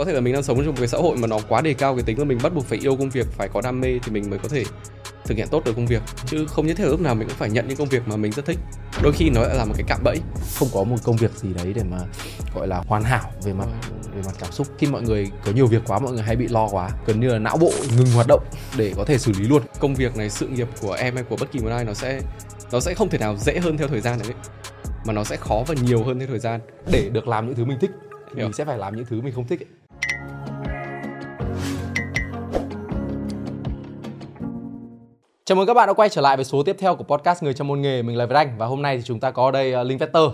có 0.00 0.04
thể 0.04 0.12
là 0.12 0.20
mình 0.20 0.34
đang 0.34 0.42
sống 0.42 0.56
trong 0.56 0.66
một 0.66 0.74
cái 0.78 0.88
xã 0.88 0.98
hội 0.98 1.16
mà 1.16 1.26
nó 1.26 1.38
quá 1.48 1.60
đề 1.60 1.74
cao 1.74 1.94
cái 1.94 2.02
tính 2.02 2.18
là 2.18 2.24
mình 2.24 2.38
bắt 2.42 2.54
buộc 2.54 2.64
phải 2.64 2.78
yêu 2.78 2.96
công 2.96 3.10
việc 3.10 3.26
phải 3.32 3.48
có 3.48 3.60
đam 3.60 3.80
mê 3.80 3.98
thì 4.02 4.12
mình 4.12 4.30
mới 4.30 4.38
có 4.38 4.48
thể 4.48 4.64
thực 5.24 5.36
hiện 5.36 5.48
tốt 5.50 5.64
được 5.64 5.72
công 5.76 5.86
việc. 5.86 6.02
Chứ 6.26 6.46
không 6.46 6.66
nhất 6.66 6.76
thiết 6.76 6.84
lúc 6.84 7.00
nào 7.00 7.14
mình 7.14 7.28
cũng 7.28 7.36
phải 7.36 7.50
nhận 7.50 7.68
những 7.68 7.76
công 7.76 7.88
việc 7.88 8.08
mà 8.08 8.16
mình 8.16 8.32
rất 8.32 8.44
thích. 8.46 8.58
Đôi 9.02 9.12
khi 9.12 9.30
nó 9.30 9.40
lại 9.40 9.56
là 9.56 9.64
một 9.64 9.74
cái 9.76 9.84
cạm 9.88 9.98
bẫy. 10.04 10.16
Không 10.58 10.68
có 10.74 10.84
một 10.84 10.96
công 11.04 11.16
việc 11.16 11.30
gì 11.30 11.48
đấy 11.54 11.72
để 11.74 11.82
mà 11.90 11.98
gọi 12.54 12.68
là 12.68 12.82
hoàn 12.86 13.02
hảo 13.02 13.32
về 13.42 13.52
mặt 13.52 13.66
về 14.14 14.22
mặt 14.26 14.34
cảm 14.38 14.52
xúc. 14.52 14.66
Khi 14.78 14.86
mọi 14.86 15.02
người 15.02 15.30
có 15.44 15.52
nhiều 15.52 15.66
việc 15.66 15.82
quá 15.86 15.98
mọi 15.98 16.12
người 16.12 16.22
hay 16.22 16.36
bị 16.36 16.48
lo 16.48 16.68
quá 16.68 16.90
gần 17.06 17.20
như 17.20 17.28
là 17.28 17.38
não 17.38 17.56
bộ 17.56 17.72
ngừng 17.96 18.12
hoạt 18.14 18.26
động 18.28 18.44
để 18.76 18.92
có 18.96 19.04
thể 19.04 19.18
xử 19.18 19.32
lý 19.38 19.44
luôn. 19.48 19.62
Công 19.80 19.94
việc 19.94 20.16
này 20.16 20.30
sự 20.30 20.48
nghiệp 20.48 20.68
của 20.80 20.92
em 20.92 21.14
hay 21.14 21.24
của 21.24 21.36
bất 21.36 21.52
kỳ 21.52 21.60
một 21.60 21.70
ai 21.70 21.84
nó 21.84 21.94
sẽ 21.94 22.20
nó 22.72 22.80
sẽ 22.80 22.94
không 22.94 23.08
thể 23.08 23.18
nào 23.18 23.36
dễ 23.36 23.58
hơn 23.58 23.78
theo 23.78 23.88
thời 23.88 24.00
gian 24.00 24.18
đấy 24.18 24.34
mà 25.04 25.12
nó 25.12 25.24
sẽ 25.24 25.36
khó 25.36 25.64
và 25.66 25.74
nhiều 25.82 26.04
hơn 26.04 26.18
theo 26.18 26.28
thời 26.28 26.38
gian. 26.38 26.60
Để 26.92 27.08
được 27.12 27.28
làm 27.28 27.46
những 27.46 27.54
thứ 27.54 27.64
mình 27.64 27.78
thích 27.80 27.90
mình 28.34 28.52
sẽ 28.52 28.64
phải 28.64 28.78
làm 28.78 28.96
những 28.96 29.04
thứ 29.04 29.20
mình 29.20 29.34
không 29.34 29.46
thích 29.46 29.60
ấy. 29.60 29.79
Chào 35.50 35.56
mừng 35.56 35.66
các 35.66 35.74
bạn 35.74 35.86
đã 35.86 35.92
quay 35.92 36.08
trở 36.08 36.20
lại 36.20 36.36
với 36.36 36.44
số 36.44 36.62
tiếp 36.62 36.76
theo 36.78 36.96
của 36.96 37.04
podcast 37.04 37.42
Người 37.42 37.54
trong 37.54 37.68
môn 37.68 37.80
nghề. 37.80 38.02
Mình 38.02 38.16
là 38.16 38.26
Việt 38.26 38.34
Anh 38.34 38.58
và 38.58 38.66
hôm 38.66 38.82
nay 38.82 38.96
thì 38.96 39.02
chúng 39.02 39.20
ta 39.20 39.30
có 39.30 39.50
đây 39.50 39.72
ờ, 39.72 39.82
Linh 39.82 39.98
Vector 39.98 40.32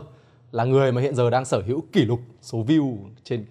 là 0.53 0.65
người 0.65 0.93
mà 0.93 1.01
hiện 1.01 1.15
giờ 1.15 1.31
đang 1.31 1.45
sở 1.45 1.63
hữu 1.67 1.83
kỷ 1.93 2.05
lục 2.05 2.21
số 2.43 2.59
view 2.59 2.97
trên 3.25 3.47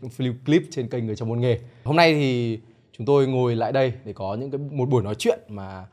clip 0.45 0.63
trên 0.71 0.89
kênh 0.89 1.05
Người 1.05 1.15
trong 1.15 1.29
môn 1.29 1.39
nghề. 1.39 1.59
Hôm 1.83 1.95
nay 1.95 2.13
thì 2.13 2.59
chúng 2.97 3.05
tôi 3.05 3.27
ngồi 3.27 3.55
lại 3.55 3.71
đây 3.71 3.93
để 4.03 4.13
có 4.13 4.35
những 4.35 4.51
cái 4.51 4.59
một 4.71 4.89
buổi 4.89 5.03
nói 5.03 5.15
chuyện 5.15 5.39
mà 5.47 5.85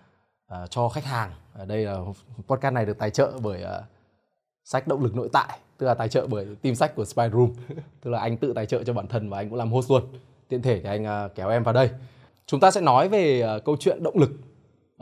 uh, 0.52 0.70
cho 0.70 0.88
khách 0.88 1.04
hàng. 1.04 1.30
Ở 1.54 1.64
đây 1.64 1.84
là 1.84 1.98
podcast 2.46 2.74
này 2.74 2.86
được 2.86 2.98
tài 2.98 3.10
trợ 3.10 3.32
bởi 3.42 3.62
uh, 3.62 3.84
sách 4.64 4.88
động 4.88 5.02
lực 5.02 5.16
nội 5.16 5.28
tại, 5.32 5.58
tức 5.78 5.86
là 5.86 5.94
tài 5.94 6.08
trợ 6.08 6.26
bởi 6.26 6.46
team 6.62 6.74
sách 6.74 6.94
của 6.94 7.04
Spy 7.04 7.24
Room. 7.32 7.50
tức 8.02 8.10
là 8.10 8.18
anh 8.18 8.36
tự 8.36 8.52
tài 8.52 8.66
trợ 8.66 8.84
cho 8.84 8.92
bản 8.92 9.06
thân 9.06 9.30
và 9.30 9.38
anh 9.38 9.48
cũng 9.48 9.58
làm 9.58 9.72
host 9.72 9.90
luôn. 9.90 10.02
Tiện 10.48 10.62
thể 10.62 10.80
thì 10.82 10.88
anh 10.88 11.26
uh, 11.26 11.34
kéo 11.34 11.48
em 11.48 11.62
vào 11.62 11.74
đây. 11.74 11.90
Chúng 12.46 12.60
ta 12.60 12.70
sẽ 12.70 12.80
nói 12.80 13.08
về 13.08 13.56
uh, 13.56 13.64
câu 13.64 13.76
chuyện 13.80 14.02
động 14.02 14.18
lực 14.18 14.30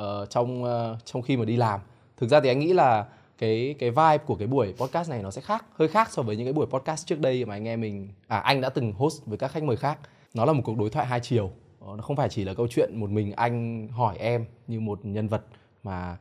uh, 0.00 0.30
trong 0.30 0.62
uh, 0.62 1.04
trong 1.04 1.22
khi 1.22 1.36
mà 1.36 1.44
đi 1.44 1.56
làm. 1.56 1.80
Thực 2.16 2.30
ra 2.30 2.40
thì 2.40 2.48
anh 2.48 2.58
nghĩ 2.58 2.72
là 2.72 3.06
cái 3.38 3.74
cái 3.78 3.90
vibe 3.90 4.18
của 4.18 4.34
cái 4.34 4.48
buổi 4.48 4.74
podcast 4.76 5.10
này 5.10 5.22
nó 5.22 5.30
sẽ 5.30 5.40
khác 5.40 5.64
hơi 5.74 5.88
khác 5.88 6.12
so 6.12 6.22
với 6.22 6.36
những 6.36 6.46
cái 6.46 6.52
buổi 6.52 6.66
podcast 6.66 7.06
trước 7.06 7.20
đây 7.20 7.44
mà 7.44 7.54
anh 7.54 7.68
em 7.68 7.80
mình 7.80 8.08
à 8.26 8.38
anh 8.38 8.60
đã 8.60 8.68
từng 8.68 8.92
host 8.92 9.26
với 9.26 9.38
các 9.38 9.50
khách 9.50 9.62
mời 9.62 9.76
khác. 9.76 9.98
Nó 10.34 10.44
là 10.44 10.52
một 10.52 10.62
cuộc 10.64 10.76
đối 10.78 10.90
thoại 10.90 11.06
hai 11.06 11.20
chiều. 11.20 11.50
Ờ, 11.80 11.96
nó 11.96 12.02
không 12.02 12.16
phải 12.16 12.28
chỉ 12.28 12.44
là 12.44 12.54
câu 12.54 12.68
chuyện 12.68 13.00
một 13.00 13.10
mình 13.10 13.32
anh 13.32 13.88
hỏi 13.88 14.16
em 14.18 14.44
như 14.66 14.80
một 14.80 15.00
nhân 15.02 15.28
vật 15.28 15.42
mà 15.82 16.16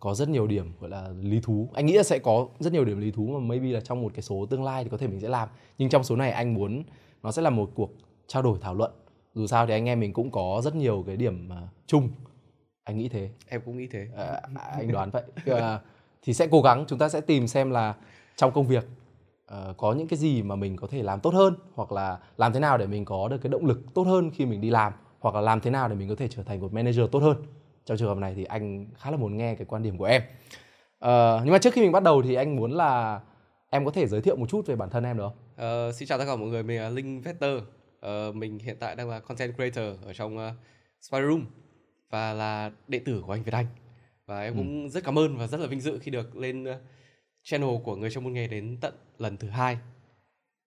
có 0.00 0.14
rất 0.14 0.28
nhiều 0.28 0.46
điểm 0.46 0.72
gọi 0.80 0.90
là 0.90 1.08
lý 1.20 1.40
thú. 1.40 1.68
Anh 1.74 1.86
nghĩ 1.86 1.92
là 1.92 2.02
sẽ 2.02 2.18
có 2.18 2.48
rất 2.58 2.72
nhiều 2.72 2.84
điểm 2.84 3.00
lý 3.00 3.10
thú 3.10 3.26
mà 3.26 3.38
maybe 3.38 3.68
là 3.68 3.80
trong 3.80 4.02
một 4.02 4.12
cái 4.14 4.22
số 4.22 4.46
tương 4.50 4.64
lai 4.64 4.84
thì 4.84 4.90
có 4.90 4.96
thể 4.96 5.06
mình 5.06 5.20
sẽ 5.20 5.28
làm. 5.28 5.48
Nhưng 5.78 5.88
trong 5.88 6.04
số 6.04 6.16
này 6.16 6.30
anh 6.30 6.54
muốn 6.54 6.82
nó 7.22 7.32
sẽ 7.32 7.42
là 7.42 7.50
một 7.50 7.70
cuộc 7.74 7.90
trao 8.26 8.42
đổi 8.42 8.58
thảo 8.60 8.74
luận. 8.74 8.90
Dù 9.34 9.46
sao 9.46 9.66
thì 9.66 9.72
anh 9.72 9.88
em 9.88 10.00
mình 10.00 10.12
cũng 10.12 10.30
có 10.30 10.60
rất 10.64 10.74
nhiều 10.74 11.04
cái 11.06 11.16
điểm 11.16 11.52
à, 11.52 11.68
chung 11.86 12.08
anh 12.88 12.98
nghĩ 12.98 13.08
thế. 13.08 13.30
Em 13.48 13.60
cũng 13.64 13.78
nghĩ 13.78 13.86
thế. 13.86 14.08
À, 14.16 14.40
anh 14.72 14.92
đoán 14.92 15.10
vậy. 15.10 15.22
À, 15.46 15.80
thì 16.22 16.34
sẽ 16.34 16.48
cố 16.50 16.62
gắng 16.62 16.84
chúng 16.88 16.98
ta 16.98 17.08
sẽ 17.08 17.20
tìm 17.20 17.48
xem 17.48 17.70
là 17.70 17.94
trong 18.36 18.52
công 18.52 18.66
việc 18.66 18.86
uh, 19.54 19.76
có 19.76 19.92
những 19.92 20.08
cái 20.08 20.18
gì 20.18 20.42
mà 20.42 20.56
mình 20.56 20.76
có 20.76 20.86
thể 20.90 21.02
làm 21.02 21.20
tốt 21.20 21.34
hơn 21.34 21.54
hoặc 21.74 21.92
là 21.92 22.18
làm 22.36 22.52
thế 22.52 22.60
nào 22.60 22.78
để 22.78 22.86
mình 22.86 23.04
có 23.04 23.28
được 23.28 23.38
cái 23.42 23.50
động 23.50 23.66
lực 23.66 23.80
tốt 23.94 24.02
hơn 24.02 24.30
khi 24.30 24.46
mình 24.46 24.60
đi 24.60 24.70
làm 24.70 24.92
hoặc 25.20 25.34
là 25.34 25.40
làm 25.40 25.60
thế 25.60 25.70
nào 25.70 25.88
để 25.88 25.94
mình 25.94 26.08
có 26.08 26.14
thể 26.14 26.28
trở 26.28 26.42
thành 26.42 26.60
một 26.60 26.72
manager 26.72 27.04
tốt 27.12 27.18
hơn. 27.18 27.36
Trong 27.84 27.98
trường 27.98 28.08
hợp 28.08 28.18
này 28.18 28.34
thì 28.34 28.44
anh 28.44 28.86
khá 28.98 29.10
là 29.10 29.16
muốn 29.16 29.36
nghe 29.36 29.54
cái 29.54 29.66
quan 29.66 29.82
điểm 29.82 29.98
của 29.98 30.04
em. 30.04 30.22
Uh, 30.22 31.42
nhưng 31.44 31.52
mà 31.52 31.58
trước 31.58 31.74
khi 31.74 31.82
mình 31.82 31.92
bắt 31.92 32.02
đầu 32.02 32.22
thì 32.22 32.34
anh 32.34 32.56
muốn 32.56 32.72
là 32.72 33.20
em 33.70 33.84
có 33.84 33.90
thể 33.90 34.06
giới 34.06 34.22
thiệu 34.22 34.36
một 34.36 34.48
chút 34.48 34.66
về 34.66 34.76
bản 34.76 34.90
thân 34.90 35.04
em 35.04 35.16
được 35.16 35.28
không? 35.28 35.88
Uh, 35.88 35.94
xin 35.94 36.08
chào 36.08 36.18
tất 36.18 36.24
cả 36.24 36.36
mọi 36.36 36.48
người, 36.48 36.62
mình 36.62 36.80
là 36.80 36.88
Linh 36.88 37.20
Vector. 37.20 37.50
Uh, 38.06 38.34
mình 38.34 38.58
hiện 38.58 38.76
tại 38.80 38.96
đang 38.96 39.10
là 39.10 39.20
content 39.20 39.54
creator 39.56 40.06
ở 40.06 40.12
trong 40.12 40.36
uh, 40.36 40.52
Spy 41.00 41.18
Room 41.20 41.44
và 42.10 42.32
là 42.32 42.70
đệ 42.88 42.98
tử 42.98 43.22
của 43.26 43.32
anh 43.32 43.42
Việt 43.42 43.54
Anh. 43.54 43.66
Và 44.26 44.42
em 44.42 44.54
ừ. 44.54 44.58
cũng 44.58 44.90
rất 44.90 45.04
cảm 45.04 45.18
ơn 45.18 45.36
và 45.36 45.46
rất 45.46 45.60
là 45.60 45.66
vinh 45.66 45.80
dự 45.80 45.98
khi 45.98 46.10
được 46.10 46.36
lên 46.36 46.64
ờ, 46.64 46.78
channel 47.42 47.70
của 47.84 47.96
người 47.96 48.10
trong 48.10 48.24
môn 48.24 48.32
nghề 48.32 48.48
đến 48.48 48.78
tận 48.80 48.94
lần 49.18 49.36
thứ 49.36 49.48
hai. 49.48 49.78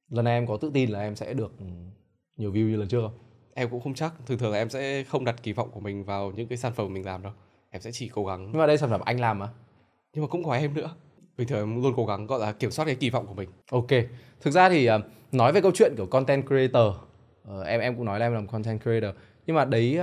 Lần 0.10 0.26
này 0.26 0.34
em 0.34 0.48
có 0.48 0.58
tự 0.58 0.72
tin 0.74 0.90
là 0.90 1.02
em 1.02 1.16
sẽ 1.16 1.34
được 1.34 1.52
nhiều 2.38 2.52
view 2.52 2.70
như 2.70 2.76
lần 2.76 2.88
trước 2.88 3.02
không? 3.02 3.20
Em 3.54 3.70
cũng 3.70 3.82
không 3.82 3.94
chắc. 3.94 4.14
Thường 4.26 4.38
thường 4.38 4.52
là 4.52 4.58
em 4.58 4.70
sẽ 4.70 5.04
không 5.04 5.26
đặt 5.26 5.44
kỳ 5.44 5.54
vọng 5.54 5.70
của 5.72 5.80
mình 5.80 6.04
vào 6.04 6.32
những 6.32 6.48
cái 6.48 6.58
sản 6.58 6.74
phẩm 6.74 6.94
mình 6.94 7.06
làm 7.06 7.24
đâu. 7.24 7.34
Em 7.70 7.82
sẽ 7.82 7.92
chỉ 7.92 8.10
cố 8.10 8.26
gắng 8.26 8.46
nhưng 8.46 8.58
mà 8.58 8.68
đây 8.68 8.78
sản 8.78 8.90
phẩm 8.90 9.02
anh 9.02 9.20
làm 9.20 9.40
mà. 9.40 9.50
Nhưng 10.14 10.24
mà 10.24 10.28
cũng 10.28 10.44
có 10.44 10.54
em 10.54 10.74
nữa. 10.74 10.96
Bình 11.38 11.48
thường 11.48 11.60
em 11.60 11.84
luôn 11.84 11.94
cố 11.98 12.06
gắng 12.06 12.28
gọi 12.28 12.40
là 12.40 12.52
kiểm 12.52 12.72
soát 12.72 12.86
cái 12.86 12.96
kỳ 12.96 13.10
vọng 13.10 13.28
của 13.28 13.34
mình. 13.34 13.50
Ok. 13.72 13.88
Thực 14.42 14.52
ra 14.52 14.70
thì 14.70 14.90
uh, 14.90 15.02
nói 15.32 15.52
về 15.52 15.62
câu 15.62 15.72
chuyện 15.76 15.94
của 15.98 16.06
content 16.06 16.48
creator 16.48 16.94
uh, 17.52 17.66
em 17.66 17.80
em 17.80 17.96
cũng 17.96 18.06
nói 18.06 18.20
là 18.20 18.26
em 18.26 18.34
làm 18.34 18.48
content 18.48 18.82
creator. 18.82 19.16
Nhưng 19.46 19.56
mà 19.56 19.66
đấy 19.66 20.00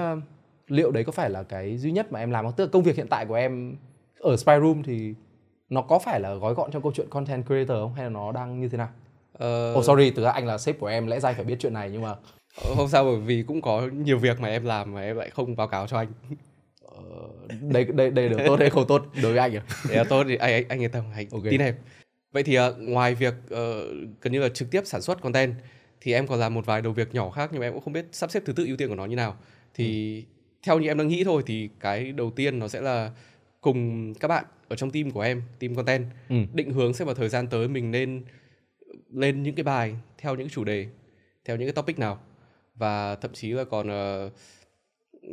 liệu 0.68 0.90
đấy 0.90 1.04
có 1.04 1.12
phải 1.12 1.30
là 1.30 1.42
cái 1.42 1.78
duy 1.78 1.92
nhất 1.92 2.12
mà 2.12 2.18
em 2.18 2.30
làm 2.30 2.44
không? 2.44 2.54
Tức 2.56 2.64
là 2.64 2.70
công 2.72 2.82
việc 2.82 2.96
hiện 2.96 3.08
tại 3.08 3.26
của 3.26 3.34
em 3.34 3.76
ở 4.20 4.36
Spy 4.36 4.52
Room 4.60 4.82
thì 4.82 5.14
nó 5.68 5.82
có 5.82 5.98
phải 5.98 6.20
là 6.20 6.34
gói 6.34 6.54
gọn 6.54 6.70
trong 6.70 6.82
câu 6.82 6.92
chuyện 6.94 7.08
content 7.10 7.46
creator 7.46 7.76
không 7.76 7.94
hay 7.94 8.04
là 8.04 8.10
nó 8.10 8.32
đang 8.32 8.60
như 8.60 8.68
thế 8.68 8.78
nào? 8.78 8.88
Uh... 9.44 9.78
Oh 9.78 9.84
sorry, 9.84 10.10
từ 10.10 10.22
anh 10.22 10.46
là 10.46 10.58
sếp 10.58 10.80
của 10.80 10.86
em 10.86 11.06
lẽ 11.06 11.20
ra 11.20 11.32
phải 11.32 11.44
biết 11.44 11.56
chuyện 11.60 11.72
này 11.72 11.90
nhưng 11.92 12.02
mà 12.02 12.14
ờ, 12.64 12.74
không 12.76 12.88
sao 12.88 13.04
bởi 13.04 13.16
vì 13.16 13.42
cũng 13.42 13.62
có 13.62 13.88
nhiều 13.92 14.18
việc 14.18 14.40
mà 14.40 14.48
em 14.48 14.64
làm 14.64 14.94
mà 14.94 15.02
em 15.02 15.16
lại 15.16 15.30
không 15.30 15.56
báo 15.56 15.68
cáo 15.68 15.86
cho 15.86 15.98
anh. 15.98 16.08
Ờ, 16.82 16.98
đây 17.60 17.84
đây 17.84 18.10
đây 18.10 18.28
được 18.28 18.38
tốt 18.46 18.60
hay 18.60 18.70
không 18.70 18.86
tốt 18.86 19.06
đối 19.22 19.32
với 19.32 19.40
anh 19.40 19.56
à? 19.56 19.62
Đấy 19.88 20.04
tốt 20.08 20.24
thì 20.28 20.36
anh 20.36 20.52
anh, 20.52 20.64
anh 20.68 20.82
yên 20.82 20.90
tâm, 20.90 21.04
anh 21.14 21.26
okay. 21.30 21.50
tin 21.50 21.60
em. 21.60 21.74
Vậy 22.32 22.42
thì 22.42 22.58
uh, 22.58 22.62
ngoài 22.78 23.14
việc 23.14 23.34
uh, 23.44 23.50
gần 24.20 24.32
như 24.32 24.40
là 24.40 24.48
trực 24.48 24.70
tiếp 24.70 24.82
sản 24.84 25.02
xuất 25.02 25.22
content 25.22 25.54
thì 26.00 26.12
em 26.12 26.26
còn 26.26 26.38
làm 26.38 26.54
một 26.54 26.66
vài 26.66 26.82
đầu 26.82 26.92
việc 26.92 27.14
nhỏ 27.14 27.30
khác 27.30 27.48
nhưng 27.52 27.60
mà 27.60 27.66
em 27.66 27.72
cũng 27.72 27.82
không 27.82 27.92
biết 27.92 28.06
sắp 28.12 28.30
xếp 28.30 28.42
thứ 28.46 28.52
tự 28.52 28.64
ưu 28.66 28.76
tiên 28.76 28.88
của 28.88 28.94
nó 28.94 29.04
như 29.04 29.16
nào. 29.16 29.36
Thì 29.74 30.16
ừ 30.16 30.37
theo 30.62 30.78
như 30.78 30.88
em 30.88 30.98
đang 30.98 31.08
nghĩ 31.08 31.24
thôi 31.24 31.42
thì 31.46 31.68
cái 31.80 32.12
đầu 32.12 32.30
tiên 32.30 32.58
nó 32.58 32.68
sẽ 32.68 32.80
là 32.80 33.10
cùng 33.60 34.14
các 34.14 34.28
bạn 34.28 34.44
ở 34.68 34.76
trong 34.76 34.90
team 34.90 35.10
của 35.10 35.20
em 35.20 35.42
team 35.58 35.74
content 35.74 36.06
ừ. 36.28 36.36
định 36.52 36.70
hướng 36.70 36.94
xem 36.94 37.06
vào 37.06 37.14
thời 37.14 37.28
gian 37.28 37.46
tới 37.46 37.68
mình 37.68 37.90
nên 37.90 38.22
lên 39.12 39.42
những 39.42 39.54
cái 39.54 39.64
bài 39.64 39.94
theo 40.18 40.34
những 40.34 40.48
chủ 40.48 40.64
đề 40.64 40.86
theo 41.44 41.56
những 41.56 41.66
cái 41.68 41.72
topic 41.72 41.98
nào. 41.98 42.20
Và 42.74 43.14
thậm 43.14 43.32
chí 43.32 43.52
là 43.52 43.64
còn 43.64 43.88
uh, 43.88 44.32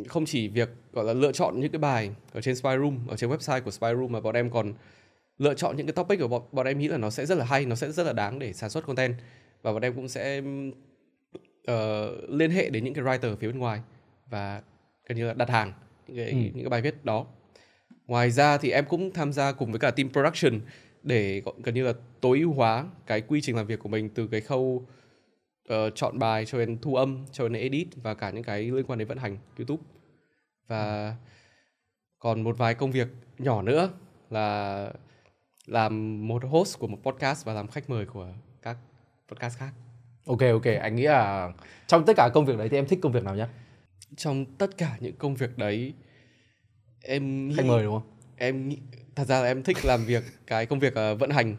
không 0.08 0.26
chỉ 0.26 0.48
việc 0.48 0.70
gọi 0.94 1.06
là 1.06 1.14
lựa 1.14 1.32
chọn 1.32 1.60
những 1.60 1.72
cái 1.72 1.80
bài 1.80 2.12
ở 2.34 2.42
trên 2.42 2.56
spy 2.56 2.70
room 2.78 3.08
ở 3.08 3.18
trên 3.18 3.30
website 3.30 3.62
của 3.62 3.72
spy 3.72 3.88
room 3.98 4.12
mà 4.12 4.20
bọn 4.22 4.36
em 4.36 4.50
còn 4.50 4.74
lựa 5.38 5.54
chọn 5.54 5.78
những 5.78 5.88
cái 5.88 5.94
topic 5.94 6.20
của 6.20 6.28
bọn, 6.28 6.42
bọn 6.52 6.66
em 6.66 6.80
nghĩ 6.80 6.88
là 6.88 6.98
nó 6.98 7.10
sẽ 7.10 7.26
rất 7.26 7.38
là 7.38 7.46
hay 7.46 7.66
nó 7.66 7.76
sẽ 7.76 7.92
rất 7.92 8.04
là 8.04 8.14
đáng 8.14 8.40
để 8.40 8.54
sản 8.54 8.70
xuất 8.70 8.86
content. 8.86 9.16
Và 9.62 9.74
bọn 9.74 9.82
em 9.82 9.94
cũng 9.94 10.08
sẽ 10.08 10.42
uh, 11.72 11.74
liên 12.30 12.52
hệ 12.52 12.70
đến 12.70 12.84
những 12.84 12.94
cái 12.94 13.04
writer 13.04 13.36
phía 13.36 13.48
bên 13.48 13.58
ngoài. 13.58 13.80
Và 14.30 14.62
gần 15.06 15.18
như 15.18 15.28
là 15.28 15.34
đặt 15.34 15.50
hàng 15.50 15.74
những 16.08 16.18
cái, 16.18 16.30
ừ. 16.30 16.38
những 16.38 16.64
cái 16.64 16.70
bài 16.70 16.82
viết 16.82 17.06
đó 17.06 17.26
ngoài 18.08 18.32
ra 18.32 18.58
thì 18.58 18.72
em 18.72 18.86
cũng 18.86 19.12
tham 19.14 19.34
gia 19.34 19.52
cùng 19.52 19.72
với 19.72 19.80
cả 19.80 19.92
team 19.92 20.10
production 20.10 20.62
để 21.04 21.42
gần 21.64 21.76
như 21.76 21.84
là 21.84 21.94
tối 22.22 22.40
ưu 22.40 22.54
hóa 22.54 22.86
cái 23.06 23.22
quy 23.22 23.42
trình 23.42 23.56
làm 23.56 23.68
việc 23.68 23.80
của 23.80 23.90
mình 23.90 24.10
từ 24.10 24.28
cái 24.28 24.42
khâu 24.42 24.88
uh, 25.74 25.76
chọn 25.96 26.20
bài 26.20 26.46
cho 26.46 26.58
đến 26.58 26.78
thu 26.82 26.96
âm 26.96 27.26
cho 27.32 27.48
đến 27.48 27.62
edit 27.62 27.88
và 27.96 28.14
cả 28.14 28.30
những 28.30 28.44
cái 28.44 28.72
liên 28.72 28.86
quan 28.88 29.00
đến 29.00 29.08
vận 29.08 29.18
hành 29.18 29.38
YouTube 29.58 29.84
và 30.68 31.16
còn 32.20 32.42
một 32.42 32.58
vài 32.58 32.76
công 32.76 32.92
việc 32.92 33.08
nhỏ 33.38 33.62
nữa 33.62 33.90
là 34.30 34.90
làm 35.66 36.28
một 36.28 36.44
host 36.46 36.80
của 36.80 36.88
một 36.88 36.98
podcast 37.04 37.46
và 37.46 37.54
làm 37.54 37.68
khách 37.68 37.90
mời 37.90 38.06
của 38.06 38.28
các 38.62 38.78
podcast 39.28 39.58
khác. 39.58 39.72
Ok 40.26 40.42
ok, 40.42 40.66
anh 40.82 40.96
nghĩ 40.96 41.04
là 41.04 41.54
trong 41.88 42.06
tất 42.06 42.14
cả 42.18 42.30
công 42.34 42.46
việc 42.46 42.58
đấy 42.58 42.70
thì 42.70 42.78
em 42.78 42.88
thích 42.88 43.00
công 43.02 43.12
việc 43.12 43.24
nào 43.24 43.36
nhất? 43.36 43.50
Trong 44.16 44.46
tất 44.46 44.78
cả 44.78 44.98
những 45.00 45.16
công 45.16 45.36
việc 45.36 45.58
đấy 45.58 45.94
em 47.02 47.52
khách 47.56 47.66
mời 47.66 47.84
đúng 47.84 47.94
không? 47.94 48.16
em 48.38 48.70
nghĩ 48.70 48.78
thật 49.16 49.24
ra 49.28 49.40
là 49.40 49.48
em 49.48 49.64
thích 49.64 49.78
làm 49.84 50.06
việc 50.06 50.24
cái 50.48 50.66
công 50.66 50.80
việc 50.80 50.94
uh, 50.94 51.20
vận 51.20 51.30
hành 51.30 51.56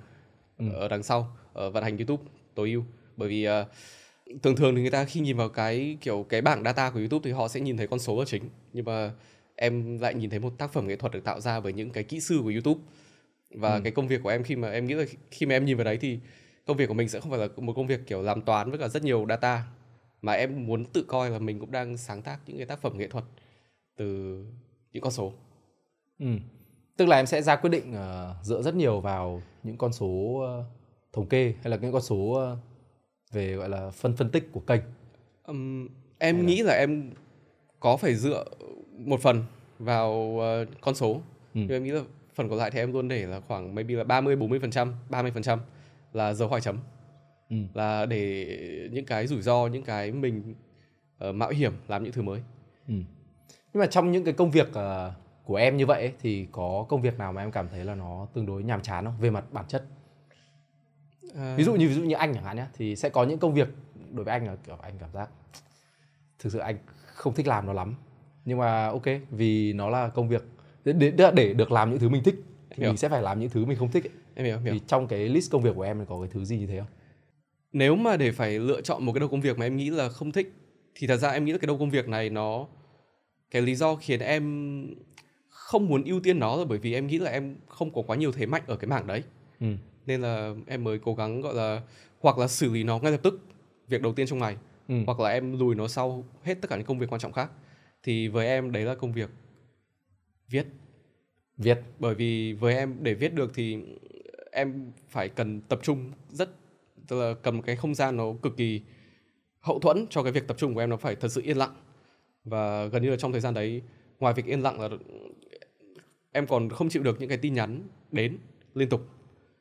ừ. 0.59 0.66
ở 0.72 0.89
đằng 0.89 1.03
sau 1.03 1.37
ở 1.53 1.71
vận 1.71 1.84
hành 1.84 1.97
YouTube 1.97 2.22
tối 2.55 2.71
ưu. 2.71 2.84
Bởi 3.16 3.28
vì 3.28 3.49
uh, 3.49 4.43
thường 4.43 4.56
thường 4.56 4.75
thì 4.75 4.83
người 4.83 4.91
ta 4.91 5.05
khi 5.05 5.21
nhìn 5.21 5.37
vào 5.37 5.49
cái 5.49 5.99
kiểu 6.00 6.27
cái 6.28 6.41
bảng 6.41 6.65
data 6.65 6.91
của 6.91 6.98
YouTube 6.98 7.21
thì 7.25 7.33
họ 7.33 7.48
sẽ 7.48 7.60
nhìn 7.60 7.77
thấy 7.77 7.86
con 7.86 7.98
số 7.98 8.19
là 8.19 8.25
chính. 8.25 8.48
Nhưng 8.72 8.84
mà 8.84 9.10
em 9.57 9.98
lại 9.98 10.15
nhìn 10.15 10.31
thấy 10.31 10.39
một 10.39 10.59
tác 10.59 10.72
phẩm 10.72 10.86
nghệ 10.86 10.97
thuật 10.97 11.13
được 11.13 11.25
tạo 11.25 11.41
ra 11.41 11.60
bởi 11.60 11.72
những 11.72 11.91
cái 11.91 12.04
kỹ 12.04 12.21
sư 12.21 12.41
của 12.42 12.51
YouTube. 12.51 12.81
Và 13.51 13.75
ừ. 13.75 13.81
cái 13.84 13.92
công 13.92 14.09
việc 14.09 14.22
của 14.22 14.28
em 14.28 14.42
khi 14.42 14.57
mà 14.57 14.71
em 14.71 14.86
nghĩ 14.86 14.95
là 14.95 15.04
khi 15.31 15.47
mà 15.47 15.54
em 15.54 15.65
nhìn 15.65 15.77
vào 15.77 15.84
đấy 15.84 15.98
thì 16.01 16.19
công 16.66 16.77
việc 16.77 16.86
của 16.89 16.95
mình 16.95 17.09
sẽ 17.09 17.21
không 17.21 17.31
phải 17.31 17.41
là 17.41 17.48
một 17.57 17.72
công 17.77 17.86
việc 17.86 18.07
kiểu 18.07 18.22
làm 18.22 18.42
toán 18.42 18.71
với 18.71 18.78
cả 18.78 18.89
rất 18.89 19.03
nhiều 19.03 19.27
data 19.28 19.63
mà 20.27 20.33
em 20.33 20.67
muốn 20.67 20.84
tự 20.84 21.05
coi 21.09 21.31
là 21.31 21.39
mình 21.39 21.61
cũng 21.61 21.71
đang 21.71 21.97
sáng 21.97 22.23
tác 22.23 22.39
những 22.47 22.57
cái 22.57 22.67
tác 22.67 22.81
phẩm 22.81 22.99
nghệ 22.99 23.09
thuật 23.09 23.25
từ 23.97 24.39
những 24.93 25.03
con 25.03 25.13
số 25.13 25.33
ừ. 26.19 26.27
tức 26.97 27.09
là 27.09 27.17
em 27.17 27.27
sẽ 27.27 27.43
ra 27.43 27.57
quyết 27.57 27.71
định 27.71 27.95
uh, 27.95 28.45
dựa 28.45 28.63
rất 28.63 28.75
nhiều 28.75 29.01
vào 29.01 29.43
những 29.63 29.77
con 29.77 29.93
số 29.93 30.07
uh, 30.07 30.65
thống 31.13 31.27
kê 31.27 31.55
hay 31.63 31.71
là 31.71 31.77
những 31.77 31.93
con 31.93 32.03
số 32.03 32.17
uh, 32.17 32.59
về 33.33 33.55
gọi 33.55 33.69
là 33.69 33.91
phân 33.91 34.17
phân 34.17 34.31
tích 34.31 34.49
của 34.53 34.61
kênh 34.61 34.81
um, 35.45 35.89
em 36.19 36.37
hay 36.37 36.45
nghĩ 36.45 36.63
là... 36.63 36.72
là 36.72 36.79
em 36.79 37.11
có 37.81 37.97
phải 37.97 38.15
dựa 38.15 38.45
một 38.99 39.21
phần 39.21 39.45
vào 39.79 40.13
uh, 40.13 40.69
con 40.81 40.95
số 40.95 41.13
ừ. 41.15 41.21
nhưng 41.55 41.69
em 41.69 41.84
nghĩ 41.84 41.91
là 41.91 42.01
phần 42.34 42.49
còn 42.49 42.59
lại 42.59 42.71
thì 42.71 42.79
em 42.79 42.93
luôn 42.93 43.09
để 43.09 43.27
là 43.27 43.41
khoảng 43.41 43.75
maybe 43.75 43.95
là 43.95 44.05
30 44.05 44.37
40 44.37 44.59
phần 44.61 44.71
trăm 44.71 44.95
30 45.09 45.31
phần 45.31 45.43
trăm 45.43 45.61
là 46.13 46.34
dấu 46.34 46.49
hỏi 46.49 46.61
chấm 46.61 46.79
ừ. 47.51 47.57
là 47.75 48.07
để 48.07 48.89
những 48.93 49.04
cái 49.04 49.27
rủi 49.27 49.43
ro 49.43 49.66
những 49.66 49.83
cái 49.83 50.13
mình 50.13 50.54
uh, 51.28 51.34
mạo 51.34 51.51
hiểm 51.51 51.72
làm 51.89 52.04
những 52.04 52.13
thứ 52.13 52.22
mới. 52.22 52.41
Ừ. 52.89 52.95
nhưng 53.48 53.81
mà 53.81 53.87
trong 53.87 54.13
những 54.13 54.25
cái 54.25 54.34
công 54.34 54.51
việc 54.51 54.69
uh, 54.69 55.13
của 55.45 55.57
em 55.57 55.77
như 55.77 55.87
vậy 55.87 56.01
ấy, 56.01 56.13
thì 56.21 56.47
có 56.53 56.87
công 56.89 57.03
việc 57.03 57.19
nào 57.19 57.33
mà 57.33 57.43
em 57.43 57.51
cảm 57.51 57.69
thấy 57.69 57.84
là 57.84 57.95
nó 57.95 58.28
tương 58.34 58.47
đối 58.47 58.63
nhàm 58.63 58.83
chán 58.83 59.04
không? 59.04 59.15
Về 59.21 59.31
mặt 59.31 59.45
bản 59.53 59.65
chất. 59.69 59.84
À... 61.34 61.54
ví 61.57 61.65
dụ 61.65 61.75
như 61.75 61.89
ví 61.89 61.95
dụ 61.95 62.03
như 62.03 62.15
anh 62.15 62.34
chẳng 62.34 62.45
hạn 62.45 62.57
nhé 62.57 62.66
thì 62.77 62.97
sẽ 62.97 63.09
có 63.09 63.25
những 63.25 63.39
công 63.39 63.54
việc 63.54 63.69
đối 64.13 64.25
với 64.25 64.33
anh 64.33 64.47
là 64.47 64.57
kiểu 64.66 64.77
anh 64.83 64.95
cảm 64.98 65.13
giác 65.13 65.31
thực 66.39 66.53
sự 66.53 66.59
anh 66.59 66.77
không 67.07 67.34
thích 67.34 67.47
làm 67.47 67.66
nó 67.66 67.72
lắm. 67.72 67.95
Nhưng 68.45 68.59
mà 68.59 68.87
ok 68.87 69.04
vì 69.31 69.72
nó 69.72 69.91
là 69.91 70.09
công 70.09 70.28
việc 70.28 70.45
để, 70.84 70.93
để, 70.93 71.31
để 71.34 71.54
được 71.54 71.72
làm 71.72 71.91
những 71.91 71.98
thứ 71.98 72.09
mình 72.09 72.22
thích 72.22 72.34
thì 72.71 72.84
mình 72.84 72.97
sẽ 72.97 73.09
phải 73.09 73.22
làm 73.22 73.41
những 73.41 73.51
thứ 73.51 73.65
mình 73.65 73.78
không 73.78 73.91
thích 73.91 74.04
ấy. 74.04 74.13
em 74.34 74.47
hiểu, 74.47 74.59
hiểu. 74.59 74.72
Thì 74.72 74.81
trong 74.87 75.07
cái 75.07 75.28
list 75.28 75.53
công 75.53 75.63
việc 75.63 75.75
của 75.77 75.83
em 75.83 76.07
có 76.07 76.21
cái 76.21 76.28
thứ 76.33 76.45
gì 76.45 76.59
như 76.59 76.66
thế 76.66 76.78
không 76.78 76.89
nếu 77.77 77.97
mà 77.97 78.17
để 78.17 78.33
phải 78.33 78.59
lựa 78.59 78.81
chọn 78.81 79.05
một 79.05 79.13
cái 79.13 79.21
đầu 79.21 79.28
công 79.28 79.41
việc 79.41 79.59
mà 79.59 79.67
em 79.67 79.77
nghĩ 79.77 79.91
là 79.91 80.09
không 80.09 80.33
thích 80.33 80.53
thì 80.95 81.07
thật 81.07 81.17
ra 81.17 81.31
em 81.31 81.45
nghĩ 81.45 81.53
là 81.53 81.59
cái 81.59 81.67
đầu 81.67 81.78
công 81.78 81.91
việc 81.91 82.09
này 82.09 82.31
nó 82.31 82.67
cái 83.51 83.63
lý 83.63 83.75
do 83.75 83.95
khiến 83.95 84.21
em 84.21 84.87
không 85.49 85.87
muốn 85.87 86.05
ưu 86.05 86.21
tiên 86.21 86.39
nó 86.39 86.57
là 86.57 86.65
bởi 86.65 86.78
vì 86.78 86.95
em 86.95 87.07
nghĩ 87.07 87.19
là 87.19 87.31
em 87.31 87.57
không 87.69 87.93
có 87.93 88.03
quá 88.07 88.17
nhiều 88.17 88.33
thế 88.33 88.47
mạnh 88.47 88.63
ở 88.67 88.77
cái 88.77 88.89
mảng 88.89 89.07
đấy 89.07 89.23
ừ. 89.61 89.67
nên 90.07 90.21
là 90.23 90.55
em 90.67 90.84
mới 90.84 90.99
cố 90.99 91.15
gắng 91.15 91.41
gọi 91.41 91.55
là 91.55 91.83
hoặc 92.21 92.39
là 92.39 92.49
xử 92.49 92.73
lý 92.73 92.84
nó 92.84 92.99
ngay 92.99 93.13
lập 93.13 93.21
tức 93.23 93.41
việc 93.89 94.03
đầu 94.03 94.13
tiên 94.13 94.27
trong 94.27 94.39
ngày 94.39 94.57
ừ. 94.89 94.95
hoặc 95.07 95.21
là 95.21 95.31
em 95.31 95.59
lùi 95.59 95.75
nó 95.75 95.89
sau 95.89 96.25
hết 96.43 96.55
tất 96.55 96.71
cả 96.71 96.77
những 96.77 96.87
công 96.87 96.99
việc 96.99 97.13
quan 97.13 97.21
trọng 97.21 97.33
khác 97.33 97.51
thì 98.03 98.29
với 98.29 98.47
em 98.47 98.72
đấy 98.72 98.84
là 98.84 98.95
công 98.95 99.13
việc 99.13 99.31
viết 100.49 100.67
viết 101.57 101.79
bởi 101.99 102.15
vì 102.15 102.53
với 102.53 102.77
em 102.77 102.97
để 103.01 103.15
viết 103.15 103.34
được 103.34 103.51
thì 103.55 103.79
em 104.53 104.93
phải 105.09 105.29
cần 105.29 105.61
tập 105.61 105.81
trung 105.83 106.13
rất 106.29 106.51
tức 107.09 107.21
là 107.21 107.35
cầm 107.43 107.63
cái 107.63 107.77
không 107.77 107.95
gian 107.95 108.17
nó 108.17 108.25
cực 108.43 108.57
kỳ 108.57 108.81
hậu 109.61 109.79
thuẫn 109.79 110.07
cho 110.11 110.23
cái 110.23 110.33
việc 110.33 110.49
tập 110.49 110.57
trung 110.59 110.75
của 110.75 110.81
em 110.81 110.91
nó 110.91 110.97
phải 110.97 111.17
thật 111.17 111.29
sự 111.29 111.43
yên 111.45 111.57
lặng. 111.57 111.75
Và 112.45 112.87
gần 112.87 113.03
như 113.03 113.11
là 113.11 113.17
trong 113.17 113.33
thời 113.33 113.41
gian 113.41 113.55
đấy 113.55 113.83
ngoài 114.21 114.35
việc 114.35 114.47
yên 114.47 114.63
lặng 114.63 114.81
là 114.81 114.89
em 116.33 116.47
còn 116.47 116.69
không 116.69 116.89
chịu 116.89 117.03
được 117.03 117.21
những 117.21 117.29
cái 117.29 117.39
tin 117.39 117.55
nhắn 117.55 117.83
đến 118.13 118.39
liên 118.75 118.89
tục. 118.89 119.09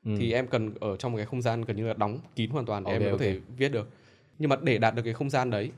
Ừ. 0.05 0.11
thì 0.17 0.33
em 0.33 0.47
cần 0.47 0.73
ở 0.79 0.97
trong 0.97 1.11
một 1.11 1.17
cái 1.17 1.25
không 1.25 1.41
gian 1.41 1.61
gần 1.61 1.77
như 1.77 1.87
là 1.87 1.93
đóng 1.93 2.19
kín 2.35 2.49
hoàn 2.49 2.65
toàn 2.65 2.83
để 2.83 2.91
okay, 2.91 3.05
em 3.05 3.11
có 3.11 3.17
okay. 3.17 3.33
thể 3.33 3.39
viết 3.57 3.69
được. 3.69 3.89
Nhưng 4.39 4.49
mà 4.49 4.55
để 4.63 4.77
đạt 4.77 4.95
được 4.95 5.01
cái 5.05 5.13
không 5.13 5.29
gian 5.29 5.49
đấy 5.49 5.71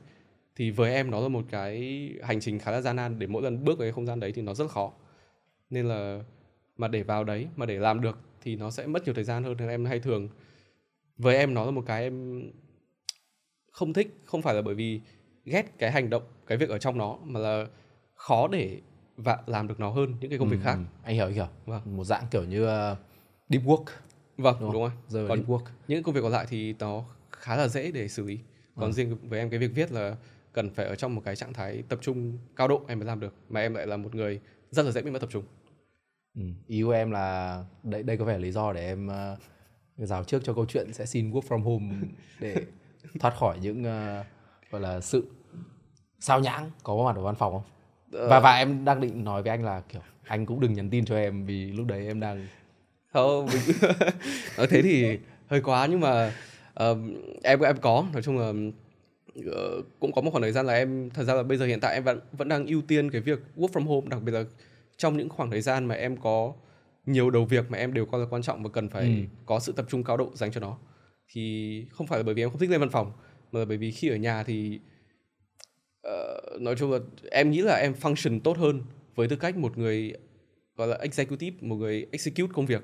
thì 0.56 0.70
với 0.70 0.94
em 0.94 1.10
nó 1.10 1.20
là 1.20 1.28
một 1.28 1.44
cái 1.50 2.08
hành 2.22 2.40
trình 2.40 2.58
khá 2.58 2.70
là 2.70 2.80
gian 2.80 2.96
nan. 2.96 3.18
Để 3.18 3.26
mỗi 3.26 3.42
lần 3.42 3.64
bước 3.64 3.78
vào 3.78 3.86
cái 3.86 3.92
không 3.92 4.06
gian 4.06 4.20
đấy 4.20 4.32
thì 4.32 4.42
nó 4.42 4.54
rất 4.54 4.70
khó. 4.70 4.92
Nên 5.70 5.88
là 5.88 6.22
mà 6.76 6.88
để 6.88 7.02
vào 7.02 7.24
đấy 7.24 7.46
mà 7.56 7.66
để 7.66 7.78
làm 7.78 8.00
được 8.00 8.18
thì 8.42 8.56
nó 8.56 8.70
sẽ 8.70 8.86
mất 8.86 9.04
nhiều 9.04 9.14
thời 9.14 9.24
gian 9.24 9.44
hơn. 9.44 9.56
Nên 9.58 9.68
em 9.68 9.84
hay 9.84 10.00
thường 10.00 10.28
với 11.18 11.36
em 11.36 11.54
nó 11.54 11.64
là 11.64 11.70
một 11.70 11.84
cái 11.86 12.02
em 12.02 12.42
không 13.72 13.92
thích 13.92 14.16
không 14.24 14.42
phải 14.42 14.54
là 14.54 14.62
bởi 14.62 14.74
vì 14.74 15.00
ghét 15.44 15.78
cái 15.78 15.90
hành 15.90 16.10
động 16.10 16.22
cái 16.46 16.58
việc 16.58 16.68
ở 16.68 16.78
trong 16.78 16.98
nó 16.98 17.18
mà 17.24 17.40
là 17.40 17.66
khó 18.14 18.48
để 18.48 18.80
và 19.16 19.38
làm 19.46 19.68
được 19.68 19.80
nó 19.80 19.90
hơn 19.90 20.14
những 20.20 20.30
cái 20.30 20.38
công 20.38 20.48
việc 20.48 20.56
ừ, 20.60 20.64
khác 20.64 20.74
ừ. 20.74 20.82
anh 21.02 21.14
hiểu 21.14 21.26
anh 21.26 21.34
hiểu 21.34 21.48
vâng. 21.66 21.96
một 21.96 22.04
dạng 22.04 22.24
kiểu 22.30 22.44
như 22.44 22.64
uh, 22.64 22.98
deep 23.48 23.64
work 23.64 23.84
vâng 24.36 24.56
đúng, 24.60 24.72
đúng 24.72 24.82
rồi 24.82 24.90
Giờ 25.08 25.26
còn 25.28 25.38
deep 25.38 25.48
work 25.48 25.64
những 25.88 26.02
công 26.02 26.14
việc 26.14 26.20
còn 26.20 26.32
lại 26.32 26.46
thì 26.48 26.74
nó 26.78 27.04
khá 27.30 27.56
là 27.56 27.68
dễ 27.68 27.90
để 27.90 28.08
xử 28.08 28.24
lý 28.24 28.38
còn 28.76 28.90
ừ. 28.90 28.92
riêng 28.92 29.16
với 29.22 29.38
em 29.38 29.50
cái 29.50 29.58
việc 29.58 29.70
viết 29.74 29.92
là 29.92 30.16
cần 30.52 30.70
phải 30.70 30.86
ở 30.86 30.94
trong 30.94 31.14
một 31.14 31.22
cái 31.24 31.36
trạng 31.36 31.52
thái 31.52 31.82
tập 31.88 31.98
trung 32.02 32.38
cao 32.56 32.68
độ 32.68 32.82
em 32.88 32.98
mới 32.98 33.06
làm 33.06 33.20
được 33.20 33.34
mà 33.48 33.60
em 33.60 33.74
lại 33.74 33.86
là 33.86 33.96
một 33.96 34.14
người 34.14 34.40
rất 34.70 34.82
là 34.82 34.90
dễ 34.90 35.02
bị 35.02 35.10
mất 35.10 35.18
tập 35.18 35.30
trung 35.32 35.44
ừ. 36.34 36.42
ý 36.66 36.82
của 36.82 36.90
em 36.90 37.10
là 37.10 37.64
đây 37.82 38.02
đây 38.02 38.16
có 38.16 38.24
vẻ 38.24 38.38
lý 38.38 38.50
do 38.50 38.72
để 38.72 38.86
em 38.86 39.08
uh, 39.08 39.38
rào 40.06 40.24
trước 40.24 40.44
cho 40.44 40.54
câu 40.54 40.66
chuyện 40.66 40.92
sẽ 40.92 41.06
xin 41.06 41.30
work 41.30 41.40
from 41.48 41.62
home 41.62 41.94
để 42.40 42.56
thoát 43.20 43.36
khỏi 43.36 43.58
những 43.62 43.80
uh, 43.80 44.26
gọi 44.70 44.80
là 44.80 45.00
sự 45.00 45.26
sao 46.20 46.40
nhãng. 46.40 46.70
Có 46.82 47.04
mặt 47.04 47.16
ở 47.16 47.22
văn 47.22 47.34
phòng 47.34 47.52
không? 47.52 47.62
Ờ. 48.12 48.28
và 48.28 48.40
và 48.40 48.56
em 48.56 48.84
đang 48.84 49.00
định 49.00 49.24
nói 49.24 49.42
với 49.42 49.50
anh 49.50 49.64
là 49.64 49.82
kiểu 49.88 50.02
anh 50.24 50.46
cũng 50.46 50.60
đừng 50.60 50.72
nhắn 50.72 50.90
tin 50.90 51.04
cho 51.04 51.16
em 51.16 51.44
vì 51.44 51.72
lúc 51.72 51.86
đấy 51.86 52.06
em 52.06 52.20
đang 52.20 52.46
không 53.12 53.46
mình... 53.46 53.76
nói 54.56 54.66
thế 54.70 54.82
thì 54.82 55.18
hơi 55.46 55.60
quá 55.60 55.86
nhưng 55.86 56.00
mà 56.00 56.32
uh, 56.90 56.98
em 57.42 57.60
em 57.60 57.76
có. 57.80 58.04
Nói 58.12 58.22
chung 58.22 58.38
là 58.38 58.48
uh, 58.48 59.84
cũng 60.00 60.12
có 60.12 60.22
một 60.22 60.30
khoảng 60.30 60.42
thời 60.42 60.52
gian 60.52 60.66
là 60.66 60.72
em 60.74 61.10
thật 61.10 61.24
ra 61.24 61.34
là 61.34 61.42
bây 61.42 61.58
giờ 61.58 61.66
hiện 61.66 61.80
tại 61.80 61.94
em 61.94 62.04
vẫn 62.04 62.20
vẫn 62.32 62.48
đang 62.48 62.66
ưu 62.66 62.82
tiên 62.82 63.10
cái 63.10 63.20
việc 63.20 63.38
work 63.56 63.68
from 63.68 63.84
home 63.84 64.06
đặc 64.10 64.22
biệt 64.22 64.32
là 64.32 64.44
trong 64.96 65.16
những 65.16 65.28
khoảng 65.28 65.50
thời 65.50 65.60
gian 65.60 65.84
mà 65.84 65.94
em 65.94 66.16
có 66.16 66.52
nhiều 67.08 67.30
đầu 67.30 67.44
việc 67.44 67.70
mà 67.70 67.78
em 67.78 67.94
đều 67.94 68.06
coi 68.06 68.20
là 68.20 68.26
quan 68.30 68.42
trọng 68.42 68.62
và 68.62 68.70
cần 68.72 68.88
phải 68.88 69.02
ừ. 69.02 69.12
có 69.46 69.60
sự 69.60 69.72
tập 69.72 69.86
trung 69.88 70.04
cao 70.04 70.16
độ 70.16 70.30
dành 70.34 70.52
cho 70.52 70.60
nó. 70.60 70.78
Thì 71.32 71.84
không 71.90 72.06
phải 72.06 72.18
là 72.18 72.22
bởi 72.22 72.34
vì 72.34 72.42
em 72.42 72.50
không 72.50 72.58
thích 72.58 72.70
lên 72.70 72.80
văn 72.80 72.90
phòng 72.90 73.12
mà 73.52 73.60
là 73.60 73.64
bởi 73.64 73.76
vì 73.76 73.90
khi 73.90 74.08
ở 74.08 74.16
nhà 74.16 74.42
thì 74.42 74.80
uh, 76.08 76.60
nói 76.60 76.76
chung 76.78 76.92
là 76.92 76.98
em 77.30 77.50
nghĩ 77.50 77.62
là 77.62 77.74
em 77.74 77.92
function 78.00 78.40
tốt 78.40 78.58
hơn 78.58 78.82
với 79.14 79.28
tư 79.28 79.36
cách 79.36 79.56
một 79.56 79.78
người 79.78 80.12
gọi 80.76 80.88
là 80.88 80.96
executive 80.96 81.56
một 81.60 81.76
người 81.76 82.06
execute 82.10 82.52
công 82.54 82.66
việc 82.66 82.82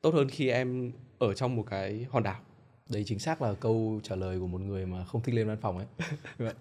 tốt 0.00 0.14
hơn 0.14 0.28
khi 0.28 0.48
em 0.48 0.92
ở 1.18 1.34
trong 1.34 1.56
một 1.56 1.64
cái 1.70 2.06
hòn 2.10 2.22
đảo. 2.22 2.40
Đấy 2.88 3.04
chính 3.06 3.18
xác 3.18 3.42
là 3.42 3.54
câu 3.54 4.00
trả 4.02 4.16
lời 4.16 4.38
của 4.40 4.46
một 4.46 4.60
người 4.60 4.86
mà 4.86 5.04
không 5.04 5.22
thích 5.22 5.34
lên 5.34 5.48
văn 5.48 5.58
phòng 5.60 5.78
ấy 5.78 5.86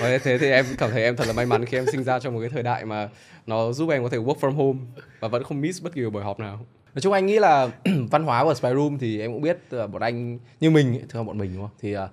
Vâng, 0.00 0.10
và 0.10 0.18
thế 0.18 0.38
thì 0.38 0.50
em 0.50 0.64
cảm 0.78 0.90
thấy 0.90 1.02
em 1.02 1.16
thật 1.16 1.26
là 1.26 1.32
may 1.32 1.46
mắn 1.46 1.64
khi 1.64 1.78
em 1.78 1.86
sinh 1.92 2.04
ra 2.04 2.20
trong 2.20 2.34
một 2.34 2.40
cái 2.40 2.48
thời 2.48 2.62
đại 2.62 2.84
mà 2.84 3.08
nó 3.46 3.72
giúp 3.72 3.90
em 3.90 4.02
có 4.02 4.08
thể 4.08 4.18
work 4.18 4.38
from 4.38 4.52
home 4.52 4.78
và 5.20 5.28
vẫn 5.28 5.44
không 5.44 5.60
miss 5.60 5.82
bất 5.82 5.94
kỳ 5.94 6.02
buổi 6.04 6.22
họp 6.22 6.40
nào. 6.40 6.66
Nói 6.94 7.00
chung 7.02 7.12
anh 7.12 7.26
nghĩ 7.26 7.38
là 7.38 7.68
văn 8.10 8.24
hóa 8.24 8.44
của 8.44 8.54
Spy 8.54 8.68
Room 8.68 8.98
thì 8.98 9.20
em 9.20 9.32
cũng 9.32 9.42
biết 9.42 9.58
bọn 9.70 10.02
anh 10.02 10.38
như 10.60 10.70
mình, 10.70 11.00
thường 11.08 11.26
bọn 11.26 11.38
mình, 11.38 11.52
đúng 11.54 11.62
không? 11.62 11.76
Thì 11.80 11.92
à, 11.92 12.08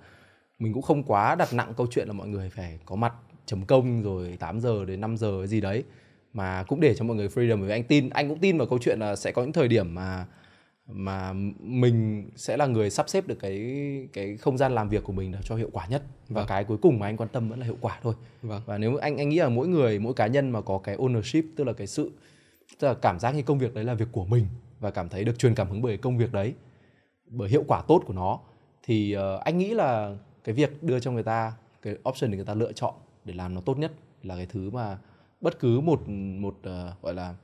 mình 0.58 0.72
cũng 0.72 0.82
không 0.82 1.02
quá 1.02 1.34
đặt 1.34 1.52
nặng 1.52 1.72
câu 1.76 1.86
chuyện 1.90 2.06
là 2.06 2.12
mọi 2.12 2.28
người 2.28 2.50
phải 2.50 2.78
có 2.86 2.96
mặt 2.96 3.12
chấm 3.46 3.64
công 3.64 4.02
rồi 4.02 4.36
8 4.40 4.60
giờ 4.60 4.84
đến 4.84 5.00
5 5.00 5.16
giờ 5.16 5.46
gì 5.46 5.60
đấy 5.60 5.84
mà 6.32 6.64
cũng 6.68 6.80
để 6.80 6.94
cho 6.94 7.04
mọi 7.04 7.16
người 7.16 7.28
freedom, 7.28 7.56
bởi 7.56 7.68
vì 7.68 7.74
anh 7.74 7.84
tin, 7.84 8.10
anh 8.10 8.28
cũng 8.28 8.38
tin 8.38 8.58
vào 8.58 8.66
câu 8.66 8.78
chuyện 8.82 8.98
là 8.98 9.16
sẽ 9.16 9.32
có 9.32 9.42
những 9.42 9.52
thời 9.52 9.68
điểm 9.68 9.94
mà 9.94 10.26
mà 10.92 11.32
mình 11.60 12.30
sẽ 12.36 12.56
là 12.56 12.66
người 12.66 12.90
sắp 12.90 13.08
xếp 13.08 13.26
được 13.26 13.38
cái 13.40 14.08
cái 14.12 14.36
không 14.36 14.58
gian 14.58 14.74
làm 14.74 14.88
việc 14.88 15.04
của 15.04 15.12
mình 15.12 15.34
cho 15.44 15.56
hiệu 15.56 15.70
quả 15.72 15.86
nhất 15.86 16.02
và 16.28 16.40
vâng. 16.40 16.48
cái 16.48 16.64
cuối 16.64 16.78
cùng 16.82 16.98
mà 16.98 17.06
anh 17.06 17.16
quan 17.16 17.28
tâm 17.28 17.48
vẫn 17.48 17.58
là 17.58 17.66
hiệu 17.66 17.78
quả 17.80 17.98
thôi 18.02 18.14
vâng. 18.42 18.62
và 18.66 18.78
nếu 18.78 18.96
anh 18.96 19.16
anh 19.16 19.28
nghĩ 19.28 19.38
là 19.38 19.48
mỗi 19.48 19.68
người 19.68 19.98
mỗi 19.98 20.14
cá 20.14 20.26
nhân 20.26 20.50
mà 20.50 20.60
có 20.60 20.78
cái 20.78 20.96
ownership 20.96 21.42
tức 21.56 21.64
là 21.64 21.72
cái 21.72 21.86
sự 21.86 22.10
tức 22.78 22.88
là 22.88 22.94
cảm 22.94 23.18
giác 23.18 23.34
như 23.34 23.42
công 23.42 23.58
việc 23.58 23.74
đấy 23.74 23.84
là 23.84 23.94
việc 23.94 24.08
của 24.12 24.24
mình 24.24 24.46
và 24.80 24.90
cảm 24.90 25.08
thấy 25.08 25.24
được 25.24 25.38
truyền 25.38 25.54
cảm 25.54 25.70
hứng 25.70 25.82
bởi 25.82 25.96
công 25.96 26.18
việc 26.18 26.32
đấy 26.32 26.54
bởi 27.26 27.48
hiệu 27.48 27.64
quả 27.66 27.82
tốt 27.88 28.02
của 28.06 28.14
nó 28.14 28.40
thì 28.82 29.16
uh, 29.16 29.40
anh 29.40 29.58
nghĩ 29.58 29.74
là 29.74 30.16
cái 30.44 30.54
việc 30.54 30.82
đưa 30.82 31.00
cho 31.00 31.12
người 31.12 31.22
ta 31.22 31.52
cái 31.82 31.96
option 32.08 32.30
để 32.30 32.36
người 32.36 32.46
ta 32.46 32.54
lựa 32.54 32.72
chọn 32.72 32.94
để 33.24 33.34
làm 33.34 33.54
nó 33.54 33.60
tốt 33.60 33.78
nhất 33.78 33.92
là 34.22 34.36
cái 34.36 34.46
thứ 34.46 34.70
mà 34.70 34.98
bất 35.40 35.60
cứ 35.60 35.80
một 35.80 36.08
một 36.08 36.56
uh, 36.58 37.02
gọi 37.02 37.14
là 37.14 37.34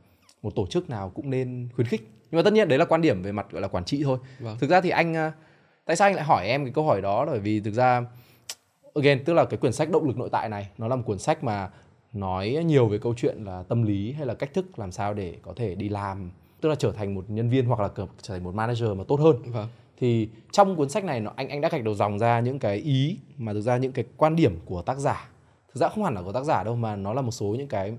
một 0.43 0.55
tổ 0.55 0.67
chức 0.67 0.91
nào 0.91 1.11
cũng 1.11 1.31
nên 1.31 1.69
khuyến 1.75 1.87
khích 1.87 2.11
nhưng 2.35 2.39
mà 2.39 2.43
tất 2.43 2.53
nhiên 2.53 2.69
đấy 2.69 2.79
là 2.79 2.85
quan 2.85 3.01
điểm 3.01 3.23
về 3.23 3.33
mặt 3.33 3.47
gọi 3.51 3.63
là 3.63 3.69
quản 3.69 3.85
trị 3.85 4.03
thôi. 4.05 4.19
Vâng. 4.39 4.57
thực 4.61 4.71
ra 4.71 4.81
thì 4.81 4.91
anh 4.91 5.13
uh, 5.13 5.33
tại 5.85 5.97
sao 5.97 6.09
anh 6.09 6.15
lại 6.15 6.25
hỏi 6.25 6.47
em 6.47 6.65
cái 6.65 6.73
câu 6.73 6.85
hỏi 6.85 7.01
đó? 7.01 7.27
Bởi 7.27 7.39
vì 7.39 7.61
thực 7.61 7.75
ra 7.75 8.05
again 8.95 9.25
tức 9.25 9.33
là 9.33 9.45
cái 9.45 9.59
quyển 9.59 9.73
sách 9.73 9.91
động 9.91 10.07
lực 10.07 10.17
nội 10.17 10.29
tại 10.33 10.49
này 10.49 10.69
nó 10.79 10.89
là 10.89 10.97
một 10.97 11.03
cuốn 11.07 11.19
sách 11.19 11.45
mà 11.45 11.71
nói 12.13 12.49
nhiều 12.67 12.87
về 12.87 12.99
câu 12.99 13.15
chuyện 13.17 13.45
là 13.45 13.63
tâm 13.69 13.83
lý 13.83 14.13
hay 14.13 14.27
là 14.27 14.35
cách 14.35 14.55
thức 14.55 14.79
làm 14.79 14.93
sao 14.93 15.15
để 15.15 15.37
có 15.43 15.53
thể 15.57 15.75
đi 15.75 15.89
làm 15.89 16.31
tức 16.61 16.69
là 16.69 16.75
trở 16.75 16.93
thành 16.93 17.15
một 17.15 17.25
nhân 17.29 17.51
viên 17.51 17.67
hoặc 17.67 17.81
là 17.81 17.89
trở 18.23 18.35
thành 18.35 18.45
một 18.45 18.55
manager 18.55 18.89
mà 18.97 19.05
tốt 19.09 19.21
hơn. 19.21 19.37
Vâng. 19.47 19.69
Thì 19.97 20.29
trong 20.53 20.77
cuốn 20.77 20.89
sách 20.89 21.05
này 21.05 21.21
nó 21.21 21.33
anh 21.37 21.49
anh 21.49 21.61
đã 21.61 21.69
gạch 21.69 21.85
đầu 21.85 21.95
dòng 21.95 22.19
ra 22.19 22.41
những 22.41 22.59
cái 22.59 22.77
ý 22.77 23.19
mà 23.37 23.53
thực 23.53 23.61
ra 23.61 23.77
những 23.77 23.93
cái 23.93 24.05
quan 24.17 24.37
điểm 24.37 24.59
của 24.65 24.83
tác 24.83 24.99
giả. 24.99 25.29
Thực 25.75 25.81
ra 25.81 25.89
không 25.89 26.05
hẳn 26.05 26.15
là 26.15 26.23
của 26.23 26.33
tác 26.33 26.45
giả 26.45 26.65
đâu 26.65 26.77
mà 26.77 26.97
nó 26.97 27.15
là 27.15 27.23
một 27.23 27.31
số 27.31 27.47
những 27.59 27.69
cái 27.69 27.95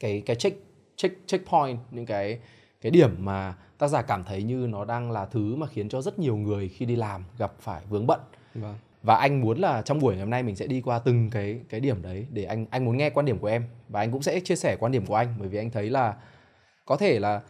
cái 0.00 0.22
cái 0.26 0.36
check 0.36 0.68
check 0.96 1.26
checkpoint 1.26 1.78
những 1.90 2.06
cái 2.06 2.38
cái 2.80 2.90
điểm 2.90 3.10
mà 3.18 3.54
tác 3.78 3.88
giả 3.88 4.02
cảm 4.02 4.24
thấy 4.24 4.42
như 4.42 4.66
nó 4.70 4.84
đang 4.84 5.10
là 5.10 5.26
thứ 5.26 5.56
mà 5.56 5.66
khiến 5.66 5.88
cho 5.88 6.02
rất 6.02 6.18
nhiều 6.18 6.36
người 6.36 6.68
khi 6.68 6.86
đi 6.86 6.96
làm 6.96 7.24
gặp 7.38 7.52
phải 7.60 7.82
vướng 7.88 8.06
bận. 8.06 8.20
Vâng. 8.54 8.74
và 9.02 9.16
anh 9.16 9.40
muốn 9.40 9.58
là 9.58 9.82
trong 9.82 9.98
buổi 9.98 10.14
ngày 10.14 10.20
hôm 10.20 10.30
nay 10.30 10.42
mình 10.42 10.56
sẽ 10.56 10.66
đi 10.66 10.80
qua 10.80 10.98
từng 10.98 11.30
cái 11.30 11.60
cái 11.68 11.80
điểm 11.80 12.02
đấy 12.02 12.26
để 12.30 12.44
anh 12.44 12.66
anh 12.70 12.84
muốn 12.84 12.96
nghe 12.96 13.10
quan 13.10 13.26
điểm 13.26 13.38
của 13.38 13.46
em. 13.46 13.64
Và 13.88 14.00
anh 14.00 14.12
cũng 14.12 14.22
sẽ 14.22 14.40
chia 14.40 14.56
sẻ 14.56 14.76
quan 14.80 14.92
điểm 14.92 15.06
của 15.06 15.14
anh 15.14 15.34
bởi 15.38 15.48
vì 15.48 15.58
anh 15.58 15.70
thấy 15.70 15.90
là 15.90 16.14
có 16.86 16.96
thể 16.96 17.18
là 17.18 17.40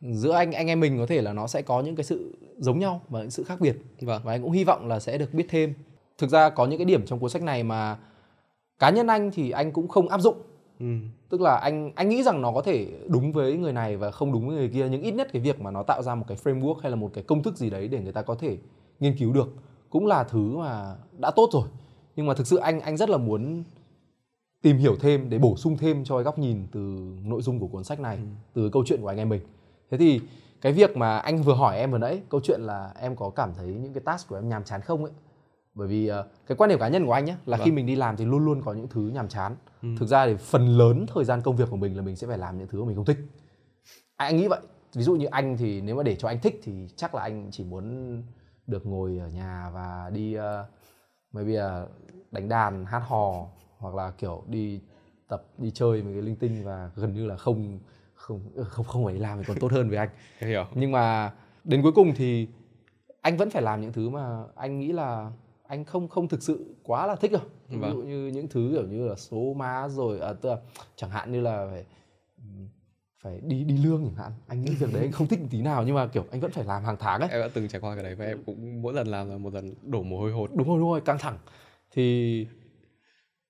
giữa 0.00 0.32
anh 0.32 0.52
anh 0.52 0.66
em 0.66 0.80
mình 0.80 0.98
có 0.98 1.06
thể 1.06 1.22
là 1.22 1.32
nó 1.32 1.46
sẽ 1.46 1.62
có 1.62 1.80
những 1.80 1.96
cái 1.96 2.04
sự 2.04 2.38
giống 2.58 2.78
nhau 2.78 3.02
và 3.08 3.20
những 3.20 3.30
sự 3.30 3.44
khác 3.44 3.60
biệt. 3.60 3.76
Vâng. 4.00 4.22
và 4.24 4.34
anh 4.34 4.42
cũng 4.42 4.52
hy 4.52 4.64
vọng 4.64 4.88
là 4.88 5.00
sẽ 5.00 5.18
được 5.18 5.34
biết 5.34 5.46
thêm. 5.48 5.74
Thực 6.18 6.30
ra 6.30 6.50
có 6.50 6.66
những 6.66 6.78
cái 6.78 6.84
điểm 6.84 7.06
trong 7.06 7.18
cuốn 7.18 7.30
sách 7.30 7.42
này 7.42 7.62
mà 7.62 7.96
cá 8.78 8.90
nhân 8.90 9.06
anh 9.06 9.30
thì 9.30 9.50
anh 9.50 9.72
cũng 9.72 9.88
không 9.88 10.08
áp 10.08 10.20
dụng 10.20 10.36
ừ. 10.80 10.86
tức 11.28 11.40
là 11.40 11.56
anh 11.56 11.92
anh 11.94 12.08
nghĩ 12.08 12.22
rằng 12.22 12.42
nó 12.42 12.52
có 12.52 12.62
thể 12.62 12.88
đúng 13.08 13.32
với 13.32 13.56
người 13.56 13.72
này 13.72 13.96
và 13.96 14.10
không 14.10 14.32
đúng 14.32 14.48
với 14.48 14.56
người 14.56 14.68
kia 14.68 14.88
nhưng 14.90 15.02
ít 15.02 15.12
nhất 15.12 15.28
cái 15.32 15.42
việc 15.42 15.60
mà 15.60 15.70
nó 15.70 15.82
tạo 15.82 16.02
ra 16.02 16.14
một 16.14 16.24
cái 16.28 16.38
framework 16.44 16.74
hay 16.74 16.90
là 16.90 16.96
một 16.96 17.10
cái 17.14 17.24
công 17.24 17.42
thức 17.42 17.56
gì 17.56 17.70
đấy 17.70 17.88
để 17.88 18.00
người 18.00 18.12
ta 18.12 18.22
có 18.22 18.34
thể 18.34 18.58
nghiên 19.00 19.16
cứu 19.18 19.32
được 19.32 19.54
cũng 19.90 20.06
là 20.06 20.24
thứ 20.24 20.56
mà 20.56 20.96
đã 21.18 21.30
tốt 21.36 21.48
rồi 21.52 21.68
nhưng 22.16 22.26
mà 22.26 22.34
thực 22.34 22.46
sự 22.46 22.56
anh 22.56 22.80
anh 22.80 22.96
rất 22.96 23.10
là 23.10 23.16
muốn 23.16 23.64
tìm 24.62 24.78
hiểu 24.78 24.96
thêm 25.00 25.30
để 25.30 25.38
bổ 25.38 25.56
sung 25.56 25.76
thêm 25.76 26.04
cho 26.04 26.16
cái 26.16 26.24
góc 26.24 26.38
nhìn 26.38 26.66
từ 26.72 26.98
nội 27.24 27.42
dung 27.42 27.58
của 27.58 27.66
cuốn 27.66 27.84
sách 27.84 28.00
này 28.00 28.16
ừ. 28.16 28.22
từ 28.54 28.70
câu 28.72 28.84
chuyện 28.86 29.00
của 29.00 29.08
anh 29.08 29.18
em 29.18 29.28
mình 29.28 29.40
thế 29.90 29.98
thì 29.98 30.20
cái 30.60 30.72
việc 30.72 30.96
mà 30.96 31.18
anh 31.18 31.42
vừa 31.42 31.54
hỏi 31.54 31.78
em 31.78 31.90
vừa 31.90 31.98
nãy 31.98 32.20
câu 32.28 32.40
chuyện 32.44 32.60
là 32.60 32.92
em 33.00 33.16
có 33.16 33.30
cảm 33.30 33.50
thấy 33.56 33.66
những 33.66 33.92
cái 33.92 34.02
task 34.04 34.28
của 34.28 34.36
em 34.36 34.48
nhàm 34.48 34.64
chán 34.64 34.80
không 34.80 35.04
ấy 35.04 35.12
bởi 35.76 35.88
vì 35.88 36.10
uh, 36.10 36.26
cái 36.46 36.56
quan 36.56 36.70
điểm 36.70 36.78
cá 36.78 36.88
nhân 36.88 37.06
của 37.06 37.12
anh 37.12 37.24
nhé 37.24 37.36
là 37.46 37.56
vâng. 37.56 37.64
khi 37.64 37.72
mình 37.72 37.86
đi 37.86 37.96
làm 37.96 38.16
thì 38.16 38.24
luôn 38.24 38.44
luôn 38.44 38.62
có 38.64 38.72
những 38.72 38.88
thứ 38.88 39.00
nhàm 39.00 39.28
chán. 39.28 39.56
Ừ. 39.82 39.88
thực 39.98 40.06
ra 40.06 40.26
thì 40.26 40.34
phần 40.36 40.68
lớn 40.78 41.06
thời 41.14 41.24
gian 41.24 41.42
công 41.42 41.56
việc 41.56 41.70
của 41.70 41.76
mình 41.76 41.96
là 41.96 42.02
mình 42.02 42.16
sẽ 42.16 42.26
phải 42.26 42.38
làm 42.38 42.58
những 42.58 42.68
thứ 42.68 42.80
mà 42.80 42.86
mình 42.86 42.96
không 42.96 43.04
thích. 43.04 43.18
Anh 44.16 44.36
nghĩ 44.36 44.48
vậy. 44.48 44.60
Ví 44.94 45.02
dụ 45.02 45.14
như 45.14 45.26
anh 45.26 45.56
thì 45.56 45.80
nếu 45.80 45.96
mà 45.96 46.02
để 46.02 46.16
cho 46.16 46.28
anh 46.28 46.40
thích 46.40 46.60
thì 46.62 46.88
chắc 46.96 47.14
là 47.14 47.22
anh 47.22 47.48
chỉ 47.50 47.64
muốn 47.64 48.22
được 48.66 48.86
ngồi 48.86 49.18
ở 49.18 49.28
nhà 49.28 49.70
và 49.74 50.10
đi 50.14 50.38
uh, 50.38 50.42
maybe 51.32 51.52
là 51.52 51.86
đánh 52.30 52.48
đàn 52.48 52.84
hát 52.84 53.02
hò 53.08 53.46
hoặc 53.78 53.94
là 53.94 54.10
kiểu 54.10 54.44
đi 54.46 54.80
tập 55.28 55.44
đi 55.58 55.70
chơi 55.70 56.02
mấy 56.02 56.12
cái 56.12 56.22
linh 56.22 56.36
tinh 56.36 56.64
và 56.64 56.90
gần 56.96 57.14
như 57.14 57.26
là 57.26 57.36
không 57.36 57.78
không 58.14 58.40
không 58.68 58.86
không 58.86 59.04
phải 59.04 59.14
làm 59.14 59.38
thì 59.38 59.44
còn 59.48 59.56
tốt 59.60 59.72
hơn 59.72 59.88
với 59.88 59.98
anh. 59.98 60.08
Hiểu. 60.38 60.64
Nhưng 60.74 60.92
mà 60.92 61.32
đến 61.64 61.82
cuối 61.82 61.92
cùng 61.92 62.12
thì 62.16 62.48
anh 63.20 63.36
vẫn 63.36 63.50
phải 63.50 63.62
làm 63.62 63.80
những 63.80 63.92
thứ 63.92 64.08
mà 64.08 64.44
anh 64.54 64.78
nghĩ 64.78 64.92
là 64.92 65.30
anh 65.68 65.84
không 65.84 66.08
không 66.08 66.28
thực 66.28 66.42
sự 66.42 66.74
quá 66.82 67.06
là 67.06 67.16
thích 67.16 67.32
đâu. 67.32 67.42
Ví 67.68 67.76
vâng. 67.76 67.92
dụ 67.92 68.02
như 68.02 68.26
những 68.26 68.48
thứ 68.48 68.70
kiểu 68.72 68.86
như 68.88 69.08
là 69.08 69.14
số 69.16 69.54
má 69.56 69.88
rồi 69.88 70.20
à, 70.20 70.32
tức 70.32 70.48
là, 70.48 70.56
chẳng 70.96 71.10
hạn 71.10 71.32
như 71.32 71.40
là 71.40 71.66
phải 71.70 71.84
phải 73.22 73.40
đi 73.40 73.64
đi 73.64 73.76
lương 73.76 74.04
chẳng 74.04 74.14
hạn. 74.14 74.32
Anh 74.46 74.62
nghĩ 74.62 74.74
việc 74.74 74.92
đấy 74.92 75.02
anh 75.02 75.12
không 75.12 75.26
thích 75.26 75.40
một 75.40 75.46
tí 75.50 75.62
nào 75.62 75.82
nhưng 75.86 75.94
mà 75.94 76.06
kiểu 76.06 76.24
anh 76.30 76.40
vẫn 76.40 76.50
phải 76.50 76.64
làm 76.64 76.84
hàng 76.84 76.96
tháng 76.98 77.20
ấy. 77.20 77.30
Em 77.30 77.40
đã 77.40 77.48
từng 77.54 77.68
trải 77.68 77.80
qua 77.80 77.94
cái 77.94 78.04
đấy 78.04 78.14
và 78.14 78.24
em 78.24 78.42
cũng 78.46 78.82
mỗi 78.82 78.94
lần 78.94 79.06
làm 79.06 79.30
là 79.30 79.38
một 79.38 79.54
lần 79.54 79.74
đổ 79.82 80.02
mồ 80.02 80.18
hôi 80.18 80.32
hột. 80.32 80.50
Đúng 80.54 80.68
rồi 80.68 80.78
đúng 80.78 80.90
rồi 80.90 81.00
căng 81.00 81.18
thẳng. 81.18 81.38
Thì 81.90 82.46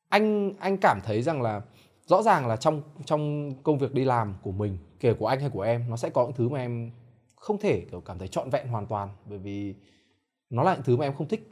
anh 0.09 0.53
anh 0.59 0.77
cảm 0.77 1.01
thấy 1.05 1.23
rằng 1.23 1.43
là 1.43 1.63
rõ 2.07 2.23
ràng 2.23 2.47
là 2.47 2.57
trong 2.57 2.83
trong 3.05 3.53
công 3.63 3.79
việc 3.79 3.95
đi 3.95 4.05
làm 4.05 4.35
của 4.43 4.53
mình 4.53 4.79
kể 5.01 5.15
của 5.15 5.27
anh 5.27 5.41
hay 5.41 5.51
của 5.51 5.63
em 5.63 5.85
nó 5.91 5.97
sẽ 5.97 6.11
có 6.11 6.25
những 6.25 6.37
thứ 6.37 6.49
mà 6.49 6.59
em 6.59 6.91
không 7.37 7.59
thể 7.59 7.85
kiểu 7.91 8.01
cảm 8.01 8.19
thấy 8.19 8.29
trọn 8.29 8.51
vẹn 8.51 8.69
hoàn 8.69 8.87
toàn. 8.87 9.09
Bởi 9.27 9.39
vì 9.39 9.75
nó 10.51 10.63
là 10.63 10.75
những 10.75 10.85
thứ 10.85 10.97
mà 10.97 11.05
em 11.05 11.15
không 11.15 11.29
thích 11.29 11.51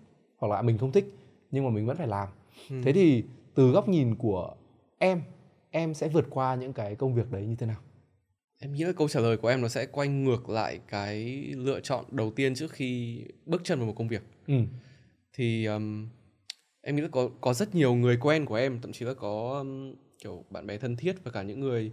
hoặc 0.48 0.56
là 0.56 0.62
mình 0.62 0.78
không 0.78 0.92
thích 0.92 1.14
nhưng 1.50 1.64
mà 1.64 1.70
mình 1.70 1.86
vẫn 1.86 1.96
phải 1.96 2.06
làm 2.06 2.28
ừ. 2.70 2.76
thế 2.84 2.92
thì 2.92 3.24
từ 3.54 3.70
góc 3.70 3.88
nhìn 3.88 4.14
của 4.14 4.54
em 4.98 5.22
em 5.70 5.94
sẽ 5.94 6.08
vượt 6.08 6.26
qua 6.30 6.54
những 6.54 6.72
cái 6.72 6.94
công 6.94 7.14
việc 7.14 7.30
đấy 7.30 7.46
như 7.46 7.56
thế 7.56 7.66
nào 7.66 7.76
em 8.58 8.74
nghĩ 8.74 8.84
là 8.84 8.92
câu 8.92 9.08
trả 9.08 9.20
lời 9.20 9.36
của 9.36 9.48
em 9.48 9.60
nó 9.60 9.68
sẽ 9.68 9.86
quay 9.86 10.08
ngược 10.08 10.48
lại 10.48 10.80
cái 10.88 11.24
lựa 11.56 11.80
chọn 11.80 12.04
đầu 12.10 12.30
tiên 12.30 12.54
trước 12.54 12.70
khi 12.70 13.20
bước 13.46 13.60
chân 13.64 13.78
vào 13.78 13.86
một 13.86 13.94
công 13.96 14.08
việc 14.08 14.22
ừ. 14.46 14.54
thì 15.32 15.64
um, 15.64 16.08
em 16.80 16.96
nghĩ 16.96 17.02
là 17.02 17.08
có 17.08 17.28
có 17.40 17.54
rất 17.54 17.74
nhiều 17.74 17.94
người 17.94 18.16
quen 18.16 18.46
của 18.46 18.54
em 18.54 18.80
thậm 18.80 18.92
chí 18.92 19.04
là 19.04 19.14
có 19.14 19.58
um, 19.58 19.94
kiểu 20.18 20.44
bạn 20.50 20.66
bè 20.66 20.78
thân 20.78 20.96
thiết 20.96 21.24
và 21.24 21.30
cả 21.30 21.42
những 21.42 21.60
người 21.60 21.92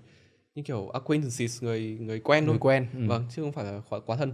như 0.55 0.63
kiểu 0.63 0.89
acquaintances 0.89 1.63
người 1.63 1.97
người 2.01 2.19
quen 2.19 2.45
thôi 2.45 2.53
người 2.53 2.59
quen 2.59 2.87
ừ. 2.93 3.07
vâng 3.07 3.25
chứ 3.35 3.41
không 3.41 3.51
phải 3.51 3.65
là 3.65 3.81
quá, 3.89 3.99
quá 3.99 4.17
thân 4.17 4.33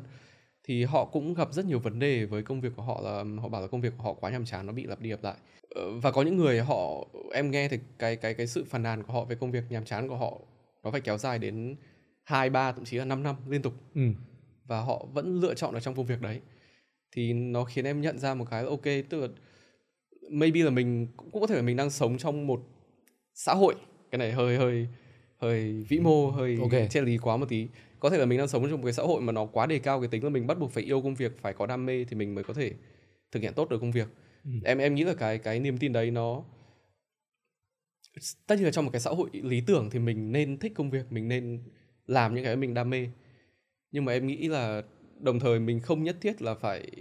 thì 0.67 0.83
họ 0.83 1.05
cũng 1.05 1.33
gặp 1.33 1.53
rất 1.53 1.65
nhiều 1.65 1.79
vấn 1.79 1.99
đề 1.99 2.25
với 2.25 2.43
công 2.43 2.61
việc 2.61 2.71
của 2.75 2.83
họ 2.83 3.01
là 3.01 3.23
họ 3.41 3.49
bảo 3.49 3.61
là 3.61 3.67
công 3.67 3.81
việc 3.81 3.93
của 3.97 4.03
họ 4.03 4.13
quá 4.13 4.31
nhàm 4.31 4.45
chán 4.45 4.65
nó 4.65 4.73
bị 4.73 4.83
lặp 4.83 5.01
đi 5.01 5.09
lặp 5.09 5.23
lại. 5.23 5.35
Ờ, 5.75 5.99
và 6.01 6.11
có 6.11 6.21
những 6.21 6.37
người 6.37 6.59
họ 6.59 7.07
em 7.33 7.51
nghe 7.51 7.67
thì 7.67 7.79
cái 7.99 8.15
cái 8.15 8.33
cái 8.33 8.47
sự 8.47 8.63
phàn 8.63 8.83
nàn 8.83 9.03
của 9.03 9.13
họ 9.13 9.25
về 9.25 9.35
công 9.35 9.51
việc 9.51 9.63
nhàm 9.69 9.85
chán 9.85 10.07
của 10.07 10.15
họ 10.15 10.39
nó 10.83 10.91
phải 10.91 11.01
kéo 11.01 11.17
dài 11.17 11.39
đến 11.39 11.75
hai 12.23 12.49
ba 12.49 12.71
thậm 12.71 12.85
chí 12.85 12.97
là 12.97 13.05
5 13.05 13.23
năm 13.23 13.35
liên 13.49 13.61
tục. 13.61 13.73
Ừ. 13.95 14.01
và 14.65 14.81
họ 14.81 15.05
vẫn 15.13 15.39
lựa 15.39 15.53
chọn 15.53 15.73
ở 15.73 15.79
trong 15.79 15.95
công 15.95 16.05
việc 16.05 16.21
đấy. 16.21 16.41
Thì 17.11 17.33
nó 17.33 17.63
khiến 17.63 17.85
em 17.85 18.01
nhận 18.01 18.19
ra 18.19 18.33
một 18.33 18.45
cái 18.51 18.63
là 18.63 18.69
ok 18.69 18.83
tức 19.09 19.21
là 19.21 19.27
maybe 20.31 20.63
là 20.63 20.69
mình 20.69 21.07
cũng 21.17 21.41
có 21.41 21.47
thể 21.47 21.55
là 21.55 21.61
mình 21.61 21.75
đang 21.75 21.89
sống 21.89 22.17
trong 22.17 22.47
một 22.47 22.61
xã 23.33 23.53
hội. 23.53 23.75
Cái 24.11 24.19
này 24.19 24.31
hơi 24.31 24.57
hơi 24.57 24.87
hơi 25.37 25.83
vĩ 25.89 25.99
mô 25.99 26.29
hơi 26.29 26.57
okay. 26.61 26.87
triết 26.87 27.03
lý 27.03 27.17
quá 27.17 27.37
một 27.37 27.45
tí 27.49 27.67
có 27.99 28.09
thể 28.09 28.17
là 28.17 28.25
mình 28.25 28.37
đang 28.37 28.47
sống 28.47 28.69
trong 28.69 28.81
một 28.81 28.85
cái 28.85 28.93
xã 28.93 29.03
hội 29.03 29.21
mà 29.21 29.31
nó 29.31 29.45
quá 29.45 29.65
đề 29.65 29.79
cao 29.79 29.99
cái 29.99 30.07
tính 30.07 30.23
là 30.23 30.29
mình 30.29 30.47
bắt 30.47 30.59
buộc 30.59 30.71
phải 30.71 30.83
yêu 30.83 31.01
công 31.01 31.15
việc 31.15 31.41
phải 31.41 31.53
có 31.53 31.65
đam 31.65 31.85
mê 31.85 32.05
thì 32.09 32.15
mình 32.15 32.35
mới 32.35 32.43
có 32.43 32.53
thể 32.53 32.71
thực 33.31 33.43
hiện 33.43 33.53
tốt 33.53 33.69
được 33.69 33.79
công 33.79 33.91
việc 33.91 34.07
ừ. 34.43 34.51
em 34.63 34.77
em 34.77 34.95
nghĩ 34.95 35.03
là 35.03 35.13
cái 35.13 35.37
cái 35.37 35.59
niềm 35.59 35.77
tin 35.77 35.93
đấy 35.93 36.11
nó 36.11 36.43
tất 38.47 38.55
nhiên 38.55 38.65
là 38.65 38.71
trong 38.71 38.85
một 38.85 38.91
cái 38.91 39.01
xã 39.01 39.11
hội 39.11 39.29
lý 39.33 39.61
tưởng 39.67 39.89
thì 39.89 39.99
mình 39.99 40.31
nên 40.31 40.57
thích 40.57 40.71
công 40.75 40.89
việc 40.89 41.11
mình 41.11 41.27
nên 41.27 41.63
làm 42.07 42.35
những 42.35 42.43
cái 42.43 42.55
mình 42.55 42.73
đam 42.73 42.89
mê 42.89 43.07
nhưng 43.91 44.05
mà 44.05 44.13
em 44.13 44.27
nghĩ 44.27 44.47
là 44.47 44.81
đồng 45.19 45.39
thời 45.39 45.59
mình 45.59 45.79
không 45.79 46.03
nhất 46.03 46.17
thiết 46.21 46.41
là 46.41 46.55
phải 46.55 46.91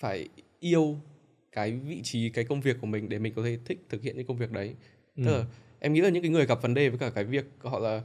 phải 0.00 0.28
yêu 0.60 0.96
cái 1.52 1.72
vị 1.72 2.00
trí 2.04 2.30
cái 2.30 2.44
công 2.44 2.60
việc 2.60 2.76
của 2.80 2.86
mình 2.86 3.08
để 3.08 3.18
mình 3.18 3.32
có 3.36 3.42
thể 3.42 3.58
thích 3.64 3.78
thực 3.88 4.02
hiện 4.02 4.16
những 4.16 4.26
công 4.26 4.36
việc 4.36 4.52
đấy 4.52 4.74
ừ. 5.16 5.22
tức 5.26 5.32
là 5.32 5.44
em 5.80 5.92
nghĩ 5.92 6.00
là 6.00 6.08
những 6.08 6.22
cái 6.22 6.30
người 6.30 6.46
gặp 6.46 6.62
vấn 6.62 6.74
đề 6.74 6.88
với 6.88 6.98
cả 6.98 7.10
cái 7.10 7.24
việc 7.24 7.44
họ 7.58 7.78
là 7.78 8.02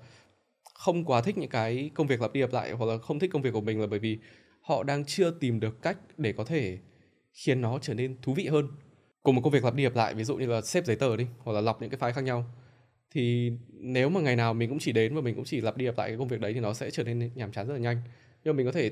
không 0.75 1.05
quá 1.05 1.21
thích 1.21 1.37
những 1.37 1.49
cái 1.49 1.91
công 1.93 2.07
việc 2.07 2.21
lặp 2.21 2.33
đi 2.33 2.41
lặp 2.41 2.53
lại 2.53 2.71
hoặc 2.71 2.85
là 2.85 2.97
không 2.97 3.19
thích 3.19 3.29
công 3.33 3.41
việc 3.41 3.53
của 3.53 3.61
mình 3.61 3.81
là 3.81 3.87
bởi 3.87 3.99
vì 3.99 4.17
họ 4.61 4.83
đang 4.83 5.05
chưa 5.05 5.31
tìm 5.31 5.59
được 5.59 5.81
cách 5.81 5.97
để 6.17 6.33
có 6.33 6.43
thể 6.43 6.77
khiến 7.33 7.61
nó 7.61 7.79
trở 7.81 7.93
nên 7.93 8.15
thú 8.21 8.33
vị 8.33 8.47
hơn. 8.47 8.67
Cùng 9.23 9.35
một 9.35 9.41
công 9.43 9.53
việc 9.53 9.63
lặp 9.63 9.75
đi 9.75 9.83
lặp 9.83 9.95
lại, 9.95 10.13
ví 10.13 10.23
dụ 10.23 10.35
như 10.35 10.45
là 10.45 10.61
xếp 10.61 10.85
giấy 10.85 10.95
tờ 10.95 11.17
đi, 11.17 11.27
hoặc 11.39 11.53
là 11.53 11.61
lọc 11.61 11.81
những 11.81 11.89
cái 11.89 11.99
file 11.99 12.13
khác 12.13 12.21
nhau, 12.21 12.45
thì 13.11 13.51
nếu 13.69 14.09
mà 14.09 14.21
ngày 14.21 14.35
nào 14.35 14.53
mình 14.53 14.69
cũng 14.69 14.79
chỉ 14.79 14.91
đến 14.91 15.15
và 15.15 15.21
mình 15.21 15.35
cũng 15.35 15.45
chỉ 15.45 15.61
lặp 15.61 15.77
đi 15.77 15.85
lặp 15.85 15.97
lại 15.97 16.09
cái 16.09 16.17
công 16.17 16.27
việc 16.27 16.39
đấy 16.39 16.53
thì 16.53 16.59
nó 16.59 16.73
sẽ 16.73 16.91
trở 16.91 17.03
nên 17.03 17.31
nhàm 17.35 17.51
chán 17.51 17.67
rất 17.67 17.73
là 17.73 17.79
nhanh. 17.79 17.97
Nhưng 18.43 18.55
mà 18.55 18.57
mình 18.57 18.65
có 18.65 18.71
thể 18.71 18.91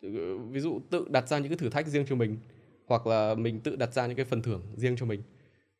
ừ, 0.00 0.38
ví 0.38 0.60
dụ 0.60 0.80
tự 0.90 1.06
đặt 1.10 1.28
ra 1.28 1.38
những 1.38 1.48
cái 1.48 1.58
thử 1.58 1.70
thách 1.70 1.86
riêng 1.86 2.06
cho 2.08 2.16
mình, 2.16 2.36
hoặc 2.86 3.06
là 3.06 3.34
mình 3.34 3.60
tự 3.60 3.76
đặt 3.76 3.92
ra 3.92 4.06
những 4.06 4.16
cái 4.16 4.24
phần 4.24 4.42
thưởng 4.42 4.62
riêng 4.76 4.96
cho 4.96 5.06
mình, 5.06 5.22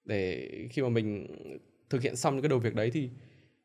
để 0.05 0.51
khi 0.71 0.83
mà 0.83 0.89
mình 0.89 1.27
thực 1.91 2.03
hiện 2.03 2.17
xong 2.17 2.35
những 2.35 2.43
cái 2.43 2.49
đầu 2.49 2.59
việc 2.59 2.75
đấy 2.75 2.91
thì 2.91 3.09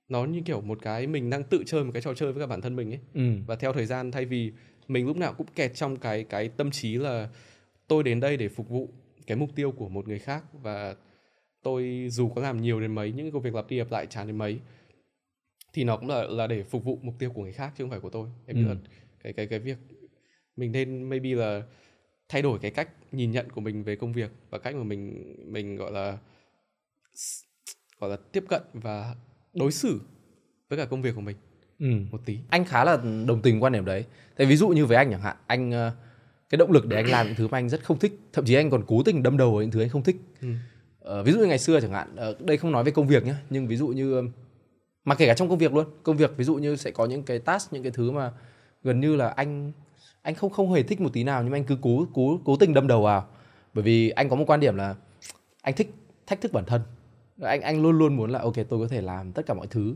nó 0.10 0.26
như 0.26 0.42
kiểu 0.46 0.62
một 0.62 0.80
cái 0.82 1.08
mình 1.08 1.30
đang 1.30 1.44
tự 1.44 1.64
chơi 1.66 1.84
một 1.84 1.92
cái 1.94 2.02
trò 2.02 2.14
chơi 2.14 2.34
với 2.34 2.44
cả 2.44 2.48
bản 2.48 2.62
thân 2.62 2.76
mình 2.76 2.92
ấy 2.92 3.00
ừ. 3.14 3.22
và 3.48 3.56
theo 3.56 3.74
thời 3.74 3.86
gian 3.86 4.12
thay 4.12 4.26
vì 4.26 4.52
mình 4.88 5.08
lúc 5.08 5.18
nào 5.18 5.34
cũng 5.34 5.48
kẹt 5.56 5.76
trong 5.76 5.98
cái 5.98 6.24
cái 6.24 6.50
tâm 6.50 6.72
trí 6.72 6.96
là 6.96 7.30
tôi 7.88 8.04
đến 8.04 8.20
đây 8.20 8.38
để 8.38 8.50
phục 8.50 8.70
vụ 8.70 8.90
cái 9.28 9.38
mục 9.38 9.50
tiêu 9.56 9.72
của 9.72 9.90
một 9.90 10.08
người 10.08 10.20
khác 10.20 10.44
và 10.62 10.96
tôi 11.64 12.08
dù 12.12 12.30
có 12.30 12.42
làm 12.42 12.62
nhiều 12.62 12.82
đến 12.82 12.96
mấy 12.96 13.12
những 13.12 13.32
công 13.32 13.42
việc 13.42 13.56
lặp 13.56 13.70
đi 13.70 13.78
lặp 13.78 13.92
lại 13.92 14.06
chán 14.06 14.28
đến 14.28 14.38
mấy 14.38 14.60
thì 15.74 15.84
nó 15.84 15.98
cũng 15.98 16.10
là 16.10 16.24
là 16.24 16.48
để 16.48 16.64
phục 16.64 16.84
vụ 16.84 17.00
mục 17.02 17.16
tiêu 17.20 17.32
của 17.32 17.42
người 17.42 17.54
khác 17.54 17.74
chứ 17.78 17.84
không 17.84 17.92
phải 17.92 18.00
của 18.00 18.10
tôi 18.10 18.28
em 18.46 18.56
ừ. 18.56 18.62
nghĩ 18.62 18.68
là 18.68 18.76
cái 19.24 19.34
cái 19.34 19.48
cái 19.48 19.60
việc 19.60 19.78
mình 20.56 20.72
nên 20.72 21.10
maybe 21.10 21.30
là 21.30 21.64
thay 22.30 22.42
đổi 22.42 22.60
cái 22.60 22.72
cách 22.72 22.90
nhìn 23.12 23.32
nhận 23.32 23.50
của 23.50 23.62
mình 23.62 23.84
về 23.84 23.96
công 23.96 24.14
việc 24.14 24.32
và 24.50 24.58
cách 24.58 24.76
mà 24.76 24.84
mình 24.84 25.36
mình 25.52 25.76
gọi 25.76 25.92
là 25.92 26.18
gọi 28.00 28.10
là 28.10 28.18
tiếp 28.32 28.44
cận 28.50 28.62
và 28.74 29.16
đối 29.54 29.72
xử 29.72 30.02
với 30.70 30.78
cả 30.78 30.86
công 30.86 31.02
việc 31.02 31.16
của 31.16 31.22
mình 31.22 31.38
ừ. 31.80 31.86
một 32.12 32.22
tí. 32.26 32.38
Anh 32.50 32.66
khá 32.66 32.84
là 32.84 32.98
đồng 33.26 33.42
tình 33.42 33.64
quan 33.64 33.74
điểm 33.74 33.86
đấy. 33.86 34.06
Tại 34.38 34.48
ví 34.48 34.56
dụ 34.56 34.68
như 34.68 34.86
với 34.86 34.98
anh 34.98 35.12
chẳng 35.12 35.22
hạn 35.22 35.38
anh 35.48 35.72
ờ, 35.72 35.92
cái 36.50 36.58
động 36.58 36.72
lực 36.72 36.88
để 36.88 36.98
anh 36.98 37.08
làm 37.08 37.28
những 37.28 37.36
thứ 37.36 37.48
mà 37.48 37.58
anh 37.58 37.70
rất 37.70 37.84
không 37.84 38.00
thích 38.00 38.20
thậm 38.34 38.46
chí 38.46 38.54
anh 38.54 38.70
còn 38.70 38.84
cố 38.88 39.04
tình 39.04 39.24
đâm 39.24 39.38
đầu 39.38 39.52
vào 39.52 39.62
những 39.62 39.72
thứ 39.72 39.82
anh 39.82 39.90
không 39.90 40.04
thích. 40.04 40.16
Ừ. 40.42 40.48
ờ, 41.00 41.24
ví 41.24 41.32
dụ 41.32 41.40
như 41.40 41.46
ngày 41.46 41.60
xưa 41.60 41.80
chẳng 41.80 41.92
hạn 41.92 42.16
ờ, 42.16 42.36
đây 42.40 42.58
không 42.58 42.72
nói 42.72 42.84
về 42.84 42.92
công 42.92 43.08
việc 43.08 43.26
nhé 43.26 43.34
nhưng 43.50 43.68
ví 43.68 43.76
dụ 43.76 43.88
như 43.88 44.30
mà 45.06 45.16
kể 45.16 45.28
cả 45.28 45.34
trong 45.34 45.50
công 45.50 45.58
việc 45.58 45.74
luôn 45.74 45.86
công 46.04 46.18
việc 46.18 46.38
ví 46.38 46.44
dụ 46.44 46.56
như 46.56 46.76
sẽ 46.76 46.92
có 46.92 47.06
những 47.06 47.24
cái 47.24 47.40
task 47.40 47.74
những 47.74 47.84
cái 47.84 47.92
thứ 47.92 48.12
mà 48.12 48.32
gần 48.84 49.00
như 49.00 49.16
là 49.16 49.30
anh 49.30 49.72
anh 50.22 50.36
không 50.36 50.50
không 50.50 50.74
hề 50.74 50.84
thích 50.84 51.02
một 51.02 51.10
tí 51.14 51.24
nào 51.24 51.44
nhưng 51.44 51.52
mà 51.52 51.58
anh 51.58 51.64
cứ 51.64 51.78
cố 51.82 52.08
cố 52.14 52.40
cố 52.46 52.56
tình 52.56 52.74
đâm 52.74 52.88
đầu 52.88 53.02
vào. 53.02 53.28
Bởi 53.74 53.84
vì 53.84 54.10
anh 54.10 54.30
có 54.30 54.36
một 54.36 54.44
quan 54.48 54.60
điểm 54.60 54.76
là 54.76 54.96
anh 55.62 55.76
thích 55.76 55.94
thách 56.28 56.42
thức 56.42 56.54
bản 56.54 56.66
thân 56.66 56.82
anh 57.42 57.62
anh 57.62 57.82
luôn 57.82 57.98
luôn 57.98 58.16
muốn 58.16 58.30
là 58.30 58.40
ok 58.40 58.56
tôi 58.56 58.80
có 58.80 58.88
thể 58.88 59.02
làm 59.02 59.32
tất 59.32 59.46
cả 59.46 59.54
mọi 59.54 59.68
thứ. 59.68 59.96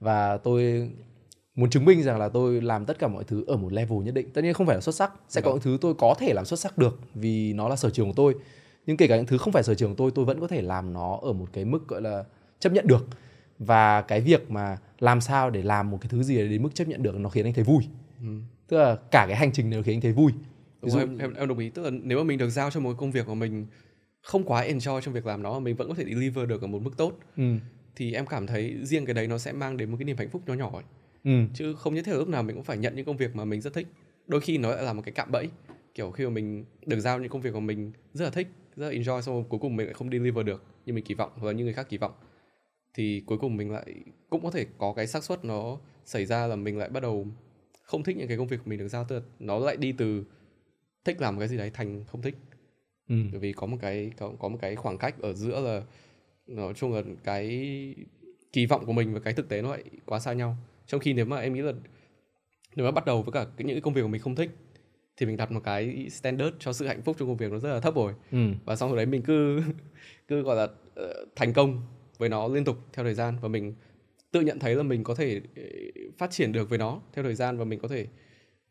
Và 0.00 0.36
tôi 0.36 0.90
muốn 1.54 1.70
chứng 1.70 1.84
minh 1.84 2.02
rằng 2.02 2.18
là 2.18 2.28
tôi 2.28 2.60
làm 2.60 2.84
tất 2.84 2.98
cả 2.98 3.08
mọi 3.08 3.24
thứ 3.24 3.44
ở 3.46 3.56
một 3.56 3.72
level 3.72 3.98
nhất 4.04 4.14
định. 4.14 4.30
Tất 4.30 4.44
nhiên 4.44 4.54
không 4.54 4.66
phải 4.66 4.76
là 4.76 4.80
xuất 4.80 4.94
sắc. 4.94 5.12
Sẽ 5.28 5.40
có 5.40 5.50
những 5.50 5.60
thứ 5.60 5.78
tôi 5.80 5.94
có 5.94 6.14
thể 6.18 6.32
làm 6.34 6.44
xuất 6.44 6.60
sắc 6.60 6.78
được 6.78 7.00
vì 7.14 7.52
nó 7.52 7.68
là 7.68 7.76
sở 7.76 7.90
trường 7.90 8.06
của 8.06 8.14
tôi. 8.16 8.34
Nhưng 8.86 8.96
kể 8.96 9.06
cả 9.06 9.16
những 9.16 9.26
thứ 9.26 9.38
không 9.38 9.52
phải 9.52 9.62
sở 9.62 9.74
trường 9.74 9.90
của 9.90 9.96
tôi 9.98 10.10
tôi 10.14 10.24
vẫn 10.24 10.40
có 10.40 10.46
thể 10.46 10.62
làm 10.62 10.92
nó 10.92 11.18
ở 11.22 11.32
một 11.32 11.48
cái 11.52 11.64
mức 11.64 11.88
gọi 11.88 12.02
là 12.02 12.24
chấp 12.58 12.72
nhận 12.72 12.86
được. 12.86 13.06
Và 13.58 14.02
cái 14.02 14.20
việc 14.20 14.50
mà 14.50 14.78
làm 14.98 15.20
sao 15.20 15.50
để 15.50 15.62
làm 15.62 15.90
một 15.90 15.98
cái 16.00 16.08
thứ 16.08 16.22
gì 16.22 16.36
đến 16.36 16.62
mức 16.62 16.74
chấp 16.74 16.88
nhận 16.88 17.02
được 17.02 17.18
nó 17.18 17.28
khiến 17.28 17.44
anh 17.44 17.54
thấy 17.54 17.64
vui. 17.64 17.84
Ừ. 18.20 18.28
tức 18.68 18.78
là 18.78 18.96
cả 19.10 19.24
cái 19.28 19.36
hành 19.36 19.52
trình 19.52 19.70
đều 19.70 19.82
khiến 19.82 19.94
anh 19.94 20.00
thấy 20.00 20.12
vui. 20.12 20.32
Ví 20.82 20.90
dụ... 20.90 20.98
em, 20.98 21.18
em 21.18 21.34
em 21.34 21.48
đồng 21.48 21.58
ý. 21.58 21.70
Tức 21.70 21.82
là 21.82 21.90
nếu 21.90 22.18
mà 22.18 22.24
mình 22.24 22.38
được 22.38 22.50
giao 22.50 22.70
cho 22.70 22.80
một 22.80 22.94
công 22.98 23.10
việc 23.10 23.26
của 23.26 23.34
mình 23.34 23.66
không 24.22 24.44
quá 24.44 24.64
enjoy 24.64 25.00
trong 25.00 25.14
việc 25.14 25.26
làm 25.26 25.42
nó 25.42 25.58
mình 25.58 25.76
vẫn 25.76 25.88
có 25.88 25.94
thể 25.94 26.04
deliver 26.04 26.48
được 26.48 26.62
ở 26.62 26.66
một 26.66 26.82
mức 26.82 26.96
tốt 26.96 27.18
ừ. 27.36 27.54
thì 27.96 28.12
em 28.12 28.26
cảm 28.26 28.46
thấy 28.46 28.76
riêng 28.82 29.06
cái 29.06 29.14
đấy 29.14 29.26
nó 29.26 29.38
sẽ 29.38 29.52
mang 29.52 29.76
đến 29.76 29.90
một 29.90 29.96
cái 29.98 30.04
niềm 30.04 30.16
hạnh 30.16 30.30
phúc 30.30 30.42
nhỏ 30.46 30.54
nhỏ 30.54 30.70
ấy. 30.72 30.84
Ừ. 31.24 31.30
chứ 31.54 31.74
không 31.74 31.94
nhất 31.94 32.04
thiết 32.04 32.14
lúc 32.14 32.28
nào 32.28 32.42
mình 32.42 32.56
cũng 32.56 32.64
phải 32.64 32.78
nhận 32.78 32.96
những 32.96 33.04
công 33.04 33.16
việc 33.16 33.36
mà 33.36 33.44
mình 33.44 33.60
rất 33.60 33.74
thích 33.74 33.86
đôi 34.26 34.40
khi 34.40 34.58
nó 34.58 34.70
lại 34.70 34.82
là 34.82 34.92
một 34.92 35.02
cái 35.04 35.12
cạm 35.12 35.32
bẫy 35.32 35.48
kiểu 35.94 36.10
khi 36.10 36.24
mà 36.24 36.30
mình 36.30 36.64
được 36.86 37.00
giao 37.00 37.18
những 37.18 37.28
công 37.28 37.40
việc 37.40 37.52
của 37.52 37.60
mình 37.60 37.92
rất 38.12 38.24
là 38.24 38.30
thích 38.30 38.48
rất 38.76 38.86
là 38.86 38.92
enjoy 38.92 39.20
xong 39.20 39.34
rồi 39.34 39.44
cuối 39.48 39.60
cùng 39.60 39.76
mình 39.76 39.86
lại 39.86 39.94
không 39.94 40.10
deliver 40.10 40.46
được 40.46 40.64
như 40.86 40.92
mình 40.92 41.04
kỳ 41.04 41.14
vọng 41.14 41.30
hoặc 41.34 41.46
là 41.46 41.52
như 41.52 41.64
người 41.64 41.72
khác 41.72 41.86
kỳ 41.88 41.98
vọng 41.98 42.12
thì 42.94 43.22
cuối 43.26 43.38
cùng 43.38 43.56
mình 43.56 43.70
lại 43.70 43.94
cũng 44.30 44.42
có 44.42 44.50
thể 44.50 44.66
có 44.78 44.92
cái 44.92 45.06
xác 45.06 45.24
suất 45.24 45.44
nó 45.44 45.78
xảy 46.04 46.26
ra 46.26 46.46
là 46.46 46.56
mình 46.56 46.78
lại 46.78 46.88
bắt 46.88 47.00
đầu 47.00 47.26
không 47.82 48.02
thích 48.02 48.16
những 48.16 48.28
cái 48.28 48.36
công 48.36 48.46
việc 48.46 48.66
mình 48.66 48.78
được 48.78 48.88
giao 48.88 49.04
tức 49.04 49.24
nó 49.38 49.58
lại 49.58 49.76
đi 49.76 49.92
từ 49.92 50.24
thích 51.04 51.20
làm 51.20 51.38
cái 51.38 51.48
gì 51.48 51.56
đấy 51.56 51.70
thành 51.74 52.04
không 52.04 52.22
thích 52.22 52.34
ừ. 53.08 53.16
bởi 53.30 53.40
vì 53.40 53.52
có 53.52 53.66
một 53.66 53.76
cái 53.80 54.10
có, 54.18 54.32
có 54.38 54.48
một 54.48 54.58
cái 54.60 54.76
khoảng 54.76 54.98
cách 54.98 55.14
ở 55.20 55.32
giữa 55.32 55.60
là 55.60 55.82
nói 56.46 56.74
chung 56.74 56.92
là 56.92 57.02
cái 57.24 57.94
kỳ 58.52 58.66
vọng 58.66 58.86
của 58.86 58.92
mình 58.92 59.14
và 59.14 59.20
cái 59.20 59.34
thực 59.34 59.48
tế 59.48 59.62
nó 59.62 59.70
lại 59.70 59.84
quá 60.06 60.18
xa 60.18 60.32
nhau 60.32 60.56
trong 60.86 61.00
khi 61.00 61.12
nếu 61.12 61.24
mà 61.24 61.40
em 61.40 61.54
nghĩ 61.54 61.60
là 61.60 61.72
nếu 62.76 62.86
mà 62.86 62.90
bắt 62.90 63.06
đầu 63.06 63.22
với 63.22 63.32
cả 63.32 63.50
những 63.58 63.74
cái 63.76 63.80
công 63.80 63.94
việc 63.94 64.02
của 64.02 64.08
mình 64.08 64.20
không 64.20 64.34
thích 64.34 64.50
thì 65.16 65.26
mình 65.26 65.36
đặt 65.36 65.52
một 65.52 65.60
cái 65.64 66.08
standard 66.10 66.56
cho 66.58 66.72
sự 66.72 66.86
hạnh 66.86 67.02
phúc 67.02 67.16
trong 67.18 67.28
công 67.28 67.36
việc 67.36 67.52
nó 67.52 67.58
rất 67.58 67.74
là 67.74 67.80
thấp 67.80 67.94
rồi 67.94 68.14
ừ. 68.32 68.38
và 68.64 68.76
xong 68.76 68.90
rồi 68.90 68.96
đấy 68.96 69.06
mình 69.06 69.22
cứ 69.22 69.62
cứ 70.28 70.42
gọi 70.42 70.56
là 70.56 70.64
uh, 70.64 71.28
thành 71.36 71.52
công 71.52 71.82
với 72.18 72.28
nó 72.28 72.48
liên 72.48 72.64
tục 72.64 72.76
theo 72.92 73.04
thời 73.04 73.14
gian 73.14 73.38
và 73.40 73.48
mình 73.48 73.74
tự 74.30 74.40
nhận 74.40 74.58
thấy 74.58 74.74
là 74.74 74.82
mình 74.82 75.04
có 75.04 75.14
thể 75.14 75.40
ờ, 75.56 75.62
phát 76.18 76.30
triển 76.30 76.52
được 76.52 76.68
với 76.68 76.78
nó 76.78 77.00
theo 77.12 77.22
thời 77.24 77.34
gian 77.34 77.58
và 77.58 77.64
mình 77.64 77.78
có 77.78 77.88
thể 77.88 78.06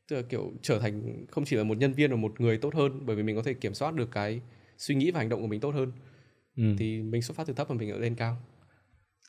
tức 0.07 0.15
là 0.15 0.21
kiểu 0.21 0.51
trở 0.61 0.79
thành 0.79 1.25
không 1.31 1.45
chỉ 1.45 1.55
là 1.55 1.63
một 1.63 1.77
nhân 1.77 1.93
viên 1.93 2.11
mà 2.11 2.17
một 2.17 2.41
người 2.41 2.57
tốt 2.57 2.75
hơn 2.75 3.05
bởi 3.05 3.15
vì 3.15 3.23
mình 3.23 3.35
có 3.35 3.41
thể 3.41 3.53
kiểm 3.53 3.73
soát 3.73 3.93
được 3.93 4.11
cái 4.11 4.41
suy 4.77 4.95
nghĩ 4.95 5.11
và 5.11 5.19
hành 5.19 5.29
động 5.29 5.41
của 5.41 5.47
mình 5.47 5.59
tốt 5.59 5.71
hơn. 5.73 5.91
Ừ. 6.57 6.63
thì 6.77 7.01
mình 7.01 7.21
xuất 7.21 7.37
phát 7.37 7.47
từ 7.47 7.53
thấp 7.53 7.67
và 7.67 7.75
mình 7.75 7.99
lên 8.01 8.15
cao. 8.15 8.37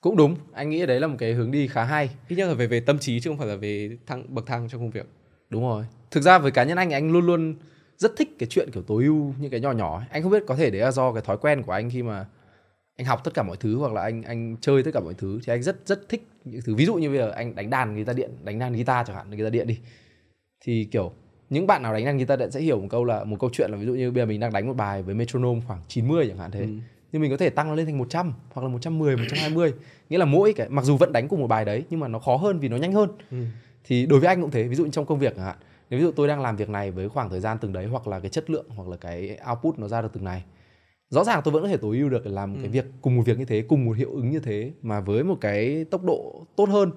Cũng 0.00 0.16
đúng 0.16 0.36
anh 0.52 0.70
nghĩ 0.70 0.86
đấy 0.86 1.00
là 1.00 1.06
một 1.06 1.16
cái 1.18 1.32
hướng 1.32 1.50
đi 1.50 1.68
khá 1.68 1.84
hay. 1.84 2.10
Ít 2.28 2.36
nhất 2.36 2.48
là 2.48 2.54
về 2.54 2.66
về 2.66 2.80
tâm 2.80 2.98
trí 2.98 3.20
chứ 3.20 3.30
không 3.30 3.38
phải 3.38 3.46
là 3.46 3.56
về 3.56 3.98
thăng 4.06 4.34
bậc 4.34 4.46
thang 4.46 4.68
trong 4.68 4.80
công 4.80 4.90
việc. 4.90 5.06
Đúng 5.50 5.62
rồi. 5.62 5.84
Thực 6.10 6.20
ra 6.20 6.38
với 6.38 6.50
cá 6.50 6.64
nhân 6.64 6.78
anh 6.78 6.90
anh 6.90 7.12
luôn 7.12 7.26
luôn 7.26 7.54
rất 7.96 8.16
thích 8.16 8.28
cái 8.38 8.46
chuyện 8.50 8.70
kiểu 8.72 8.82
tối 8.82 9.04
ưu 9.04 9.34
những 9.40 9.50
cái 9.50 9.60
nhỏ 9.60 9.72
nhỏ 9.72 10.02
anh 10.10 10.22
không 10.22 10.32
biết 10.32 10.42
có 10.46 10.56
thể 10.56 10.70
đấy 10.70 10.80
là 10.80 10.90
do 10.90 11.12
cái 11.12 11.22
thói 11.22 11.38
quen 11.38 11.62
của 11.62 11.72
anh 11.72 11.90
khi 11.90 12.02
mà 12.02 12.26
anh 12.96 13.06
học 13.06 13.20
tất 13.24 13.34
cả 13.34 13.42
mọi 13.42 13.56
thứ 13.56 13.76
hoặc 13.76 13.92
là 13.92 14.02
anh 14.02 14.22
anh 14.22 14.56
chơi 14.60 14.82
tất 14.82 14.90
cả 14.94 15.00
mọi 15.00 15.14
thứ. 15.14 15.40
Thì 15.44 15.52
anh 15.52 15.62
rất 15.62 15.76
rất 15.86 16.08
thích 16.08 16.28
những 16.44 16.60
thứ 16.64 16.74
ví 16.74 16.86
dụ 16.86 16.94
như 16.94 17.08
bây 17.08 17.18
giờ 17.18 17.30
anh 17.30 17.54
đánh 17.54 17.70
đàn 17.70 17.94
guitar 17.94 18.16
điện 18.16 18.30
đánh 18.44 18.58
đàn 18.58 18.72
guitar 18.72 19.06
chẳng 19.06 19.16
hạn 19.16 19.30
guitar 19.30 19.52
điện 19.52 19.66
đi 19.66 19.78
thì 20.60 20.84
kiểu 20.84 21.12
những 21.50 21.66
bạn 21.66 21.82
nào 21.82 21.92
đánh 21.92 22.04
đàn 22.04 22.16
guitar 22.16 22.40
điện 22.40 22.50
sẽ 22.50 22.60
hiểu 22.60 22.80
một 22.80 22.86
câu 22.90 23.04
là 23.04 23.24
một 23.24 23.36
câu 23.40 23.50
chuyện 23.52 23.70
là 23.70 23.76
ví 23.76 23.86
dụ 23.86 23.94
như 23.94 24.10
bây 24.10 24.22
giờ 24.22 24.26
mình 24.26 24.40
đang 24.40 24.52
đánh 24.52 24.66
một 24.66 24.76
bài 24.76 25.02
với 25.02 25.14
metronome 25.14 25.60
khoảng 25.66 25.80
90 25.88 26.26
chẳng 26.28 26.38
hạn 26.38 26.50
thế 26.50 26.60
ừ. 26.60 26.66
nhưng 27.12 27.22
mình 27.22 27.30
có 27.30 27.36
thể 27.36 27.50
tăng 27.50 27.68
nó 27.68 27.74
lên 27.74 27.86
thành 27.86 27.98
100 27.98 28.34
hoặc 28.52 28.62
là 28.62 28.68
110 28.68 29.16
120 29.16 29.72
nghĩa 30.10 30.18
là 30.18 30.24
mỗi 30.24 30.52
cái 30.52 30.68
mặc 30.68 30.84
dù 30.84 30.96
vẫn 30.96 31.12
đánh 31.12 31.28
cùng 31.28 31.40
một 31.40 31.46
bài 31.46 31.64
đấy 31.64 31.84
nhưng 31.90 32.00
mà 32.00 32.08
nó 32.08 32.18
khó 32.18 32.36
hơn 32.36 32.58
vì 32.58 32.68
nó 32.68 32.76
nhanh 32.76 32.92
hơn 32.92 33.10
ừ. 33.30 33.38
thì 33.84 34.06
đối 34.06 34.20
với 34.20 34.28
anh 34.28 34.40
cũng 34.40 34.50
thế 34.50 34.62
ví 34.62 34.74
dụ 34.74 34.84
như 34.84 34.90
trong 34.90 35.06
công 35.06 35.18
việc 35.18 35.36
chẳng 35.36 35.44
hạn 35.44 35.56
nếu 35.90 36.00
ví 36.00 36.04
dụ 36.04 36.12
tôi 36.12 36.28
đang 36.28 36.40
làm 36.40 36.56
việc 36.56 36.68
này 36.68 36.90
với 36.90 37.08
khoảng 37.08 37.30
thời 37.30 37.40
gian 37.40 37.58
từng 37.60 37.72
đấy 37.72 37.86
hoặc 37.86 38.08
là 38.08 38.20
cái 38.20 38.30
chất 38.30 38.50
lượng 38.50 38.66
hoặc 38.76 38.88
là 38.88 38.96
cái 38.96 39.38
output 39.50 39.78
nó 39.78 39.88
ra 39.88 40.02
được 40.02 40.08
từng 40.12 40.24
này 40.24 40.44
rõ 41.10 41.24
ràng 41.24 41.40
tôi 41.44 41.52
vẫn 41.52 41.62
có 41.62 41.68
thể 41.68 41.76
tối 41.76 41.98
ưu 41.98 42.08
được 42.08 42.26
làm 42.26 42.54
ừ. 42.54 42.60
cái 42.60 42.68
việc 42.68 42.84
cùng 43.00 43.16
một 43.16 43.22
việc 43.26 43.38
như 43.38 43.44
thế 43.44 43.64
cùng 43.68 43.84
một 43.84 43.92
hiệu 43.92 44.10
ứng 44.12 44.30
như 44.30 44.40
thế 44.40 44.72
mà 44.82 45.00
với 45.00 45.24
một 45.24 45.38
cái 45.40 45.84
tốc 45.84 46.04
độ 46.04 46.46
tốt 46.56 46.68
hơn 46.68 46.90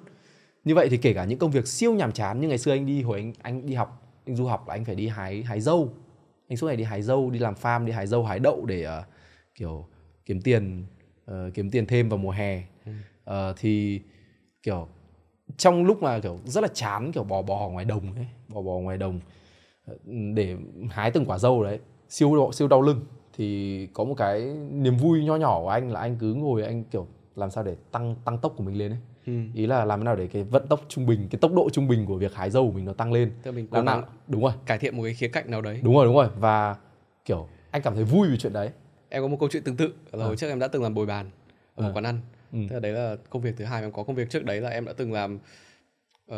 như 0.63 0.75
vậy 0.75 0.89
thì 0.89 0.97
kể 0.97 1.13
cả 1.13 1.25
những 1.25 1.39
công 1.39 1.51
việc 1.51 1.67
siêu 1.67 1.93
nhàm 1.93 2.11
chán 2.11 2.41
như 2.41 2.47
ngày 2.47 2.57
xưa 2.57 2.71
anh 2.71 2.85
đi 2.85 3.01
hồi 3.01 3.17
anh 3.17 3.33
anh 3.41 3.65
đi 3.65 3.73
học 3.73 4.01
anh 4.25 4.35
du 4.35 4.45
học 4.45 4.67
là 4.67 4.73
anh 4.73 4.85
phải 4.85 4.95
đi 4.95 5.07
hái 5.07 5.43
hái 5.43 5.61
dâu. 5.61 5.93
Anh 6.47 6.57
suốt 6.57 6.67
ngày 6.67 6.75
đi 6.75 6.83
hái 6.83 7.01
dâu 7.01 7.29
đi 7.29 7.39
làm 7.39 7.53
farm 7.53 7.85
đi 7.85 7.91
hái 7.91 8.07
dâu 8.07 8.23
hái 8.23 8.39
đậu 8.39 8.65
để 8.65 8.87
uh, 8.87 9.05
kiểu 9.55 9.85
kiếm 10.25 10.41
tiền 10.41 10.85
uh, 11.31 11.35
kiếm 11.53 11.71
tiền 11.71 11.85
thêm 11.85 12.09
vào 12.09 12.17
mùa 12.17 12.31
hè. 12.31 12.63
Uh, 13.29 13.35
thì 13.57 14.01
kiểu 14.63 14.87
trong 15.57 15.85
lúc 15.85 16.03
mà 16.03 16.19
kiểu 16.19 16.39
rất 16.45 16.61
là 16.61 16.67
chán 16.73 17.11
kiểu 17.11 17.23
bò 17.23 17.41
bò 17.41 17.69
ngoài 17.69 17.85
đồng 17.85 18.15
ấy 18.15 18.27
bò 18.47 18.61
bò 18.61 18.71
ngoài 18.71 18.97
đồng 18.97 19.19
để 20.35 20.55
hái 20.89 21.11
từng 21.11 21.25
quả 21.25 21.37
dâu 21.37 21.63
đấy 21.63 21.79
siêu 22.09 22.51
siêu 22.53 22.67
đau 22.67 22.81
lưng. 22.81 23.05
Thì 23.37 23.87
có 23.93 24.03
một 24.03 24.15
cái 24.17 24.41
niềm 24.71 24.97
vui 24.97 25.23
nho 25.23 25.35
nhỏ 25.35 25.59
của 25.61 25.69
anh 25.69 25.91
là 25.91 25.99
anh 25.99 26.15
cứ 26.19 26.33
ngồi 26.33 26.63
anh 26.63 26.83
kiểu 26.83 27.07
làm 27.35 27.51
sao 27.51 27.63
để 27.63 27.75
tăng 27.91 28.15
tăng 28.25 28.37
tốc 28.37 28.53
của 28.57 28.63
mình 28.63 28.77
lên 28.77 28.91
ấy 28.91 28.99
ừ. 29.25 29.33
ý 29.53 29.67
là 29.67 29.85
làm 29.85 29.99
thế 29.99 30.03
nào 30.03 30.15
để 30.15 30.27
cái 30.27 30.43
vận 30.43 30.67
tốc 30.67 30.85
trung 30.89 31.05
bình 31.05 31.27
cái 31.31 31.39
tốc 31.39 31.53
độ 31.53 31.69
trung 31.69 31.87
bình 31.87 32.05
của 32.05 32.17
việc 32.17 32.33
hái 32.33 32.49
dâu 32.49 32.67
của 32.67 32.73
mình 32.73 32.85
nó 32.85 32.93
tăng 32.93 33.13
lên 33.13 33.31
Tức 33.43 33.51
mình 33.51 33.67
làm 33.71 33.85
nào 33.85 34.03
đúng 34.27 34.43
rồi 34.43 34.53
cải 34.65 34.77
thiện 34.77 34.97
một 34.97 35.03
cái 35.03 35.13
khía 35.13 35.27
cạnh 35.27 35.51
nào 35.51 35.61
đấy 35.61 35.79
đúng 35.83 35.95
rồi 35.95 36.05
đúng 36.05 36.15
rồi 36.15 36.27
và 36.39 36.75
kiểu 37.25 37.47
anh 37.71 37.81
cảm 37.81 37.95
thấy 37.95 38.03
vui 38.03 38.27
vì 38.27 38.37
chuyện 38.37 38.53
đấy 38.53 38.69
em 39.09 39.21
có 39.21 39.27
một 39.27 39.37
câu 39.39 39.49
chuyện 39.51 39.63
tương 39.63 39.77
tự 39.77 39.93
là 40.11 40.25
à. 40.25 40.27
hồi 40.27 40.37
trước 40.37 40.47
em 40.47 40.59
đã 40.59 40.67
từng 40.67 40.83
làm 40.83 40.93
bồi 40.93 41.05
bàn 41.05 41.29
ở 41.75 41.83
à. 41.83 41.87
một 41.87 41.93
quán 41.93 42.05
ăn 42.05 42.19
ừ. 42.51 42.59
thế 42.69 42.73
là 42.73 42.79
đấy 42.79 42.91
là 42.91 43.15
công 43.29 43.41
việc 43.41 43.57
thứ 43.57 43.65
hai 43.65 43.81
em 43.81 43.91
có 43.91 44.03
công 44.03 44.15
việc 44.15 44.29
trước 44.29 44.45
đấy 44.45 44.61
là 44.61 44.69
em 44.69 44.85
đã 44.85 44.93
từng 44.93 45.13
làm 45.13 45.35
uh, 45.35 46.35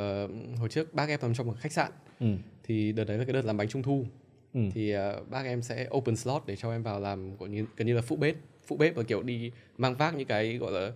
hồi 0.60 0.70
trước 0.70 0.94
bác 0.94 1.10
em 1.10 1.20
làm 1.22 1.34
trong 1.34 1.48
một 1.48 1.56
khách 1.60 1.72
sạn 1.72 1.92
ừ. 2.20 2.28
thì 2.63 2.92
đợt 2.92 3.04
đấy 3.04 3.18
là 3.18 3.25
cái 3.25 3.34
đợt 3.34 3.46
làm 3.46 3.58
bánh 3.58 3.68
trung 3.68 3.84
thu 3.84 4.06
ừ. 4.54 4.62
thì 4.74 4.96
uh, 4.96 5.30
bác 5.30 5.46
em 5.46 5.62
sẽ 5.62 5.88
open 5.98 6.16
slot 6.16 6.44
để 6.46 6.56
cho 6.56 6.72
em 6.72 6.84
vào 6.84 7.00
làm 7.00 7.38
gọi 7.38 7.50
như 7.50 7.66
gần 7.78 7.88
như 7.88 7.94
là 7.94 8.02
phụ 8.02 8.16
bếp 8.16 8.36
phụ 8.68 8.78
bếp 8.78 8.96
và 8.96 9.04
kiểu 9.04 9.24
đi 9.24 9.52
mang 9.78 9.96
vác 9.96 10.16
những 10.16 10.28
cái 10.28 10.58
gọi 10.58 10.72
là 10.72 10.92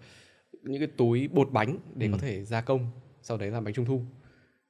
những 0.63 0.79
cái 0.79 0.87
túi 0.97 1.27
bột 1.27 1.51
bánh 1.51 1.77
để 1.95 2.07
ừ. 2.07 2.11
có 2.11 2.17
thể 2.17 2.43
gia 2.43 2.61
công 2.61 2.91
sau 3.21 3.37
đấy 3.37 3.51
làm 3.51 3.63
bánh 3.63 3.73
trung 3.73 3.85
thu. 3.85 4.01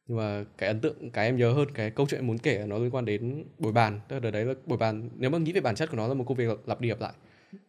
Nhưng 0.07 0.17
mà 0.17 0.45
cái 0.57 0.67
ấn 0.67 0.79
tượng 0.79 1.09
cái 1.11 1.25
em 1.25 1.37
nhớ 1.37 1.53
hơn 1.53 1.67
cái 1.73 1.91
câu 1.91 2.07
chuyện 2.09 2.27
muốn 2.27 2.37
kể 2.37 2.59
là 2.59 2.65
nó 2.65 2.77
liên 2.77 2.95
quan 2.95 3.05
đến 3.05 3.43
bồi 3.59 3.73
bàn. 3.73 3.99
Tức 4.07 4.23
là 4.23 4.31
đấy 4.31 4.45
là 4.45 4.53
bồi 4.65 4.77
bàn 4.77 5.09
nếu 5.15 5.29
mà 5.29 5.37
nghĩ 5.37 5.51
về 5.51 5.61
bản 5.61 5.75
chất 5.75 5.89
của 5.91 5.97
nó 5.97 6.07
là 6.07 6.13
một 6.13 6.23
công 6.27 6.37
việc 6.37 6.67
lặp 6.67 6.81
đi 6.81 6.89
lặp 6.89 7.01
lại. 7.01 7.13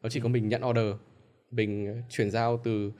Nó 0.02 0.08
chỉ 0.08 0.20
có 0.20 0.28
mình 0.28 0.48
nhận 0.48 0.64
order 0.64 0.94
mình 1.50 2.02
chuyển 2.10 2.30
giao 2.30 2.60
từ 2.64 2.92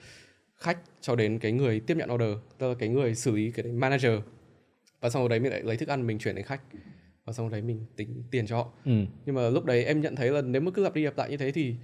khách 0.55 0.77
cho 1.01 1.15
đến 1.15 1.39
cái 1.39 1.51
người 1.51 1.79
tiếp 1.79 1.97
nhận 1.97 2.13
order 2.13 2.37
tức 2.57 2.67
là 2.67 2.73
cái 2.79 2.89
người 2.89 3.15
xử 3.15 3.35
lý 3.35 3.51
cái 3.51 3.65
manager. 3.65 4.19
Và 4.99 5.09
sau 5.09 5.27
đấy 5.27 5.39
mình 5.39 5.51
lại 5.51 5.63
lấy 5.63 5.77
thức 5.77 5.89
ăn 5.89 6.07
mình 6.07 6.19
chuyển 6.19 6.35
đến 6.35 6.45
khách. 6.45 6.61
Và 7.25 7.33
sau 7.33 7.49
đấy 7.49 7.61
mình 7.61 7.85
tính 7.95 8.23
tiền 8.31 8.47
cho 8.47 8.57
họ. 8.57 8.71
Ừ. 8.85 8.91
nhưng 9.25 9.35
mà 9.35 9.49
lúc 9.49 9.65
đấy 9.65 9.85
em 9.85 10.01
nhận 10.01 10.15
thấy 10.15 10.31
là 10.31 10.41
nếu 10.41 10.61
mà 10.61 10.71
cứ 10.71 10.83
lặp 10.83 10.93
đi 10.93 11.03
lặp 11.03 11.17
lại 11.17 11.29
như 11.29 11.37
thế 11.37 11.51
thì 11.51 11.75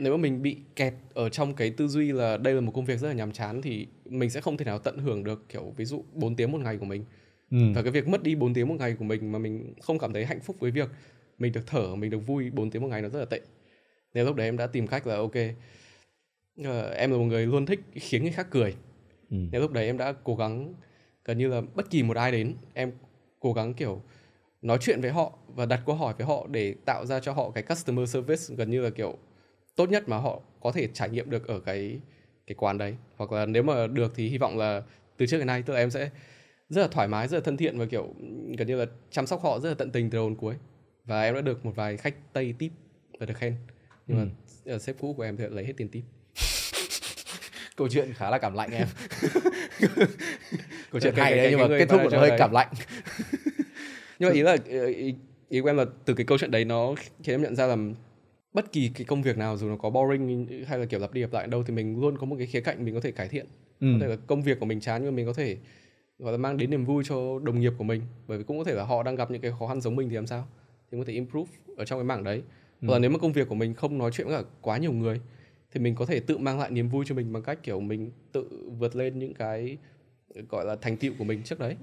nếu 0.00 0.16
mà 0.16 0.22
mình 0.22 0.42
bị 0.42 0.56
kẹt 0.76 0.94
ở 1.14 1.28
trong 1.28 1.54
cái 1.54 1.70
tư 1.70 1.88
duy 1.88 2.12
là 2.12 2.36
đây 2.36 2.54
là 2.54 2.60
một 2.60 2.72
công 2.74 2.84
việc 2.84 2.98
rất 2.98 3.08
là 3.08 3.14
nhàm 3.14 3.32
chán 3.32 3.62
thì 3.62 3.86
mình 4.04 4.30
sẽ 4.30 4.40
không 4.40 4.56
thể 4.56 4.64
nào 4.64 4.78
tận 4.78 4.98
hưởng 4.98 5.24
được 5.24 5.48
kiểu 5.48 5.72
ví 5.76 5.84
dụ 5.84 6.04
4 6.12 6.36
tiếng 6.36 6.52
một 6.52 6.60
ngày 6.60 6.76
của 6.76 6.86
mình 6.86 7.04
ừ. 7.50 7.58
và 7.74 7.82
cái 7.82 7.92
việc 7.92 8.08
mất 8.08 8.22
đi 8.22 8.34
4 8.34 8.54
tiếng 8.54 8.68
một 8.68 8.74
ngày 8.78 8.96
của 8.98 9.04
mình 9.04 9.32
mà 9.32 9.38
mình 9.38 9.74
không 9.80 9.98
cảm 9.98 10.12
thấy 10.12 10.24
hạnh 10.26 10.40
phúc 10.40 10.56
với 10.60 10.70
việc 10.70 10.88
mình 11.38 11.52
được 11.52 11.66
thở 11.66 11.94
mình 11.94 12.10
được 12.10 12.26
vui 12.26 12.50
4 12.50 12.70
tiếng 12.70 12.82
một 12.82 12.88
ngày 12.88 13.02
nó 13.02 13.08
rất 13.08 13.18
là 13.18 13.24
tệ 13.24 13.40
nên 14.14 14.26
lúc 14.26 14.36
đấy 14.36 14.48
em 14.48 14.56
đã 14.56 14.66
tìm 14.66 14.86
cách 14.86 15.06
là 15.06 15.16
ok 15.16 15.36
uh, 16.60 16.66
em 16.96 17.10
là 17.10 17.16
một 17.16 17.24
người 17.24 17.46
luôn 17.46 17.66
thích 17.66 17.80
khiến 17.94 18.22
người 18.22 18.32
khác 18.32 18.46
cười 18.50 18.74
ừ. 19.30 19.36
nên 19.52 19.60
lúc 19.62 19.72
đấy 19.72 19.86
em 19.86 19.98
đã 19.98 20.12
cố 20.24 20.36
gắng 20.36 20.74
gần 21.24 21.38
như 21.38 21.48
là 21.48 21.60
bất 21.74 21.90
kỳ 21.90 22.02
một 22.02 22.16
ai 22.16 22.32
đến 22.32 22.54
em 22.74 22.92
cố 23.40 23.52
gắng 23.52 23.74
kiểu 23.74 24.02
nói 24.62 24.78
chuyện 24.80 25.00
với 25.00 25.10
họ 25.10 25.38
và 25.54 25.66
đặt 25.66 25.82
câu 25.86 25.94
hỏi 25.94 26.14
với 26.18 26.26
họ 26.26 26.46
để 26.50 26.74
tạo 26.84 27.06
ra 27.06 27.20
cho 27.20 27.32
họ 27.32 27.50
cái 27.50 27.62
customer 27.62 28.10
service 28.10 28.42
gần 28.56 28.70
như 28.70 28.80
là 28.80 28.90
kiểu 28.90 29.18
tốt 29.78 29.90
nhất 29.90 30.08
mà 30.08 30.16
họ 30.16 30.40
có 30.60 30.72
thể 30.72 30.88
trải 30.92 31.10
nghiệm 31.10 31.30
được 31.30 31.46
ở 31.46 31.60
cái 31.60 32.00
cái 32.46 32.54
quán 32.54 32.78
đấy. 32.78 32.94
Hoặc 33.16 33.32
là 33.32 33.46
nếu 33.46 33.62
mà 33.62 33.86
được 33.86 34.12
thì 34.16 34.28
hy 34.28 34.38
vọng 34.38 34.58
là 34.58 34.82
từ 35.16 35.26
trước 35.26 35.38
đến 35.38 35.46
nay 35.46 35.62
tức 35.62 35.74
là 35.74 35.80
em 35.80 35.90
sẽ 35.90 36.10
rất 36.68 36.82
là 36.82 36.88
thoải 36.88 37.08
mái 37.08 37.28
rất 37.28 37.36
là 37.36 37.42
thân 37.44 37.56
thiện 37.56 37.78
và 37.78 37.86
kiểu 37.86 38.14
gần 38.58 38.66
như 38.66 38.76
là 38.76 38.86
chăm 39.10 39.26
sóc 39.26 39.42
họ 39.42 39.58
rất 39.60 39.68
là 39.68 39.74
tận 39.74 39.90
tình 39.90 40.10
từ 40.10 40.18
đầu 40.18 40.28
đến 40.28 40.38
cuối. 40.38 40.54
Và 41.04 41.22
em 41.22 41.34
đã 41.34 41.40
được 41.40 41.64
một 41.64 41.72
vài 41.76 41.96
khách 41.96 42.14
tây 42.32 42.54
tip 42.58 42.72
và 43.18 43.26
được 43.26 43.36
khen. 43.36 43.54
Nhưng 44.06 44.30
ừ. 44.64 44.72
mà 44.72 44.78
sếp 44.78 44.96
cũ 44.98 45.14
của 45.16 45.22
em 45.22 45.36
thì 45.36 45.44
lấy 45.50 45.64
hết 45.64 45.72
tiền 45.76 45.88
tip. 45.88 46.04
Câu 47.76 47.88
chuyện 47.88 48.12
khá 48.14 48.30
là 48.30 48.38
cảm 48.38 48.54
lạnh 48.54 48.70
em. 48.70 48.88
Câu 50.92 51.00
chuyện 51.00 51.14
hay 51.16 51.36
đấy 51.36 51.48
nhưng 51.50 51.60
mà 51.60 51.78
kết 51.78 51.86
thúc 51.88 52.00
nó 52.12 52.18
hơi 52.18 52.30
cảm 52.38 52.52
lạnh. 52.52 52.68
Nhưng 54.18 54.28
mà 54.28 54.34
ý 54.34 54.42
là 54.42 54.56
ý, 54.96 55.14
ý 55.48 55.60
của 55.60 55.70
em 55.70 55.76
là 55.76 55.84
từ 56.04 56.14
cái 56.14 56.26
câu 56.26 56.38
chuyện 56.38 56.50
đấy 56.50 56.64
nó 56.64 56.94
khiến 57.22 57.34
em 57.34 57.42
nhận 57.42 57.56
ra 57.56 57.66
là 57.66 57.76
bất 58.52 58.72
kỳ 58.72 58.90
cái 58.94 59.04
công 59.04 59.22
việc 59.22 59.38
nào 59.38 59.56
dù 59.56 59.68
nó 59.68 59.76
có 59.76 59.90
boring 59.90 60.48
hay 60.66 60.78
là 60.78 60.86
kiểu 60.86 61.00
lặp 61.00 61.12
đi 61.12 61.20
lặp 61.20 61.32
lại 61.32 61.46
đâu 61.46 61.62
thì 61.62 61.74
mình 61.74 62.00
luôn 62.00 62.18
có 62.18 62.26
một 62.26 62.36
cái 62.38 62.46
khía 62.46 62.60
cạnh 62.60 62.84
mình 62.84 62.94
có 62.94 63.00
thể 63.00 63.12
cải 63.12 63.28
thiện. 63.28 63.46
Ừ. 63.80 63.86
có 63.92 63.98
thể 64.00 64.06
là 64.06 64.16
công 64.26 64.42
việc 64.42 64.60
của 64.60 64.66
mình 64.66 64.80
chán 64.80 65.02
nhưng 65.02 65.12
mà 65.12 65.16
mình 65.16 65.26
có 65.26 65.32
thể 65.32 65.56
gọi 66.18 66.32
là 66.32 66.38
mang 66.38 66.56
đến 66.56 66.70
niềm 66.70 66.84
vui 66.84 67.04
cho 67.06 67.38
đồng 67.42 67.60
nghiệp 67.60 67.72
của 67.78 67.84
mình. 67.84 68.02
Bởi 68.26 68.38
vì 68.38 68.44
cũng 68.44 68.58
có 68.58 68.64
thể 68.64 68.74
là 68.74 68.84
họ 68.84 69.02
đang 69.02 69.16
gặp 69.16 69.30
những 69.30 69.40
cái 69.40 69.52
khó 69.58 69.66
khăn 69.66 69.80
giống 69.80 69.96
mình 69.96 70.08
thì 70.08 70.14
làm 70.14 70.26
sao? 70.26 70.48
Thì 70.90 70.96
mình 70.96 71.00
có 71.00 71.04
thể 71.06 71.12
improve 71.12 71.52
ở 71.76 71.84
trong 71.84 71.98
cái 71.98 72.04
mảng 72.04 72.24
đấy. 72.24 72.42
Ừ. 72.80 72.86
hoặc 72.86 72.92
là 72.92 72.98
nếu 72.98 73.10
mà 73.10 73.18
công 73.18 73.32
việc 73.32 73.48
của 73.48 73.54
mình 73.54 73.74
không 73.74 73.98
nói 73.98 74.10
chuyện 74.14 74.26
với 74.26 74.42
cả 74.42 74.48
quá 74.60 74.78
nhiều 74.78 74.92
người 74.92 75.20
thì 75.72 75.80
mình 75.80 75.94
có 75.94 76.06
thể 76.06 76.20
tự 76.20 76.38
mang 76.38 76.58
lại 76.58 76.70
niềm 76.70 76.88
vui 76.88 77.04
cho 77.08 77.14
mình 77.14 77.32
bằng 77.32 77.42
cách 77.42 77.58
kiểu 77.62 77.80
mình 77.80 78.10
tự 78.32 78.70
vượt 78.78 78.96
lên 78.96 79.18
những 79.18 79.34
cái 79.34 79.76
gọi 80.48 80.64
là 80.64 80.76
thành 80.76 80.96
tựu 80.96 81.12
của 81.18 81.24
mình 81.24 81.42
trước 81.42 81.58
đấy. 81.58 81.76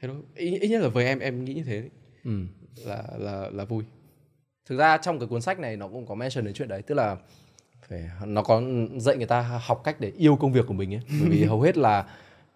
Thế 0.00 0.08
đó 0.08 0.14
ít, 0.34 0.58
ít 0.58 0.68
nhất 0.68 0.82
là 0.82 0.88
với 0.88 1.06
em 1.06 1.18
em 1.18 1.44
nghĩ 1.44 1.54
như 1.54 1.62
thế. 1.62 1.88
Ừ. 2.24 2.40
là 2.84 3.04
là 3.18 3.50
là 3.52 3.64
vui 3.64 3.84
thực 4.66 4.76
ra 4.76 4.96
trong 4.96 5.18
cái 5.18 5.28
cuốn 5.28 5.40
sách 5.40 5.58
này 5.58 5.76
nó 5.76 5.88
cũng 5.88 6.06
có 6.06 6.14
mention 6.14 6.44
đến 6.44 6.54
chuyện 6.54 6.68
đấy 6.68 6.82
tức 6.82 6.94
là 6.94 7.16
phải 7.88 8.10
nó 8.26 8.42
có 8.42 8.62
dạy 8.96 9.16
người 9.16 9.26
ta 9.26 9.40
học 9.40 9.80
cách 9.84 10.00
để 10.00 10.12
yêu 10.16 10.36
công 10.36 10.52
việc 10.52 10.66
của 10.66 10.74
mình 10.74 10.94
ấy. 10.94 11.00
Bởi 11.20 11.30
vì 11.30 11.44
hầu 11.44 11.60
hết 11.60 11.76
là 11.76 12.06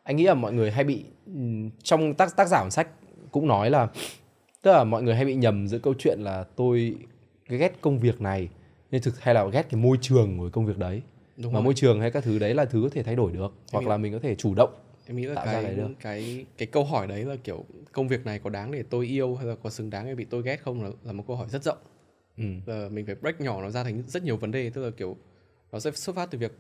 anh 0.03 0.17
nghĩ 0.17 0.25
là 0.25 0.35
mọi 0.35 0.53
người 0.53 0.71
hay 0.71 0.85
bị 0.85 1.05
trong 1.83 2.15
tác 2.15 2.37
tác 2.37 2.49
giả 2.49 2.65
của 2.65 2.71
sách 2.71 2.89
cũng 3.31 3.47
nói 3.47 3.71
là 3.71 3.89
tức 4.63 4.73
là 4.73 4.85
mọi 4.85 5.03
người 5.03 5.15
hay 5.15 5.25
bị 5.25 5.35
nhầm 5.35 5.69
giữa 5.69 5.79
câu 5.79 5.95
chuyện 5.99 6.19
là 6.21 6.45
tôi 6.57 6.95
ghét 7.49 7.73
công 7.81 7.99
việc 7.99 8.21
này 8.21 8.49
nhưng 8.91 9.03
thực 9.03 9.21
hay 9.21 9.35
là 9.35 9.47
ghét 9.47 9.67
cái 9.71 9.81
môi 9.81 9.99
trường 10.01 10.39
của 10.39 10.51
công 10.53 10.67
việc 10.67 10.79
đấy. 10.79 11.03
Đúng 11.37 11.53
mà 11.53 11.57
rồi. 11.57 11.65
môi 11.65 11.75
trường 11.75 12.01
hay 12.01 12.11
các 12.11 12.25
thứ 12.25 12.39
đấy 12.39 12.55
là 12.55 12.65
thứ 12.65 12.81
có 12.83 12.89
thể 12.93 13.03
thay 13.03 13.17
đổi 13.17 13.33
được 13.33 13.43
em 13.43 13.51
hoặc 13.73 13.81
nghĩ... 13.81 13.87
là 13.87 13.97
mình 13.97 14.13
có 14.13 14.19
thể 14.23 14.35
chủ 14.35 14.55
động 14.55 14.71
em 15.07 15.17
nghĩ 15.17 15.25
là 15.25 15.35
tạo 15.35 15.47
cái 15.47 15.63
cái 15.63 15.95
cái 16.01 16.47
cái 16.59 16.67
câu 16.67 16.85
hỏi 16.85 17.07
đấy 17.07 17.25
là 17.25 17.37
kiểu 17.45 17.65
công 17.93 18.09
việc 18.09 18.27
này 18.27 18.39
có 18.39 18.51
đáng 18.51 18.71
để 18.71 18.83
tôi 18.91 19.07
yêu 19.07 19.35
hay 19.37 19.47
là 19.47 19.55
có 19.63 19.71
xứng 19.71 19.91
đáng 19.91 20.07
để 20.07 20.15
bị 20.15 20.25
tôi 20.25 20.43
ghét 20.43 20.57
không 20.63 20.85
là, 20.85 20.91
là 21.05 21.13
một 21.13 21.25
câu 21.27 21.37
hỏi 21.37 21.49
rất 21.51 21.65
rộng 21.65 21.79
ừ. 22.39 22.89
mình 22.93 23.07
phải 23.07 23.15
break 23.15 23.41
nhỏ 23.41 23.63
nó 23.63 23.71
ra 23.71 23.85
thành 23.85 24.03
rất 24.07 24.23
nhiều 24.23 24.37
vấn 24.37 24.51
đề 24.51 24.71
tức 24.71 24.85
là 24.85 24.91
kiểu 24.91 25.17
nó 25.73 25.81
sẽ 25.81 25.91
xuất 25.91 26.17
phát 26.17 26.31
từ 26.31 26.39
việc 26.39 26.53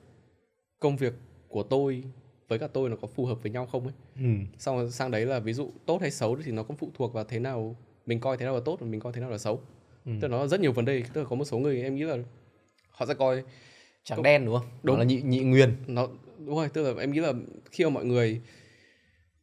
công 0.79 0.97
việc 0.97 1.15
của 1.49 1.63
tôi 1.63 2.05
với 2.49 2.59
cả 2.59 2.67
tôi 2.67 2.91
nó 2.91 2.97
có 2.97 3.09
phù 3.09 3.27
hợp 3.27 3.43
với 3.43 3.53
nhau 3.53 3.67
không 3.67 3.85
ấy 3.85 3.93
ừ. 4.17 4.29
xong 4.59 4.77
rồi 4.77 4.91
sang 4.91 5.11
đấy 5.11 5.27
là 5.27 5.39
ví 5.39 5.53
dụ 5.53 5.71
tốt 5.87 6.01
hay 6.01 6.11
xấu 6.11 6.37
thì 6.45 6.53
nó 6.53 6.63
cũng 6.63 6.77
phụ 6.77 6.91
thuộc 6.95 7.13
vào 7.13 7.25
thế 7.25 7.39
nào 7.39 7.77
mình 8.07 8.21
coi 8.21 8.37
thế 8.37 8.45
nào 8.45 8.55
là 8.55 8.61
tốt 8.65 8.81
và 8.81 8.87
mình 8.87 9.01
coi 9.01 9.13
thế 9.13 9.21
nào 9.21 9.31
là 9.31 9.39
xấu 9.39 9.61
ừ. 10.05 10.13
tức 10.21 10.29
là 10.29 10.39
nó 10.39 10.47
rất 10.47 10.61
nhiều 10.61 10.73
vấn 10.73 10.85
đề 10.85 11.03
tức 11.13 11.21
là 11.21 11.27
có 11.31 11.37
một 11.37 11.45
số 11.45 11.59
người 11.59 11.83
em 11.83 11.97
nghĩ 11.97 12.03
là 12.03 12.17
họ 12.91 13.07
sẽ 13.07 13.15
coi 13.15 13.43
chẳng 14.05 14.23
đen 14.23 14.45
đúng 14.45 14.59
không 14.59 14.69
đúng 14.83 14.97
nó 14.97 14.99
là 15.03 15.05
nhị 15.05 15.23
nhị 15.23 15.41
nguyên 15.41 15.77
nó 15.87 16.09
đúng 16.39 16.57
rồi 16.57 16.69
tức 16.69 16.83
là 16.83 17.01
em 17.01 17.13
nghĩ 17.13 17.21
là 17.21 17.33
khi 17.71 17.85
mà 17.85 17.91
mọi 17.91 18.05
người 18.05 18.41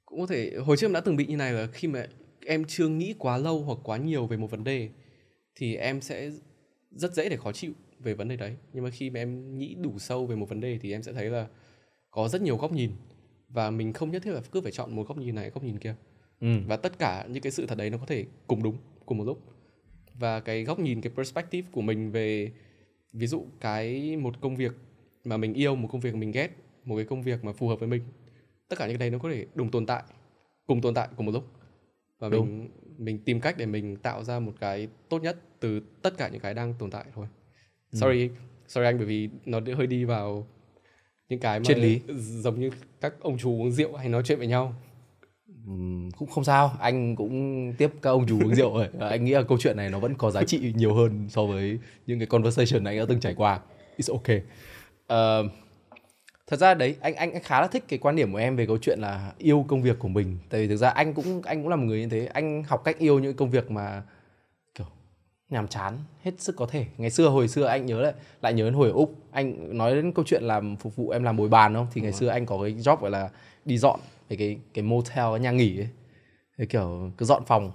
cũng 0.06 0.20
có 0.20 0.28
thể 0.28 0.52
hồi 0.66 0.78
trước 0.78 0.88
em 0.88 0.94
đã 0.94 1.00
từng 1.00 1.16
bị 1.16 1.26
như 1.26 1.38
này 1.38 1.54
là 1.54 1.68
khi 1.74 1.88
mà 1.88 2.08
em 2.46 2.66
chưa 2.66 2.88
nghĩ 2.88 3.16
quá 3.20 3.38
lâu 3.38 3.60
hoặc 3.60 3.78
quá 3.84 3.98
nhiều 3.98 4.26
về 4.28 4.38
một 4.38 4.52
vấn 4.52 4.64
đề 4.64 4.90
thì 5.56 5.76
em 5.76 6.02
sẽ 6.02 6.32
rất 6.92 7.14
dễ 7.14 7.30
để 7.30 7.38
khó 7.38 7.52
chịu 7.52 7.72
về 8.00 8.14
vấn 8.14 8.28
đề 8.28 8.36
đấy 8.36 8.56
nhưng 8.74 8.84
mà 8.84 8.90
khi 8.90 9.10
mà 9.10 9.20
em 9.20 9.58
nghĩ 9.58 9.76
đủ 9.76 10.00
sâu 10.00 10.26
về 10.26 10.36
một 10.36 10.50
vấn 10.50 10.60
đề 10.60 10.80
thì 10.82 10.92
em 10.92 11.04
sẽ 11.04 11.14
thấy 11.14 11.30
là 11.30 11.48
có 12.12 12.28
rất 12.28 12.42
nhiều 12.42 12.58
góc 12.58 12.72
nhìn 12.72 12.92
và 13.50 13.72
mình 13.72 13.94
không 13.94 14.12
nhất 14.12 14.24
thiết 14.24 14.32
là 14.32 14.42
cứ 14.52 14.62
phải 14.62 14.72
chọn 14.72 14.96
một 14.96 15.08
góc 15.08 15.18
nhìn 15.18 15.36
này 15.36 15.50
góc 15.50 15.64
nhìn 15.64 15.80
kia 15.80 15.96
ừ. 16.42 16.48
và 16.68 16.78
tất 16.78 17.00
cả 17.00 17.28
những 17.30 17.44
cái 17.44 17.52
sự 17.52 17.66
thật 17.66 17.78
đấy 17.78 17.90
nó 17.90 17.98
có 17.98 18.06
thể 18.06 18.26
cùng 18.48 18.64
đúng 18.64 18.78
cùng 19.06 19.18
một 19.18 19.24
lúc 19.24 19.42
và 20.14 20.40
cái 20.40 20.64
góc 20.64 20.80
nhìn 20.80 21.02
cái 21.02 21.14
perspective 21.16 21.68
của 21.72 21.82
mình 21.82 22.12
về 22.12 22.52
ví 23.14 23.28
dụ 23.28 23.46
cái 23.60 24.18
một 24.18 24.42
công 24.42 24.56
việc 24.56 24.72
mà 25.24 25.38
mình 25.38 25.54
yêu 25.54 25.76
một 25.76 25.88
công 25.92 26.02
việc 26.02 26.16
mình 26.16 26.32
ghét 26.32 26.50
một 26.86 26.96
cái 26.96 27.06
công 27.06 27.22
việc 27.22 27.44
mà 27.44 27.54
phù 27.54 27.68
hợp 27.68 27.80
với 27.80 27.90
mình 27.90 28.02
tất 28.70 28.76
cả 28.80 28.88
những 28.88 28.98
cái 28.98 29.10
đấy 29.10 29.10
nó 29.10 29.18
có 29.18 29.32
thể 29.32 29.46
đồng 29.56 29.72
tồn 29.72 29.86
tại 29.86 30.04
cùng 30.68 30.82
tồn 30.82 30.94
tại 30.94 31.08
cùng 31.16 31.26
một 31.26 31.32
lúc 31.32 31.44
và 32.20 32.30
Đúng. 32.30 32.58
mình 32.58 32.70
mình 32.98 33.20
tìm 33.26 33.40
cách 33.40 33.56
để 33.58 33.66
mình 33.66 33.96
tạo 33.96 34.24
ra 34.24 34.40
một 34.40 34.54
cái 34.60 34.88
tốt 35.10 35.24
nhất 35.24 35.38
từ 35.60 35.82
tất 36.02 36.18
cả 36.18 36.30
những 36.30 36.42
cái 36.42 36.54
đang 36.54 36.74
tồn 36.74 36.92
tại 36.92 37.06
thôi. 37.16 37.26
Ừ. 37.92 38.00
sorry 38.00 38.30
sorry 38.68 38.86
anh 38.86 38.98
bởi 38.98 39.06
vì 39.06 39.30
nó 39.46 39.60
hơi 39.78 39.88
đi 39.88 40.06
vào 40.06 40.48
những 41.30 41.40
cái 41.40 41.60
mà 41.60 41.64
triết 41.64 41.78
lý. 41.78 42.02
giống 42.18 42.60
như 42.60 42.70
các 43.02 43.14
ông 43.20 43.38
chú 43.38 43.62
uống 43.62 43.72
rượu 43.72 43.96
hay 43.96 44.10
nói 44.10 44.22
chuyện 44.26 44.38
với 44.38 44.48
nhau. 44.48 44.76
Uhm, 45.72 46.12
cũng 46.12 46.30
không 46.30 46.44
sao. 46.44 46.78
Anh 46.80 47.16
cũng 47.16 47.74
tiếp 47.78 47.92
các 48.02 48.10
ông 48.10 48.26
chú 48.28 48.40
uống 48.40 48.56
rượu 48.56 48.74
rồi. 48.78 48.88
Anh 49.10 49.26
nghĩ 49.26 49.32
là 49.32 49.44
câu 49.44 49.58
chuyện 49.62 49.78
này 49.78 49.90
nó 49.90 50.00
vẫn 50.00 50.16
có 50.16 50.32
giá 50.32 50.44
trị 50.44 50.74
nhiều 50.76 50.94
hơn 50.94 51.28
so 51.30 51.46
với 51.46 51.80
những 52.08 52.20
cái 52.20 52.26
conversation 52.26 52.84
anh 52.84 52.98
đã 52.98 53.06
từng 53.08 53.20
trải 53.20 53.34
qua. 53.34 53.60
It's 53.98 54.14
okay. 54.14 54.42
Uh, 55.14 55.52
thật 56.48 56.58
ra 56.58 56.74
đấy 56.74 56.96
anh 57.02 57.16
anh 57.16 57.44
khá 57.44 57.62
là 57.62 57.68
thích 57.68 57.84
cái 57.88 58.00
quan 58.00 58.16
điểm 58.16 58.32
của 58.32 58.38
em 58.38 58.56
về 58.56 58.66
câu 58.66 58.78
chuyện 58.82 59.00
là 59.00 59.34
yêu 59.38 59.66
công 59.68 59.82
việc 59.82 60.00
của 60.00 60.08
mình. 60.08 60.38
Tại 60.50 60.62
vì 60.62 60.68
thực 60.68 60.78
ra 60.78 60.90
anh 60.90 61.14
cũng 61.14 61.42
anh 61.42 61.62
cũng 61.62 61.70
là 61.70 61.76
một 61.76 61.86
người 61.86 62.00
như 62.00 62.10
thế. 62.10 62.26
Anh 62.26 62.64
học 62.64 62.82
cách 62.84 63.00
yêu 63.00 63.20
những 63.20 63.36
công 63.36 63.50
việc 63.50 63.72
mà 63.72 64.04
kiểu 64.76 64.88
nhàm 65.50 65.68
chán 65.68 65.98
hết 66.24 66.32
sức 66.38 66.56
có 66.56 66.66
thể. 66.66 66.86
Ngày 66.98 67.10
xưa 67.10 67.28
hồi 67.28 67.48
xưa 67.48 67.66
anh 67.66 67.86
nhớ 67.86 68.02
lại 68.02 68.14
lại 68.42 68.54
nhớ 68.54 68.66
đến 68.66 68.74
hồi 68.74 68.88
ở 68.88 68.94
úc. 68.94 69.16
Anh 69.32 69.78
nói 69.78 69.96
đến 69.96 70.12
câu 70.12 70.26
chuyện 70.28 70.44
làm 70.44 70.76
phục 70.76 70.96
vụ 70.96 71.10
em 71.10 71.24
làm 71.24 71.38
bồi 71.38 71.50
bàn 71.50 71.74
không? 71.74 71.88
Thì 71.94 72.02
ngày 72.02 72.14
xưa 72.14 72.28
anh 72.28 72.46
có 72.46 72.60
cái 72.64 72.74
job 72.74 72.96
gọi 72.96 73.12
là 73.12 73.30
đi 73.66 73.78
dọn 73.78 74.00
về 74.30 74.38
cái 74.38 74.58
cái 74.74 74.84
motel 74.84 75.26
cái 75.32 75.40
nhà 75.40 75.52
nghỉ 75.52 75.80
ấy. 75.80 75.90
Cái 76.58 76.68
kiểu 76.68 77.12
cứ 77.18 77.26
dọn 77.26 77.44
phòng. 77.46 77.72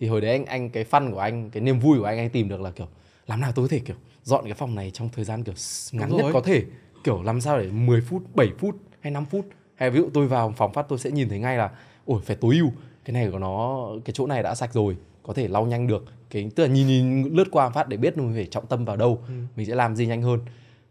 Thì 0.00 0.06
hồi 0.06 0.20
đấy 0.20 0.30
anh 0.30 0.44
anh 0.44 0.70
cái 0.70 0.84
fun 0.90 1.12
của 1.12 1.20
anh 1.20 1.50
cái 1.50 1.62
niềm 1.62 1.80
vui 1.80 1.98
của 1.98 2.04
anh 2.04 2.18
anh 2.18 2.30
tìm 2.30 2.48
được 2.48 2.60
là 2.60 2.70
kiểu 2.70 2.86
làm 3.26 3.40
nào 3.40 3.52
tôi 3.54 3.64
có 3.64 3.70
thể 3.70 3.78
kiểu 3.78 3.96
dọn 4.22 4.44
cái 4.44 4.54
phòng 4.54 4.74
này 4.74 4.90
trong 4.90 5.08
thời 5.12 5.24
gian 5.24 5.44
kiểu 5.44 5.54
ngắn 5.92 6.16
nhất 6.16 6.26
có 6.32 6.40
thể 6.40 6.62
kiểu 7.04 7.22
làm 7.22 7.40
sao 7.40 7.58
để 7.58 7.70
10 7.70 8.00
phút 8.00 8.22
7 8.34 8.52
phút 8.58 8.76
hay 9.00 9.10
5 9.10 9.24
phút? 9.24 9.46
Hay 9.74 9.90
ví 9.90 10.00
dụ 10.00 10.10
tôi 10.14 10.26
vào 10.26 10.54
phòng 10.56 10.72
phát 10.72 10.86
tôi 10.88 10.98
sẽ 10.98 11.10
nhìn 11.10 11.28
thấy 11.28 11.38
ngay 11.38 11.56
là 11.56 11.70
ôi 12.04 12.20
phải 12.24 12.36
tối 12.36 12.54
ưu. 12.54 12.72
Cái 13.04 13.14
này 13.14 13.28
của 13.32 13.38
nó 13.38 13.88
cái 14.04 14.12
chỗ 14.12 14.26
này 14.26 14.42
đã 14.42 14.54
sạch 14.54 14.72
rồi 14.72 14.96
có 15.22 15.32
thể 15.32 15.48
lau 15.48 15.66
nhanh 15.66 15.86
được. 15.86 16.04
Cái 16.30 16.50
tức 16.56 16.62
là 16.62 16.68
nhìn 16.68 16.86
nhìn 16.86 17.34
lướt 17.34 17.48
qua 17.50 17.70
phát 17.70 17.88
để 17.88 17.96
biết 17.96 18.18
mình 18.18 18.32
phải 18.34 18.46
trọng 18.46 18.66
tâm 18.66 18.84
vào 18.84 18.96
đâu 18.96 19.20
ừ. 19.28 19.34
mình 19.56 19.66
sẽ 19.66 19.74
làm 19.74 19.96
gì 19.96 20.06
nhanh 20.06 20.22
hơn. 20.22 20.40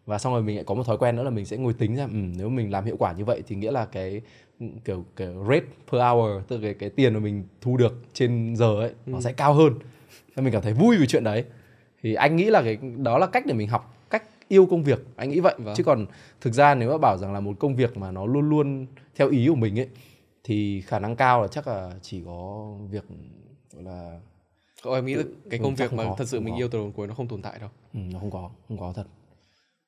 Và 0.06 0.17
xong 0.19 0.34
rồi 0.34 0.41
mình 0.41 0.56
lại 0.56 0.65
có 0.65 0.76
một 0.76 0.84
thói 0.86 0.97
quen 0.97 1.15
nữa 1.15 1.23
là 1.23 1.30
mình 1.30 1.45
sẽ 1.45 1.58
ngồi 1.58 1.73
tính 1.73 1.95
ra 1.95 2.04
ừ, 2.04 2.17
nếu 2.38 2.49
mình 2.49 2.71
làm 2.71 2.86
hiệu 2.86 2.95
quả 2.99 3.13
như 3.13 3.26
vậy 3.26 3.43
thì 3.47 3.56
nghĩa 3.56 3.71
là 3.71 3.86
cái 3.86 4.21
kiểu 4.86 5.06
cái 5.15 5.28
rate 5.49 5.65
per 5.91 6.02
hour 6.02 6.43
tức 6.47 6.58
là 6.58 6.62
cái, 6.62 6.73
cái 6.73 6.89
tiền 6.89 7.13
mà 7.13 7.19
mình 7.19 7.43
thu 7.62 7.78
được 7.78 8.04
trên 8.13 8.56
giờ 8.56 8.80
ấy 8.80 8.89
ừ. 8.89 9.12
nó 9.12 9.21
sẽ 9.21 9.34
cao 9.34 9.54
hơn. 9.54 9.73
Nên 10.36 10.45
mình 10.45 10.54
cảm 10.54 10.62
thấy 10.62 10.73
vui 10.73 10.97
vì 10.97 11.08
chuyện 11.08 11.23
đấy. 11.23 11.43
Thì 12.04 12.13
anh 12.13 12.36
nghĩ 12.36 12.45
là 12.45 12.62
cái 12.62 12.78
đó 12.97 13.17
là 13.17 13.28
cách 13.28 13.45
để 13.45 13.54
mình 13.54 13.67
học 13.67 14.02
yêu 14.53 14.65
công 14.65 14.83
việc 14.83 14.99
anh 15.15 15.29
nghĩ 15.29 15.39
vậy 15.39 15.55
vâng. 15.57 15.75
chứ 15.75 15.83
còn 15.83 16.05
thực 16.41 16.53
ra 16.53 16.75
nếu 16.75 16.91
mà 16.91 16.97
bảo 16.97 17.17
rằng 17.17 17.33
là 17.33 17.39
một 17.39 17.59
công 17.59 17.75
việc 17.75 17.97
mà 17.97 18.11
nó 18.11 18.25
luôn 18.25 18.49
luôn 18.49 18.85
theo 19.15 19.29
ý 19.29 19.47
của 19.47 19.55
mình 19.55 19.79
ấy 19.79 19.89
thì 20.43 20.81
khả 20.81 20.99
năng 20.99 21.15
cao 21.15 21.41
là 21.41 21.47
chắc 21.47 21.67
là 21.67 21.91
chỉ 22.01 22.21
có 22.25 22.71
việc 22.89 23.03
gọi 23.73 23.83
là 23.83 24.19
Cậu 24.83 24.93
em 24.93 25.05
nghĩ 25.05 25.15
là 25.15 25.23
cái 25.49 25.59
công 25.63 25.75
việc 25.75 25.93
mà 25.93 26.03
có, 26.03 26.15
thật 26.17 26.27
sự 26.27 26.39
mình 26.39 26.53
có. 26.53 26.57
yêu 26.57 26.67
từ 26.67 26.79
đầu 26.79 26.91
cuối 26.95 27.07
nó 27.07 27.13
không 27.13 27.27
tồn 27.27 27.41
tại 27.41 27.59
đâu. 27.59 27.69
Ừ, 27.93 27.99
nó 28.13 28.19
không 28.19 28.31
có, 28.31 28.49
không 28.67 28.77
có 28.77 28.93
thật. 28.95 29.05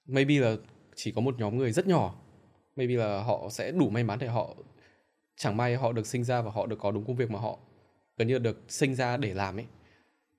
Maybe 0.07 0.39
là 0.39 0.55
chỉ 0.95 1.11
có 1.11 1.21
một 1.21 1.39
nhóm 1.39 1.57
người 1.57 1.71
rất 1.71 1.87
nhỏ. 1.87 2.15
Maybe 2.75 2.93
là 2.93 3.23
họ 3.23 3.47
sẽ 3.49 3.71
đủ 3.71 3.89
may 3.89 4.03
mắn 4.03 4.19
để 4.19 4.27
họ 4.27 4.55
chẳng 5.37 5.57
may 5.57 5.75
họ 5.75 5.91
được 5.91 6.07
sinh 6.07 6.23
ra 6.23 6.41
và 6.41 6.51
họ 6.51 6.65
được 6.65 6.79
có 6.79 6.91
đúng 6.91 7.05
công 7.05 7.15
việc 7.15 7.31
mà 7.31 7.39
họ 7.39 7.57
gần 8.17 8.27
như 8.27 8.39
được 8.39 8.63
sinh 8.67 8.95
ra 8.95 9.17
để 9.17 9.33
làm 9.33 9.59
ấy. 9.59 9.65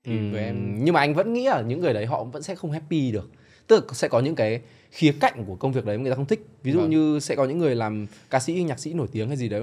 Thì 0.05 0.19
ừ, 0.19 0.33
với 0.33 0.45
em 0.45 0.85
nhưng 0.85 0.95
mà 0.95 1.01
anh 1.01 1.15
vẫn 1.15 1.33
nghĩ 1.33 1.47
là 1.47 1.61
những 1.61 1.81
người 1.81 1.95
đấy 1.95 2.07
họ 2.07 2.25
vẫn 2.25 2.43
sẽ 2.43 2.55
không 2.55 2.71
happy 2.71 3.13
được 3.13 3.31
tức 3.67 3.85
là 3.89 3.95
sẽ 3.95 4.09
có 4.09 4.21
những 4.21 4.35
cái 4.35 4.61
khía 4.91 5.13
cạnh 5.21 5.45
của 5.47 5.57
công 5.57 5.73
việc 5.73 5.85
đấy 5.85 5.99
người 5.99 6.11
ta 6.11 6.17
không 6.17 6.27
thích. 6.27 6.47
Ví 6.63 6.73
dụ 6.73 6.81
vâng. 6.81 6.91
như 6.91 7.21
sẽ 7.21 7.35
có 7.35 7.45
những 7.45 7.59
người 7.59 7.75
làm 7.75 8.07
ca 8.31 8.41
sĩ 8.41 8.53
nhạc 8.63 8.79
sĩ 8.79 8.93
nổi 8.93 9.07
tiếng 9.13 9.29
hay 9.29 9.37
gì 9.37 9.49
đấy 9.49 9.63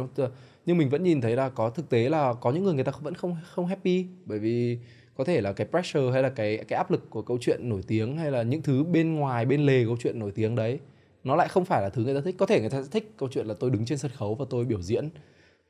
nhưng 0.66 0.78
mình 0.78 0.90
vẫn 0.90 1.04
nhìn 1.04 1.22
thấy 1.22 1.36
là 1.36 1.50
có 1.50 1.70
thực 1.70 1.90
tế 1.90 2.10
là 2.10 2.34
có 2.34 2.52
những 2.52 2.64
người 2.64 2.74
người 2.74 2.84
ta 2.84 2.92
vẫn 3.02 3.14
không 3.14 3.36
không 3.46 3.68
happy. 3.68 4.06
Bởi 4.26 4.40
vì 4.40 4.78
có 5.18 5.24
thể 5.24 5.42
là 5.42 5.54
cái 5.54 5.68
pressure 5.68 6.12
hay 6.14 6.24
là 6.24 6.30
cái 6.30 6.58
cái 6.58 6.78
áp 6.78 6.92
lực 6.92 7.10
của 7.10 7.22
câu 7.22 7.38
chuyện 7.42 7.70
nổi 7.70 7.82
tiếng 7.88 8.18
hay 8.18 8.32
là 8.32 8.44
những 8.44 8.62
thứ 8.62 8.84
bên 8.84 9.16
ngoài 9.16 9.46
bên 9.46 9.66
lề 9.66 9.86
câu 9.86 9.98
chuyện 10.00 10.20
nổi 10.20 10.32
tiếng 10.32 10.56
đấy 10.56 10.80
nó 11.24 11.36
lại 11.36 11.48
không 11.48 11.66
phải 11.66 11.82
là 11.82 11.90
thứ 11.90 12.04
người 12.04 12.16
ta 12.16 12.22
thích. 12.22 12.36
Có 12.38 12.46
thể 12.46 12.62
người 12.62 12.70
ta 12.70 12.84
thích 12.92 13.14
câu 13.18 13.30
chuyện 13.32 13.48
là 13.48 13.54
tôi 13.60 13.70
đứng 13.70 13.86
trên 13.86 13.98
sân 13.98 14.12
khấu 14.16 14.36
và 14.36 14.46
tôi 14.50 14.66
biểu 14.66 14.82
diễn 14.82 15.10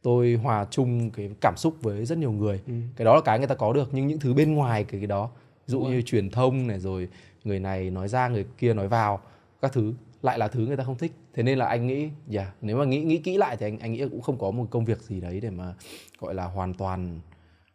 tôi 0.01 0.39
hòa 0.43 0.65
chung 0.71 1.09
cái 1.11 1.29
cảm 1.41 1.57
xúc 1.57 1.75
với 1.81 2.05
rất 2.05 2.17
nhiều 2.17 2.31
người. 2.31 2.59
Ừ. 2.67 2.73
cái 2.95 3.05
đó 3.05 3.15
là 3.15 3.21
cái 3.25 3.39
người 3.39 3.47
ta 3.47 3.55
có 3.55 3.73
được 3.73 3.89
nhưng 3.91 4.07
những 4.07 4.19
thứ 4.19 4.33
bên 4.33 4.53
ngoài 4.53 4.83
cái 4.83 4.99
cái 4.99 5.07
đó 5.07 5.29
dụ 5.65 5.81
như 5.81 6.01
truyền 6.01 6.29
thông 6.29 6.67
này 6.67 6.79
rồi 6.79 7.07
người 7.43 7.59
này 7.59 7.89
nói 7.89 8.07
ra 8.07 8.27
người 8.27 8.45
kia 8.57 8.73
nói 8.73 8.87
vào 8.87 9.21
các 9.61 9.73
thứ. 9.73 9.93
Lại 10.21 10.39
là 10.39 10.47
thứ 10.47 10.65
người 10.65 10.77
ta 10.77 10.83
không 10.83 10.97
thích. 10.97 11.11
Thế 11.33 11.43
nên 11.43 11.57
là 11.57 11.65
anh 11.65 11.87
nghĩ 11.87 12.09
yeah, 12.31 12.47
nếu 12.61 12.77
mà 12.77 12.85
nghĩ 12.85 13.03
nghĩ 13.03 13.17
kỹ 13.17 13.37
lại 13.37 13.57
thì 13.57 13.65
anh 13.65 13.79
anh 13.79 13.93
nghĩ 13.93 14.05
cũng 14.11 14.21
không 14.21 14.37
có 14.37 14.51
một 14.51 14.67
công 14.69 14.85
việc 14.85 15.01
gì 15.01 15.21
đấy 15.21 15.39
để 15.41 15.49
mà 15.49 15.73
gọi 16.19 16.33
là 16.33 16.45
hoàn 16.45 16.73
toàn 16.73 17.19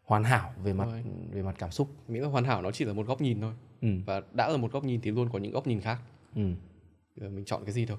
hoàn 0.04 0.24
hảo 0.24 0.52
về 0.64 0.72
mặt 0.72 0.88
Rồi. 0.90 1.02
về 1.32 1.42
mặt 1.42 1.54
cảm 1.58 1.70
xúc. 1.70 1.88
Nghĩ 2.08 2.20
là 2.20 2.28
hoàn 2.28 2.44
hảo 2.44 2.62
nó 2.62 2.70
chỉ 2.70 2.84
là 2.84 2.92
một 2.92 3.06
góc 3.06 3.20
nhìn 3.20 3.40
thôi. 3.40 3.52
Ừ. 3.82 3.88
và 4.06 4.22
đã 4.32 4.48
là 4.48 4.56
một 4.56 4.72
góc 4.72 4.84
nhìn 4.84 5.00
thì 5.00 5.10
luôn 5.10 5.28
có 5.32 5.38
những 5.38 5.52
góc 5.52 5.66
nhìn 5.66 5.80
khác. 5.80 5.98
Ừ. 6.34 6.42
mình 7.16 7.44
chọn 7.44 7.64
cái 7.64 7.72
gì 7.72 7.86
thôi. 7.86 7.98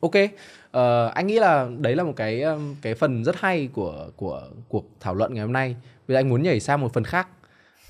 Ok. 0.00 0.14
Uh, 0.14 1.14
anh 1.14 1.26
nghĩ 1.26 1.38
là 1.38 1.68
đấy 1.78 1.96
là 1.96 2.04
một 2.04 2.12
cái 2.16 2.42
cái 2.82 2.94
phần 2.94 3.24
rất 3.24 3.36
hay 3.36 3.68
của 3.72 4.10
của 4.16 4.48
cuộc 4.68 4.86
thảo 5.00 5.14
luận 5.14 5.34
ngày 5.34 5.42
hôm 5.42 5.52
nay. 5.52 5.76
Bây 6.08 6.14
giờ 6.14 6.18
anh 6.18 6.28
muốn 6.28 6.42
nhảy 6.42 6.60
sang 6.60 6.80
một 6.80 6.92
phần 6.92 7.04
khác. 7.04 7.28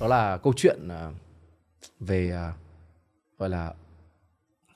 Đó 0.00 0.06
là 0.06 0.36
câu 0.36 0.52
chuyện 0.56 0.88
uh, 0.88 1.14
về 2.00 2.32
uh, 2.50 3.38
gọi 3.38 3.48
là 3.48 3.74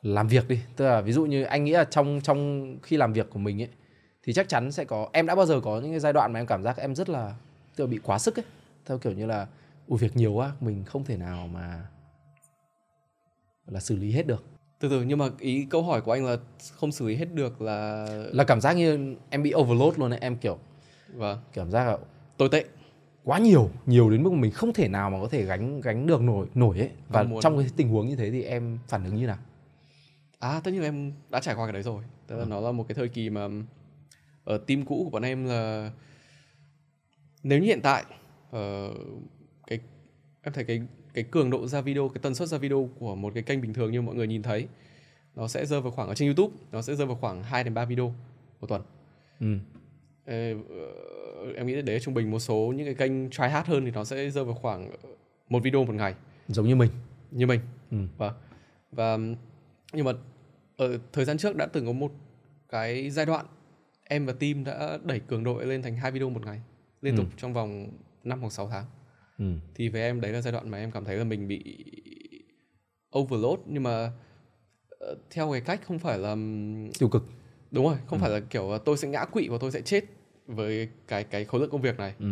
làm 0.03 0.29
việc 0.29 0.49
đi. 0.49 0.61
Tức 0.77 0.85
là 0.85 1.01
ví 1.01 1.13
dụ 1.13 1.25
như 1.27 1.43
anh 1.43 1.65
nghĩ 1.65 1.73
là 1.73 1.85
trong 1.85 2.21
trong 2.23 2.69
khi 2.83 2.97
làm 2.97 3.13
việc 3.13 3.31
của 3.31 3.39
mình 3.39 3.63
ấy 3.63 3.69
thì 4.23 4.33
chắc 4.33 4.49
chắn 4.49 4.73
sẽ 4.73 4.85
có 4.85 5.09
em 5.13 5.27
đã 5.27 5.35
bao 5.35 5.47
giờ 5.47 5.61
có 5.61 5.81
những 5.81 5.91
cái 5.91 6.01
giai 6.01 6.13
đoạn 6.13 6.33
mà 6.33 6.41
em 6.41 6.47
cảm 6.47 6.63
giác 6.63 6.77
em 6.77 6.95
rất 6.95 7.09
là 7.09 7.35
là 7.77 7.87
bị 7.87 7.99
quá 8.03 8.19
sức 8.19 8.39
ấy. 8.39 8.45
Theo 8.87 8.99
kiểu 8.99 9.13
như 9.13 9.27
là 9.27 9.47
ủi 9.89 9.99
việc 9.99 10.17
nhiều 10.17 10.33
quá 10.33 10.53
mình 10.61 10.85
không 10.85 11.05
thể 11.05 11.17
nào 11.17 11.47
mà 11.47 11.87
là 13.67 13.81
xử 13.81 13.97
lý 13.97 14.13
hết 14.13 14.27
được. 14.27 14.45
Từ 14.79 14.89
từ 14.89 15.03
nhưng 15.03 15.19
mà 15.19 15.29
ý 15.39 15.67
câu 15.71 15.83
hỏi 15.83 16.01
của 16.01 16.13
anh 16.13 16.25
là 16.25 16.37
không 16.75 16.93
xử 16.93 17.09
lý 17.09 17.17
hết 17.17 17.35
được 17.35 17.63
là 17.63 18.07
là 18.33 18.45
cảm 18.45 18.61
giác 18.61 18.73
như 18.73 19.17
em 19.31 19.43
bị 19.43 19.53
overload 19.55 19.99
luôn 19.99 20.13
ấy 20.13 20.19
em 20.19 20.37
kiểu 20.37 20.59
vâng. 21.15 21.39
cảm 21.53 21.71
giác 21.71 21.85
là 21.85 21.99
tồi 22.37 22.49
tệ 22.49 22.65
quá 23.25 23.39
nhiều 23.39 23.71
nhiều 23.87 24.11
đến 24.11 24.23
mức 24.23 24.33
mình 24.33 24.51
không 24.51 24.73
thể 24.73 24.89
nào 24.89 25.11
mà 25.11 25.21
có 25.21 25.29
thể 25.29 25.45
gánh 25.45 25.81
gánh 25.81 26.07
được 26.07 26.23
nổi 26.23 26.47
nổi 26.55 26.79
ấy 26.79 26.91
và 27.09 27.23
muốn... 27.23 27.41
trong 27.41 27.59
cái 27.59 27.67
tình 27.77 27.89
huống 27.89 28.09
như 28.09 28.17
thế 28.17 28.31
thì 28.31 28.43
em 28.43 28.79
phản 28.89 29.05
ứng 29.05 29.17
như 29.17 29.27
nào 29.27 29.39
à 30.39 30.61
tất 30.65 30.71
nhiên 30.71 30.83
em 30.83 31.13
đã 31.31 31.41
trải 31.41 31.55
qua 31.55 31.67
cái 31.67 31.73
đấy 31.73 31.83
rồi 31.83 32.05
tức 32.27 32.37
là 32.37 32.43
ừ. 32.43 32.49
nó 32.49 32.61
là 32.61 32.73
một 32.73 32.85
cái 32.89 32.95
thời 32.95 33.09
kỳ 33.09 33.31
mà 33.31 33.49
ở 34.45 34.59
team 34.59 34.85
cũ 34.85 35.01
của 35.05 35.11
bọn 35.11 35.23
em 35.23 35.45
là 35.45 35.91
nếu 37.43 37.59
như 37.59 37.67
hiện 37.67 37.81
tại 37.83 38.05
uh, 38.49 38.57
cái 39.67 39.81
em 40.43 40.53
thấy 40.53 40.65
cái 40.65 40.83
cái 41.15 41.25
cường 41.25 41.51
độ 41.51 41.67
ra 41.67 41.81
video 41.81 42.09
cái 42.09 42.19
tần 42.23 42.35
suất 42.35 42.49
ra 42.49 42.59
video 42.59 42.89
của 42.99 43.15
một 43.15 43.33
cái 43.35 43.43
kênh 43.43 43.61
bình 43.61 43.75
thường 43.75 43.93
như 43.93 44.03
mọi 44.03 44.15
người 44.15 44.27
nhìn 44.27 44.43
thấy 44.43 44.69
nó 45.37 45.49
sẽ 45.49 45.67
rơi 45.67 45.81
vào 45.81 45.93
khoảng 45.93 46.09
ở 46.09 46.15
trên 46.15 46.29
YouTube 46.29 46.57
nó 46.73 46.83
sẽ 46.83 46.95
rơi 46.95 47.07
vào 47.07 47.17
khoảng 47.17 47.43
2 47.43 47.65
đến 47.65 47.75
3 47.75 47.85
video 47.85 48.15
một 48.61 48.67
tuần. 48.67 48.83
Ừ. 49.41 49.59
Ê, 50.25 50.55
em 51.57 51.67
nghĩ 51.67 51.83
đấy 51.83 52.01
trung 52.01 52.15
bình 52.15 52.31
một 52.31 52.39
số 52.39 52.73
những 52.77 52.87
cái 52.87 52.95
kênh 52.95 53.31
try 53.31 53.49
hard 53.49 53.69
hơn 53.69 53.85
thì 53.85 53.91
nó 53.91 54.05
sẽ 54.05 54.31
rơi 54.31 54.45
vào 54.45 54.55
khoảng 54.55 54.91
một 55.49 55.63
video 55.63 55.85
một 55.85 55.95
ngày 55.95 56.15
giống 56.49 56.69
như 56.69 56.77
mình 56.77 56.91
như 57.31 57.47
mình 57.47 57.61
ừ. 57.91 57.97
và 58.19 58.33
và 58.93 59.19
nhưng 59.93 60.05
mà 60.05 60.13
ở 60.77 60.99
thời 61.13 61.25
gian 61.25 61.39
trước 61.39 61.57
đã 61.57 61.67
từng 61.67 61.87
có 61.87 61.93
một 61.93 62.13
cái 62.69 63.11
giai 63.11 63.27
đoạn 63.27 63.47
em 64.05 64.27
và 64.27 64.33
team 64.33 64.65
đã 64.65 64.99
đẩy 65.05 65.21
cường 65.21 65.45
độ 65.45 65.59
lên 65.59 65.83
thành 65.83 65.97
hai 65.97 66.11
video 66.11 66.31
một 66.31 66.47
ngày 66.47 66.61
liên 67.03 67.17
ừ. 67.17 67.19
tục 67.19 67.27
trong 67.37 67.53
vòng 67.53 67.89
5 68.25 68.41
hoặc 68.41 68.53
6 68.53 68.69
tháng 68.69 68.85
ừ. 69.39 69.45
thì 69.75 69.89
với 69.89 70.03
em 70.03 70.21
đấy 70.21 70.33
là 70.33 70.41
giai 70.41 70.53
đoạn 70.53 70.69
mà 70.69 70.79
em 70.79 70.91
cảm 70.91 71.05
thấy 71.05 71.17
là 71.17 71.25
mình 71.25 71.49
bị 71.49 71.85
overload 73.19 73.59
nhưng 73.67 73.83
mà 73.83 74.13
uh, 75.11 75.19
theo 75.31 75.53
cái 75.53 75.61
cách 75.61 75.81
không 75.87 75.99
phải 75.99 76.19
là 76.19 76.37
tiêu 76.99 77.09
cực 77.09 77.25
đúng 77.71 77.85
rồi 77.87 77.97
không 78.07 78.19
ừ. 78.19 78.23
phải 78.23 78.31
là 78.31 78.41
kiểu 78.51 78.79
tôi 78.85 78.97
sẽ 78.97 79.09
ngã 79.09 79.25
quỵ 79.25 79.49
và 79.49 79.59
tôi 79.61 79.71
sẽ 79.71 79.81
chết 79.81 80.05
với 80.47 80.89
cái 81.09 81.25
cái 81.25 81.45
khối 81.45 81.61
lượng 81.61 81.71
công 81.71 81.81
việc 81.81 81.99
này 81.99 82.15
ừ. 82.19 82.27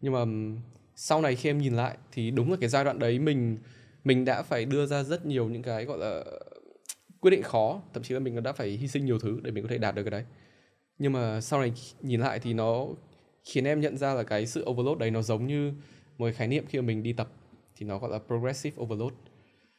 nhưng 0.00 0.12
mà 0.12 0.24
sau 0.94 1.22
này 1.22 1.36
khi 1.36 1.50
em 1.50 1.58
nhìn 1.58 1.74
lại 1.74 1.96
thì 2.12 2.30
đúng 2.30 2.50
là 2.50 2.56
cái 2.60 2.68
giai 2.68 2.84
đoạn 2.84 2.98
đấy 2.98 3.18
mình 3.18 3.58
mình 4.04 4.24
đã 4.24 4.42
phải 4.42 4.64
đưa 4.64 4.86
ra 4.86 5.02
rất 5.02 5.26
nhiều 5.26 5.48
những 5.48 5.62
cái 5.62 5.84
gọi 5.84 5.98
là 5.98 6.24
quyết 7.20 7.30
định 7.30 7.42
khó 7.42 7.82
thậm 7.94 8.02
chí 8.02 8.14
là 8.14 8.20
mình 8.20 8.42
đã 8.42 8.52
phải 8.52 8.68
hy 8.68 8.88
sinh 8.88 9.04
nhiều 9.04 9.18
thứ 9.18 9.40
để 9.42 9.50
mình 9.50 9.62
có 9.62 9.68
thể 9.68 9.78
đạt 9.78 9.94
được 9.94 10.02
cái 10.02 10.10
đấy 10.10 10.24
nhưng 10.98 11.12
mà 11.12 11.40
sau 11.40 11.60
này 11.60 11.72
nhìn 12.02 12.20
lại 12.20 12.38
thì 12.38 12.52
nó 12.52 12.86
khiến 13.44 13.64
em 13.64 13.80
nhận 13.80 13.96
ra 13.96 14.14
là 14.14 14.22
cái 14.22 14.46
sự 14.46 14.64
overload 14.68 14.98
đấy 14.98 15.10
nó 15.10 15.22
giống 15.22 15.46
như 15.46 15.72
một 16.18 16.26
cái 16.26 16.32
khái 16.32 16.48
niệm 16.48 16.64
khi 16.68 16.80
mà 16.80 16.86
mình 16.86 17.02
đi 17.02 17.12
tập 17.12 17.28
thì 17.76 17.86
nó 17.86 17.98
gọi 17.98 18.10
là 18.10 18.18
progressive 18.26 18.76
overload 18.82 19.12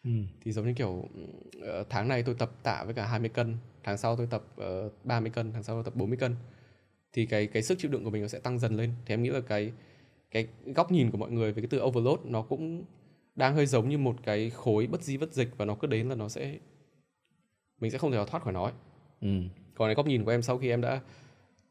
ừ. 0.03 0.09
thì 0.41 0.51
giống 0.51 0.65
như 0.65 0.73
kiểu 0.73 0.89
uh, 0.89 1.87
tháng 1.89 2.07
này 2.07 2.23
tôi 2.23 2.35
tập 2.35 2.51
tạ 2.63 2.83
với 2.83 2.93
cả 2.93 3.05
20 3.05 3.29
cân 3.29 3.57
tháng 3.83 3.97
sau 3.97 4.15
tôi 4.15 4.27
tập 4.29 4.43
uh, 4.53 4.57
ờ, 4.57 4.89
30 5.03 5.31
cân 5.35 5.53
tháng 5.53 5.63
sau 5.63 5.75
tôi 5.75 5.83
tập 5.83 5.95
40 5.95 6.17
cân 6.17 6.35
thì 7.13 7.25
cái 7.25 7.47
cái 7.47 7.63
sức 7.63 7.79
chịu 7.79 7.91
đựng 7.91 8.03
của 8.03 8.09
mình 8.09 8.21
nó 8.21 8.27
sẽ 8.27 8.39
tăng 8.39 8.59
dần 8.59 8.77
lên 8.77 8.91
thì 9.05 9.13
em 9.13 9.23
nghĩ 9.23 9.29
là 9.29 9.41
cái 9.41 9.71
cái 10.31 10.47
góc 10.65 10.91
nhìn 10.91 11.11
của 11.11 11.17
mọi 11.17 11.31
người 11.31 11.51
về 11.51 11.61
cái 11.61 11.67
từ 11.69 11.81
overload 11.81 12.19
nó 12.23 12.41
cũng 12.41 12.83
đang 13.35 13.55
hơi 13.55 13.65
giống 13.65 13.89
như 13.89 13.97
một 13.97 14.15
cái 14.23 14.49
khối 14.49 14.87
bất 14.87 15.03
di 15.03 15.17
bất 15.17 15.33
dịch 15.33 15.49
và 15.57 15.65
nó 15.65 15.75
cứ 15.75 15.87
đến 15.87 16.09
là 16.09 16.15
nó 16.15 16.29
sẽ 16.29 16.57
mình 17.79 17.91
sẽ 17.91 17.97
không 17.97 18.11
thể 18.11 18.17
nào 18.17 18.25
thoát 18.25 18.43
khỏi 18.43 18.53
nó 18.53 18.63
ấy. 18.63 18.73
Ừ. 19.21 19.27
còn 19.75 19.87
cái 19.87 19.95
góc 19.95 20.07
nhìn 20.07 20.23
của 20.23 20.31
em 20.31 20.41
sau 20.41 20.57
khi 20.57 20.69
em 20.69 20.81
đã 20.81 21.01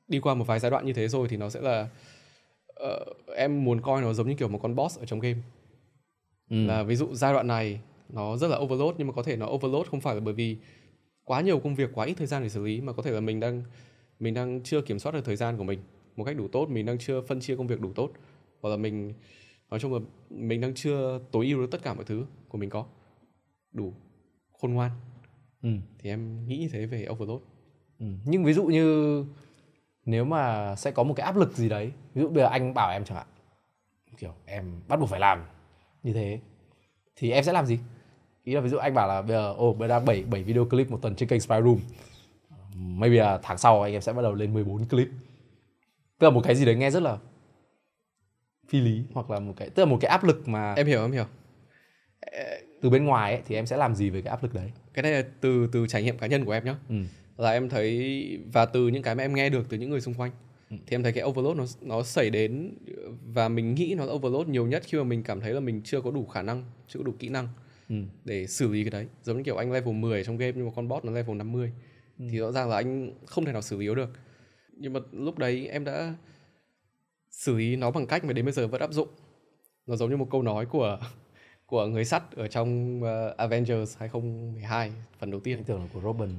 đi 0.09 0.21
qua 0.21 0.35
một 0.35 0.47
vài 0.47 0.59
giai 0.59 0.71
đoạn 0.71 0.87
như 0.87 0.93
thế 0.93 1.09
rồi 1.09 1.29
thì 1.29 1.37
nó 1.37 1.51
sẽ 1.51 1.61
là 1.61 1.89
uh, 2.85 3.37
em 3.37 3.65
muốn 3.65 3.81
coi 3.81 4.03
nó 4.03 4.13
giống 4.13 4.29
như 4.29 4.35
kiểu 4.35 4.49
một 4.49 4.59
con 4.63 4.75
boss 4.75 4.99
ở 4.99 5.07
trong 5.07 5.21
game 5.21 5.39
ừ. 6.51 6.67
là 6.67 6.83
ví 6.83 6.97
dụ 6.97 7.15
giai 7.15 7.33
đoạn 7.33 7.47
này 7.47 7.81
nó 8.09 8.37
rất 8.37 8.49
là 8.49 8.57
overload 8.57 8.95
nhưng 8.99 9.07
mà 9.07 9.13
có 9.13 9.23
thể 9.23 9.37
nó 9.37 9.47
overload 9.47 9.87
không 9.87 10.01
phải 10.01 10.15
là 10.15 10.21
bởi 10.21 10.35
vì 10.35 10.57
quá 11.25 11.41
nhiều 11.41 11.59
công 11.59 11.75
việc 11.75 11.91
quá 11.95 12.07
ít 12.07 12.15
thời 12.15 12.27
gian 12.27 12.43
để 12.43 12.49
xử 12.49 12.65
lý 12.65 12.81
mà 12.81 12.93
có 12.93 13.03
thể 13.03 13.11
là 13.11 13.21
mình 13.21 13.41
đang 13.41 13.63
mình 14.23 14.35
đang 14.35 14.61
chưa 14.63 14.81
kiểm 14.81 14.99
soát 14.99 15.13
được 15.13 15.25
thời 15.25 15.37
gian 15.37 15.57
của 15.57 15.65
mình. 15.65 15.81
Một 16.17 16.25
cách 16.25 16.37
đủ 16.37 16.49
tốt 16.49 16.69
mình 16.69 16.87
đang 16.87 16.99
chưa 16.99 17.21
phân 17.21 17.41
chia 17.41 17.57
công 17.57 17.67
việc 17.67 17.81
đủ 17.81 17.93
tốt. 17.93 18.11
Hoặc 18.61 18.71
là 18.71 18.77
mình 18.77 19.15
nói 19.71 19.81
chung 19.81 19.95
là 19.95 20.01
mình 20.31 20.61
đang 20.61 20.75
chưa 20.75 21.21
tối 21.31 21.47
ưu 21.47 21.61
được 21.61 21.71
tất 21.71 21.83
cả 21.83 21.95
mọi 21.95 22.05
thứ 22.05 22.27
của 22.49 22.59
mình 22.59 22.71
có. 22.71 22.87
Đủ 23.73 23.93
khôn 24.61 24.75
ngoan. 24.75 24.91
Ừ. 25.63 25.69
thì 25.99 26.11
em 26.11 26.49
nghĩ 26.49 26.57
như 26.57 26.69
thế 26.73 26.87
về 26.87 27.07
overload. 27.11 27.41
Ừ. 27.99 28.07
nhưng 28.25 28.45
ví 28.45 28.53
dụ 28.53 28.65
như 28.65 29.25
nếu 30.05 30.25
mà 30.25 30.77
sẽ 30.77 30.91
có 30.91 31.03
một 31.03 31.15
cái 31.15 31.27
áp 31.27 31.37
lực 31.37 31.57
gì 31.57 31.69
đấy 31.69 31.93
ví 32.15 32.23
dụ 32.23 32.29
bây 32.29 32.43
giờ 32.43 32.49
anh 32.49 32.75
bảo 32.75 32.91
em 32.93 33.05
chẳng 33.05 33.17
hạn 33.17 33.27
kiểu 34.19 34.33
em 34.47 34.81
bắt 34.89 35.01
buộc 35.01 35.09
phải 35.09 35.21
làm 35.21 35.45
như 36.03 36.13
thế 36.13 36.41
thì 37.17 37.31
em 37.31 37.45
sẽ 37.45 37.53
làm 37.53 37.67
gì? 37.67 37.79
Ý 38.45 38.55
là 38.55 38.61
ví 38.61 38.69
dụ 38.69 38.77
anh 38.77 38.95
bảo 38.95 39.09
là 39.09 39.23
bây 39.23 39.31
giờ 39.31 39.53
ồ 39.53 39.69
oh, 39.69 39.79
bây 39.79 39.89
giờ 39.89 39.95
đang 39.95 40.05
7, 40.05 40.25
7 40.25 40.43
video 40.43 40.65
clip 40.65 40.91
một 40.91 40.99
tuần 41.03 41.15
trên 41.15 41.29
kênh 41.29 41.41
Spy 41.41 41.57
Room 41.65 41.79
maybe 42.77 43.17
là 43.17 43.39
tháng 43.43 43.59
sau 43.59 43.83
anh 43.83 43.93
em 43.93 44.03
sẽ 44.03 44.13
bắt 44.13 44.23
đầu 44.23 44.35
lên 44.35 44.53
14 44.53 44.85
clip. 44.85 45.09
Tức 46.19 46.27
là 46.27 46.31
một 46.31 46.41
cái 46.45 46.55
gì 46.55 46.65
đấy 46.65 46.75
nghe 46.75 46.91
rất 46.91 47.03
là 47.03 47.19
phi 48.69 48.81
lý 48.81 49.03
hoặc 49.13 49.31
là 49.31 49.41
một 49.41 49.53
cái 49.57 49.71
tức 49.71 49.85
là 49.85 49.91
một 49.91 49.99
cái 50.01 50.09
áp 50.09 50.25
lực 50.25 50.49
mà 50.49 50.75
em 50.75 50.87
hiểu 50.87 51.03
em 51.03 51.13
hiểu. 51.13 51.25
Từ 52.83 52.91
bên 52.91 53.05
ngoài 53.05 53.33
ấy, 53.33 53.43
thì 53.47 53.55
em 53.55 53.67
sẽ 53.67 53.77
làm 53.77 53.95
gì 53.95 54.11
về 54.11 54.23
cái 54.23 54.31
áp 54.31 54.43
lực 54.43 54.55
đấy? 54.55 54.73
Cái 54.95 55.03
này 55.03 55.13
là 55.13 55.25
từ 55.41 55.69
từ 55.73 55.87
trải 55.87 56.03
nghiệm 56.03 56.19
cá 56.19 56.27
nhân 56.27 56.45
của 56.45 56.53
em 56.53 56.65
nhá. 56.65 56.77
Ừ. 56.89 56.95
là 57.37 57.51
em 57.51 57.69
thấy 57.69 58.39
và 58.53 58.67
từ 58.67 58.89
những 58.89 59.03
cái 59.03 59.15
mà 59.15 59.25
em 59.25 59.35
nghe 59.35 59.49
được 59.49 59.67
từ 59.69 59.79
những 59.79 59.91
người 59.91 60.01
xung 60.01 60.15
quanh. 60.15 60.31
Ừ. 60.71 60.77
thì 60.87 60.95
em 60.95 61.03
thấy 61.03 61.13
cái 61.13 61.25
overload 61.25 61.57
nó 61.57 61.65
nó 61.81 62.03
xảy 62.03 62.31
đến 62.31 62.75
và 63.27 63.49
mình 63.49 63.75
nghĩ 63.75 63.95
nó 63.99 64.05
overload 64.05 64.49
nhiều 64.49 64.67
nhất 64.67 64.83
khi 64.87 64.99
mà 64.99 65.05
mình 65.05 65.23
cảm 65.23 65.41
thấy 65.41 65.53
là 65.55 65.61
mình 65.61 65.81
chưa 65.85 66.01
có 66.01 66.11
đủ 66.11 66.27
khả 66.27 66.43
năng 66.43 66.65
chưa 66.89 66.99
có 66.99 67.05
đủ 67.05 67.13
kỹ 67.19 67.29
năng 67.29 67.49
ừ. 67.89 67.97
để 68.25 68.47
xử 68.47 68.69
lý 68.69 68.85
cái 68.85 68.91
đấy. 68.91 69.07
Giống 69.23 69.37
như 69.37 69.43
kiểu 69.43 69.57
anh 69.57 69.73
level 69.73 69.95
10 69.95 70.25
trong 70.25 70.37
game 70.37 70.53
nhưng 70.57 70.67
mà 70.67 70.73
con 70.77 70.89
bot 70.89 71.05
nó 71.05 71.13
level 71.13 71.37
50 71.37 71.73
ừ. 72.19 72.25
thì 72.31 72.39
rõ 72.39 72.53
ràng 72.53 72.69
là 72.69 72.77
anh 72.77 73.11
không 73.27 73.45
thể 73.45 73.53
nào 73.53 73.63
xử 73.63 73.77
lý 73.77 73.95
được. 73.95 74.11
Nhưng 74.77 74.93
mà 74.93 75.01
lúc 75.13 75.39
đấy 75.39 75.69
em 75.69 75.85
đã 75.85 76.15
xử 77.31 77.57
lý 77.57 77.77
nó 77.77 77.91
bằng 77.91 78.07
cách 78.07 78.25
mà 78.25 78.33
đến 78.33 78.45
bây 78.45 78.53
giờ 78.53 78.67
vẫn 78.67 78.81
áp 78.81 78.93
dụng. 78.93 79.09
Nó 79.87 79.97
giống 79.97 80.11
như 80.11 80.17
một 80.17 80.29
câu 80.31 80.43
nói 80.43 80.67
của 80.67 80.99
của 81.67 81.87
người 81.87 82.05
sắt 82.05 82.33
ở 82.33 82.49
trong 82.49 83.01
uh, 83.03 83.37
Avengers 83.37 83.99
2012 83.99 84.93
phần 85.19 85.31
đầu 85.31 85.41
tiên. 85.41 85.59
Anh 85.59 85.65
tưởng 85.65 85.81
là 85.81 85.87
của 85.93 86.01
Robin. 86.01 86.31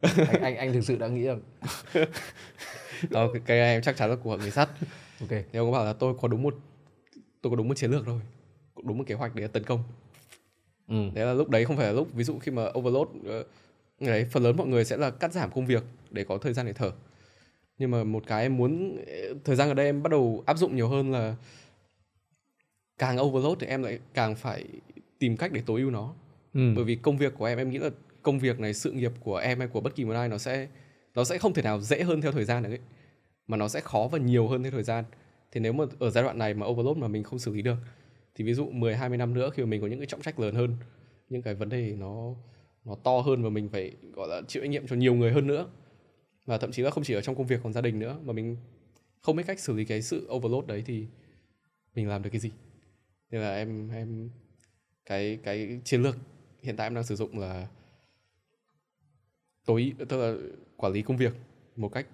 Anh, 0.28 0.42
anh 0.42 0.56
anh 0.56 0.72
thực 0.72 0.84
sự 0.84 0.96
đã 0.96 1.08
nghĩ 1.08 1.24
rằng 1.24 1.40
đó 3.10 3.28
cái, 3.32 3.42
cái 3.46 3.58
em 3.58 3.82
chắc 3.82 3.96
chắn 3.96 4.10
là 4.10 4.16
của 4.16 4.36
người 4.36 4.50
sắt. 4.50 4.68
Ok. 5.20 5.30
Thì 5.30 5.58
ông 5.58 5.72
có 5.72 5.72
bảo 5.72 5.84
là 5.84 5.92
tôi 5.92 6.14
có 6.20 6.28
đúng 6.28 6.42
một 6.42 6.54
tôi 7.42 7.50
có 7.50 7.56
đúng 7.56 7.68
một 7.68 7.74
chiến 7.76 7.90
lược 7.90 8.06
thôi 8.06 8.20
đúng 8.84 8.98
một 8.98 9.04
kế 9.06 9.14
hoạch 9.14 9.34
để 9.34 9.46
tấn 9.46 9.64
công. 9.64 9.82
Ừ. 10.88 11.10
đấy 11.14 11.26
là 11.26 11.32
lúc 11.32 11.48
đấy 11.50 11.64
không 11.64 11.76
phải 11.76 11.86
là 11.86 11.92
lúc 11.92 12.08
ví 12.14 12.24
dụ 12.24 12.38
khi 12.38 12.52
mà 12.52 12.66
overload 12.78 13.08
uh, 13.08 13.46
đấy 14.00 14.26
phần 14.30 14.42
lớn 14.42 14.56
mọi 14.56 14.66
người 14.66 14.84
sẽ 14.84 14.96
là 14.96 15.10
cắt 15.10 15.32
giảm 15.32 15.50
công 15.50 15.66
việc 15.66 15.84
để 16.10 16.24
có 16.24 16.38
thời 16.38 16.52
gian 16.52 16.66
để 16.66 16.72
thở. 16.72 16.92
Nhưng 17.78 17.90
mà 17.90 18.04
một 18.04 18.22
cái 18.26 18.42
em 18.42 18.56
muốn 18.56 19.04
thời 19.44 19.56
gian 19.56 19.68
ở 19.68 19.74
đây 19.74 19.86
em 19.86 20.02
bắt 20.02 20.10
đầu 20.10 20.42
áp 20.46 20.58
dụng 20.58 20.76
nhiều 20.76 20.88
hơn 20.88 21.12
là 21.12 21.36
càng 22.98 23.20
overload 23.20 23.58
thì 23.60 23.66
em 23.66 23.82
lại 23.82 23.98
càng 24.14 24.34
phải 24.34 24.64
tìm 25.18 25.36
cách 25.36 25.52
để 25.52 25.62
tối 25.66 25.80
ưu 25.80 25.90
nó. 25.90 26.14
Ừ. 26.54 26.72
bởi 26.76 26.84
vì 26.84 26.94
công 26.96 27.18
việc 27.18 27.34
của 27.38 27.44
em 27.44 27.58
em 27.58 27.70
nghĩ 27.70 27.78
là 27.78 27.90
công 28.22 28.38
việc 28.38 28.60
này 28.60 28.74
sự 28.74 28.92
nghiệp 28.92 29.12
của 29.20 29.36
em 29.36 29.58
hay 29.58 29.68
của 29.68 29.80
bất 29.80 29.94
kỳ 29.94 30.04
một 30.04 30.12
ai 30.12 30.28
nó 30.28 30.38
sẽ 30.38 30.68
nó 31.14 31.24
sẽ 31.24 31.38
không 31.38 31.54
thể 31.54 31.62
nào 31.62 31.80
dễ 31.80 32.02
hơn 32.02 32.20
theo 32.20 32.32
thời 32.32 32.44
gian 32.44 32.62
được 32.62 32.70
ấy. 32.70 32.78
Mà 33.46 33.56
nó 33.56 33.68
sẽ 33.68 33.80
khó 33.80 34.08
và 34.12 34.18
nhiều 34.18 34.48
hơn 34.48 34.62
theo 34.62 34.72
thời 34.72 34.82
gian. 34.82 35.04
Thì 35.52 35.60
nếu 35.60 35.72
mà 35.72 35.84
ở 35.98 36.10
giai 36.10 36.24
đoạn 36.24 36.38
này 36.38 36.54
mà 36.54 36.66
overload 36.66 36.96
mà 36.96 37.08
mình 37.08 37.22
không 37.22 37.38
xử 37.38 37.54
lý 37.54 37.62
được 37.62 37.76
thì 38.34 38.44
ví 38.44 38.54
dụ 38.54 38.70
10 38.70 38.96
20 38.96 39.18
năm 39.18 39.34
nữa 39.34 39.50
khi 39.54 39.62
mà 39.62 39.66
mình 39.66 39.80
có 39.80 39.86
những 39.86 39.98
cái 39.98 40.06
trọng 40.06 40.22
trách 40.22 40.40
lớn 40.40 40.54
hơn 40.54 40.76
những 41.28 41.42
cái 41.42 41.54
vấn 41.54 41.68
đề 41.68 41.94
nó 41.98 42.34
nó 42.84 42.94
to 42.94 43.20
hơn 43.20 43.42
và 43.42 43.50
mình 43.50 43.68
phải 43.68 43.92
gọi 44.12 44.28
là 44.28 44.42
chịu 44.48 44.62
trách 44.62 44.70
nhiệm 44.70 44.86
cho 44.86 44.96
nhiều 44.96 45.14
người 45.14 45.32
hơn 45.32 45.46
nữa. 45.46 45.68
Và 46.46 46.58
thậm 46.58 46.72
chí 46.72 46.82
là 46.82 46.90
không 46.90 47.04
chỉ 47.04 47.14
ở 47.14 47.20
trong 47.20 47.34
công 47.34 47.46
việc 47.46 47.60
còn 47.62 47.72
gia 47.72 47.80
đình 47.80 47.98
nữa. 47.98 48.18
Mà 48.24 48.32
mình 48.32 48.56
không 49.20 49.36
biết 49.36 49.44
cách 49.46 49.60
xử 49.60 49.74
lý 49.74 49.84
cái 49.84 50.02
sự 50.02 50.28
overload 50.32 50.66
đấy 50.66 50.82
thì 50.86 51.06
mình 51.94 52.08
làm 52.08 52.22
được 52.22 52.30
cái 52.30 52.40
gì. 52.40 52.50
Nên 53.30 53.40
là 53.40 53.54
em 53.54 53.90
em 53.90 54.30
cái 55.04 55.38
cái 55.42 55.80
chiến 55.84 56.02
lược 56.02 56.16
hiện 56.62 56.76
tại 56.76 56.86
em 56.86 56.94
đang 56.94 57.04
sử 57.04 57.16
dụng 57.16 57.38
là 57.38 57.68
tối 59.66 59.92
tức 60.08 60.16
là 60.16 60.34
quản 60.76 60.92
lý 60.92 61.02
công 61.02 61.16
việc 61.16 61.32
một 61.76 61.88
cách 61.88 62.06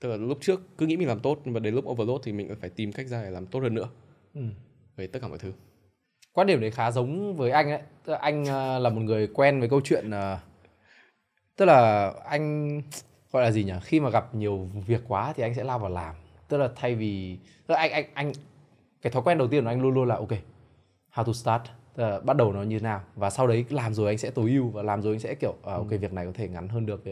tức 0.00 0.08
là 0.08 0.16
lúc 0.16 0.38
trước 0.40 0.60
cứ 0.78 0.86
nghĩ 0.86 0.96
mình 0.96 1.08
làm 1.08 1.20
tốt 1.20 1.40
nhưng 1.44 1.54
mà 1.54 1.60
đến 1.60 1.74
lúc 1.74 1.84
overload 1.88 2.20
thì 2.24 2.32
mình 2.32 2.54
phải 2.60 2.70
tìm 2.70 2.92
cách 2.92 3.06
ra 3.06 3.22
để 3.22 3.30
làm 3.30 3.46
tốt 3.46 3.60
hơn 3.60 3.74
nữa. 3.74 3.88
Ừ. 4.34 4.40
về 4.96 5.06
tất 5.06 5.18
cả 5.22 5.28
mọi 5.28 5.38
thứ 5.38 5.52
quan 6.34 6.46
điểm 6.46 6.60
đấy 6.60 6.70
khá 6.70 6.90
giống 6.90 7.36
với 7.36 7.50
anh 7.50 7.70
ấy 7.70 7.80
tức 8.04 8.12
là 8.12 8.18
anh 8.18 8.44
ờ, 8.44 8.78
là 8.78 8.90
một 8.90 9.00
người 9.00 9.26
quen 9.26 9.60
với 9.60 9.68
câu 9.68 9.80
chuyện 9.84 10.10
uh, 10.10 10.38
tức 11.56 11.64
là 11.64 12.12
anh 12.24 12.82
gọi 13.32 13.42
là 13.42 13.50
gì 13.50 13.64
nhỉ? 13.64 13.72
Khi 13.82 14.00
mà 14.00 14.10
gặp 14.10 14.34
nhiều 14.34 14.68
việc 14.86 15.00
quá 15.08 15.32
thì 15.36 15.42
anh 15.42 15.54
sẽ 15.54 15.64
lao 15.64 15.78
vào 15.78 15.90
làm. 15.90 16.14
Tức 16.48 16.56
là 16.56 16.68
thay 16.76 16.94
vì 16.94 17.38
tức 17.66 17.74
là 17.74 17.80
anh 17.80 17.92
anh 17.92 18.04
anh 18.14 18.32
cái 19.02 19.12
thói 19.12 19.22
quen 19.22 19.38
đầu 19.38 19.48
tiên 19.48 19.64
của 19.64 19.70
anh 19.70 19.82
luôn 19.82 19.94
luôn 19.94 20.08
là 20.08 20.14
ok 20.14 20.30
how 21.14 21.24
to 21.24 21.32
start? 21.32 21.62
Tức 21.94 22.02
là 22.02 22.20
bắt 22.20 22.36
đầu 22.36 22.52
nó 22.52 22.62
như 22.62 22.78
thế 22.78 22.82
nào? 22.82 23.00
Và 23.14 23.30
sau 23.30 23.46
đấy 23.46 23.64
làm 23.70 23.94
rồi 23.94 24.08
anh 24.08 24.18
sẽ 24.18 24.30
tối 24.30 24.50
ưu 24.50 24.68
và 24.68 24.82
làm 24.82 25.02
rồi 25.02 25.14
anh 25.14 25.20
sẽ 25.20 25.34
kiểu 25.34 25.54
à, 25.64 25.72
ok 25.72 25.90
ừ. 25.90 25.98
việc 25.98 26.12
này 26.12 26.26
có 26.26 26.32
thể 26.34 26.48
ngắn 26.48 26.68
hơn 26.68 26.86
được 26.86 27.04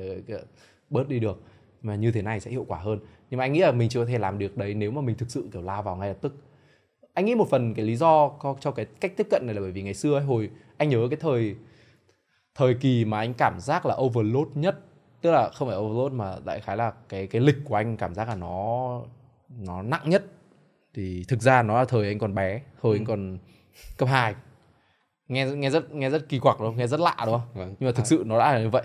bớt 0.91 1.09
đi 1.09 1.19
được. 1.19 1.43
Mà 1.83 1.95
như 1.95 2.13
thế 2.13 2.23
này 2.23 2.41
sẽ 2.41 2.51
hiệu 2.51 2.65
quả 2.69 2.79
hơn. 2.79 2.99
Nhưng 3.31 3.39
mà 3.39 3.45
anh 3.45 3.53
nghĩ 3.53 3.61
là 3.61 3.73
mình 3.73 3.89
chưa 3.89 4.01
có 4.01 4.07
thể 4.07 4.19
làm 4.19 4.39
được 4.39 4.57
đấy 4.57 4.75
nếu 4.75 4.91
mà 4.91 5.01
mình 5.01 5.17
thực 5.17 5.31
sự 5.31 5.49
kiểu 5.53 5.63
lao 5.63 5.83
vào 5.83 5.97
ngay 5.97 6.09
lập 6.09 6.19
tức 6.21 6.37
anh 7.15 7.25
nghĩ 7.25 7.35
một 7.35 7.51
phần 7.51 7.75
cái 7.75 7.85
lý 7.85 7.97
do 7.97 8.31
cho 8.61 8.71
cái 8.71 8.85
cách 8.85 9.13
tiếp 9.17 9.27
cận 9.31 9.47
này 9.47 9.55
là 9.55 9.61
bởi 9.61 9.71
vì 9.71 9.83
ngày 9.83 9.95
xưa 9.95 10.15
ấy, 10.15 10.25
hồi 10.25 10.51
anh 10.77 10.89
nhớ 10.89 11.07
cái 11.11 11.17
thời 11.21 11.57
thời 12.55 12.75
kỳ 12.75 13.05
mà 13.05 13.19
anh 13.19 13.35
cảm 13.35 13.61
giác 13.61 13.87
là 13.87 13.95
overload 13.95 14.49
nhất 14.55 14.79
tức 15.23 15.31
là 15.31 15.51
không 15.51 15.69
phải 15.69 15.77
overload 15.77 16.13
mà 16.13 16.37
đại 16.45 16.61
khái 16.61 16.77
là 16.77 16.93
cái 17.09 17.27
cái 17.27 17.43
lịch 17.43 17.57
của 17.65 17.75
anh 17.75 17.97
cảm 17.97 18.15
giác 18.15 18.29
là 18.29 18.35
nó 18.35 19.01
nó 19.59 19.83
nặng 19.83 20.11
nhất. 20.11 20.25
Thì 20.95 21.25
thực 21.29 21.41
ra 21.43 21.63
nó 21.63 21.79
là 21.79 21.85
thời 21.85 22.09
anh 22.09 22.19
còn 22.19 22.35
bé 22.35 22.61
hồi 22.81 22.95
ừ. 22.95 22.99
anh 22.99 23.05
còn 23.05 23.39
cấp 23.97 24.09
2 24.09 24.35
nghe 25.29 25.47
nghe 25.47 25.71
rất 25.71 25.95
nghe 25.95 26.11
rất 26.11 26.29
kỳ 26.29 26.39
quặc 26.39 26.57
đúng 26.61 26.69
không? 26.69 26.77
Nghe 26.77 26.87
rất 26.87 27.01
lạ 27.01 27.17
đúng 27.27 27.39
không? 27.39 27.49
Vâng. 27.55 27.75
nhưng 27.81 27.89
mà 27.89 27.93
thực 27.93 28.07
sự 28.07 28.23
nó 28.27 28.39
đã 28.39 28.53
là 28.53 28.61
như 28.61 28.69
vậy. 28.71 28.83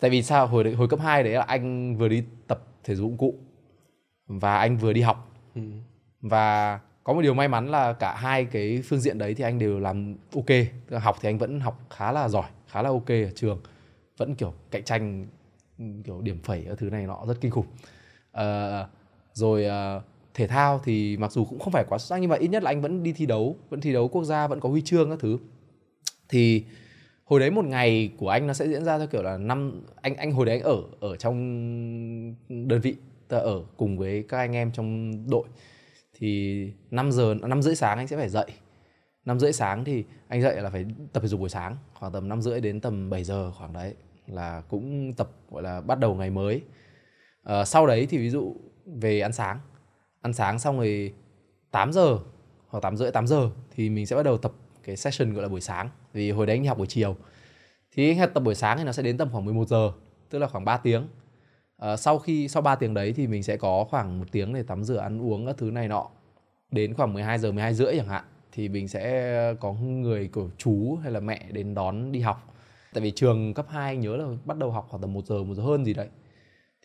Tại 0.00 0.10
vì 0.10 0.22
sao? 0.22 0.46
Hồi 0.46 0.72
hồi 0.72 0.88
cấp 0.88 1.00
2 1.00 1.22
đấy 1.22 1.32
là 1.32 1.42
anh 1.42 1.96
vừa 1.96 2.08
đi 2.08 2.24
tập 2.46 2.62
thể 2.84 2.94
dục 2.94 3.08
dụng 3.08 3.18
cụ 3.18 3.34
và 4.26 4.58
anh 4.58 4.76
vừa 4.76 4.92
đi 4.92 5.00
học. 5.00 5.32
Ừ. 5.54 5.62
và 6.20 6.80
có 7.06 7.12
một 7.12 7.22
điều 7.22 7.34
may 7.34 7.48
mắn 7.48 7.68
là 7.68 7.92
cả 7.92 8.16
hai 8.16 8.44
cái 8.44 8.82
phương 8.84 9.00
diện 9.00 9.18
đấy 9.18 9.34
thì 9.34 9.44
anh 9.44 9.58
đều 9.58 9.80
làm 9.80 10.14
ok. 10.34 10.46
Học 11.02 11.16
thì 11.20 11.28
anh 11.28 11.38
vẫn 11.38 11.60
học 11.60 11.80
khá 11.90 12.12
là 12.12 12.28
giỏi 12.28 12.50
khá 12.66 12.82
là 12.82 12.88
ok 12.88 13.08
ở 13.08 13.30
trường. 13.34 13.60
Vẫn 14.16 14.34
kiểu 14.34 14.52
cạnh 14.70 14.84
tranh 14.84 15.26
kiểu 16.04 16.20
điểm 16.20 16.38
phẩy 16.42 16.64
ở 16.64 16.74
thứ 16.78 16.90
này 16.90 17.06
nọ 17.06 17.24
rất 17.26 17.40
kinh 17.40 17.50
khủng. 17.50 17.66
À, 18.32 18.86
rồi 19.32 19.66
à, 19.66 20.00
thể 20.34 20.46
thao 20.46 20.80
thì 20.84 21.16
mặc 21.16 21.32
dù 21.32 21.44
cũng 21.44 21.58
không 21.58 21.72
phải 21.72 21.84
quá 21.88 21.98
xuất 21.98 22.06
sắc 22.06 22.20
nhưng 22.20 22.30
mà 22.30 22.36
ít 22.36 22.48
nhất 22.48 22.62
là 22.62 22.70
anh 22.70 22.80
vẫn 22.80 23.02
đi 23.02 23.12
thi 23.12 23.26
đấu 23.26 23.56
vẫn 23.70 23.80
thi 23.80 23.92
đấu 23.92 24.08
quốc 24.08 24.24
gia 24.24 24.46
vẫn 24.46 24.60
có 24.60 24.68
huy 24.68 24.80
chương 24.80 25.10
các 25.10 25.18
thứ. 25.20 25.38
Thì 26.28 26.64
hồi 27.24 27.40
đấy 27.40 27.50
một 27.50 27.64
ngày 27.64 28.12
của 28.16 28.28
anh 28.28 28.46
nó 28.46 28.52
sẽ 28.52 28.68
diễn 28.68 28.84
ra 28.84 28.98
theo 28.98 29.06
kiểu 29.06 29.22
là 29.22 29.38
năm 29.38 29.82
anh 30.00 30.16
anh 30.16 30.32
hồi 30.32 30.46
đấy 30.46 30.56
anh 30.56 30.62
ở 30.62 30.82
ở 31.00 31.16
trong 31.16 31.36
đơn 32.48 32.80
vị 32.80 32.96
ta 33.28 33.38
ở 33.38 33.62
cùng 33.76 33.98
với 33.98 34.24
các 34.28 34.38
anh 34.38 34.56
em 34.56 34.72
trong 34.72 35.12
đội 35.30 35.44
thì 36.18 36.72
5 36.90 37.12
giờ 37.12 37.34
5 37.34 37.62
rưỡi 37.62 37.74
sáng 37.74 37.98
anh 37.98 38.08
sẽ 38.08 38.16
phải 38.16 38.28
dậy. 38.28 38.46
Năm 39.24 39.40
rưỡi 39.40 39.52
sáng 39.52 39.84
thì 39.84 40.04
anh 40.28 40.42
dậy 40.42 40.62
là 40.62 40.70
phải 40.70 40.86
tập 41.12 41.20
thể 41.20 41.28
dục 41.28 41.40
buổi 41.40 41.48
sáng 41.48 41.76
khoảng 41.94 42.12
tầm 42.12 42.28
năm 42.28 42.42
rưỡi 42.42 42.60
đến 42.60 42.80
tầm 42.80 43.10
7 43.10 43.24
giờ 43.24 43.52
khoảng 43.52 43.72
đấy 43.72 43.94
là 44.26 44.62
cũng 44.68 45.14
tập 45.14 45.30
gọi 45.50 45.62
là 45.62 45.80
bắt 45.80 45.98
đầu 45.98 46.14
ngày 46.14 46.30
mới. 46.30 46.62
À, 47.44 47.64
sau 47.64 47.86
đấy 47.86 48.06
thì 48.10 48.18
ví 48.18 48.30
dụ 48.30 48.56
về 48.86 49.20
ăn 49.20 49.32
sáng 49.32 49.60
ăn 50.20 50.32
sáng 50.32 50.58
xong 50.58 50.76
rồi 50.76 51.14
8 51.70 51.92
giờ 51.92 52.18
hoặc 52.68 52.80
8 52.80 52.96
rưỡi 52.96 53.10
8 53.10 53.26
giờ 53.26 53.50
thì 53.70 53.90
mình 53.90 54.06
sẽ 54.06 54.16
bắt 54.16 54.22
đầu 54.22 54.38
tập 54.38 54.52
cái 54.84 54.96
session 54.96 55.34
gọi 55.34 55.42
là 55.42 55.48
buổi 55.48 55.60
sáng. 55.60 55.90
Vì 56.12 56.30
hồi 56.30 56.46
đấy 56.46 56.56
anh 56.56 56.62
đi 56.62 56.68
học 56.68 56.78
buổi 56.78 56.86
chiều 56.86 57.16
thì 57.92 58.18
anh 58.18 58.30
tập 58.34 58.40
buổi 58.40 58.54
sáng 58.54 58.78
thì 58.78 58.84
nó 58.84 58.92
sẽ 58.92 59.02
đến 59.02 59.16
tầm 59.18 59.28
khoảng 59.32 59.44
11 59.44 59.68
giờ 59.68 59.92
tức 60.30 60.38
là 60.38 60.46
khoảng 60.46 60.64
3 60.64 60.76
tiếng 60.76 61.08
uh, 61.82 61.98
sau 61.98 62.18
khi 62.18 62.48
sau 62.48 62.62
3 62.62 62.74
tiếng 62.74 62.94
đấy 62.94 63.12
thì 63.16 63.26
mình 63.26 63.42
sẽ 63.42 63.56
có 63.56 63.84
khoảng 63.84 64.18
một 64.18 64.24
tiếng 64.32 64.54
để 64.54 64.62
tắm 64.62 64.84
rửa 64.84 64.98
ăn 64.98 65.22
uống 65.22 65.46
các 65.46 65.56
thứ 65.58 65.70
này 65.70 65.88
nọ. 65.88 66.08
Đến 66.70 66.94
khoảng 66.94 67.12
12 67.12 67.38
giờ 67.38 67.52
12 67.52 67.74
rưỡi 67.74 67.94
chẳng 67.96 68.08
hạn 68.08 68.24
thì 68.52 68.68
mình 68.68 68.88
sẽ 68.88 69.54
có 69.60 69.72
người 69.72 70.28
của 70.28 70.48
chú 70.58 70.96
hay 71.02 71.12
là 71.12 71.20
mẹ 71.20 71.46
đến 71.52 71.74
đón 71.74 72.12
đi 72.12 72.20
học. 72.20 72.54
Tại 72.94 73.02
vì 73.02 73.10
trường 73.10 73.54
cấp 73.54 73.66
2 73.68 73.92
anh 73.92 74.00
nhớ 74.00 74.16
là 74.16 74.26
bắt 74.44 74.58
đầu 74.58 74.70
học 74.70 74.86
khoảng 74.90 75.00
tầm 75.00 75.12
1 75.12 75.26
giờ 75.26 75.42
một 75.44 75.54
giờ 75.54 75.62
hơn 75.62 75.84
gì 75.84 75.94
đấy. 75.94 76.08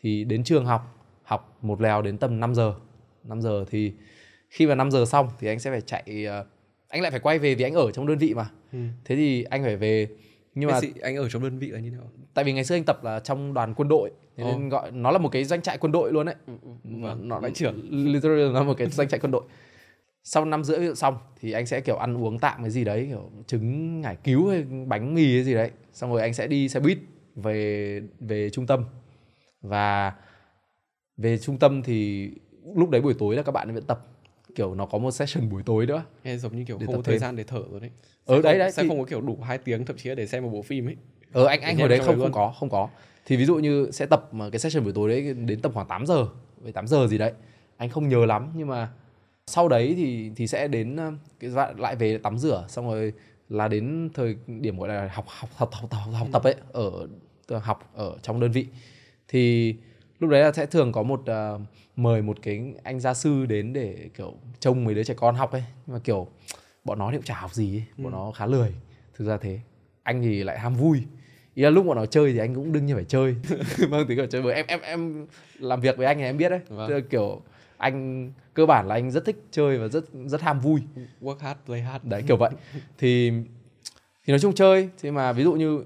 Thì 0.02 0.24
đến 0.24 0.44
trường 0.44 0.66
học 0.66 0.96
học 1.24 1.58
một 1.62 1.82
lèo 1.82 2.02
đến 2.02 2.18
tầm 2.18 2.40
5 2.40 2.56
giờ. 2.56 2.74
5 3.24 3.42
giờ 3.42 3.66
thì 3.70 3.94
khi 4.50 4.68
mà 4.68 4.76
5 4.76 4.92
giờ 4.92 5.06
xong 5.06 5.30
thì 5.40 5.48
anh 5.48 5.60
sẽ 5.60 5.72
phải 5.72 5.82
chạy 5.82 6.26
uh, 6.42 6.48
anh 6.92 7.02
lại 7.02 7.12
phải 7.12 7.20
quay 7.20 7.40
về 7.40 7.56
vì 7.56 7.64
anh 7.64 7.74
ở 7.74 7.92
trong 7.92 8.08
đơn 8.08 8.18
vị 8.18 8.34
mà. 8.34 8.50
Ừ. 8.72 8.80
thế 9.06 9.16
thì 9.16 9.44
anh 9.44 9.64
phải 9.64 9.76
về 9.78 10.08
nhưng 10.56 10.70
mà 10.70 10.80
anh 11.02 11.16
ở 11.16 11.30
trong 11.30 11.44
đơn 11.44 11.60
vị 11.60 11.68
là 11.68 11.80
như 11.80 11.90
thế 11.90 11.96
nào? 11.96 12.12
tại 12.34 12.46
vì 12.46 12.54
ngày 12.54 12.64
xưa 12.64 12.76
anh 12.76 12.84
tập 12.84 13.04
là 13.04 13.20
trong 13.20 13.54
đoàn 13.54 13.74
quân 13.74 13.88
đội 13.88 14.12
thế 14.38 14.44
nên 14.44 14.66
oh. 14.66 14.72
gọi 14.72 14.92
nó 14.92 15.12
là 15.12 15.18
một 15.18 15.30
cái 15.30 15.44
doanh 15.44 15.62
trại 15.62 15.78
quân 15.78 15.92
đội 15.92 16.12
luôn 16.12 16.26
đấy 16.26 16.36
ừ, 16.48 16.54
ừ, 16.64 16.70
vâng, 16.84 17.30
nó 17.30 17.40
đại 17.40 17.52
trưởng 17.52 17.88
literally 17.92 18.54
là 18.54 18.64
một 18.64 18.74
cái 18.78 18.88
doanh 18.90 19.10
trại 19.10 19.20
quân 19.20 19.32
đội. 19.32 19.44
Sau 20.24 20.46
năm 20.46 20.64
rưỡi 20.64 20.96
xong 20.96 21.18
thì 21.40 21.52
anh 21.52 21.66
sẽ 21.66 21.82
kiểu 21.82 21.98
ăn 21.98 22.24
uống 22.24 22.40
tạm 22.40 22.62
cái 22.62 22.72
gì 22.72 22.84
đấy 22.84 23.06
kiểu 23.10 23.32
trứng 23.48 24.02
ngải 24.02 24.16
cứu 24.16 24.50
hay 24.50 24.64
bánh 24.64 25.14
mì 25.14 25.34
hay 25.34 25.44
gì 25.44 25.54
đấy. 25.54 25.72
Xong 25.94 26.12
rồi 26.12 26.22
anh 26.22 26.34
sẽ 26.34 26.48
đi 26.48 26.70
xe 26.70 26.80
buýt 26.80 26.98
về 27.36 28.02
về 28.20 28.50
trung 28.50 28.68
tâm. 28.68 28.86
Và 29.62 30.14
về 31.18 31.38
trung 31.38 31.60
tâm 31.60 31.84
thì 31.84 32.30
lúc 32.76 32.90
đấy 32.90 33.02
buổi 33.02 33.14
tối 33.14 33.36
là 33.36 33.44
các 33.44 33.52
bạn 33.52 33.74
vẫn 33.74 33.84
tập 33.84 34.08
kiểu 34.56 34.76
nó 34.76 34.86
có 34.86 34.98
một 34.98 35.12
session 35.12 35.50
buổi 35.50 35.64
tối 35.64 35.86
nữa. 35.86 36.04
Nghe 36.24 36.38
giống 36.38 36.58
như 36.58 36.64
kiểu 36.64 36.80
không 36.86 36.96
có 36.96 37.02
thời 37.02 37.18
gian 37.18 37.36
để 37.36 37.44
thở 37.44 37.64
rồi 37.72 37.80
đấy. 37.80 37.90
Ở 38.26 38.36
ừ, 38.36 38.42
đấy 38.42 38.60
đấy 38.60 38.72
sẽ 38.72 38.84
thì... 38.84 38.90
không 38.90 39.00
có 39.00 39.06
kiểu 39.06 39.22
đủ 39.22 39.38
hai 39.44 39.58
tiếng 39.58 39.86
thậm 39.86 39.98
chí 39.98 40.10
là 40.10 40.16
để 40.16 40.28
xem 40.28 40.44
một 40.44 40.50
bộ 40.50 40.62
phim 40.62 40.88
ấy. 40.88 40.96
Ờ 41.32 41.46
anh 41.46 41.62
anh 41.62 41.78
hồi 41.78 41.90
đấy 41.90 42.00
không 42.00 42.20
không 42.20 42.32
có 42.32 42.54
không 42.60 42.70
có. 42.70 42.90
Thì 43.26 43.38
ví 43.38 43.46
dụ 43.46 43.56
như 43.56 43.90
sẽ 43.92 44.06
tập 44.06 44.34
mà 44.34 44.50
cái 44.50 44.60
session 44.60 44.84
buổi 44.84 44.94
tối 44.94 45.10
đấy 45.10 45.34
đến 45.34 45.60
tầm 45.60 45.74
khoảng 45.74 45.88
8 45.88 46.06
giờ 46.06 46.28
với 46.62 46.72
8 46.72 46.88
giờ 46.88 47.08
gì 47.08 47.18
đấy. 47.18 47.32
Anh 47.78 47.90
không 47.90 48.10
nhớ 48.10 48.26
lắm 48.26 48.52
nhưng 48.56 48.68
mà 48.68 48.90
sau 49.48 49.68
đấy 49.68 49.94
thì 49.98 50.32
thì 50.36 50.48
sẽ 50.48 50.68
đến 50.68 50.96
ờ, 50.96 51.12
cái 51.40 51.52
lại 51.78 51.96
về 51.96 52.18
tắm 52.18 52.38
rửa 52.38 52.66
xong 52.70 52.88
rồi 52.88 53.14
là 53.50 53.68
đến 53.68 54.10
thời 54.14 54.36
điểm 54.48 54.80
gọi 54.80 54.90
là 54.90 55.10
học 55.14 55.26
học 55.28 55.50
học 55.56 55.70
học, 55.74 55.92
học, 55.92 56.14
học 56.14 56.28
tập 56.32 56.44
ấy 56.44 56.56
ở 56.72 57.08
học 57.60 57.92
ở 57.94 58.18
trong 58.22 58.40
đơn 58.40 58.52
vị. 58.52 58.68
Thì 59.28 59.76
lúc 60.20 60.30
đấy 60.30 60.42
là 60.42 60.52
sẽ 60.52 60.66
thường 60.66 60.92
có 60.92 61.04
một 61.04 61.22
uh, 61.22 61.62
mời 61.96 62.22
một 62.22 62.38
cái 62.42 62.74
anh 62.84 63.00
gia 63.00 63.14
sư 63.14 63.46
đến 63.46 63.74
để 63.74 64.10
kiểu 64.18 64.34
trông 64.60 64.84
mấy 64.84 64.96
đứa 64.96 65.04
trẻ 65.04 65.14
con 65.14 65.36
học 65.36 65.52
ấy. 65.52 65.64
Nhưng 65.88 65.94
mà 65.94 66.00
kiểu 66.04 66.28
bọn 66.84 67.00
nó 67.00 67.12
thì 67.12 67.18
cũng 67.18 67.26
chả 67.26 67.36
học 67.36 67.54
gì 67.54 67.76
ấy. 67.76 67.84
bọn 67.98 68.14
ừ. 68.14 68.18
nó 68.18 68.32
khá 68.32 68.46
lười. 68.46 68.74
Thực 69.18 69.26
ra 69.26 69.38
thế. 69.38 69.60
Anh 70.04 70.22
thì 70.22 70.44
lại 70.44 70.60
ham 70.60 70.76
vui. 70.76 71.04
Ý 71.54 71.64
là 71.64 71.70
lúc 71.70 71.86
bọn 71.86 71.98
nó 71.98 72.06
chơi 72.06 72.34
thì 72.34 72.40
anh 72.40 72.56
cũng 72.56 72.72
đương 72.72 72.86
nhiên 72.86 72.96
phải 72.96 73.06
chơi. 73.06 73.36
Vâng 73.90 74.08
tính 74.08 74.20
là 74.20 74.26
chơi. 74.30 74.42
Bởi 74.42 74.54
em 74.54 74.66
em 74.68 74.80
em 74.82 75.28
làm 75.60 75.82
việc 75.82 75.98
với 75.98 76.06
anh 76.08 76.18
thì 76.18 76.24
em 76.24 76.38
biết 76.38 76.50
đấy. 76.50 76.60
Vâng. 76.70 77.04
kiểu 77.10 77.42
anh 77.78 78.32
cơ 78.54 78.66
bản 78.66 78.88
là 78.88 78.96
anh 78.96 79.12
rất 79.12 79.26
thích 79.26 79.44
chơi 79.52 79.78
và 79.78 79.88
rất 79.88 80.04
rất 80.26 80.42
ham 80.42 80.60
vui. 80.60 80.82
Work 81.22 81.38
hard 81.38 81.60
play 81.66 81.82
hard. 81.82 82.06
Đấy 82.06 82.24
kiểu 82.28 82.38
vậy. 82.38 82.52
Thì 82.98 83.32
thì 84.26 84.32
nói 84.32 84.40
chung 84.40 84.54
chơi. 84.54 84.90
Thì 85.02 85.12
mà 85.12 85.34
ví 85.34 85.44
dụ 85.44 85.54
như 85.54 85.84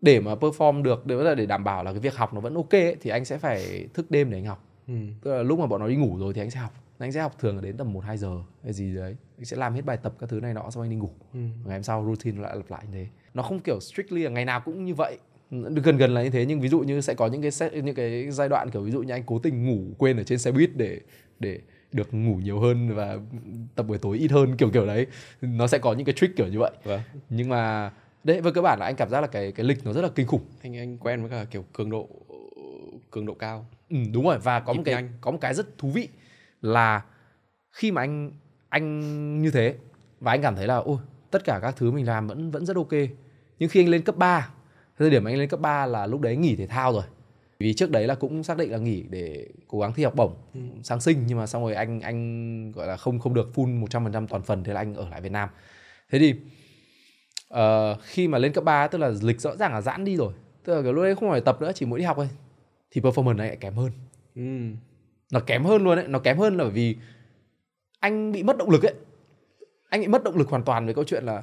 để 0.00 0.20
mà 0.20 0.34
perform 0.34 0.82
được 0.82 1.06
để 1.06 1.34
để 1.34 1.46
đảm 1.46 1.64
bảo 1.64 1.84
là 1.84 1.92
cái 1.92 2.00
việc 2.00 2.16
học 2.16 2.34
nó 2.34 2.40
vẫn 2.40 2.54
ok 2.54 2.72
ấy, 2.72 2.96
thì 3.00 3.10
anh 3.10 3.24
sẽ 3.24 3.38
phải 3.38 3.88
thức 3.94 4.10
đêm 4.10 4.30
để 4.30 4.38
anh 4.38 4.44
học 4.44 4.65
ừ. 4.88 4.94
tức 5.22 5.34
là 5.34 5.42
lúc 5.42 5.58
mà 5.58 5.66
bọn 5.66 5.80
nó 5.80 5.88
đi 5.88 5.96
ngủ 5.96 6.16
rồi 6.18 6.34
thì 6.34 6.40
anh 6.40 6.50
sẽ 6.50 6.60
học. 6.60 6.72
Anh 6.98 7.12
sẽ 7.12 7.20
học 7.20 7.38
thường 7.38 7.56
là 7.56 7.62
đến 7.62 7.76
tầm 7.76 7.92
1 7.92 8.04
2 8.04 8.18
giờ 8.18 8.38
hay 8.64 8.72
gì 8.72 8.94
đấy. 8.94 9.16
Anh 9.38 9.44
sẽ 9.44 9.56
làm 9.56 9.74
hết 9.74 9.84
bài 9.84 9.96
tập 9.96 10.14
các 10.18 10.28
thứ 10.28 10.40
này 10.40 10.54
nọ 10.54 10.70
xong 10.70 10.82
anh 10.82 10.90
đi 10.90 10.96
ngủ. 10.96 11.10
Ừ. 11.32 11.40
ngày 11.64 11.76
hôm 11.76 11.82
sau 11.82 12.04
routine 12.06 12.42
lại 12.42 12.56
lặp 12.56 12.70
lại 12.70 12.84
như 12.86 12.92
thế. 12.92 13.06
Nó 13.34 13.42
không 13.42 13.60
kiểu 13.60 13.80
strictly 13.80 14.22
là 14.22 14.30
ngày 14.30 14.44
nào 14.44 14.60
cũng 14.64 14.84
như 14.84 14.94
vậy. 14.94 15.18
Gần 15.50 15.96
gần 15.96 16.14
là 16.14 16.22
như 16.22 16.30
thế 16.30 16.46
nhưng 16.46 16.60
ví 16.60 16.68
dụ 16.68 16.80
như 16.80 17.00
sẽ 17.00 17.14
có 17.14 17.26
những 17.26 17.42
cái 17.42 17.50
set, 17.50 17.72
những 17.72 17.94
cái 17.94 18.30
giai 18.30 18.48
đoạn 18.48 18.70
kiểu 18.70 18.82
ví 18.82 18.90
dụ 18.90 19.02
như 19.02 19.14
anh 19.14 19.22
cố 19.26 19.38
tình 19.38 19.66
ngủ 19.66 19.94
quên 19.98 20.16
ở 20.16 20.22
trên 20.22 20.38
xe 20.38 20.52
buýt 20.52 20.70
để 20.76 21.00
để 21.40 21.60
được 21.92 22.14
ngủ 22.14 22.36
nhiều 22.36 22.60
hơn 22.60 22.94
và 22.94 23.18
tập 23.74 23.82
buổi 23.82 23.98
tối 23.98 24.18
ít 24.18 24.30
hơn 24.30 24.56
kiểu 24.56 24.70
kiểu 24.70 24.86
đấy. 24.86 25.06
Nó 25.40 25.66
sẽ 25.66 25.78
có 25.78 25.92
những 25.92 26.04
cái 26.04 26.14
trick 26.14 26.36
kiểu 26.36 26.48
như 26.48 26.58
vậy. 26.58 26.72
Vâng. 26.84 27.00
nhưng 27.30 27.48
mà 27.48 27.92
đấy 28.24 28.40
với 28.40 28.52
cơ 28.52 28.62
bản 28.62 28.78
là 28.78 28.86
anh 28.86 28.96
cảm 28.96 29.10
giác 29.10 29.20
là 29.20 29.26
cái 29.26 29.52
cái 29.52 29.66
lịch 29.66 29.86
nó 29.86 29.92
rất 29.92 30.02
là 30.02 30.08
kinh 30.14 30.26
khủng. 30.26 30.42
Anh 30.62 30.76
anh 30.76 30.98
quen 30.98 31.20
với 31.20 31.30
cả 31.30 31.46
kiểu 31.50 31.64
cường 31.72 31.90
độ 31.90 32.08
cường 33.10 33.26
độ 33.26 33.34
cao 33.34 33.66
ừ, 33.90 33.96
đúng 34.12 34.24
rồi 34.24 34.38
và 34.38 34.60
có 34.60 34.72
một 34.72 34.82
cái 34.84 34.94
anh. 34.94 35.08
có 35.20 35.30
một 35.30 35.38
cái 35.40 35.54
rất 35.54 35.78
thú 35.78 35.90
vị 35.90 36.08
là 36.60 37.04
khi 37.72 37.92
mà 37.92 38.02
anh 38.02 38.30
anh 38.68 39.42
như 39.42 39.50
thế 39.50 39.74
và 40.20 40.32
anh 40.32 40.42
cảm 40.42 40.56
thấy 40.56 40.66
là 40.66 40.76
ôi 40.76 40.98
tất 41.30 41.44
cả 41.44 41.58
các 41.62 41.76
thứ 41.76 41.90
mình 41.90 42.06
làm 42.06 42.26
vẫn 42.26 42.50
vẫn 42.50 42.66
rất 42.66 42.76
ok. 42.76 42.92
Nhưng 43.58 43.68
khi 43.68 43.80
anh 43.80 43.88
lên 43.88 44.02
cấp 44.02 44.16
3 44.16 44.50
thời 44.98 45.10
điểm 45.10 45.24
anh 45.24 45.36
lên 45.36 45.48
cấp 45.48 45.60
3 45.60 45.86
là 45.86 46.06
lúc 46.06 46.20
đấy 46.20 46.36
nghỉ 46.36 46.56
thể 46.56 46.66
thao 46.66 46.92
rồi. 46.92 47.02
Vì 47.58 47.74
trước 47.74 47.90
đấy 47.90 48.06
là 48.06 48.14
cũng 48.14 48.42
xác 48.42 48.56
định 48.56 48.72
là 48.72 48.78
nghỉ 48.78 49.04
để 49.10 49.46
cố 49.68 49.80
gắng 49.80 49.92
thi 49.92 50.04
học 50.04 50.14
bổng 50.16 50.34
ừ. 50.54 50.60
sang 50.82 51.00
sinh 51.00 51.24
nhưng 51.26 51.38
mà 51.38 51.46
xong 51.46 51.62
rồi 51.62 51.74
anh 51.74 52.00
anh 52.00 52.72
gọi 52.72 52.86
là 52.86 52.96
không 52.96 53.18
không 53.18 53.34
được 53.34 53.50
full 53.54 53.86
100% 53.86 54.26
toàn 54.26 54.42
phần 54.42 54.64
thế 54.64 54.72
là 54.72 54.80
anh 54.80 54.94
ở 54.94 55.08
lại 55.08 55.20
Việt 55.20 55.32
Nam. 55.32 55.48
Thế 56.10 56.18
thì 56.18 56.34
uh, 57.54 58.02
khi 58.02 58.28
mà 58.28 58.38
lên 58.38 58.52
cấp 58.52 58.64
3 58.64 58.86
tức 58.86 58.98
là 58.98 59.12
lịch 59.22 59.40
rõ 59.40 59.56
ràng 59.56 59.72
là 59.72 59.80
giãn 59.80 60.04
đi 60.04 60.16
rồi. 60.16 60.32
Tức 60.64 60.76
là 60.76 60.82
cái 60.82 60.92
lúc 60.92 61.04
đấy 61.04 61.14
không 61.14 61.30
phải 61.30 61.40
tập 61.40 61.60
nữa 61.60 61.72
chỉ 61.74 61.86
mỗi 61.86 61.98
đi 61.98 62.04
học 62.04 62.16
thôi 62.16 62.28
thì 62.90 63.00
performance 63.00 63.36
này 63.36 63.48
lại 63.48 63.56
kém 63.56 63.74
hơn. 63.74 63.92
Ừ. 64.34 64.42
nó 65.32 65.40
kém 65.40 65.64
hơn 65.64 65.84
luôn 65.84 65.96
đấy 65.96 66.04
nó 66.08 66.18
kém 66.18 66.38
hơn 66.38 66.56
là 66.56 66.64
bởi 66.64 66.72
vì 66.72 66.96
anh 68.00 68.32
bị 68.32 68.42
mất 68.42 68.56
động 68.56 68.70
lực 68.70 68.82
ấy. 68.82 68.94
Anh 69.88 70.00
bị 70.00 70.06
mất 70.06 70.24
động 70.24 70.36
lực 70.36 70.48
hoàn 70.48 70.62
toàn 70.62 70.84
với 70.84 70.94
câu 70.94 71.04
chuyện 71.04 71.24
là 71.24 71.42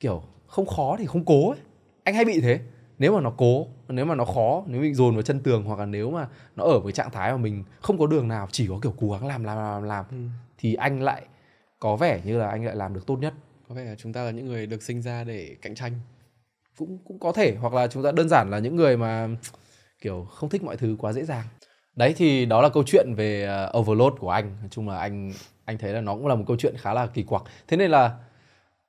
kiểu 0.00 0.22
không 0.46 0.66
khó 0.66 0.96
thì 0.98 1.06
không 1.06 1.24
cố 1.24 1.50
ấy. 1.50 1.58
Anh 2.04 2.14
hay 2.14 2.24
bị 2.24 2.40
thế. 2.40 2.60
Nếu 2.98 3.14
mà 3.14 3.20
nó 3.20 3.32
cố 3.36 3.66
nếu 3.88 4.04
mà 4.04 4.14
nó 4.14 4.24
khó 4.24 4.64
nếu 4.66 4.80
mình 4.80 4.94
dồn 4.94 5.14
vào 5.14 5.22
chân 5.22 5.40
tường 5.40 5.64
hoặc 5.64 5.78
là 5.78 5.86
nếu 5.86 6.10
mà 6.10 6.28
nó 6.56 6.64
ở 6.64 6.80
với 6.80 6.92
trạng 6.92 7.10
thái 7.10 7.32
mà 7.32 7.36
mình 7.36 7.64
không 7.80 7.98
có 7.98 8.06
đường 8.06 8.28
nào 8.28 8.48
chỉ 8.52 8.66
có 8.68 8.78
kiểu 8.82 8.94
cố 9.00 9.10
gắng 9.10 9.26
làm 9.26 9.44
làm 9.44 9.58
làm 9.58 9.82
làm 9.82 10.04
ừ. 10.10 10.16
thì 10.58 10.74
anh 10.74 11.02
lại 11.02 11.22
có 11.78 11.96
vẻ 11.96 12.20
như 12.24 12.38
là 12.38 12.48
anh 12.48 12.64
lại 12.64 12.76
làm 12.76 12.94
được 12.94 13.06
tốt 13.06 13.16
nhất. 13.16 13.34
Có 13.68 13.74
vẻ 13.74 13.84
là 13.84 13.94
chúng 13.94 14.12
ta 14.12 14.22
là 14.22 14.30
những 14.30 14.46
người 14.46 14.66
được 14.66 14.82
sinh 14.82 15.02
ra 15.02 15.24
để 15.24 15.56
cạnh 15.62 15.74
tranh. 15.74 15.92
Cũng 16.76 16.98
cũng 17.04 17.18
có 17.18 17.32
thể 17.32 17.56
hoặc 17.60 17.72
là 17.72 17.86
chúng 17.86 18.02
ta 18.02 18.12
đơn 18.12 18.28
giản 18.28 18.50
là 18.50 18.58
những 18.58 18.76
người 18.76 18.96
mà 18.96 19.28
kiểu 20.02 20.24
không 20.24 20.50
thích 20.50 20.62
mọi 20.62 20.76
thứ 20.76 20.96
quá 20.98 21.12
dễ 21.12 21.24
dàng. 21.24 21.44
Đấy 21.96 22.14
thì 22.16 22.46
đó 22.46 22.62
là 22.62 22.68
câu 22.68 22.82
chuyện 22.86 23.06
về 23.16 23.48
uh, 23.68 23.76
overload 23.78 24.12
của 24.18 24.30
anh. 24.30 24.56
Nói 24.60 24.68
chung 24.70 24.88
là 24.88 24.98
anh 24.98 25.32
anh 25.64 25.78
thấy 25.78 25.92
là 25.92 26.00
nó 26.00 26.14
cũng 26.14 26.26
là 26.26 26.34
một 26.34 26.44
câu 26.46 26.56
chuyện 26.56 26.74
khá 26.78 26.94
là 26.94 27.06
kỳ 27.06 27.22
quặc. 27.22 27.42
Thế 27.68 27.76
nên 27.76 27.90
là 27.90 28.14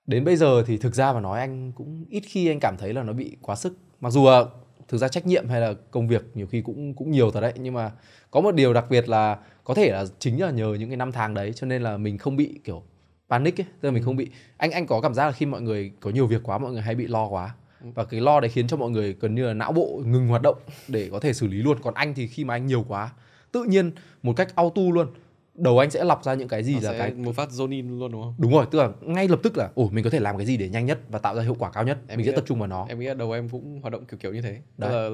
đến 0.06 0.26
bây 0.26 0.36
giờ 0.36 0.64
thì 0.68 0.78
thực 0.78 0.96
ra 0.96 1.14
mà 1.14 1.20
nói 1.20 1.40
anh 1.40 1.72
cũng 1.72 2.06
ít 2.10 2.24
khi 2.28 2.48
anh 2.48 2.60
cảm 2.60 2.76
thấy 2.78 2.94
là 2.94 3.04
nó 3.04 3.14
bị 3.14 3.38
quá 3.42 3.56
sức. 3.56 3.78
Mặc 4.00 4.10
dù 4.10 4.22
uh, 4.22 4.48
thực 4.88 4.98
ra 4.98 5.08
trách 5.08 5.26
nhiệm 5.26 5.50
hay 5.50 5.62
là 5.62 5.74
công 5.92 6.08
việc 6.08 6.24
nhiều 6.34 6.48
khi 6.48 6.62
cũng 6.62 6.94
cũng 6.94 7.12
nhiều 7.12 7.32
thật 7.32 7.42
đấy. 7.42 7.54
Nhưng 7.56 7.74
mà 7.74 7.92
có 8.32 8.42
một 8.42 8.56
điều 8.56 8.74
đặc 8.74 8.86
biệt 8.90 9.10
là 9.10 9.38
có 9.64 9.74
thể 9.74 9.92
là 9.92 10.06
chính 10.20 10.42
là 10.42 10.52
nhờ 10.52 10.76
những 10.80 10.90
cái 10.90 10.98
năm 10.98 11.12
tháng 11.12 11.34
đấy 11.34 11.54
cho 11.56 11.68
nên 11.68 11.82
là 11.82 11.98
mình 11.98 12.18
không 12.18 12.36
bị 12.38 12.60
kiểu 12.64 12.84
panic 13.30 13.62
ấy. 13.62 13.66
Tức 13.82 13.88
là 13.88 13.92
mình 13.92 14.04
ừ. 14.04 14.06
không 14.06 14.16
bị 14.16 14.30
anh 14.58 14.72
anh 14.72 14.88
có 14.88 15.02
cảm 15.02 15.14
giác 15.14 15.26
là 15.26 15.32
khi 15.32 15.46
mọi 15.46 15.62
người 15.62 15.92
có 16.00 16.10
nhiều 16.10 16.28
việc 16.28 16.44
quá 16.44 16.58
mọi 16.58 16.72
người 16.72 16.82
hay 16.82 16.96
bị 16.96 17.08
lo 17.08 17.28
quá 17.28 17.56
và 17.84 18.06
cái 18.06 18.22
lo 18.22 18.40
đấy 18.40 18.50
khiến 18.50 18.68
cho 18.68 18.78
mọi 18.78 18.90
người 18.90 19.16
gần 19.20 19.36
như 19.36 19.48
là 19.48 19.54
não 19.54 19.72
bộ 19.72 20.02
ngừng 20.06 20.28
hoạt 20.28 20.42
động 20.42 20.58
để 20.88 21.10
có 21.12 21.20
thể 21.20 21.34
xử 21.34 21.48
lý 21.48 21.58
luôn. 21.58 21.78
Còn 21.82 21.94
anh 21.94 22.14
thì 22.14 22.28
khi 22.28 22.46
mà 22.46 22.56
anh 22.56 22.66
nhiều 22.66 22.86
quá 22.88 23.12
tự 23.52 23.64
nhiên 23.64 23.92
một 24.24 24.34
cách 24.36 24.56
auto 24.56 24.82
luôn 24.94 25.08
đầu 25.54 25.80
anh 25.80 25.92
sẽ 25.92 26.04
lọc 26.04 26.24
ra 26.24 26.34
những 26.34 26.48
cái 26.48 26.64
gì 26.64 26.74
Nó 26.74 26.92
là 26.92 26.98
cái 26.98 27.14
một 27.14 27.36
phát 27.36 27.50
zone 27.50 27.72
in 27.72 28.00
luôn 28.00 28.12
đúng 28.12 28.22
không? 28.22 28.36
Đúng 28.38 28.52
rồi 28.52 28.66
tức 28.72 28.80
là 28.80 28.90
ngay 29.02 29.28
lập 29.28 29.40
tức 29.44 29.58
là 29.58 29.70
ồ 29.76 29.90
mình 29.90 30.04
có 30.04 30.10
thể 30.10 30.20
làm 30.20 30.38
cái 30.38 30.46
gì 30.46 30.58
để 30.58 30.70
nhanh 30.70 30.86
nhất 30.86 31.00
và 31.10 31.20
tạo 31.20 31.36
ra 31.36 31.42
hiệu 31.44 31.56
quả 31.60 31.72
cao 31.72 31.84
nhất? 31.84 31.98
Em 32.08 32.18
mình 32.18 32.26
sẽ 32.26 32.32
tập 32.32 32.44
trung 32.48 32.60
vào 32.60 32.68
nó. 32.68 32.86
em 32.90 33.00
nghĩ 33.00 33.06
là 33.06 33.14
đầu 33.14 33.32
em 33.32 33.50
cũng 33.50 33.80
hoạt 33.82 33.92
động 33.92 34.06
kiểu 34.06 34.18
kiểu 34.18 34.34
như 34.34 34.42
thế. 34.42 34.62
Đấy. 34.78 34.92
là 34.92 35.10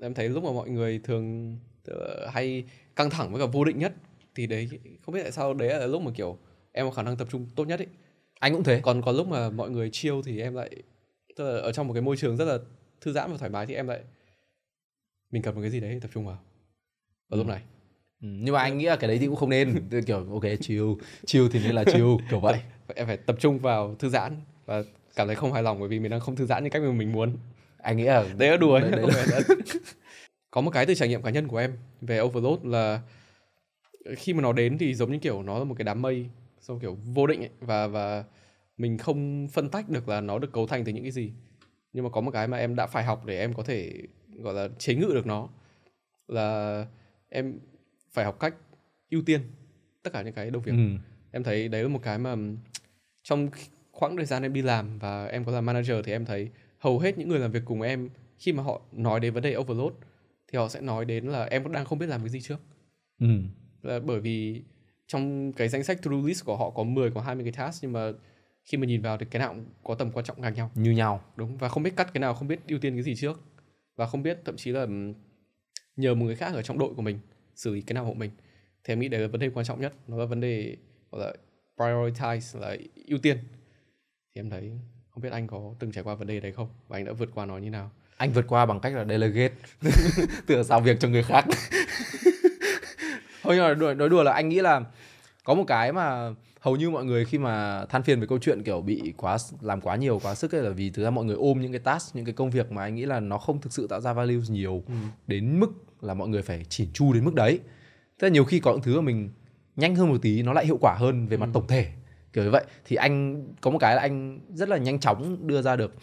em 0.00 0.14
thấy 0.14 0.28
lúc 0.28 0.44
mà 0.44 0.52
mọi 0.52 0.70
người 0.70 1.00
thường 1.04 1.56
hay 2.32 2.64
căng 2.96 3.10
thẳng 3.10 3.32
với 3.32 3.40
cả 3.40 3.46
vô 3.52 3.64
định 3.64 3.78
nhất 3.78 3.94
thì 4.34 4.46
đấy 4.46 4.68
không 5.06 5.14
biết 5.14 5.22
tại 5.22 5.32
sao 5.32 5.54
đấy 5.54 5.68
là 5.68 5.86
lúc 5.86 6.02
mà 6.02 6.10
kiểu 6.14 6.38
em 6.72 6.86
có 6.86 6.90
khả 6.90 7.02
năng 7.02 7.16
tập 7.16 7.28
trung 7.30 7.46
tốt 7.56 7.64
nhất 7.64 7.80
ấy. 7.80 7.86
Anh 8.40 8.52
cũng 8.52 8.64
thế. 8.64 8.80
Còn 8.82 9.02
còn 9.02 9.16
lúc 9.16 9.28
mà 9.28 9.50
mọi 9.50 9.70
người 9.70 9.90
chill 9.90 10.14
thì 10.24 10.40
em 10.40 10.54
lại 10.54 10.70
tức 11.38 11.44
là 11.44 11.60
ở 11.60 11.72
trong 11.72 11.88
một 11.88 11.94
cái 11.94 12.02
môi 12.02 12.16
trường 12.16 12.36
rất 12.36 12.44
là 12.44 12.58
thư 13.00 13.12
giãn 13.12 13.30
và 13.30 13.38
thoải 13.38 13.50
mái 13.50 13.66
thì 13.66 13.74
em 13.74 13.88
lại 13.88 14.00
mình 15.30 15.42
cần 15.42 15.54
một 15.54 15.60
cái 15.60 15.70
gì 15.70 15.80
đấy 15.80 15.98
tập 16.02 16.10
trung 16.14 16.26
vào. 16.26 16.38
Ở 17.28 17.36
ừ. 17.36 17.38
lúc 17.38 17.46
này. 17.46 17.60
Ừ, 18.22 18.28
nhưng 18.40 18.54
mà 18.54 18.62
anh 18.62 18.78
nghĩ 18.78 18.84
là 18.84 18.96
cái 18.96 19.08
đấy 19.08 19.18
thì 19.18 19.26
cũng 19.26 19.36
không 19.36 19.50
nên. 19.50 19.88
Kiểu 20.06 20.26
ok 20.32 20.42
chill. 20.60 20.84
Chill 21.26 21.48
thì 21.52 21.60
nên 21.64 21.74
là 21.74 21.84
chill 21.84 22.06
kiểu 22.30 22.40
vậy. 22.40 22.60
Em 22.94 23.06
phải 23.06 23.16
tập 23.16 23.36
trung 23.40 23.58
vào 23.58 23.94
thư 23.98 24.08
giãn 24.08 24.36
và 24.66 24.82
cảm 25.16 25.26
thấy 25.26 25.36
không 25.36 25.52
hài 25.52 25.62
lòng 25.62 25.80
bởi 25.80 25.88
vì 25.88 25.98
mình 25.98 26.10
đang 26.10 26.20
không 26.20 26.36
thư 26.36 26.46
giãn 26.46 26.64
như 26.64 26.70
cách 26.70 26.82
mà 26.82 26.92
mình 26.92 27.12
muốn. 27.12 27.36
Anh 27.78 27.96
nghĩ 27.96 28.04
là 28.04 28.26
đấy 28.38 28.50
là 28.50 28.56
đùa. 28.56 28.80
đấy, 28.80 28.90
đấy 28.90 29.06
là... 29.26 29.40
có 30.50 30.60
một 30.60 30.70
cái 30.70 30.86
từ 30.86 30.94
trải 30.94 31.08
nghiệm 31.08 31.22
cá 31.22 31.30
nhân 31.30 31.48
của 31.48 31.58
em 31.58 31.72
về 32.00 32.20
overload 32.20 32.58
là 32.64 33.00
khi 34.16 34.32
mà 34.32 34.42
nó 34.42 34.52
đến 34.52 34.78
thì 34.78 34.94
giống 34.94 35.12
như 35.12 35.18
kiểu 35.18 35.42
nó 35.42 35.58
là 35.58 35.64
một 35.64 35.74
cái 35.78 35.84
đám 35.84 36.02
mây 36.02 36.26
xong 36.60 36.80
kiểu 36.80 36.96
vô 37.14 37.26
định 37.26 37.40
ấy 37.40 37.50
và 37.60 37.86
và 37.86 38.24
mình 38.78 38.98
không 38.98 39.48
phân 39.48 39.68
tách 39.68 39.88
được 39.88 40.08
là 40.08 40.20
nó 40.20 40.38
được 40.38 40.52
cấu 40.52 40.66
thành 40.66 40.84
từ 40.84 40.92
những 40.92 41.04
cái 41.04 41.12
gì 41.12 41.32
nhưng 41.92 42.04
mà 42.04 42.10
có 42.10 42.20
một 42.20 42.30
cái 42.30 42.48
mà 42.48 42.56
em 42.56 42.76
đã 42.76 42.86
phải 42.86 43.04
học 43.04 43.24
để 43.26 43.38
em 43.38 43.54
có 43.54 43.62
thể 43.62 44.02
gọi 44.38 44.54
là 44.54 44.68
chế 44.78 44.94
ngự 44.94 45.10
được 45.14 45.26
nó 45.26 45.48
là 46.28 46.86
em 47.28 47.58
phải 48.12 48.24
học 48.24 48.40
cách 48.40 48.54
ưu 49.10 49.22
tiên 49.26 49.40
tất 50.02 50.12
cả 50.12 50.22
những 50.22 50.34
cái 50.34 50.50
đầu 50.50 50.62
việc 50.62 50.72
ừ. 50.72 50.88
em 51.30 51.42
thấy 51.42 51.68
đấy 51.68 51.82
là 51.82 51.88
một 51.88 52.02
cái 52.02 52.18
mà 52.18 52.36
trong 53.22 53.48
khoảng 53.92 54.16
thời 54.16 54.26
gian 54.26 54.42
em 54.42 54.52
đi 54.52 54.62
làm 54.62 54.98
và 54.98 55.26
em 55.26 55.44
có 55.44 55.52
làm 55.52 55.66
manager 55.66 55.96
thì 56.04 56.12
em 56.12 56.24
thấy 56.24 56.50
hầu 56.78 56.98
hết 56.98 57.18
những 57.18 57.28
người 57.28 57.38
làm 57.38 57.50
việc 57.50 57.62
cùng 57.64 57.82
em 57.82 58.08
khi 58.38 58.52
mà 58.52 58.62
họ 58.62 58.80
nói 58.92 59.20
đến 59.20 59.34
vấn 59.34 59.42
đề 59.42 59.56
overload 59.56 59.92
thì 60.48 60.58
họ 60.58 60.68
sẽ 60.68 60.80
nói 60.80 61.04
đến 61.04 61.26
là 61.26 61.44
em 61.44 61.72
đang 61.72 61.84
không 61.84 61.98
biết 61.98 62.06
làm 62.06 62.20
cái 62.20 62.28
gì 62.28 62.40
trước 62.40 62.60
ừ. 63.20 63.26
là 63.82 64.00
bởi 64.00 64.20
vì 64.20 64.62
trong 65.06 65.52
cái 65.52 65.68
danh 65.68 65.84
sách 65.84 66.02
to-do 66.02 66.26
list 66.26 66.44
của 66.44 66.56
họ 66.56 66.70
có 66.70 66.82
10 66.82 67.10
có 67.10 67.20
20 67.20 67.44
cái 67.44 67.52
task 67.52 67.82
nhưng 67.82 67.92
mà 67.92 68.12
khi 68.68 68.78
mà 68.78 68.86
nhìn 68.86 69.02
vào 69.02 69.18
thì 69.18 69.26
cái 69.30 69.40
nào 69.40 69.54
cũng 69.54 69.64
có 69.84 69.94
tầm 69.94 70.10
quan 70.12 70.24
trọng 70.24 70.40
ngang 70.40 70.54
nhau. 70.54 70.70
Như 70.74 70.90
nhau. 70.90 71.24
Đúng 71.36 71.56
và 71.56 71.68
không 71.68 71.82
biết 71.82 71.96
cắt 71.96 72.12
cái 72.14 72.20
nào 72.20 72.34
không 72.34 72.48
biết 72.48 72.60
ưu 72.68 72.78
tiên 72.78 72.94
cái 72.94 73.02
gì 73.02 73.16
trước 73.16 73.40
và 73.96 74.06
không 74.06 74.22
biết 74.22 74.38
thậm 74.44 74.56
chí 74.56 74.72
là 74.72 74.86
nhờ 75.96 76.14
một 76.14 76.26
người 76.26 76.36
khác 76.36 76.54
ở 76.54 76.62
trong 76.62 76.78
đội 76.78 76.94
của 76.94 77.02
mình 77.02 77.18
xử 77.54 77.74
lý 77.74 77.80
cái 77.80 77.94
nào 77.94 78.04
hộ 78.04 78.14
mình. 78.14 78.30
Thì 78.84 78.92
em 78.92 79.00
nghĩ 79.00 79.08
đấy 79.08 79.20
là 79.20 79.28
vấn 79.28 79.40
đề 79.40 79.50
quan 79.54 79.66
trọng 79.66 79.80
nhất 79.80 79.94
nó 80.08 80.16
là 80.16 80.24
vấn 80.24 80.40
đề 80.40 80.76
gọi 81.10 81.20
là 81.20 81.32
prioritize 81.76 82.60
là 82.60 82.76
ưu 83.06 83.18
tiên. 83.18 83.38
Thì 84.34 84.40
em 84.40 84.50
thấy 84.50 84.72
không 85.10 85.22
biết 85.22 85.32
anh 85.32 85.46
có 85.46 85.74
từng 85.78 85.92
trải 85.92 86.04
qua 86.04 86.14
vấn 86.14 86.26
đề 86.26 86.40
đấy 86.40 86.52
không 86.52 86.68
và 86.88 86.98
anh 86.98 87.04
đã 87.04 87.12
vượt 87.12 87.28
qua 87.34 87.46
nó 87.46 87.58
như 87.58 87.70
nào? 87.70 87.90
Anh 88.16 88.32
vượt 88.32 88.44
qua 88.48 88.66
bằng 88.66 88.80
cách 88.80 88.94
là 88.94 89.04
delegate 89.04 89.54
tự 90.46 90.62
giao 90.62 90.80
việc 90.80 91.00
cho 91.00 91.08
người 91.08 91.22
khác. 91.22 91.44
Thôi 93.42 93.56
nhưng 93.56 93.64
mà 93.64 93.94
nói 93.94 94.08
đùa 94.08 94.22
là 94.22 94.32
anh 94.32 94.48
nghĩ 94.48 94.60
là 94.60 94.80
có 95.44 95.54
một 95.54 95.64
cái 95.66 95.92
mà 95.92 96.34
hầu 96.60 96.76
như 96.76 96.90
mọi 96.90 97.04
người 97.04 97.24
khi 97.24 97.38
mà 97.38 97.84
than 97.88 98.02
phiền 98.02 98.20
về 98.20 98.26
câu 98.26 98.38
chuyện 98.38 98.62
kiểu 98.62 98.80
bị 98.80 99.12
quá 99.16 99.36
làm 99.60 99.80
quá 99.80 99.96
nhiều 99.96 100.20
quá 100.22 100.34
sức 100.34 100.54
ấy 100.54 100.62
là 100.62 100.70
vì 100.70 100.90
thực 100.90 101.02
ra 101.02 101.10
mọi 101.10 101.24
người 101.24 101.36
ôm 101.36 101.60
những 101.60 101.72
cái 101.72 101.78
task 101.78 102.16
những 102.16 102.24
cái 102.24 102.34
công 102.34 102.50
việc 102.50 102.72
mà 102.72 102.82
anh 102.82 102.94
nghĩ 102.94 103.06
là 103.06 103.20
nó 103.20 103.38
không 103.38 103.60
thực 103.60 103.72
sự 103.72 103.86
tạo 103.86 104.00
ra 104.00 104.12
value 104.12 104.40
nhiều 104.48 104.82
ừ. 104.86 104.94
đến 105.26 105.60
mức 105.60 105.70
là 106.00 106.14
mọi 106.14 106.28
người 106.28 106.42
phải 106.42 106.64
chỉn 106.68 106.88
chu 106.92 107.12
đến 107.12 107.24
mức 107.24 107.34
đấy 107.34 107.60
tức 108.18 108.26
là 108.26 108.32
nhiều 108.32 108.44
khi 108.44 108.60
có 108.60 108.72
những 108.72 108.82
thứ 108.82 109.00
mà 109.00 109.02
mình 109.02 109.30
nhanh 109.76 109.96
hơn 109.96 110.08
một 110.08 110.18
tí 110.22 110.42
nó 110.42 110.52
lại 110.52 110.66
hiệu 110.66 110.78
quả 110.80 110.94
hơn 110.98 111.26
về 111.26 111.36
mặt 111.36 111.46
ừ. 111.46 111.50
tổng 111.54 111.66
thể 111.66 111.86
kiểu 112.32 112.44
như 112.44 112.50
vậy 112.50 112.64
thì 112.84 112.96
anh 112.96 113.44
có 113.60 113.70
một 113.70 113.78
cái 113.78 113.96
là 113.96 114.02
anh 114.02 114.40
rất 114.54 114.68
là 114.68 114.76
nhanh 114.76 115.00
chóng 115.00 115.46
đưa 115.46 115.62
ra 115.62 115.76
được 115.76 115.94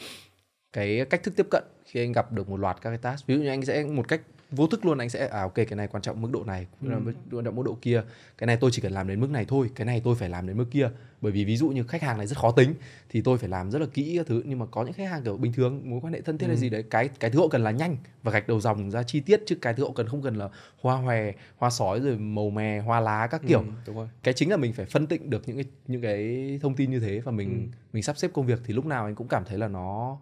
cái 0.74 1.06
cách 1.10 1.24
thức 1.24 1.34
tiếp 1.38 1.48
cận 1.52 1.64
khi 1.86 2.00
anh 2.00 2.12
gặp 2.12 2.32
được 2.32 2.50
một 2.50 2.58
loạt 2.58 2.78
các 2.82 2.90
cái 2.90 2.98
task 2.98 3.28
ví 3.28 3.36
dụ 3.36 3.42
như 3.42 3.50
anh 3.50 3.66
sẽ 3.66 3.84
một 3.84 4.08
cách 4.08 4.22
vô 4.52 4.68
thức 4.68 4.86
luôn 4.86 4.98
anh 4.98 5.10
sẽ 5.10 5.28
à 5.28 5.42
ok 5.42 5.56
cái 5.56 5.76
này 5.76 5.88
quan 5.88 6.04
trọng 6.04 6.22
mức 6.22 6.32
độ 6.32 6.44
này 6.44 6.68
ừ. 6.82 6.90
quan 7.32 7.46
trọng 7.46 7.56
mức 7.56 7.64
độ 7.66 7.78
kia 7.82 8.04
cái 8.38 8.48
này 8.48 8.58
tôi 8.58 8.72
chỉ 8.74 8.82
cần 8.82 8.92
làm 8.92 9.08
đến 9.08 9.20
mức 9.20 9.30
này 9.30 9.46
thôi 9.48 9.70
cái 9.76 9.86
này 9.86 10.02
tôi 10.04 10.16
phải 10.16 10.30
làm 10.30 10.48
đến 10.48 10.58
mức 10.58 10.66
kia 10.72 10.90
bởi 11.22 11.32
vì 11.32 11.46
ví 11.46 11.58
dụ 11.58 11.70
như 11.70 11.84
khách 11.84 12.02
hàng 12.02 12.18
này 12.18 12.28
rất 12.28 12.38
khó 12.38 12.52
tính 12.52 12.74
thì 13.10 13.22
tôi 13.22 13.38
phải 13.38 13.50
làm 13.50 13.72
rất 13.72 13.80
là 13.80 13.88
kỹ 13.94 14.14
các 14.18 14.28
thứ 14.28 14.44
nhưng 14.46 14.60
mà 14.60 14.66
có 14.66 14.84
những 14.84 14.94
khách 14.94 15.10
hàng 15.10 15.24
kiểu 15.24 15.38
bình 15.38 15.54
thường 15.54 15.82
mối 15.90 16.00
quan 16.04 16.14
hệ 16.14 16.22
thân 16.22 16.38
thiết 16.38 16.46
ừ. 16.46 16.50
hay 16.50 16.58
gì 16.58 16.70
đấy 16.70 16.84
cái 16.90 17.10
cái 17.20 17.32
thứ 17.32 17.40
họ 17.40 17.48
cần 17.48 17.64
là 17.64 17.72
nhanh 17.72 17.98
và 18.24 18.32
gạch 18.32 18.48
đầu 18.48 18.60
dòng 18.60 18.92
ra 18.92 19.04
chi 19.04 19.20
tiết 19.20 19.42
chứ 19.46 19.56
cái 19.62 19.74
thứ 19.74 19.84
họ 19.84 19.92
cần 19.96 20.08
không 20.08 20.22
cần 20.22 20.36
là 20.36 20.50
hoa 20.82 20.96
hòe 20.96 21.32
hoa 21.58 21.70
sói 21.70 22.00
rồi 22.00 22.18
màu 22.18 22.50
mè 22.50 22.80
hoa 22.80 23.00
lá 23.00 23.28
các 23.28 23.42
kiểu 23.48 23.60
ừ, 23.60 23.66
đúng 23.88 23.96
rồi. 23.96 24.08
cái 24.24 24.34
chính 24.34 24.50
là 24.50 24.58
mình 24.58 24.74
phải 24.74 24.86
phân 24.86 25.08
tịnh 25.08 25.30
được 25.30 25.48
những 25.48 25.58
cái 25.58 25.66
những 25.88 26.02
cái 26.02 26.60
thông 26.62 26.76
tin 26.76 26.92
như 26.92 27.00
thế 27.00 27.20
và 27.20 27.32
mình 27.32 27.70
ừ. 27.72 27.78
mình 27.94 28.04
sắp 28.04 28.18
xếp 28.18 28.32
công 28.34 28.46
việc 28.46 28.60
thì 28.66 28.74
lúc 28.74 28.86
nào 28.86 29.06
anh 29.06 29.16
cũng 29.16 29.28
cảm 29.28 29.44
thấy 29.46 29.58
là 29.58 29.68
nó 29.68 30.18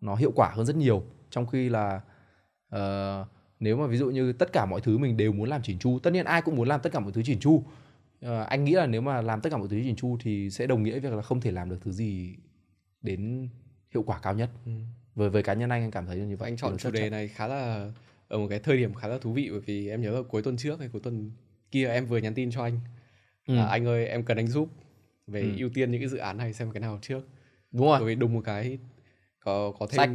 nó 0.00 0.14
hiệu 0.14 0.32
quả 0.34 0.50
hơn 0.54 0.66
rất 0.66 0.76
nhiều 0.76 1.02
trong 1.30 1.46
khi 1.46 1.68
là 1.68 2.00
uh, 2.74 3.28
nếu 3.60 3.76
mà 3.76 3.86
ví 3.86 3.96
dụ 3.96 4.10
như 4.10 4.32
tất 4.32 4.52
cả 4.52 4.66
mọi 4.66 4.80
thứ 4.80 4.98
mình 4.98 5.16
đều 5.16 5.32
muốn 5.32 5.48
làm 5.48 5.62
chỉn 5.62 5.78
chu 5.78 5.98
tất 5.98 6.10
nhiên 6.10 6.24
ai 6.24 6.42
cũng 6.42 6.56
muốn 6.56 6.68
làm 6.68 6.80
tất 6.80 6.92
cả 6.92 7.00
mọi 7.00 7.12
thứ 7.12 7.22
chỉn 7.22 7.40
chu. 7.40 7.64
Uh, 8.26 8.46
anh 8.48 8.64
nghĩ 8.64 8.72
là 8.72 8.86
nếu 8.86 9.00
mà 9.00 9.22
làm 9.22 9.40
tất 9.40 9.50
cả 9.50 9.56
mọi 9.56 9.68
thứ 9.68 9.80
chỉn 9.84 9.96
chu 9.96 10.18
thì 10.20 10.50
sẽ 10.50 10.66
đồng 10.66 10.82
nghĩa 10.82 10.98
việc 10.98 11.12
là 11.12 11.22
không 11.22 11.40
thể 11.40 11.50
làm 11.50 11.70
được 11.70 11.78
thứ 11.84 11.92
gì 11.92 12.36
đến 13.02 13.48
hiệu 13.94 14.02
quả 14.02 14.18
cao 14.22 14.34
nhất. 14.34 14.50
Ừ. 14.66 14.72
với 15.14 15.30
với 15.30 15.42
cá 15.42 15.54
nhân 15.54 15.70
anh 15.70 15.82
anh 15.82 15.90
cảm 15.90 16.06
thấy 16.06 16.16
như 16.16 16.36
vậy. 16.36 16.50
Anh 16.50 16.56
chọn 16.56 16.76
chủ 16.78 16.90
đề 16.90 17.10
này 17.10 17.28
khá 17.28 17.46
là 17.46 17.90
ở 18.28 18.38
một 18.38 18.46
cái 18.50 18.58
thời 18.58 18.76
điểm 18.76 18.94
khá 18.94 19.08
là 19.08 19.18
thú 19.18 19.32
vị 19.32 19.48
bởi 19.50 19.60
vì 19.60 19.88
em 19.88 20.02
nhớ 20.02 20.10
là 20.10 20.20
cuối 20.28 20.42
tuần 20.42 20.56
trước 20.56 20.78
hay 20.80 20.88
cuối 20.88 21.00
tuần 21.04 21.30
kia 21.70 21.88
em 21.88 22.06
vừa 22.06 22.18
nhắn 22.18 22.34
tin 22.34 22.50
cho 22.50 22.62
anh. 22.62 22.80
Ừ. 23.46 23.54
là 23.54 23.66
anh 23.66 23.86
ơi 23.86 24.06
em 24.06 24.24
cần 24.24 24.36
anh 24.36 24.46
giúp 24.46 24.68
về 25.26 25.40
ừ. 25.40 25.52
ưu 25.58 25.68
tiên 25.74 25.90
những 25.90 26.00
cái 26.00 26.08
dự 26.08 26.18
án 26.18 26.36
này 26.36 26.52
xem 26.52 26.70
cái 26.70 26.80
nào 26.80 26.98
trước. 27.02 27.28
Đúng 27.72 27.86
rồi. 27.86 27.98
Bởi 27.98 28.08
vì 28.08 28.14
đùng 28.14 28.34
một 28.34 28.42
cái 28.44 28.78
có 29.40 29.72
có 29.78 29.86
thêm 29.86 29.96
Sách 29.96 30.10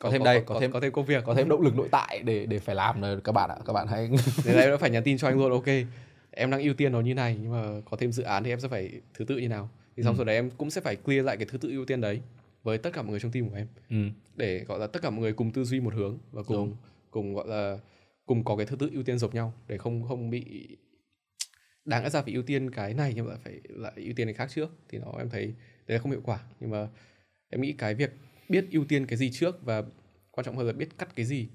có, 0.00 0.10
thêm 0.10 0.24
đây 0.24 0.40
có, 0.40 0.54
có 0.54 0.60
thêm 0.60 0.72
có 0.72 0.80
thêm 0.80 0.92
công 0.92 1.04
việc 1.04 1.24
có 1.24 1.34
thêm 1.34 1.48
động 1.48 1.60
lực 1.60 1.76
nội 1.76 1.88
tại 1.90 2.22
để 2.24 2.46
để 2.46 2.58
phải 2.58 2.74
làm 2.74 3.00
rồi 3.00 3.20
các 3.24 3.32
bạn 3.32 3.50
ạ 3.50 3.56
các 3.66 3.72
bạn 3.72 3.86
hãy 3.86 4.10
là 4.44 4.62
em 4.62 4.70
đã 4.70 4.76
phải 4.76 4.90
nhắn 4.90 5.02
tin 5.02 5.18
cho 5.18 5.28
anh 5.28 5.38
luôn 5.38 5.52
ok 5.52 5.66
em 6.30 6.50
đang 6.50 6.60
ưu 6.60 6.74
tiên 6.74 6.92
nó 6.92 7.00
như 7.00 7.14
này 7.14 7.36
nhưng 7.42 7.52
mà 7.52 7.80
có 7.90 7.96
thêm 7.96 8.12
dự 8.12 8.22
án 8.22 8.44
thì 8.44 8.52
em 8.52 8.60
sẽ 8.60 8.68
phải 8.68 8.90
thứ 9.14 9.24
tự 9.24 9.36
như 9.36 9.48
nào 9.48 9.68
thì 9.96 10.02
xong 10.02 10.14
ừ. 10.14 10.18
rồi 10.18 10.26
đấy 10.26 10.34
em 10.34 10.50
cũng 10.50 10.70
sẽ 10.70 10.80
phải 10.80 10.96
clear 10.96 11.24
lại 11.24 11.36
cái 11.36 11.46
thứ 11.50 11.58
tự 11.58 11.68
ưu 11.68 11.84
tiên 11.84 12.00
đấy 12.00 12.20
với 12.62 12.78
tất 12.78 12.90
cả 12.92 13.02
mọi 13.02 13.10
người 13.10 13.20
trong 13.20 13.32
team 13.32 13.48
của 13.48 13.56
em 13.56 13.66
ừ. 13.90 13.96
để 14.36 14.64
gọi 14.64 14.78
là 14.78 14.86
tất 14.86 15.02
cả 15.02 15.10
mọi 15.10 15.20
người 15.20 15.32
cùng 15.32 15.50
tư 15.50 15.64
duy 15.64 15.80
một 15.80 15.94
hướng 15.94 16.18
và 16.32 16.42
cùng 16.42 16.56
Đúng. 16.56 16.76
cùng 17.10 17.34
gọi 17.34 17.48
là 17.48 17.78
cùng 18.26 18.44
có 18.44 18.56
cái 18.56 18.66
thứ 18.66 18.76
tự 18.76 18.90
ưu 18.92 19.02
tiên 19.02 19.18
giống 19.18 19.34
nhau 19.34 19.52
để 19.68 19.78
không 19.78 20.08
không 20.08 20.30
bị 20.30 20.68
đáng 21.84 22.02
lẽ 22.02 22.10
ra 22.10 22.22
phải 22.22 22.34
ưu 22.34 22.42
tiên 22.42 22.70
cái 22.70 22.94
này 22.94 23.12
nhưng 23.16 23.26
mà 23.26 23.34
phải 23.44 23.60
lại 23.68 23.92
ưu 23.96 24.12
tiên 24.16 24.26
cái 24.26 24.34
khác 24.34 24.48
trước 24.54 24.70
thì 24.88 24.98
nó 24.98 25.12
em 25.18 25.30
thấy 25.30 25.44
đấy 25.86 25.98
là 25.98 25.98
không 25.98 26.10
hiệu 26.10 26.20
quả 26.24 26.38
nhưng 26.60 26.70
mà 26.70 26.88
em 27.50 27.60
nghĩ 27.60 27.72
cái 27.72 27.94
việc 27.94 28.10
biết 28.50 28.66
ưu 28.70 28.84
tiên 28.84 29.06
cái 29.06 29.18
gì 29.18 29.30
trước 29.32 29.64
và 29.64 29.82
quan 30.30 30.44
trọng 30.44 30.56
hơn 30.56 30.66
là 30.66 30.72
biết 30.72 30.98
cắt 30.98 31.16
cái 31.16 31.26
gì. 31.26 31.48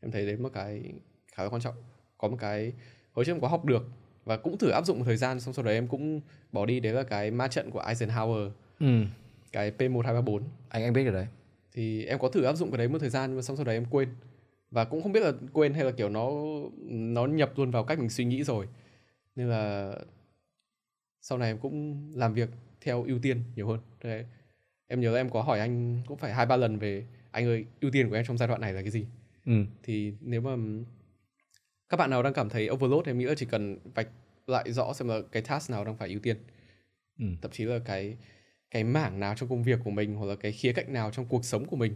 Em 0.00 0.10
thấy 0.10 0.26
đấy 0.26 0.36
một 0.36 0.48
cái 0.54 0.92
khá 1.32 1.42
là 1.42 1.48
quan 1.48 1.62
trọng. 1.62 1.74
Có 2.18 2.28
một 2.28 2.36
cái 2.40 2.72
hồi 3.12 3.24
trước 3.24 3.32
em 3.32 3.40
có 3.40 3.48
học 3.48 3.64
được 3.64 3.88
và 4.24 4.36
cũng 4.36 4.58
thử 4.58 4.68
áp 4.70 4.86
dụng 4.86 4.98
một 4.98 5.04
thời 5.04 5.16
gian 5.16 5.40
xong 5.40 5.54
sau 5.54 5.64
đó 5.64 5.70
em 5.70 5.88
cũng 5.88 6.20
bỏ 6.52 6.66
đi. 6.66 6.80
Đấy 6.80 6.92
là 6.92 7.02
cái 7.02 7.30
ma 7.30 7.48
trận 7.48 7.70
của 7.70 7.82
Eisenhower. 7.82 8.50
Ừ. 8.80 9.04
cái 9.52 9.72
P1234 9.78 10.42
anh 10.68 10.82
anh 10.82 10.92
biết 10.92 11.04
cái 11.04 11.12
đấy. 11.12 11.26
Thì 11.72 12.04
em 12.04 12.18
có 12.18 12.28
thử 12.28 12.42
áp 12.42 12.54
dụng 12.56 12.70
cái 12.70 12.78
đấy 12.78 12.88
một 12.88 12.98
thời 12.98 13.10
gian 13.10 13.30
nhưng 13.30 13.36
mà 13.36 13.42
xong 13.42 13.56
sau 13.56 13.64
đó 13.64 13.72
em 13.72 13.84
quên. 13.84 14.08
Và 14.70 14.84
cũng 14.84 15.02
không 15.02 15.12
biết 15.12 15.20
là 15.20 15.32
quên 15.52 15.74
hay 15.74 15.84
là 15.84 15.90
kiểu 15.90 16.08
nó 16.08 16.30
nó 16.88 17.26
nhập 17.26 17.52
luôn 17.56 17.70
vào 17.70 17.84
cách 17.84 17.98
mình 17.98 18.08
suy 18.08 18.24
nghĩ 18.24 18.44
rồi. 18.44 18.66
Nên 19.36 19.48
là 19.48 19.92
sau 21.20 21.38
này 21.38 21.50
em 21.50 21.58
cũng 21.58 22.10
làm 22.14 22.34
việc 22.34 22.48
theo 22.80 23.04
ưu 23.04 23.18
tiên 23.18 23.42
nhiều 23.56 23.68
hơn. 23.68 23.80
Đấy 24.02 24.24
em 24.88 25.00
nhớ 25.00 25.16
em 25.16 25.30
có 25.30 25.42
hỏi 25.42 25.60
anh 25.60 26.02
cũng 26.06 26.18
phải 26.18 26.34
hai 26.34 26.46
ba 26.46 26.56
lần 26.56 26.78
về 26.78 27.04
anh 27.30 27.46
ơi 27.46 27.64
ưu 27.80 27.90
tiên 27.90 28.08
của 28.08 28.14
em 28.14 28.24
trong 28.24 28.38
giai 28.38 28.48
đoạn 28.48 28.60
này 28.60 28.72
là 28.72 28.82
cái 28.82 28.90
gì 28.90 29.06
ừ. 29.46 29.52
thì 29.82 30.12
nếu 30.20 30.40
mà 30.40 30.56
các 31.88 31.96
bạn 31.96 32.10
nào 32.10 32.22
đang 32.22 32.32
cảm 32.32 32.48
thấy 32.48 32.70
overload 32.70 33.06
em 33.06 33.18
nghĩ 33.18 33.24
là 33.24 33.34
chỉ 33.36 33.46
cần 33.46 33.78
vạch 33.94 34.08
lại 34.46 34.72
rõ 34.72 34.92
xem 34.92 35.08
là 35.08 35.20
cái 35.32 35.42
task 35.42 35.70
nào 35.70 35.84
đang 35.84 35.96
phải 35.96 36.08
ưu 36.08 36.18
tiên 36.18 36.36
ừ. 37.18 37.24
thậm 37.42 37.50
chí 37.50 37.64
là 37.64 37.78
cái 37.78 38.16
cái 38.70 38.84
mảng 38.84 39.20
nào 39.20 39.34
trong 39.36 39.48
công 39.48 39.62
việc 39.62 39.78
của 39.84 39.90
mình 39.90 40.14
hoặc 40.14 40.26
là 40.26 40.34
cái 40.34 40.52
khía 40.52 40.72
cạnh 40.72 40.92
nào 40.92 41.10
trong 41.10 41.26
cuộc 41.26 41.44
sống 41.44 41.66
của 41.66 41.76
mình 41.76 41.92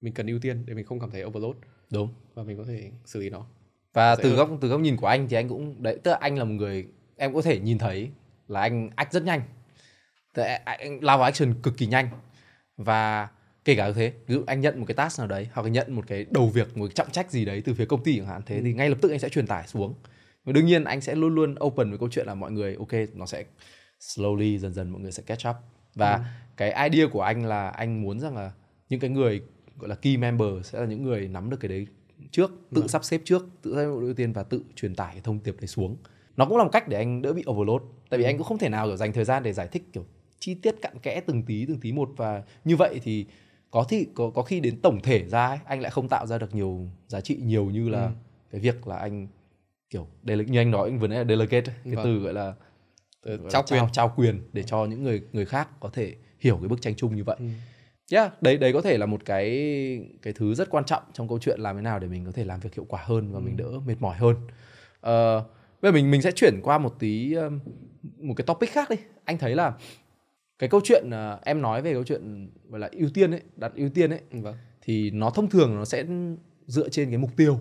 mình 0.00 0.14
cần 0.14 0.26
ưu 0.26 0.38
tiên 0.38 0.62
để 0.66 0.74
mình 0.74 0.84
không 0.84 1.00
cảm 1.00 1.10
thấy 1.10 1.24
overload 1.24 1.56
đúng 1.92 2.08
và 2.34 2.42
mình 2.42 2.56
có 2.58 2.64
thể 2.64 2.90
xử 3.04 3.20
lý 3.20 3.30
nó 3.30 3.46
và 3.92 4.16
từ 4.16 4.28
hơn. 4.28 4.36
góc 4.36 4.50
từ 4.60 4.68
góc 4.68 4.80
nhìn 4.80 4.96
của 4.96 5.06
anh 5.06 5.28
thì 5.28 5.36
anh 5.36 5.48
cũng 5.48 5.82
đấy 5.82 5.98
tức 6.02 6.10
là 6.10 6.16
anh 6.20 6.38
là 6.38 6.44
một 6.44 6.54
người 6.54 6.86
em 7.16 7.34
có 7.34 7.42
thể 7.42 7.60
nhìn 7.60 7.78
thấy 7.78 8.10
là 8.48 8.60
anh 8.60 8.90
ách 8.96 9.12
rất 9.12 9.22
nhanh 9.22 9.40
anh 9.40 9.48
lao 11.00 11.18
vào 11.18 11.22
action 11.22 11.54
cực 11.62 11.76
kỳ 11.76 11.86
nhanh 11.86 12.08
và 12.76 13.28
kể 13.64 13.74
cả 13.74 13.86
như 13.86 13.92
thế 13.92 14.12
ví 14.26 14.34
dụ 14.34 14.42
anh 14.46 14.60
nhận 14.60 14.78
một 14.78 14.84
cái 14.88 14.94
task 14.94 15.18
nào 15.18 15.28
đấy 15.28 15.48
hoặc 15.52 15.62
là 15.62 15.68
nhận 15.68 15.94
một 15.94 16.04
cái 16.06 16.26
đầu 16.30 16.48
việc 16.48 16.76
một 16.76 16.86
cái 16.86 16.94
trọng 16.94 17.10
trách 17.10 17.30
gì 17.30 17.44
đấy 17.44 17.62
từ 17.64 17.74
phía 17.74 17.84
công 17.84 18.04
ty 18.04 18.16
chẳng 18.16 18.26
hạn 18.26 18.42
thế 18.46 18.60
thì 18.62 18.72
ngay 18.72 18.90
lập 18.90 18.98
tức 19.02 19.10
anh 19.10 19.18
sẽ 19.18 19.28
truyền 19.28 19.46
tải 19.46 19.66
xuống 19.66 19.94
và 20.44 20.52
đương 20.52 20.66
nhiên 20.66 20.84
anh 20.84 21.00
sẽ 21.00 21.14
luôn 21.14 21.34
luôn 21.34 21.54
open 21.64 21.88
với 21.88 21.98
câu 21.98 22.08
chuyện 22.12 22.26
là 22.26 22.34
mọi 22.34 22.50
người 22.50 22.76
ok 22.78 22.92
nó 23.14 23.26
sẽ 23.26 23.44
slowly 24.00 24.58
dần 24.58 24.74
dần 24.74 24.90
mọi 24.90 25.00
người 25.00 25.12
sẽ 25.12 25.22
catch 25.26 25.48
up 25.48 25.56
và 25.94 26.14
ừ. 26.14 26.22
cái 26.56 26.90
idea 26.90 27.06
của 27.12 27.22
anh 27.22 27.46
là 27.46 27.68
anh 27.68 28.02
muốn 28.02 28.20
rằng 28.20 28.36
là 28.36 28.52
những 28.88 29.00
cái 29.00 29.10
người 29.10 29.42
gọi 29.78 29.88
là 29.88 29.94
key 29.94 30.16
member 30.16 30.48
sẽ 30.62 30.80
là 30.80 30.86
những 30.86 31.02
người 31.02 31.28
nắm 31.28 31.50
được 31.50 31.56
cái 31.60 31.68
đấy 31.68 31.86
trước 32.30 32.50
tự 32.74 32.82
ừ. 32.82 32.88
sắp 32.88 33.04
xếp 33.04 33.20
trước 33.24 33.46
tự 33.62 33.74
sắp 33.74 33.84
ưu 33.84 34.14
tiên 34.14 34.32
và 34.32 34.42
tự 34.42 34.62
truyền 34.76 34.94
tải 34.94 35.12
cái 35.12 35.20
thông 35.24 35.38
điệp 35.44 35.56
đấy 35.60 35.66
xuống 35.66 35.96
nó 36.36 36.46
cũng 36.46 36.56
là 36.56 36.64
một 36.64 36.70
cách 36.72 36.88
để 36.88 36.96
anh 36.96 37.22
đỡ 37.22 37.32
bị 37.32 37.44
overload 37.50 37.82
tại 38.10 38.18
vì 38.18 38.24
ừ. 38.24 38.28
anh 38.28 38.38
cũng 38.38 38.46
không 38.46 38.58
thể 38.58 38.68
nào 38.68 38.86
kiểu 38.86 38.96
dành 38.96 39.12
thời 39.12 39.24
gian 39.24 39.42
để 39.42 39.52
giải 39.52 39.68
thích 39.68 39.82
kiểu 39.92 40.06
chi 40.44 40.54
tiết 40.54 40.74
cặn 40.82 40.98
kẽ 40.98 41.20
từng 41.26 41.42
tí 41.42 41.66
từng 41.66 41.80
tí 41.80 41.92
một 41.92 42.10
và 42.16 42.42
như 42.64 42.76
vậy 42.76 43.00
thì 43.02 43.26
có 43.70 43.84
thì 43.88 44.06
có 44.14 44.30
có 44.30 44.42
khi 44.42 44.60
đến 44.60 44.80
tổng 44.82 45.00
thể 45.02 45.24
ra 45.28 45.46
ấy, 45.46 45.58
anh 45.64 45.80
lại 45.80 45.90
không 45.90 46.08
tạo 46.08 46.26
ra 46.26 46.38
được 46.38 46.54
nhiều 46.54 46.88
giá 47.08 47.20
trị 47.20 47.36
nhiều 47.42 47.64
như 47.64 47.88
là 47.88 48.02
ừ. 48.02 48.12
cái 48.50 48.60
việc 48.60 48.88
là 48.88 48.96
anh 48.96 49.28
kiểu 49.90 50.06
dele, 50.22 50.44
như 50.44 50.60
anh 50.60 50.70
nói 50.70 50.88
anh 50.88 50.98
vừa 50.98 51.08
nãy 51.08 51.18
là 51.18 51.24
delegate 51.24 51.72
cái 51.84 51.94
vâng. 51.94 52.04
từ 52.04 52.18
gọi 52.18 52.34
là 52.34 52.54
từ 53.22 53.38
trao 53.50 53.62
quyền 53.62 53.80
trao, 53.80 53.88
trao 53.92 54.12
quyền 54.16 54.40
để 54.52 54.62
cho 54.62 54.84
những 54.84 55.02
người 55.02 55.22
người 55.32 55.46
khác 55.46 55.68
có 55.80 55.88
thể 55.88 56.14
hiểu 56.40 56.56
cái 56.56 56.68
bức 56.68 56.82
tranh 56.82 56.94
chung 56.94 57.16
như 57.16 57.24
vậy. 57.24 57.36
Ừ. 57.38 57.46
Yeah, 58.10 58.42
đấy 58.42 58.56
đấy 58.56 58.72
có 58.72 58.82
thể 58.82 58.98
là 58.98 59.06
một 59.06 59.24
cái 59.24 59.48
cái 60.22 60.32
thứ 60.32 60.54
rất 60.54 60.70
quan 60.70 60.84
trọng 60.84 61.02
trong 61.12 61.28
câu 61.28 61.38
chuyện 61.38 61.60
làm 61.60 61.76
thế 61.76 61.82
nào 61.82 61.98
để 61.98 62.08
mình 62.08 62.24
có 62.24 62.32
thể 62.32 62.44
làm 62.44 62.60
việc 62.60 62.74
hiệu 62.74 62.86
quả 62.88 63.02
hơn 63.04 63.32
và 63.32 63.38
ừ. 63.38 63.42
mình 63.42 63.56
đỡ 63.56 63.70
mệt 63.86 63.96
mỏi 64.00 64.16
hơn. 64.16 64.36
Uh, 64.36 65.46
bây 65.82 65.92
giờ 65.92 65.92
mình 65.92 66.10
mình 66.10 66.22
sẽ 66.22 66.32
chuyển 66.32 66.60
qua 66.62 66.78
một 66.78 66.96
tí 66.98 67.32
um, 67.32 67.60
một 68.18 68.34
cái 68.36 68.44
topic 68.46 68.70
khác 68.70 68.90
đi. 68.90 68.96
Anh 69.24 69.38
thấy 69.38 69.54
là 69.54 69.72
cái 70.58 70.68
câu 70.68 70.80
chuyện 70.84 71.08
uh, 71.08 71.44
em 71.44 71.62
nói 71.62 71.82
về 71.82 71.92
câu 71.92 72.04
chuyện 72.04 72.50
gọi 72.68 72.80
là 72.80 72.88
ưu 72.92 73.08
tiên 73.14 73.30
ấy 73.30 73.40
đặt 73.56 73.72
ưu 73.74 73.88
tiên 73.88 74.10
ấy 74.10 74.20
vâng. 74.30 74.54
thì 74.82 75.10
nó 75.10 75.30
thông 75.30 75.50
thường 75.50 75.76
nó 75.76 75.84
sẽ 75.84 76.04
dựa 76.66 76.88
trên 76.88 77.08
cái 77.08 77.18
mục 77.18 77.30
tiêu 77.36 77.60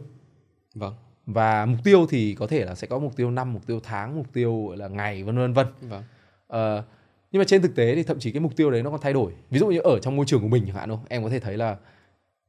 vâng 0.76 0.94
và 1.26 1.66
mục 1.66 1.80
tiêu 1.84 2.06
thì 2.10 2.36
có 2.36 2.48
thể 2.48 2.66
là 2.66 2.76
sẽ 2.76 2.88
có 2.88 3.00
mục 3.00 3.16
tiêu 3.16 3.32
năm 3.32 3.54
mục 3.54 3.68
tiêu 3.68 3.80
tháng 3.84 4.16
mục 4.16 4.34
tiêu 4.34 4.66
gọi 4.68 4.78
là 4.78 4.88
ngày 4.88 5.24
vân 5.24 5.38
vân 5.38 5.54
vân 5.54 5.68
vâng. 5.82 6.04
uh, 6.54 6.86
nhưng 7.32 7.40
mà 7.40 7.44
trên 7.48 7.62
thực 7.62 7.76
tế 7.76 7.96
thì 7.96 8.04
thậm 8.04 8.20
chí 8.20 8.32
cái 8.32 8.40
mục 8.40 8.56
tiêu 8.56 8.72
đấy 8.72 8.84
nó 8.84 8.90
còn 8.90 9.02
thay 9.02 9.14
đổi 9.14 9.34
ví 9.50 9.60
dụ 9.60 9.68
như 9.68 9.80
ở 9.80 10.00
trong 10.00 10.16
môi 10.16 10.26
trường 10.26 10.42
của 10.42 10.48
mình 10.48 10.64
chẳng 10.68 10.76
hạn 10.76 10.90
không 10.90 11.06
em 11.10 11.24
có 11.24 11.30
thể 11.30 11.40
thấy 11.40 11.58
là 11.58 11.78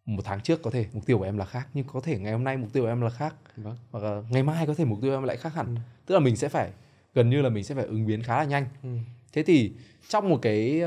một 0.07 0.22
tháng 0.24 0.40
trước 0.40 0.62
có 0.62 0.70
thể 0.70 0.86
mục 0.92 1.07
tiêu 1.07 1.18
của 1.18 1.24
em 1.24 1.38
là 1.38 1.45
khác 1.45 1.68
nhưng 1.74 1.84
có 1.86 2.01
thể 2.01 2.18
ngày 2.18 2.32
hôm 2.32 2.45
nay 2.45 2.57
mục 2.57 2.72
tiêu 2.72 2.82
của 2.82 2.88
em 2.88 3.01
là 3.01 3.11
khác 3.11 3.34
vâng. 3.57 3.76
hoặc 3.90 4.05
là 4.05 4.22
ngày 4.30 4.42
mai 4.42 4.66
có 4.66 4.74
thể 4.74 4.84
mục 4.84 4.99
tiêu 5.03 5.12
em 5.12 5.22
lại 5.22 5.36
khác 5.36 5.55
hẳn 5.55 5.66
ừ. 5.66 5.80
tức 6.07 6.14
là 6.14 6.20
mình 6.20 6.36
sẽ 6.36 6.49
phải 6.49 6.70
gần 7.14 7.30
như 7.30 7.42
là 7.42 7.49
mình 7.49 7.64
sẽ 7.64 7.74
phải 7.74 7.84
ứng 7.84 8.07
biến 8.07 8.22
khá 8.22 8.36
là 8.36 8.45
nhanh 8.45 8.66
ừ 8.82 8.88
thế 9.35 9.43
thì 9.43 9.72
trong 10.09 10.28
một 10.28 10.39
cái 10.43 10.82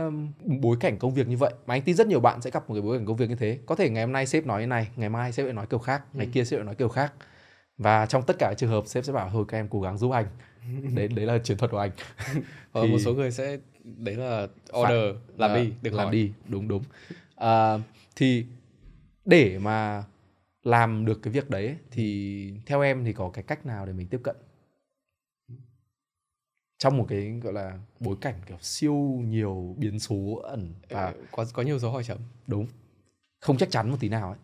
bối 0.46 0.78
cảnh 0.80 0.98
công 0.98 1.14
việc 1.14 1.28
như 1.28 1.38
vậy 1.38 1.54
mà 1.68 1.76
anh 1.76 1.82
tin 1.82 1.96
rất 1.96 2.08
nhiều 2.08 2.20
bạn 2.20 2.42
sẽ 2.42 2.52
gặp 2.52 2.70
một 2.70 2.76
cái 2.76 2.82
bối 2.82 2.98
cảnh 2.98 3.06
công 3.06 3.16
việc 3.16 3.30
như 3.30 3.36
thế 3.36 3.60
có 3.66 3.76
thể 3.76 3.90
ngày 3.90 4.04
hôm 4.04 4.14
nay 4.14 4.26
sếp 4.26 4.46
nói 4.46 4.62
như 4.62 4.68
này 4.68 4.88
ngày 4.96 5.10
mai 5.10 5.32
sếp 5.32 5.46
lại 5.46 5.54
nói 5.54 5.66
kiểu 5.70 5.80
khác 5.80 6.04
ngày 6.14 6.26
ừ. 6.26 6.32
kia 6.34 6.44
sếp 6.44 6.60
lại 6.60 6.66
nói 6.66 6.76
kiểu 6.76 6.90
khác. 6.90 7.14
Và 7.78 8.06
trong 8.06 8.24
tất 8.24 8.36
cả 8.40 8.54
trường 8.58 8.70
hợp 8.70 8.88
sếp 8.88 9.06
sẽ 9.06 9.14
bảo 9.14 9.30
thôi 9.34 9.46
các 9.48 9.58
em 9.58 9.68
cố 9.70 9.82
gắng 9.82 9.98
giúp 9.98 10.12
anh. 10.12 10.26
Đấy 10.96 11.08
đấy 11.08 11.26
là 11.26 11.38
chiến 11.38 11.58
thuật 11.58 11.72
của 11.72 11.78
anh. 11.78 11.92
Và 12.72 12.82
thì... 12.82 12.92
một 12.92 12.98
số 13.00 13.14
người 13.14 13.32
sẽ 13.32 13.58
đấy 13.84 14.16
là 14.16 14.48
order 14.80 15.16
Phải, 15.38 15.50
làm 15.50 15.56
đi 15.56 15.74
được 15.82 15.94
làm 15.94 16.06
hỏi. 16.06 16.14
đi 16.14 16.32
đúng 16.48 16.68
đúng. 16.68 16.84
À, 17.36 17.78
thì 18.16 18.46
để 19.26 19.60
mà 19.60 20.04
làm 20.64 21.06
được 21.06 21.22
cái 21.22 21.34
việc 21.34 21.50
đấy 21.50 21.76
thì 21.92 22.54
theo 22.66 22.82
em 22.82 23.06
thì 23.06 23.14
có 23.14 23.30
cái 23.30 23.44
cách 23.44 23.66
nào 23.66 23.86
để 23.86 23.94
mình 23.94 24.08
tiếp 24.08 24.20
cận 24.24 24.36
trong 26.78 26.98
một 26.98 27.06
cái 27.10 27.40
gọi 27.44 27.54
là 27.54 27.80
bối 28.00 28.16
cảnh 28.22 28.36
kiểu 28.48 28.58
siêu 28.62 28.94
nhiều 29.26 29.76
biến 29.78 30.00
số 30.00 30.42
ẩn 30.44 30.74
và 30.90 31.14
có 31.32 31.46
có 31.54 31.64
nhiều 31.64 31.80
dấu 31.80 31.92
hỏi 31.92 32.04
chấm. 32.04 32.18
Đúng. 32.48 32.68
Không 33.40 33.58
chắc 33.58 33.72
chắn 33.72 33.90
một 33.90 33.98
tí 34.00 34.10
nào 34.10 34.30
ấy. 34.30 34.38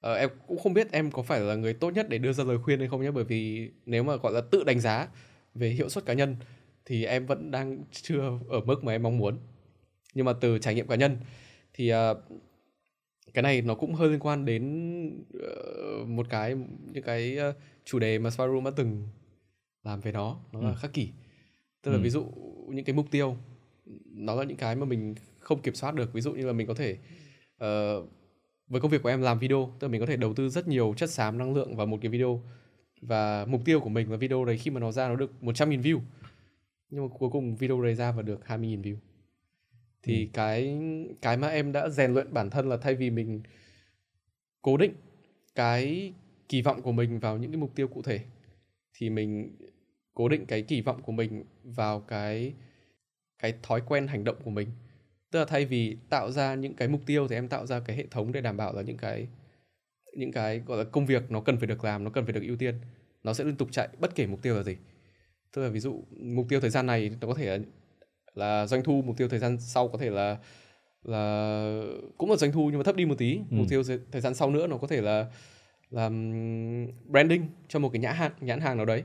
Ờ, 0.00 0.14
em 0.14 0.30
cũng 0.46 0.58
không 0.58 0.74
biết 0.74 0.92
em 0.92 1.10
có 1.10 1.22
phải 1.22 1.40
là 1.40 1.54
người 1.54 1.74
tốt 1.74 1.90
nhất 1.90 2.08
để 2.08 2.18
đưa 2.18 2.32
ra 2.32 2.44
lời 2.44 2.58
khuyên 2.58 2.78
hay 2.78 2.88
không 2.88 3.02
nhé 3.02 3.10
bởi 3.10 3.24
vì 3.24 3.70
nếu 3.86 4.02
mà 4.02 4.16
gọi 4.16 4.32
là 4.32 4.40
tự 4.40 4.64
đánh 4.64 4.80
giá 4.80 5.08
về 5.54 5.68
hiệu 5.68 5.88
suất 5.88 6.06
cá 6.06 6.12
nhân 6.12 6.36
thì 6.84 7.04
em 7.04 7.26
vẫn 7.26 7.50
đang 7.50 7.78
chưa 7.92 8.38
ở 8.48 8.60
mức 8.60 8.84
mà 8.84 8.92
em 8.92 9.02
mong 9.02 9.18
muốn. 9.18 9.38
Nhưng 10.14 10.26
mà 10.26 10.32
từ 10.32 10.58
trải 10.58 10.74
nghiệm 10.74 10.86
cá 10.86 10.94
nhân 10.94 11.16
thì 11.74 11.92
uh, 11.92 12.16
cái 13.34 13.42
này 13.42 13.62
nó 13.62 13.74
cũng 13.74 13.94
hơi 13.94 14.08
liên 14.08 14.20
quan 14.20 14.44
đến 14.44 14.62
uh, 15.36 16.08
một 16.08 16.26
cái 16.30 16.54
những 16.92 17.04
cái 17.04 17.38
uh, 17.50 17.54
chủ 17.84 17.98
đề 17.98 18.18
mà 18.18 18.30
Spyroom 18.30 18.64
đã 18.64 18.70
từng 18.76 19.08
làm 19.84 20.00
về 20.00 20.12
nó 20.12 20.40
nó 20.52 20.60
là 20.60 20.70
ừ. 20.70 20.76
khắc 20.80 20.92
kỷ 20.92 21.08
tức 21.82 21.90
là 21.90 21.96
ừ. 21.96 22.02
ví 22.02 22.10
dụ 22.10 22.24
những 22.68 22.84
cái 22.84 22.94
mục 22.94 23.06
tiêu 23.10 23.36
nó 24.04 24.34
là 24.34 24.44
những 24.44 24.56
cái 24.56 24.76
mà 24.76 24.86
mình 24.86 25.14
không 25.38 25.62
kiểm 25.62 25.74
soát 25.74 25.94
được 25.94 26.12
ví 26.12 26.20
dụ 26.20 26.32
như 26.32 26.46
là 26.46 26.52
mình 26.52 26.66
có 26.66 26.74
thể 26.74 26.96
uh, 27.64 28.08
với 28.68 28.80
công 28.80 28.90
việc 28.90 29.02
của 29.02 29.08
em 29.08 29.22
làm 29.22 29.38
video 29.38 29.72
tức 29.78 29.88
là 29.88 29.92
mình 29.92 30.00
có 30.00 30.06
thể 30.06 30.16
đầu 30.16 30.34
tư 30.34 30.48
rất 30.48 30.68
nhiều 30.68 30.94
chất 30.96 31.10
xám 31.10 31.38
năng 31.38 31.54
lượng 31.54 31.76
vào 31.76 31.86
một 31.86 31.98
cái 32.02 32.10
video 32.10 32.42
và 33.00 33.44
mục 33.48 33.60
tiêu 33.64 33.80
của 33.80 33.88
mình 33.88 34.10
là 34.10 34.16
video 34.16 34.44
đấy 34.44 34.58
khi 34.58 34.70
mà 34.70 34.80
nó 34.80 34.92
ra 34.92 35.08
nó 35.08 35.16
được 35.16 35.32
100.000 35.40 35.82
view 35.82 36.00
nhưng 36.90 37.08
mà 37.08 37.14
cuối 37.18 37.30
cùng 37.30 37.56
video 37.56 37.82
đấy 37.82 37.94
ra 37.94 38.12
và 38.12 38.22
được 38.22 38.40
20.000 38.46 38.82
view 38.82 38.96
thì 40.02 40.24
ừ. 40.24 40.30
cái 40.32 40.78
cái 41.22 41.36
mà 41.36 41.48
em 41.48 41.72
đã 41.72 41.88
rèn 41.88 42.14
luyện 42.14 42.34
bản 42.34 42.50
thân 42.50 42.68
là 42.68 42.76
thay 42.76 42.94
vì 42.94 43.10
mình 43.10 43.42
cố 44.62 44.76
định 44.76 44.92
cái 45.54 46.12
kỳ 46.48 46.62
vọng 46.62 46.82
của 46.82 46.92
mình 46.92 47.18
vào 47.18 47.38
những 47.38 47.50
cái 47.50 47.60
mục 47.60 47.74
tiêu 47.74 47.88
cụ 47.88 48.02
thể 48.02 48.20
thì 48.94 49.10
mình 49.10 49.56
cố 50.20 50.28
định 50.28 50.46
cái 50.46 50.62
kỳ 50.62 50.80
vọng 50.80 51.02
của 51.02 51.12
mình 51.12 51.44
vào 51.64 52.00
cái 52.00 52.52
cái 53.38 53.54
thói 53.62 53.82
quen 53.86 54.06
hành 54.06 54.24
động 54.24 54.36
của 54.44 54.50
mình. 54.50 54.68
Tức 55.30 55.38
là 55.38 55.44
thay 55.44 55.64
vì 55.64 55.96
tạo 56.10 56.30
ra 56.30 56.54
những 56.54 56.74
cái 56.74 56.88
mục 56.88 57.00
tiêu 57.06 57.28
thì 57.28 57.36
em 57.36 57.48
tạo 57.48 57.66
ra 57.66 57.80
cái 57.80 57.96
hệ 57.96 58.06
thống 58.10 58.32
để 58.32 58.40
đảm 58.40 58.56
bảo 58.56 58.72
là 58.72 58.82
những 58.82 58.96
cái 58.96 59.28
những 60.16 60.32
cái 60.32 60.58
gọi 60.58 60.78
là 60.78 60.84
công 60.84 61.06
việc 61.06 61.30
nó 61.30 61.40
cần 61.40 61.56
phải 61.56 61.66
được 61.66 61.84
làm 61.84 62.04
nó 62.04 62.10
cần 62.10 62.24
phải 62.24 62.32
được 62.32 62.42
ưu 62.42 62.56
tiên. 62.56 62.74
Nó 63.24 63.34
sẽ 63.34 63.44
liên 63.44 63.56
tục 63.56 63.68
chạy 63.72 63.88
bất 63.98 64.14
kể 64.14 64.26
mục 64.26 64.42
tiêu 64.42 64.56
là 64.56 64.62
gì. 64.62 64.76
Tức 65.52 65.62
là 65.62 65.68
ví 65.68 65.80
dụ 65.80 66.04
mục 66.10 66.46
tiêu 66.48 66.60
thời 66.60 66.70
gian 66.70 66.86
này 66.86 67.10
nó 67.20 67.26
có 67.26 67.34
thể 67.34 67.58
là, 67.58 67.64
là 68.34 68.66
doanh 68.66 68.82
thu 68.82 69.02
mục 69.06 69.16
tiêu 69.16 69.28
thời 69.28 69.38
gian 69.38 69.60
sau 69.60 69.88
có 69.88 69.98
thể 69.98 70.10
là 70.10 70.38
là 71.04 71.82
cũng 72.18 72.30
là 72.30 72.36
doanh 72.36 72.52
thu 72.52 72.66
nhưng 72.66 72.78
mà 72.78 72.84
thấp 72.84 72.96
đi 72.96 73.04
một 73.04 73.18
tí. 73.18 73.36
Ừ. 73.36 73.42
mục 73.50 73.66
tiêu 73.70 73.82
thời 74.12 74.20
gian 74.20 74.34
sau 74.34 74.50
nữa 74.50 74.66
nó 74.66 74.76
có 74.76 74.86
thể 74.86 75.00
là 75.00 75.26
làm 75.90 76.32
branding 77.08 77.46
cho 77.68 77.78
một 77.78 77.88
cái 77.92 78.00
nhãn 78.00 78.14
hàng 78.14 78.32
nhãn 78.40 78.60
hàng 78.60 78.76
nào 78.76 78.86
đấy 78.86 79.02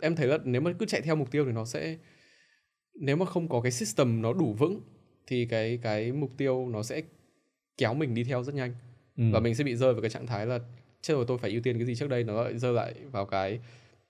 em 0.00 0.16
thấy 0.16 0.26
là 0.26 0.38
nếu 0.44 0.60
mà 0.60 0.72
cứ 0.78 0.86
chạy 0.86 1.00
theo 1.00 1.16
mục 1.16 1.30
tiêu 1.30 1.44
thì 1.44 1.52
nó 1.52 1.64
sẽ 1.64 1.96
nếu 2.94 3.16
mà 3.16 3.26
không 3.26 3.48
có 3.48 3.60
cái 3.60 3.72
system 3.72 4.22
nó 4.22 4.32
đủ 4.32 4.52
vững 4.52 4.80
thì 5.26 5.46
cái 5.46 5.78
cái 5.82 6.12
mục 6.12 6.30
tiêu 6.36 6.68
nó 6.68 6.82
sẽ 6.82 7.02
kéo 7.78 7.94
mình 7.94 8.14
đi 8.14 8.24
theo 8.24 8.42
rất 8.42 8.54
nhanh 8.54 8.74
ừ. 9.16 9.24
và 9.32 9.40
mình 9.40 9.54
sẽ 9.54 9.64
bị 9.64 9.76
rơi 9.76 9.92
vào 9.92 10.02
cái 10.02 10.10
trạng 10.10 10.26
thái 10.26 10.46
là 10.46 10.58
chết 11.02 11.14
rồi 11.14 11.24
tôi 11.28 11.38
phải 11.38 11.50
ưu 11.50 11.60
tiên 11.60 11.78
cái 11.78 11.86
gì 11.86 11.94
trước 11.94 12.08
đây 12.08 12.24
nó 12.24 12.42
lại 12.42 12.58
rơi 12.58 12.72
lại 12.72 12.94
vào 13.12 13.26
cái 13.26 13.60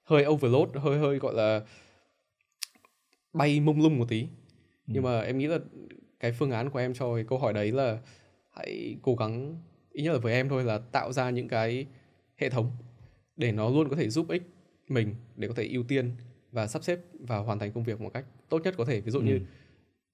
hơi 0.02 0.26
overload 0.26 0.68
hơi 0.74 0.98
hơi 0.98 1.18
gọi 1.18 1.34
là 1.34 1.62
bay 3.32 3.60
mông 3.60 3.82
lung 3.82 3.98
một 3.98 4.06
tí 4.08 4.20
ừ. 4.22 4.26
nhưng 4.86 5.02
mà 5.02 5.20
em 5.20 5.38
nghĩ 5.38 5.46
là 5.46 5.58
cái 6.20 6.32
phương 6.32 6.50
án 6.50 6.70
của 6.70 6.78
em 6.78 6.94
cho 6.94 7.14
cái 7.14 7.24
câu 7.28 7.38
hỏi 7.38 7.52
đấy 7.52 7.72
là 7.72 7.98
hãy 8.56 8.96
cố 9.02 9.14
gắng 9.14 9.62
ý 9.92 10.04
nhất 10.04 10.12
là 10.12 10.18
với 10.18 10.32
em 10.32 10.48
thôi 10.48 10.64
là 10.64 10.78
tạo 10.78 11.12
ra 11.12 11.30
những 11.30 11.48
cái 11.48 11.86
hệ 12.36 12.50
thống 12.50 12.70
để 13.36 13.52
nó 13.52 13.70
luôn 13.70 13.88
có 13.88 13.96
thể 13.96 14.08
giúp 14.08 14.28
ích 14.28 14.42
mình 14.90 15.14
để 15.36 15.48
có 15.48 15.54
thể 15.54 15.66
ưu 15.66 15.82
tiên 15.82 16.10
và 16.52 16.66
sắp 16.66 16.84
xếp 16.84 16.98
và 17.20 17.38
hoàn 17.38 17.58
thành 17.58 17.72
công 17.72 17.84
việc 17.84 18.00
một 18.00 18.10
cách 18.14 18.24
tốt 18.48 18.62
nhất 18.64 18.74
có 18.76 18.84
thể 18.84 19.00
ví 19.00 19.10
dụ 19.10 19.18
ừ. 19.18 19.24
như 19.24 19.40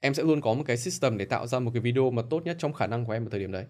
em 0.01 0.15
sẽ 0.15 0.23
luôn 0.23 0.41
có 0.41 0.55
một 0.55 0.63
cái 0.67 0.77
system 0.77 1.19
để 1.19 1.25
tạo 1.25 1.47
ra 1.47 1.59
một 1.59 1.71
cái 1.75 1.81
video 1.81 2.11
mà 2.11 2.23
tốt 2.31 2.45
nhất 2.45 2.57
trong 2.61 2.73
khả 2.73 2.87
năng 2.87 3.05
của 3.05 3.13
em 3.13 3.27
ở 3.27 3.29
thời 3.31 3.41
điểm 3.41 3.53
đấy 3.53 3.65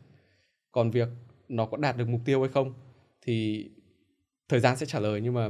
còn 0.73 0.91
việc 0.91 1.09
nó 1.49 1.67
có 1.67 1.77
đạt 1.77 1.97
được 1.97 2.09
mục 2.09 2.21
tiêu 2.25 2.41
hay 2.41 2.49
không 2.49 2.75
thì 3.23 3.69
thời 4.49 4.61
gian 4.61 4.77
sẽ 4.77 4.87
trả 4.87 5.01
lời 5.01 5.21
nhưng 5.21 5.35
mà 5.35 5.49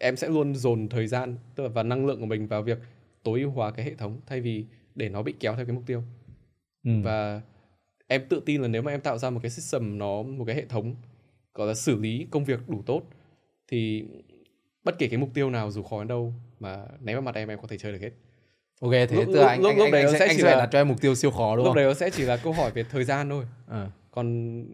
em 0.00 0.16
sẽ 0.16 0.28
luôn 0.28 0.54
dồn 0.54 0.88
thời 0.88 1.06
gian 1.06 1.36
tức 1.54 1.62
là 1.62 1.68
và 1.68 1.82
năng 1.82 2.06
lượng 2.06 2.20
của 2.20 2.26
mình 2.26 2.46
vào 2.46 2.62
việc 2.62 2.78
tối 3.22 3.40
ưu 3.40 3.50
hóa 3.50 3.70
cái 3.70 3.84
hệ 3.84 3.94
thống 3.94 4.20
thay 4.26 4.40
vì 4.40 4.64
để 4.94 5.08
nó 5.08 5.22
bị 5.22 5.34
kéo 5.40 5.56
theo 5.56 5.66
cái 5.66 5.74
mục 5.74 5.84
tiêu 5.86 6.02
ừ. 6.84 6.90
và 7.02 7.42
em 8.06 8.22
tự 8.28 8.42
tin 8.46 8.62
là 8.62 8.68
nếu 8.68 8.82
mà 8.82 8.90
em 8.90 9.00
tạo 9.00 9.18
ra 9.18 9.30
một 9.30 9.40
cái 9.42 9.50
system 9.50 9.98
nó 9.98 10.22
một 10.22 10.44
cái 10.44 10.56
hệ 10.56 10.64
thống 10.64 10.94
gọi 11.54 11.66
là 11.66 11.74
xử 11.74 11.96
lý 11.96 12.26
công 12.30 12.44
việc 12.44 12.68
đủ 12.68 12.82
tốt 12.86 13.02
thì 13.68 14.04
bất 14.84 14.98
kể 14.98 15.08
cái 15.08 15.18
mục 15.18 15.30
tiêu 15.34 15.50
nào 15.50 15.70
dù 15.70 15.82
khó 15.82 15.98
đến 16.00 16.08
đâu 16.08 16.34
mà 16.60 16.86
ném 17.00 17.14
vào 17.14 17.22
mặt 17.22 17.34
em 17.34 17.48
em 17.48 17.58
có 17.62 17.68
thể 17.68 17.78
chơi 17.78 17.92
được 17.92 18.00
hết. 18.00 18.10
Ok 18.80 18.92
thế 18.92 19.06
lúc, 19.10 19.24
tức 19.26 19.40
là 19.40 19.48
anh, 19.48 19.62
lúc, 19.62 19.70
anh, 19.70 19.78
lúc 19.78 19.88
đấy 19.92 20.02
anh, 20.02 20.12
sẽ, 20.12 20.26
anh 20.26 20.36
sẽ 20.36 20.50
là... 20.50 20.56
đặt 20.56 20.68
cho 20.72 20.80
em 20.80 20.88
mục 20.88 21.00
tiêu 21.00 21.14
siêu 21.14 21.30
khó 21.30 21.56
đúng 21.56 21.64
lúc 21.64 21.70
không? 21.70 21.74
lúc 21.74 21.76
đấy 21.76 21.84
nó 21.84 21.94
sẽ 21.94 22.10
chỉ 22.10 22.22
là 22.22 22.36
câu 22.36 22.52
hỏi 22.52 22.70
về 22.70 22.84
thời 22.84 23.04
gian 23.04 23.28
thôi. 23.28 23.44
À. 23.68 23.90
còn 24.10 24.64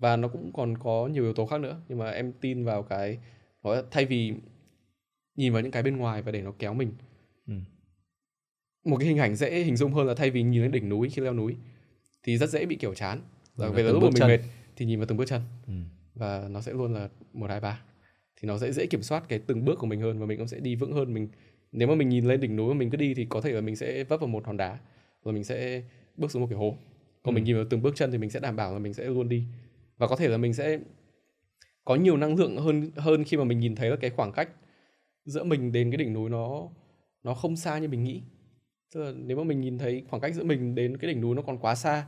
và 0.00 0.16
nó 0.16 0.28
cũng 0.28 0.52
còn 0.52 0.78
có 0.78 1.08
nhiều 1.12 1.22
yếu 1.22 1.32
tố 1.32 1.46
khác 1.46 1.60
nữa. 1.60 1.80
Nhưng 1.88 1.98
mà 1.98 2.10
em 2.10 2.32
tin 2.40 2.64
vào 2.64 2.82
cái 2.82 3.18
nói 3.62 3.82
thay 3.90 4.04
vì 4.04 4.34
nhìn 5.36 5.52
vào 5.52 5.62
những 5.62 5.70
cái 5.70 5.82
bên 5.82 5.96
ngoài 5.96 6.22
và 6.22 6.32
để 6.32 6.42
nó 6.42 6.52
kéo 6.58 6.74
mình. 6.74 6.92
Ừ. 7.46 7.54
một 8.84 8.96
cái 8.96 9.08
hình 9.08 9.18
ảnh 9.18 9.36
dễ 9.36 9.60
hình 9.60 9.76
dung 9.76 9.92
hơn 9.92 10.06
là 10.06 10.14
thay 10.14 10.30
vì 10.30 10.42
nhìn 10.42 10.62
lên 10.62 10.72
đỉnh 10.72 10.88
núi 10.88 11.08
khi 11.10 11.22
leo 11.22 11.34
núi 11.34 11.56
thì 12.22 12.38
rất 12.38 12.50
dễ 12.50 12.66
bị 12.66 12.76
kiểu 12.76 12.94
chán. 12.94 13.20
Và 13.56 13.68
về 13.68 13.82
lúc 13.82 14.02
mình 14.02 14.28
mệt 14.28 14.40
thì 14.76 14.86
nhìn 14.86 14.98
vào 14.98 15.06
từng 15.06 15.18
bước 15.18 15.28
chân. 15.28 15.42
Ừ. 15.66 15.72
và 16.14 16.48
nó 16.50 16.60
sẽ 16.60 16.72
luôn 16.72 16.94
là 16.94 17.08
một 17.32 17.50
hai 17.50 17.60
ba 17.60 17.80
thì 18.40 18.48
nó 18.48 18.58
sẽ 18.58 18.72
dễ 18.72 18.86
kiểm 18.86 19.02
soát 19.02 19.24
cái 19.28 19.38
từng 19.38 19.64
bước 19.64 19.78
của 19.78 19.86
mình 19.86 20.00
hơn 20.00 20.18
và 20.18 20.26
mình 20.26 20.38
cũng 20.38 20.48
sẽ 20.48 20.60
đi 20.60 20.74
vững 20.74 20.92
hơn. 20.92 21.14
Mình 21.14 21.28
nếu 21.72 21.88
mà 21.88 21.94
mình 21.94 22.08
nhìn 22.08 22.24
lên 22.24 22.40
đỉnh 22.40 22.56
núi 22.56 22.74
mà 22.74 22.78
mình 22.78 22.90
cứ 22.90 22.96
đi 22.96 23.14
thì 23.14 23.24
có 23.24 23.40
thể 23.40 23.52
là 23.52 23.60
mình 23.60 23.76
sẽ 23.76 24.04
vấp 24.04 24.20
vào 24.20 24.28
một 24.28 24.46
hòn 24.46 24.56
đá 24.56 24.78
rồi 25.24 25.34
mình 25.34 25.44
sẽ 25.44 25.82
bước 26.16 26.30
xuống 26.30 26.42
một 26.42 26.48
cái 26.50 26.58
hố. 26.58 26.76
Còn 27.22 27.34
ừ. 27.34 27.36
mình 27.36 27.44
nhìn 27.44 27.56
vào 27.56 27.64
từng 27.70 27.82
bước 27.82 27.96
chân 27.96 28.12
thì 28.12 28.18
mình 28.18 28.30
sẽ 28.30 28.40
đảm 28.40 28.56
bảo 28.56 28.72
là 28.72 28.78
mình 28.78 28.94
sẽ 28.94 29.04
luôn 29.04 29.28
đi. 29.28 29.44
Và 29.98 30.06
có 30.06 30.16
thể 30.16 30.28
là 30.28 30.36
mình 30.36 30.54
sẽ 30.54 30.78
có 31.84 31.94
nhiều 31.94 32.16
năng 32.16 32.36
lượng 32.36 32.56
hơn 32.56 32.90
hơn 32.96 33.24
khi 33.24 33.36
mà 33.36 33.44
mình 33.44 33.60
nhìn 33.60 33.74
thấy 33.74 33.90
là 33.90 33.96
cái 33.96 34.10
khoảng 34.10 34.32
cách 34.32 34.48
giữa 35.24 35.44
mình 35.44 35.72
đến 35.72 35.90
cái 35.90 35.98
đỉnh 35.98 36.12
núi 36.12 36.30
nó 36.30 36.68
nó 37.22 37.34
không 37.34 37.56
xa 37.56 37.78
như 37.78 37.88
mình 37.88 38.04
nghĩ. 38.04 38.22
Tức 38.94 39.04
là 39.04 39.12
nếu 39.16 39.36
mà 39.36 39.44
mình 39.44 39.60
nhìn 39.60 39.78
thấy 39.78 40.02
khoảng 40.08 40.22
cách 40.22 40.34
giữa 40.34 40.44
mình 40.44 40.74
đến 40.74 40.96
cái 40.96 41.10
đỉnh 41.10 41.20
núi 41.20 41.36
nó 41.36 41.42
còn 41.42 41.58
quá 41.58 41.74
xa 41.74 42.06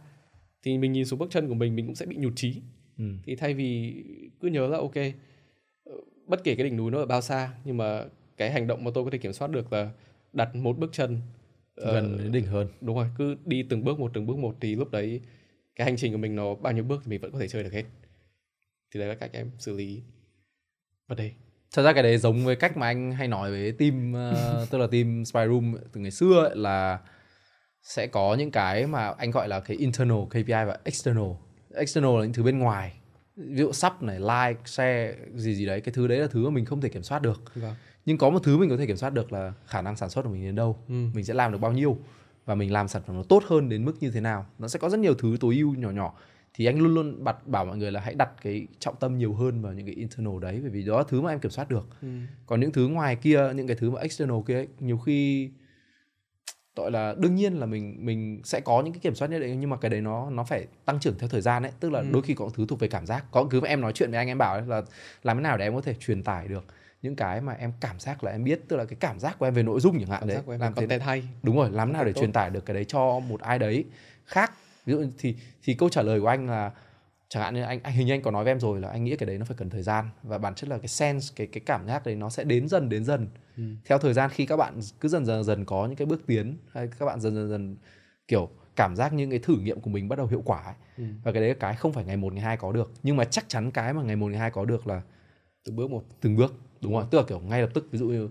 thì 0.62 0.78
mình 0.78 0.92
nhìn 0.92 1.04
xuống 1.04 1.18
bước 1.18 1.30
chân 1.30 1.48
của 1.48 1.54
mình 1.54 1.76
mình 1.76 1.86
cũng 1.86 1.94
sẽ 1.94 2.06
bị 2.06 2.16
nhụt 2.16 2.32
chí. 2.36 2.62
Ừ. 2.98 3.04
thì 3.24 3.36
thay 3.36 3.54
vì 3.54 3.94
cứ 4.40 4.48
nhớ 4.48 4.66
là 4.66 4.78
ok 4.78 4.94
bất 6.28 6.44
kể 6.44 6.54
cái 6.54 6.64
đỉnh 6.64 6.76
núi 6.76 6.90
nó 6.90 6.98
ở 6.98 7.06
bao 7.06 7.20
xa 7.20 7.50
nhưng 7.64 7.76
mà 7.76 8.04
cái 8.36 8.50
hành 8.50 8.66
động 8.66 8.84
mà 8.84 8.90
tôi 8.94 9.04
có 9.04 9.10
thể 9.10 9.18
kiểm 9.18 9.32
soát 9.32 9.50
được 9.50 9.72
là 9.72 9.90
đặt 10.32 10.54
một 10.54 10.78
bước 10.78 10.90
chân 10.92 11.20
gần 11.76 12.14
uh, 12.14 12.20
đến 12.20 12.32
đỉnh 12.32 12.46
hơn. 12.46 12.68
đúng 12.80 12.96
rồi 12.96 13.06
cứ 13.18 13.36
đi 13.44 13.62
từng 13.62 13.84
bước 13.84 14.00
một 14.00 14.10
từng 14.14 14.26
bước 14.26 14.38
một 14.38 14.56
thì 14.60 14.76
lúc 14.76 14.90
đấy 14.90 15.20
cái 15.76 15.84
hành 15.84 15.96
trình 15.96 16.12
của 16.12 16.18
mình 16.18 16.36
nó 16.36 16.54
bao 16.54 16.72
nhiêu 16.72 16.84
bước 16.84 17.00
thì 17.04 17.10
mình 17.10 17.20
vẫn 17.20 17.32
có 17.32 17.38
thể 17.38 17.48
chơi 17.48 17.62
được 17.62 17.72
hết. 17.72 17.84
Thì 18.94 19.00
đấy 19.00 19.08
là 19.08 19.14
cách 19.14 19.30
em 19.32 19.50
xử 19.58 19.76
lý. 19.76 20.02
Vấn 21.08 21.18
đề 21.18 21.30
thật 21.74 21.82
ra 21.82 21.92
cái 21.92 22.02
đấy 22.02 22.18
giống 22.18 22.44
với 22.44 22.56
cách 22.56 22.76
mà 22.76 22.86
anh 22.86 23.12
hay 23.12 23.28
nói 23.28 23.50
với 23.50 23.72
team 23.72 24.12
uh, 24.12 24.68
tức 24.70 24.78
là 24.78 24.86
team 24.86 25.24
spy 25.24 25.40
room 25.46 25.76
từ 25.92 26.00
ngày 26.00 26.10
xưa 26.10 26.44
ấy, 26.44 26.56
là 26.56 26.98
sẽ 27.82 28.06
có 28.06 28.34
những 28.34 28.50
cái 28.50 28.86
mà 28.86 29.14
anh 29.18 29.30
gọi 29.30 29.48
là 29.48 29.60
cái 29.60 29.76
internal 29.76 30.18
KPI 30.30 30.42
và 30.46 30.78
external. 30.84 31.30
External 31.74 32.18
là 32.18 32.22
những 32.22 32.32
thứ 32.32 32.42
bên 32.42 32.58
ngoài 32.58 32.92
ví 33.38 33.58
dụ 33.58 33.72
sub 33.72 33.92
này 34.00 34.20
like 34.20 34.60
share 34.64 35.16
gì 35.34 35.54
gì 35.54 35.66
đấy 35.66 35.80
cái 35.80 35.92
thứ 35.92 36.06
đấy 36.06 36.18
là 36.18 36.26
thứ 36.26 36.44
mà 36.44 36.50
mình 36.50 36.64
không 36.64 36.80
thể 36.80 36.88
kiểm 36.88 37.02
soát 37.02 37.22
được 37.22 37.42
vâng. 37.54 37.74
nhưng 38.06 38.18
có 38.18 38.30
một 38.30 38.42
thứ 38.42 38.58
mình 38.58 38.70
có 38.70 38.76
thể 38.76 38.86
kiểm 38.86 38.96
soát 38.96 39.10
được 39.10 39.32
là 39.32 39.52
khả 39.66 39.82
năng 39.82 39.96
sản 39.96 40.10
xuất 40.10 40.22
của 40.22 40.30
mình 40.30 40.44
đến 40.44 40.54
đâu 40.54 40.78
ừ. 40.88 40.94
mình 41.14 41.24
sẽ 41.24 41.34
làm 41.34 41.52
được 41.52 41.58
bao 41.58 41.72
nhiêu 41.72 41.98
và 42.46 42.54
mình 42.54 42.72
làm 42.72 42.88
sản 42.88 43.02
phẩm 43.06 43.16
nó 43.16 43.22
tốt 43.22 43.42
hơn 43.46 43.68
đến 43.68 43.84
mức 43.84 43.94
như 44.00 44.10
thế 44.10 44.20
nào 44.20 44.46
nó 44.58 44.68
sẽ 44.68 44.78
có 44.78 44.88
rất 44.88 45.00
nhiều 45.00 45.14
thứ 45.14 45.36
tối 45.40 45.56
ưu 45.56 45.74
nhỏ 45.74 45.90
nhỏ 45.90 46.14
thì 46.54 46.66
anh 46.66 46.78
luôn 46.78 46.94
luôn 46.94 47.24
bật 47.24 47.46
bảo 47.46 47.64
mọi 47.64 47.76
người 47.76 47.92
là 47.92 48.00
hãy 48.00 48.14
đặt 48.14 48.30
cái 48.42 48.66
trọng 48.78 48.96
tâm 48.96 49.18
nhiều 49.18 49.34
hơn 49.34 49.62
vào 49.62 49.72
những 49.72 49.86
cái 49.86 49.94
internal 49.94 50.40
đấy 50.40 50.58
bởi 50.62 50.70
vì 50.70 50.82
đó 50.82 50.98
là 50.98 51.04
thứ 51.08 51.20
mà 51.20 51.30
em 51.30 51.40
kiểm 51.40 51.50
soát 51.50 51.70
được 51.70 51.88
ừ. 52.02 52.08
còn 52.46 52.60
những 52.60 52.72
thứ 52.72 52.88
ngoài 52.88 53.16
kia 53.16 53.52
những 53.54 53.66
cái 53.66 53.76
thứ 53.76 53.90
mà 53.90 54.00
external 54.00 54.38
kia 54.46 54.54
ấy, 54.54 54.68
nhiều 54.80 54.98
khi 54.98 55.50
gọi 56.78 56.90
là 56.90 57.14
đương 57.18 57.34
nhiên 57.34 57.60
là 57.60 57.66
mình 57.66 57.96
mình 57.98 58.40
sẽ 58.44 58.60
có 58.60 58.82
những 58.82 58.92
cái 58.92 59.00
kiểm 59.00 59.14
soát 59.14 59.28
nhất 59.28 59.38
định 59.38 59.60
nhưng 59.60 59.70
mà 59.70 59.76
cái 59.76 59.90
đấy 59.90 60.00
nó 60.00 60.30
nó 60.30 60.44
phải 60.44 60.66
tăng 60.84 61.00
trưởng 61.00 61.18
theo 61.18 61.28
thời 61.28 61.40
gian 61.40 61.62
đấy 61.62 61.72
tức 61.80 61.92
là 61.92 62.00
ừ. 62.00 62.06
đôi 62.12 62.22
khi 62.22 62.34
có 62.34 62.50
thứ 62.54 62.66
thuộc 62.68 62.80
về 62.80 62.88
cảm 62.88 63.06
giác. 63.06 63.24
Có 63.30 63.46
cứ 63.50 63.60
em 63.66 63.80
nói 63.80 63.92
chuyện 63.92 64.10
với 64.10 64.18
anh 64.18 64.28
em 64.28 64.38
bảo 64.38 64.60
là 64.60 64.82
làm 65.22 65.36
thế 65.36 65.42
nào 65.42 65.58
để 65.58 65.66
em 65.66 65.74
có 65.74 65.80
thể 65.80 65.94
truyền 65.94 66.22
tải 66.22 66.48
được 66.48 66.64
những 67.02 67.16
cái 67.16 67.40
mà 67.40 67.52
em 67.52 67.72
cảm 67.80 68.00
giác 68.00 68.24
là 68.24 68.32
em 68.32 68.44
biết. 68.44 68.60
Tức 68.68 68.76
là 68.76 68.84
cái 68.84 68.96
cảm 69.00 69.20
giác 69.20 69.38
của 69.38 69.46
em 69.46 69.54
về 69.54 69.62
nội 69.62 69.80
dung 69.80 69.98
chẳng 69.98 70.10
hạn 70.10 70.20
cảm 70.20 70.28
đấy 70.28 70.38
của 70.46 70.52
em 70.52 70.60
làm 70.60 70.74
content 70.74 71.02
hay. 71.02 71.22
Đúng 71.42 71.56
rồi 71.56 71.70
làm 71.70 71.92
nào 71.92 72.04
để 72.04 72.12
tốt. 72.12 72.20
truyền 72.20 72.32
tải 72.32 72.50
được 72.50 72.66
cái 72.66 72.74
đấy 72.74 72.84
cho 72.84 73.20
một 73.20 73.40
ai 73.40 73.58
đấy 73.58 73.84
khác? 74.24 74.52
Ví 74.86 74.92
dụ 74.92 75.04
thì 75.18 75.36
thì 75.62 75.74
câu 75.74 75.88
trả 75.88 76.02
lời 76.02 76.20
của 76.20 76.28
anh 76.28 76.48
là 76.48 76.70
chẳng 77.28 77.42
hạn 77.42 77.54
như 77.54 77.62
anh, 77.62 77.80
anh 77.82 77.94
hình 77.94 78.06
như 78.06 78.12
anh 78.14 78.22
có 78.22 78.30
nói 78.30 78.44
với 78.44 78.50
em 78.50 78.60
rồi 78.60 78.80
là 78.80 78.88
anh 78.88 79.04
nghĩ 79.04 79.16
cái 79.16 79.26
đấy 79.26 79.38
nó 79.38 79.44
phải 79.44 79.56
cần 79.56 79.70
thời 79.70 79.82
gian 79.82 80.08
và 80.22 80.38
bản 80.38 80.54
chất 80.54 80.68
là 80.70 80.78
cái 80.78 80.88
sense 80.88 81.32
cái 81.36 81.46
cái 81.46 81.60
cảm 81.66 81.86
giác 81.86 82.06
đấy 82.06 82.14
nó 82.16 82.28
sẽ 82.30 82.44
đến 82.44 82.68
dần 82.68 82.88
đến 82.88 83.04
dần 83.04 83.28
Ừ. 83.56 83.62
theo 83.84 83.98
thời 83.98 84.12
gian 84.14 84.30
khi 84.30 84.46
các 84.46 84.56
bạn 84.56 84.80
cứ 85.00 85.08
dần 85.08 85.24
dần 85.26 85.44
dần 85.44 85.64
có 85.64 85.86
những 85.86 85.96
cái 85.96 86.06
bước 86.06 86.26
tiến 86.26 86.56
hay 86.72 86.88
các 86.98 87.06
bạn 87.06 87.20
dần 87.20 87.34
dần 87.34 87.48
dần 87.48 87.76
kiểu 88.28 88.48
cảm 88.76 88.96
giác 88.96 89.12
những 89.12 89.30
cái 89.30 89.38
thử 89.38 89.56
nghiệm 89.56 89.80
của 89.80 89.90
mình 89.90 90.08
bắt 90.08 90.16
đầu 90.18 90.26
hiệu 90.26 90.42
quả 90.44 90.62
ấy. 90.62 90.74
Ừ. 90.96 91.04
và 91.24 91.32
cái 91.32 91.40
đấy 91.40 91.48
là 91.48 91.56
cái 91.60 91.74
không 91.76 91.92
phải 91.92 92.04
ngày 92.04 92.16
một 92.16 92.32
ngày 92.32 92.42
hai 92.42 92.56
có 92.56 92.72
được 92.72 92.92
nhưng 93.02 93.16
mà 93.16 93.24
chắc 93.24 93.48
chắn 93.48 93.70
cái 93.70 93.92
mà 93.92 94.02
ngày 94.02 94.16
một 94.16 94.26
ngày 94.30 94.40
hai 94.40 94.50
có 94.50 94.64
được 94.64 94.86
là 94.86 95.02
từng 95.64 95.76
bước 95.76 95.90
một 95.90 96.04
từng 96.20 96.36
bước 96.36 96.54
đúng 96.80 96.92
rồi 96.92 97.04
tức 97.10 97.18
là 97.18 97.24
kiểu 97.28 97.40
ngay 97.40 97.60
lập 97.60 97.70
tức 97.74 97.88
ví 97.90 97.98
dụ 97.98 98.06
như 98.08 98.28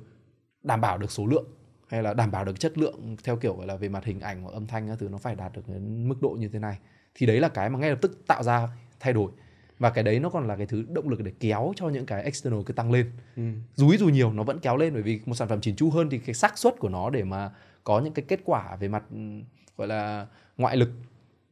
đảm 0.64 0.82
bảo 0.82 0.98
được 0.98 1.12
số 1.12 1.26
lượng 1.26 1.46
hay 1.88 2.04
là 2.04 2.14
đảm 2.14 2.32
bảo 2.32 2.46
được 2.46 2.60
chất 2.60 2.78
lượng 2.78 3.18
theo 3.24 3.36
kiểu 3.36 3.56
gọi 3.56 3.68
là 3.68 3.76
về 3.76 3.90
mặt 3.90 4.06
hình 4.06 4.20
ảnh 4.20 4.42
hoặc 4.42 4.52
âm 4.54 4.68
thanh 4.68 4.88
các 4.88 5.00
thứ 5.00 5.10
nó 5.10 5.18
phải 5.18 5.36
đạt 5.36 5.54
được 5.54 5.68
đến 5.70 6.08
mức 6.10 6.22
độ 6.22 6.30
như 6.40 6.48
thế 6.50 6.60
này 6.60 6.78
thì 7.16 7.26
đấy 7.26 7.40
là 7.40 7.50
cái 7.50 7.70
mà 7.70 7.80
ngay 7.80 7.90
lập 7.90 8.00
tức 8.02 8.28
tạo 8.28 8.44
ra 8.44 8.68
thay 9.00 9.14
đổi. 9.14 9.32
Và 9.80 9.90
cái 9.90 10.04
đấy 10.04 10.20
nó 10.20 10.30
còn 10.30 10.48
là 10.48 10.56
cái 10.56 10.66
thứ 10.66 10.86
động 10.90 11.10
lực 11.10 11.24
để 11.24 11.32
kéo 11.40 11.74
cho 11.76 11.90
những 11.90 12.06
cái 12.06 12.24
external 12.24 12.62
cứ 12.66 12.74
tăng 12.74 12.92
lên. 12.92 13.12
Ừ. 13.36 13.44
dúi 13.76 13.98
dù 13.98 14.10
nhiều 14.10 14.34
nó 14.34 14.44
vẫn 14.44 14.60
kéo 14.60 14.78
lên 14.78 14.94
bởi 14.94 15.02
vì 15.02 15.20
một 15.26 15.36
sản 15.36 15.48
phẩm 15.48 15.62
chỉn 15.62 15.76
chu 15.76 15.90
hơn 15.90 16.10
thì 16.10 16.18
cái 16.18 16.36
xác 16.36 16.58
suất 16.58 16.80
của 16.80 16.90
nó 16.90 17.10
để 17.10 17.24
mà 17.24 17.52
có 17.84 18.00
những 18.00 18.14
cái 18.14 18.26
kết 18.28 18.40
quả 18.46 18.76
về 18.76 18.88
mặt 18.88 19.04
ừm, 19.12 19.44
gọi 19.78 19.88
là 19.88 20.28
ngoại 20.58 20.78
lực 20.78 20.90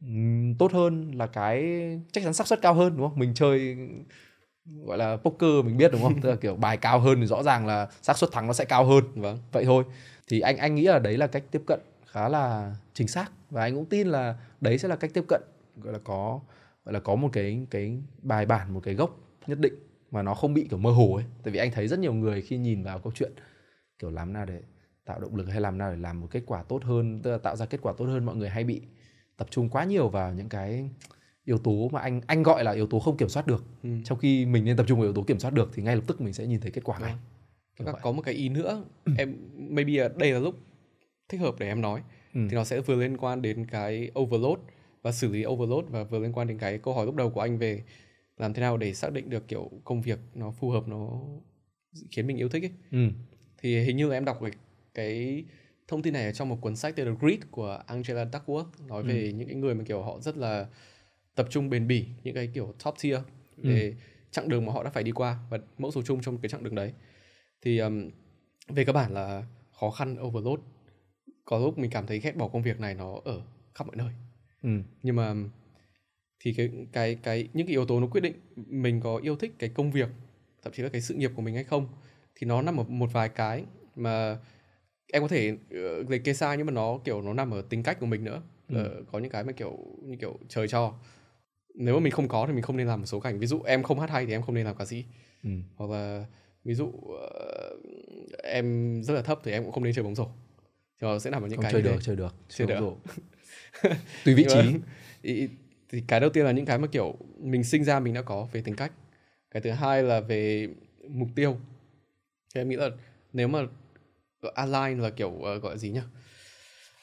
ừm, 0.06 0.54
tốt 0.54 0.72
hơn 0.72 1.10
là 1.14 1.26
cái 1.26 1.64
chắc 2.12 2.24
chắn 2.24 2.34
xác 2.34 2.46
suất 2.46 2.62
cao 2.62 2.74
hơn 2.74 2.96
đúng 2.96 3.08
không? 3.08 3.18
Mình 3.18 3.34
chơi 3.34 3.76
gọi 4.84 4.98
là 4.98 5.16
poker 5.16 5.64
mình 5.64 5.76
biết 5.76 5.92
đúng 5.92 6.02
không? 6.02 6.20
Tức 6.22 6.28
là 6.30 6.36
kiểu 6.36 6.56
bài 6.56 6.76
cao 6.76 7.00
hơn 7.00 7.20
thì 7.20 7.26
rõ 7.26 7.42
ràng 7.42 7.66
là 7.66 7.88
xác 8.02 8.18
suất 8.18 8.32
thắng 8.32 8.46
nó 8.46 8.52
sẽ 8.52 8.64
cao 8.64 8.84
hơn. 8.84 9.04
Vâng 9.14 9.38
vậy 9.52 9.64
thôi. 9.64 9.84
Thì 10.28 10.40
anh 10.40 10.56
anh 10.56 10.74
nghĩ 10.74 10.82
là 10.82 10.98
đấy 10.98 11.16
là 11.16 11.26
cách 11.26 11.42
tiếp 11.50 11.62
cận 11.66 11.80
khá 12.06 12.28
là 12.28 12.74
chính 12.94 13.08
xác. 13.08 13.30
Và 13.50 13.62
anh 13.62 13.74
cũng 13.74 13.84
tin 13.84 14.08
là 14.08 14.34
đấy 14.60 14.78
sẽ 14.78 14.88
là 14.88 14.96
cách 14.96 15.10
tiếp 15.14 15.24
cận 15.28 15.42
gọi 15.76 15.92
là 15.92 15.98
có 16.04 16.40
gọi 16.86 16.92
là 16.92 17.00
có 17.00 17.14
một 17.14 17.28
cái 17.32 17.66
cái 17.70 17.98
bài 18.22 18.46
bản 18.46 18.74
một 18.74 18.80
cái 18.82 18.94
gốc 18.94 19.18
nhất 19.46 19.60
định 19.60 19.74
mà 20.10 20.22
nó 20.22 20.34
không 20.34 20.54
bị 20.54 20.66
kiểu 20.70 20.78
mơ 20.78 20.90
hồ 20.90 21.14
ấy. 21.14 21.24
Tại 21.42 21.52
vì 21.52 21.58
anh 21.58 21.70
thấy 21.70 21.88
rất 21.88 21.98
nhiều 21.98 22.14
người 22.14 22.42
khi 22.42 22.56
nhìn 22.56 22.82
vào 22.82 22.98
câu 22.98 23.12
chuyện 23.16 23.32
kiểu 23.98 24.10
làm 24.10 24.32
nào 24.32 24.46
để 24.46 24.60
tạo 25.04 25.20
động 25.20 25.36
lực 25.36 25.48
hay 25.48 25.60
làm 25.60 25.78
nào 25.78 25.90
để 25.90 25.96
làm 25.96 26.20
một 26.20 26.26
kết 26.30 26.42
quả 26.46 26.62
tốt 26.62 26.84
hơn 26.84 27.20
tức 27.22 27.30
là 27.30 27.38
tạo 27.38 27.56
ra 27.56 27.66
kết 27.66 27.80
quả 27.82 27.92
tốt 27.96 28.04
hơn 28.04 28.24
mọi 28.24 28.36
người 28.36 28.48
hay 28.48 28.64
bị 28.64 28.82
tập 29.36 29.46
trung 29.50 29.68
quá 29.68 29.84
nhiều 29.84 30.08
vào 30.08 30.32
những 30.32 30.48
cái 30.48 30.90
yếu 31.44 31.58
tố 31.58 31.88
mà 31.92 32.00
anh 32.00 32.20
anh 32.26 32.42
gọi 32.42 32.64
là 32.64 32.72
yếu 32.72 32.86
tố 32.86 32.98
không 33.00 33.16
kiểm 33.16 33.28
soát 33.28 33.46
được. 33.46 33.64
Ừ. 33.82 33.90
trong 34.04 34.18
khi 34.18 34.46
mình 34.46 34.64
nên 34.64 34.76
tập 34.76 34.86
trung 34.88 34.98
vào 34.98 35.06
yếu 35.06 35.14
tố 35.14 35.22
kiểm 35.22 35.38
soát 35.38 35.50
được 35.54 35.70
thì 35.74 35.82
ngay 35.82 35.96
lập 35.96 36.02
tức 36.06 36.20
mình 36.20 36.32
sẽ 36.32 36.46
nhìn 36.46 36.60
thấy 36.60 36.70
kết 36.70 36.84
quả 36.84 36.98
ngay. 36.98 37.14
Có 38.02 38.12
một 38.12 38.22
cái 38.22 38.34
ý 38.34 38.48
nữa 38.48 38.84
em 39.18 39.36
maybe 39.54 40.08
đây 40.08 40.32
là 40.32 40.38
lúc 40.38 40.54
thích 41.28 41.40
hợp 41.40 41.54
để 41.58 41.66
em 41.66 41.80
nói. 41.80 42.02
Ừ. 42.34 42.40
thì 42.50 42.56
nó 42.56 42.64
sẽ 42.64 42.80
vừa 42.80 42.94
liên 42.94 43.16
quan 43.16 43.42
đến 43.42 43.66
cái 43.66 44.10
overload 44.18 44.58
và 45.06 45.12
xử 45.12 45.28
lý 45.28 45.46
overload 45.46 45.84
và 45.88 46.04
vừa 46.04 46.18
liên 46.18 46.32
quan 46.32 46.48
đến 46.48 46.58
cái 46.58 46.78
câu 46.78 46.94
hỏi 46.94 47.06
lúc 47.06 47.14
đầu 47.14 47.30
của 47.30 47.40
anh 47.40 47.58
về 47.58 47.82
làm 48.36 48.54
thế 48.54 48.60
nào 48.60 48.76
để 48.76 48.94
xác 48.94 49.12
định 49.12 49.30
được 49.30 49.48
kiểu 49.48 49.70
công 49.84 50.02
việc 50.02 50.18
nó 50.34 50.50
phù 50.50 50.70
hợp 50.70 50.88
nó 50.88 51.20
khiến 52.10 52.26
mình 52.26 52.36
yêu 52.36 52.48
thích 52.48 52.62
ấy. 52.62 52.70
Ừ. 52.90 53.08
thì 53.58 53.80
hình 53.80 53.96
như 53.96 54.08
là 54.08 54.16
em 54.16 54.24
đọc 54.24 54.38
cái, 54.42 54.50
cái 54.94 55.44
thông 55.88 56.02
tin 56.02 56.12
này 56.12 56.24
ở 56.24 56.32
trong 56.32 56.48
một 56.48 56.58
cuốn 56.60 56.76
sách 56.76 56.96
tên 56.96 57.06
là 57.06 57.14
Grit 57.20 57.40
của 57.50 57.82
Angela 57.86 58.24
Duckworth 58.24 58.66
nói 58.86 59.02
về 59.02 59.32
những 59.32 59.48
cái 59.48 59.56
người 59.56 59.74
mà 59.74 59.84
kiểu 59.84 60.02
họ 60.02 60.20
rất 60.20 60.36
là 60.36 60.66
tập 61.34 61.46
trung 61.50 61.70
bền 61.70 61.86
bỉ 61.86 62.06
những 62.24 62.34
cái 62.34 62.50
kiểu 62.54 62.74
top 62.84 62.94
tier 63.02 63.20
về 63.56 63.94
chặng 64.30 64.48
đường 64.48 64.66
mà 64.66 64.72
họ 64.72 64.84
đã 64.84 64.90
phải 64.90 65.02
đi 65.02 65.12
qua 65.12 65.38
và 65.50 65.58
mẫu 65.78 65.90
số 65.90 66.02
chung 66.02 66.20
trong 66.20 66.38
cái 66.38 66.48
chặng 66.48 66.64
đường 66.64 66.74
đấy. 66.74 66.92
Thì 67.62 67.78
um, 67.78 68.10
về 68.68 68.84
cơ 68.84 68.92
bản 68.92 69.14
là 69.14 69.44
khó 69.80 69.90
khăn 69.90 70.16
overload. 70.22 70.60
Có 71.44 71.58
lúc 71.58 71.78
mình 71.78 71.90
cảm 71.90 72.06
thấy 72.06 72.18
ghét 72.18 72.36
bỏ 72.36 72.48
công 72.48 72.62
việc 72.62 72.80
này 72.80 72.94
nó 72.94 73.20
ở 73.24 73.42
khắp 73.74 73.86
mọi 73.86 73.96
nơi 73.96 74.10
Ừ. 74.62 74.68
nhưng 75.02 75.16
mà 75.16 75.34
thì 76.40 76.52
cái 76.56 76.70
cái 76.92 77.14
cái 77.22 77.48
những 77.54 77.66
cái 77.66 77.72
yếu 77.72 77.86
tố 77.86 78.00
nó 78.00 78.06
quyết 78.06 78.20
định 78.20 78.34
mình 78.56 79.00
có 79.00 79.16
yêu 79.16 79.36
thích 79.36 79.52
cái 79.58 79.70
công 79.70 79.90
việc 79.92 80.08
thậm 80.62 80.72
chí 80.72 80.82
là 80.82 80.88
cái 80.88 81.00
sự 81.00 81.14
nghiệp 81.14 81.30
của 81.36 81.42
mình 81.42 81.54
hay 81.54 81.64
không 81.64 81.88
thì 82.34 82.46
nó 82.46 82.62
nằm 82.62 82.76
ở 82.80 82.84
một 82.88 83.12
vài 83.12 83.28
cái 83.28 83.64
mà 83.96 84.38
em 85.12 85.22
có 85.22 85.28
thể 85.28 85.56
ờ, 85.70 86.02
liệt 86.08 86.24
kê 86.24 86.34
sai 86.34 86.56
nhưng 86.56 86.66
mà 86.66 86.72
nó 86.72 86.98
kiểu 87.04 87.22
nó 87.22 87.32
nằm 87.34 87.50
ở 87.50 87.62
tính 87.68 87.82
cách 87.82 88.00
của 88.00 88.06
mình 88.06 88.24
nữa 88.24 88.42
Ờ, 88.68 89.02
có 89.12 89.18
những 89.18 89.30
cái 89.30 89.44
mà 89.44 89.52
kiểu 89.52 89.78
như 90.02 90.16
kiểu 90.20 90.38
trời 90.48 90.68
cho 90.68 90.94
nếu 91.74 91.94
mà 91.94 92.00
mình 92.00 92.12
không 92.12 92.28
có 92.28 92.44
thì 92.46 92.52
mình 92.52 92.62
không 92.62 92.76
nên 92.76 92.86
làm 92.86 93.00
một 93.00 93.06
số 93.06 93.20
cảnh 93.20 93.38
ví 93.38 93.46
dụ 93.46 93.62
em 93.62 93.82
không 93.82 94.00
hát 94.00 94.10
hay 94.10 94.26
thì 94.26 94.32
em 94.32 94.42
không 94.42 94.54
nên 94.54 94.64
làm 94.66 94.76
ca 94.76 94.84
sĩ 94.84 95.04
Ừ. 95.44 95.50
hoặc 95.76 95.90
là 95.90 96.26
ví 96.64 96.74
dụ 96.74 96.92
ờ, 97.20 97.76
em 98.44 99.00
rất 99.02 99.14
là 99.14 99.22
thấp 99.22 99.38
thì 99.44 99.52
em 99.52 99.62
cũng 99.64 99.72
không 99.72 99.84
nên 99.84 99.94
chơi 99.94 100.02
bóng 100.04 100.14
rổ 100.14 100.24
thì 101.00 101.06
nó 101.06 101.18
sẽ 101.18 101.30
nằm 101.30 101.42
ở 101.42 101.48
những 101.48 101.56
không 101.56 101.62
cái 101.62 101.72
chơi 101.72 101.82
thế. 101.82 101.90
được 101.90 101.98
chơi 102.02 102.16
được 102.16 102.34
Chơi 102.48 102.66
được. 102.66 102.80
rổ. 102.80 102.96
tùy 104.24 104.34
vị 104.34 104.46
trí. 104.48 104.74
ý- 105.22 105.48
thì 105.88 106.02
cái 106.06 106.20
đầu 106.20 106.30
tiên 106.30 106.44
là 106.44 106.52
những 106.52 106.66
cái 106.66 106.78
mà 106.78 106.86
kiểu 106.86 107.14
mình 107.38 107.64
sinh 107.64 107.84
ra 107.84 108.00
mình 108.00 108.14
đã 108.14 108.22
có 108.22 108.48
về 108.52 108.60
tính 108.60 108.76
cách. 108.76 108.92
Cái 109.50 109.62
thứ 109.62 109.70
hai 109.70 110.02
là 110.02 110.20
về 110.20 110.68
mục 111.08 111.28
tiêu. 111.34 111.56
Thì 112.54 112.60
em 112.60 112.68
nghĩ 112.68 112.76
là 112.76 112.88
nếu 113.32 113.48
mà 113.48 113.66
align 114.54 114.98
là 114.98 115.10
kiểu 115.10 115.38
ờ, 115.42 115.58
gọi 115.58 115.72
là 115.72 115.78
gì 115.78 115.90
nhỉ? 115.90 116.00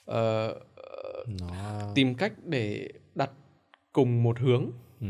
Ờ, 0.05 0.59
nó 1.27 1.91
tìm 1.95 2.15
cách 2.15 2.33
để 2.45 2.89
đặt 3.15 3.31
cùng 3.91 4.23
một 4.23 4.39
hướng 4.39 4.71
ừ. 5.01 5.07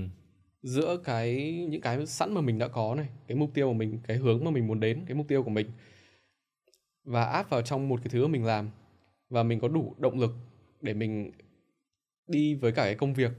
giữa 0.64 0.98
cái 1.04 1.54
những 1.70 1.82
cái 1.82 2.06
sẵn 2.06 2.34
mà 2.34 2.42
mình 2.42 2.60
đã 2.60 2.68
có 2.68 2.96
này 2.96 3.08
cái 3.28 3.38
mục 3.38 3.50
tiêu 3.54 3.68
của 3.68 3.74
mình 3.74 4.00
cái 4.08 4.18
hướng 4.18 4.44
mà 4.44 4.52
mình 4.52 4.68
muốn 4.68 4.80
đến 4.80 5.04
cái 5.08 5.16
mục 5.16 5.28
tiêu 5.28 5.44
của 5.44 5.50
mình. 5.50 5.72
Và 7.04 7.26
áp 7.26 7.50
vào 7.50 7.62
trong 7.62 7.90
một 7.90 8.00
cái 8.04 8.10
thứ 8.10 8.28
mà 8.28 8.32
mình 8.32 8.46
làm. 8.46 8.70
Và 9.30 9.44
mình 9.44 9.60
có 9.60 9.68
đủ 9.68 9.96
động 9.98 10.20
lực 10.20 10.32
để 10.82 10.94
mình 10.94 11.32
đi 12.34 12.56
với 12.56 12.72
cả 12.72 12.84
cái 12.84 12.96
công 12.96 13.14
việc 13.14 13.32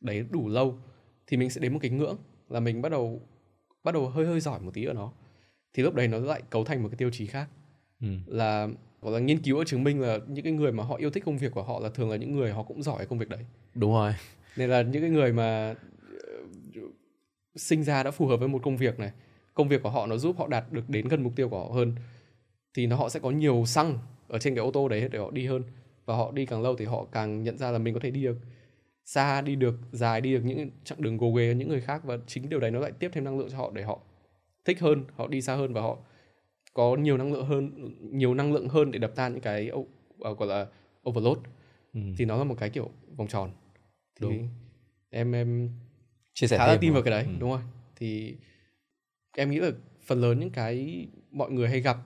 đấy 0.00 0.24
đủ 0.30 0.48
lâu 0.48 0.78
thì 1.26 1.36
mình 1.36 1.50
sẽ 1.50 1.60
đến 1.60 1.72
một 1.72 1.78
cái 1.82 1.90
ngưỡng 1.90 2.16
là 2.48 2.60
mình 2.60 2.82
bắt 2.82 2.88
đầu 2.88 3.20
bắt 3.84 3.92
đầu 3.92 4.08
hơi 4.08 4.26
hơi 4.26 4.40
giỏi 4.40 4.60
một 4.60 4.74
tí 4.74 4.84
ở 4.84 4.92
nó. 4.92 5.12
Thì 5.74 5.82
lúc 5.82 5.94
đấy 5.94 6.08
nó 6.08 6.18
lại 6.18 6.42
cấu 6.50 6.64
thành 6.64 6.82
một 6.82 6.88
cái 6.88 6.96
tiêu 6.96 7.10
chí 7.10 7.26
khác. 7.26 7.48
Ừ. 8.00 8.08
là 8.26 8.68
gọi 9.00 9.12
là 9.12 9.18
nghiên 9.18 9.38
cứu 9.38 9.58
đã 9.58 9.64
chứng 9.66 9.84
minh 9.84 10.00
là 10.00 10.18
những 10.28 10.44
cái 10.44 10.52
người 10.52 10.72
mà 10.72 10.84
họ 10.84 10.96
yêu 10.96 11.10
thích 11.10 11.24
công 11.26 11.38
việc 11.38 11.52
của 11.52 11.62
họ 11.62 11.80
là 11.80 11.88
thường 11.88 12.10
là 12.10 12.16
những 12.16 12.36
người 12.36 12.52
họ 12.52 12.62
cũng 12.62 12.82
giỏi 12.82 12.98
cái 12.98 13.06
công 13.06 13.18
việc 13.18 13.28
đấy. 13.28 13.44
Đúng 13.74 13.92
rồi. 13.92 14.12
Nên 14.56 14.70
là 14.70 14.82
những 14.82 15.02
cái 15.02 15.10
người 15.10 15.32
mà 15.32 15.74
ờ, 16.26 16.82
sinh 17.56 17.84
ra 17.84 18.02
đã 18.02 18.10
phù 18.10 18.26
hợp 18.26 18.36
với 18.36 18.48
một 18.48 18.60
công 18.62 18.76
việc 18.76 18.98
này 18.98 19.12
công 19.54 19.68
việc 19.68 19.82
của 19.82 19.90
họ 19.90 20.06
nó 20.06 20.16
giúp 20.16 20.38
họ 20.38 20.48
đạt 20.48 20.72
được 20.72 20.88
đến 20.88 21.08
gần 21.08 21.22
mục 21.22 21.32
tiêu 21.36 21.48
của 21.48 21.58
họ 21.58 21.74
hơn 21.74 21.94
thì 22.74 22.86
nó 22.86 22.96
họ 22.96 23.08
sẽ 23.08 23.20
có 23.20 23.30
nhiều 23.30 23.64
xăng 23.66 23.98
ở 24.28 24.38
trên 24.38 24.54
cái 24.54 24.64
ô 24.64 24.70
tô 24.70 24.88
đấy 24.88 25.08
để 25.12 25.18
họ 25.18 25.30
đi 25.30 25.46
hơn 25.46 25.62
và 26.04 26.16
họ 26.16 26.32
đi 26.32 26.46
càng 26.46 26.62
lâu 26.62 26.76
thì 26.76 26.84
họ 26.84 27.06
càng 27.12 27.42
nhận 27.42 27.58
ra 27.58 27.70
là 27.70 27.78
mình 27.78 27.94
có 27.94 28.00
thể 28.00 28.10
đi 28.10 28.22
được 28.22 28.36
xa 29.04 29.40
đi 29.40 29.56
được 29.56 29.74
dài 29.92 30.20
đi 30.20 30.32
được 30.32 30.44
những 30.44 30.70
chặng 30.84 31.02
đường 31.02 31.16
gồ 31.16 31.30
ghề 31.32 31.48
hơn 31.48 31.58
những 31.58 31.68
người 31.68 31.80
khác 31.80 32.04
và 32.04 32.18
chính 32.26 32.48
điều 32.48 32.60
đấy 32.60 32.70
nó 32.70 32.80
lại 32.80 32.92
tiếp 32.98 33.10
thêm 33.12 33.24
năng 33.24 33.38
lượng 33.38 33.48
cho 33.50 33.56
họ 33.56 33.70
để 33.74 33.82
họ 33.82 33.98
thích 34.64 34.80
hơn 34.80 35.04
họ 35.14 35.26
đi 35.28 35.42
xa 35.42 35.54
hơn 35.54 35.72
và 35.72 35.80
họ 35.80 35.98
có 36.74 36.96
nhiều 36.96 37.16
năng 37.16 37.32
lượng 37.32 37.46
hơn 37.46 37.70
nhiều 38.18 38.34
năng 38.34 38.52
lượng 38.52 38.68
hơn 38.68 38.90
để 38.90 38.98
đập 38.98 39.12
tan 39.16 39.32
những 39.32 39.40
cái 39.42 39.70
ờ, 40.20 40.34
gọi 40.34 40.48
là 40.48 40.66
overload 41.08 41.38
ừ. 41.94 42.00
thì 42.16 42.24
nó 42.24 42.36
là 42.36 42.44
một 42.44 42.54
cái 42.58 42.70
kiểu 42.70 42.90
vòng 43.16 43.28
tròn 43.28 43.50
thì 44.20 44.26
Đúng. 44.28 44.48
em 45.10 45.32
em 45.32 45.70
chia 46.34 46.46
sẻ 46.46 46.58
khá 46.58 46.66
là 46.66 46.76
tin 46.80 46.92
vào 46.92 47.02
không? 47.02 47.04
cái 47.04 47.10
đấy 47.10 47.24
Ừ. 47.34 47.38
đúng 47.40 47.50
rồi 47.50 47.60
thì 47.96 48.36
em 49.36 49.50
nghĩ 49.50 49.58
là 49.58 49.70
phần 50.06 50.20
lớn 50.20 50.40
những 50.40 50.50
cái 50.50 51.06
mọi 51.30 51.50
người 51.50 51.68
hay 51.68 51.80
gặp 51.80 51.96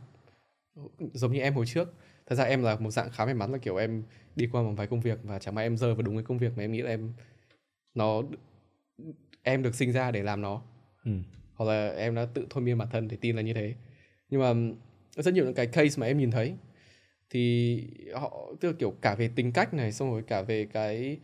giống 1.12 1.32
như 1.32 1.40
em 1.40 1.54
hồi 1.54 1.66
trước 1.66 1.94
thật 2.26 2.36
ra 2.36 2.44
em 2.44 2.62
là 2.62 2.76
một 2.76 2.90
dạng 2.90 3.10
khá 3.10 3.24
may 3.24 3.34
mắn 3.34 3.52
là 3.52 3.58
kiểu 3.58 3.76
em 3.76 4.02
đi 4.36 4.48
qua 4.52 4.62
một 4.62 4.72
vài 4.76 4.86
công 4.86 5.00
việc 5.00 5.18
và 5.22 5.38
chẳng 5.38 5.54
may 5.54 5.64
em 5.64 5.76
rơi 5.76 5.94
vào 5.94 6.02
đúng 6.02 6.16
cái 6.16 6.24
công 6.24 6.38
việc 6.38 6.52
mà 6.56 6.64
em 6.64 6.72
nghĩ 6.72 6.82
là 6.82 6.90
em 6.90 7.12
nó 7.94 8.22
em 9.42 9.62
được 9.62 9.74
sinh 9.74 9.92
ra 9.92 10.10
để 10.10 10.22
làm 10.22 10.40
nó. 10.40 10.62
Ừ. 11.04 11.10
hoặc 11.54 11.66
là 11.66 11.88
em 11.88 12.14
đã 12.14 12.26
tự 12.34 12.46
thôi 12.50 12.62
miên 12.62 12.78
bản 12.78 12.88
thân 12.90 13.08
để 13.08 13.16
tin 13.20 13.36
là 13.36 13.42
như 13.42 13.54
thế. 13.54 13.74
Nhưng 14.30 14.40
mà 14.40 14.74
rất 15.16 15.34
nhiều 15.34 15.44
những 15.44 15.54
cái 15.54 15.66
case 15.66 16.00
mà 16.00 16.06
em 16.06 16.18
nhìn 16.18 16.30
thấy 16.30 16.54
thì 17.30 17.82
họ 18.14 18.52
tức 18.60 18.68
là 18.68 18.74
kiểu 18.78 18.90
cả 18.90 19.14
về 19.14 19.30
tính 19.36 19.52
cách 19.52 19.74
này 19.74 19.92
xong 19.92 20.10
rồi 20.10 20.22
cả 20.22 20.42
về 20.42 20.66
cái 20.72 21.18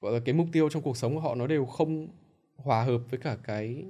gọi 0.00 0.12
là 0.12 0.20
cái 0.24 0.34
mục 0.34 0.46
tiêu 0.52 0.68
trong 0.68 0.82
cuộc 0.82 0.96
sống 0.96 1.14
của 1.14 1.20
họ 1.20 1.34
nó 1.34 1.46
đều 1.46 1.66
không 1.66 2.08
hòa 2.56 2.84
hợp 2.84 3.00
với 3.10 3.20
cả 3.20 3.36
cái 3.44 3.84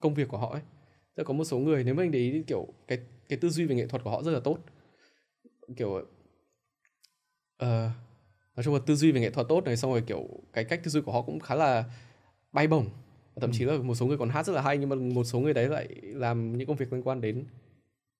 công 0.00 0.14
việc 0.14 0.28
của 0.28 0.38
họ 0.38 0.52
ấy. 0.52 0.62
Tức 1.14 1.22
là 1.22 1.24
có 1.24 1.34
một 1.34 1.44
số 1.44 1.58
người 1.58 1.84
nếu 1.84 1.94
mà 1.94 2.02
anh 2.02 2.10
để 2.10 2.18
ý 2.18 2.42
kiểu 2.46 2.66
cái 2.88 2.98
cái 3.28 3.38
tư 3.38 3.48
duy 3.48 3.64
về 3.64 3.74
nghệ 3.74 3.86
thuật 3.86 4.04
của 4.04 4.10
họ 4.10 4.22
rất 4.22 4.30
là 4.30 4.40
tốt 4.40 4.58
kiểu 5.76 6.06
ờ, 7.56 7.90
nói 8.56 8.64
chung 8.64 8.74
là 8.74 8.80
tư 8.86 8.94
duy 8.94 9.12
về 9.12 9.20
nghệ 9.20 9.30
thuật 9.30 9.48
tốt 9.48 9.64
này 9.64 9.76
xong 9.76 9.90
rồi 9.90 10.02
kiểu 10.06 10.28
cái 10.52 10.64
cách 10.64 10.80
tư 10.84 10.90
duy 10.90 11.00
của 11.00 11.12
họ 11.12 11.22
cũng 11.22 11.40
khá 11.40 11.54
là 11.54 11.84
bay 12.52 12.66
bổng. 12.66 12.88
Và 13.34 13.40
thậm 13.40 13.50
chí 13.52 13.64
là 13.64 13.76
một 13.76 13.94
số 13.94 14.06
người 14.06 14.18
còn 14.18 14.28
hát 14.28 14.46
rất 14.46 14.52
là 14.52 14.62
hay 14.62 14.78
nhưng 14.78 14.88
mà 14.88 14.96
một 14.96 15.24
số 15.24 15.40
người 15.40 15.54
đấy 15.54 15.68
lại 15.68 15.88
làm 16.02 16.58
những 16.58 16.68
công 16.68 16.76
việc 16.76 16.92
liên 16.92 17.02
quan 17.02 17.20
đến 17.20 17.44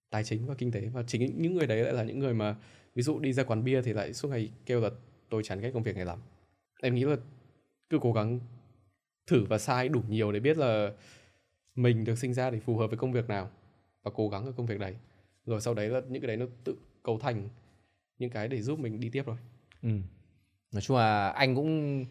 tài 0.09 0.23
chính 0.23 0.47
và 0.47 0.55
kinh 0.57 0.71
tế. 0.71 0.81
Và 0.81 1.03
chính 1.03 1.41
những 1.41 1.55
người 1.55 1.67
đấy 1.67 1.83
lại 1.83 1.93
là 1.93 2.03
những 2.03 2.19
người 2.19 2.33
mà 2.33 2.55
ví 2.95 3.03
dụ 3.03 3.19
đi 3.19 3.33
ra 3.33 3.43
quán 3.43 3.63
bia 3.63 3.81
thì 3.81 3.93
lại 3.93 4.13
suốt 4.13 4.29
ngày 4.29 4.51
kêu 4.65 4.81
là 4.81 4.89
tôi 5.29 5.43
chán 5.43 5.59
ghét 5.59 5.71
công 5.73 5.83
việc 5.83 5.95
này 5.95 6.05
lắm. 6.05 6.19
Em 6.81 6.95
nghĩ 6.95 7.03
là 7.03 7.15
cứ 7.89 7.99
cố 8.01 8.13
gắng 8.13 8.39
thử 9.27 9.45
và 9.45 9.57
sai 9.57 9.89
đủ 9.89 10.01
nhiều 10.09 10.31
để 10.31 10.39
biết 10.39 10.57
là 10.57 10.91
mình 11.75 12.03
được 12.03 12.17
sinh 12.17 12.33
ra 12.33 12.49
để 12.49 12.59
phù 12.59 12.77
hợp 12.77 12.87
với 12.87 12.97
công 12.97 13.11
việc 13.11 13.27
nào 13.27 13.49
và 14.03 14.11
cố 14.15 14.29
gắng 14.29 14.45
ở 14.45 14.51
công 14.51 14.65
việc 14.65 14.79
đấy. 14.79 14.95
Rồi 15.45 15.61
sau 15.61 15.73
đấy 15.73 15.89
là 15.89 16.01
những 16.09 16.21
cái 16.21 16.27
đấy 16.27 16.37
nó 16.37 16.45
tự 16.63 16.75
cấu 17.03 17.19
thành 17.19 17.49
những 18.19 18.29
cái 18.29 18.47
để 18.47 18.61
giúp 18.61 18.79
mình 18.79 18.99
đi 18.99 19.09
tiếp 19.09 19.25
rồi 19.25 19.37
ừ. 19.81 19.89
nói 20.71 20.81
chung 20.81 20.97
là 20.97 21.29
anh 21.29 21.55
cũng 21.55 22.05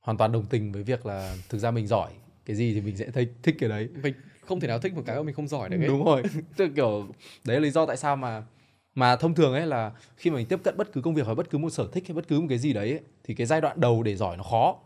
hoàn 0.00 0.18
toàn 0.18 0.32
đồng 0.32 0.46
tình 0.46 0.72
với 0.72 0.82
việc 0.82 1.06
là 1.06 1.36
thực 1.48 1.58
ra 1.58 1.70
mình 1.70 1.86
giỏi 1.86 2.12
cái 2.44 2.56
gì 2.56 2.74
thì 2.74 2.80
mình 2.80 2.96
sẽ 2.96 3.10
thấy 3.10 3.28
thích 3.42 3.56
cái 3.58 3.68
đấy 3.68 3.88
mình 4.02 4.14
không 4.40 4.60
thể 4.60 4.68
nào 4.68 4.78
thích 4.78 4.94
một 4.94 5.02
cái 5.06 5.16
mà 5.16 5.22
mình 5.22 5.34
không 5.34 5.48
giỏi 5.48 5.68
được 5.68 5.78
ấy. 5.80 5.88
đúng 5.88 6.04
rồi 6.04 6.22
tức 6.56 6.64
là 6.64 6.70
kiểu 6.76 7.08
đấy 7.44 7.56
là 7.56 7.62
lý 7.62 7.70
do 7.70 7.86
tại 7.86 7.96
sao 7.96 8.16
mà 8.16 8.42
mà 8.94 9.16
thông 9.16 9.34
thường 9.34 9.52
ấy 9.52 9.66
là 9.66 9.92
khi 10.16 10.30
mà 10.30 10.36
mình 10.36 10.46
tiếp 10.46 10.60
cận 10.64 10.76
bất 10.76 10.92
cứ 10.92 11.00
công 11.02 11.14
việc 11.14 11.26
hoặc 11.26 11.34
bất 11.34 11.50
cứ 11.50 11.58
một 11.58 11.70
sở 11.70 11.88
thích 11.92 12.04
hay 12.08 12.14
bất 12.14 12.28
cứ 12.28 12.40
một 12.40 12.46
cái 12.48 12.58
gì 12.58 12.72
đấy 12.72 12.90
ấy, 12.90 13.00
thì 13.24 13.34
cái 13.34 13.46
giai 13.46 13.60
đoạn 13.60 13.80
đầu 13.80 14.02
để 14.02 14.16
giỏi 14.16 14.36
nó 14.36 14.42
khó 14.42 14.78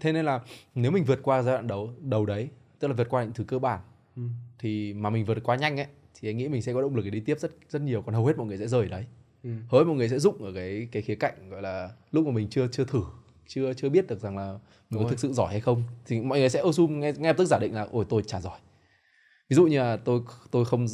thế 0.00 0.12
nên 0.12 0.24
là 0.24 0.40
nếu 0.74 0.90
mình 0.90 1.04
vượt 1.04 1.20
qua 1.22 1.42
giai 1.42 1.54
đoạn 1.54 1.66
đầu 1.66 1.92
đầu 2.00 2.26
đấy 2.26 2.48
tức 2.78 2.88
là 2.88 2.94
vượt 2.94 3.08
qua 3.08 3.22
những 3.22 3.32
thứ 3.32 3.44
cơ 3.44 3.58
bản 3.58 3.80
ừ. 4.16 4.22
thì 4.58 4.94
mà 4.94 5.10
mình 5.10 5.24
vượt 5.24 5.38
qua 5.44 5.56
nhanh 5.56 5.80
ấy 5.80 5.86
thì 6.14 6.28
anh 6.28 6.36
nghĩ 6.36 6.48
mình 6.48 6.62
sẽ 6.62 6.72
có 6.72 6.82
động 6.82 6.96
lực 6.96 7.02
để 7.04 7.10
đi 7.10 7.20
tiếp 7.20 7.40
rất 7.40 7.50
rất 7.70 7.82
nhiều 7.82 8.02
còn 8.02 8.14
hầu 8.14 8.26
hết 8.26 8.38
mọi 8.38 8.46
người 8.46 8.58
sẽ 8.58 8.66
rời 8.68 8.88
đấy. 8.88 9.04
Ừ. 9.42 9.50
hầu 9.68 9.80
hết 9.80 9.84
mọi 9.84 9.96
người 9.96 10.08
sẽ 10.08 10.18
dụng 10.18 10.44
ở 10.44 10.52
cái 10.52 10.88
cái 10.92 11.02
khía 11.02 11.14
cạnh 11.14 11.50
gọi 11.50 11.62
là 11.62 11.90
lúc 12.12 12.26
mà 12.26 12.32
mình 12.32 12.48
chưa 12.50 12.68
chưa 12.72 12.84
thử 12.84 13.02
chưa 13.46 13.72
chưa 13.72 13.88
biết 13.88 14.06
được 14.06 14.20
rằng 14.20 14.36
là 14.36 14.58
mình 14.90 15.02
có 15.02 15.10
thực 15.10 15.18
sự 15.18 15.32
giỏi 15.32 15.50
hay 15.50 15.60
không. 15.60 15.82
Thì 16.06 16.20
mọi 16.20 16.38
người 16.38 16.48
sẽ 16.48 16.62
assume 16.62 16.94
nghe 16.94 17.12
nghe 17.18 17.32
tức 17.32 17.44
giả 17.44 17.58
định 17.58 17.74
là 17.74 17.86
ôi 17.90 18.04
tôi 18.08 18.22
chả 18.26 18.40
giỏi. 18.40 18.58
Ví 19.48 19.54
dụ 19.54 19.66
như 19.66 19.78
là 19.78 19.96
tôi 19.96 20.20
tôi 20.50 20.64
không 20.64 20.86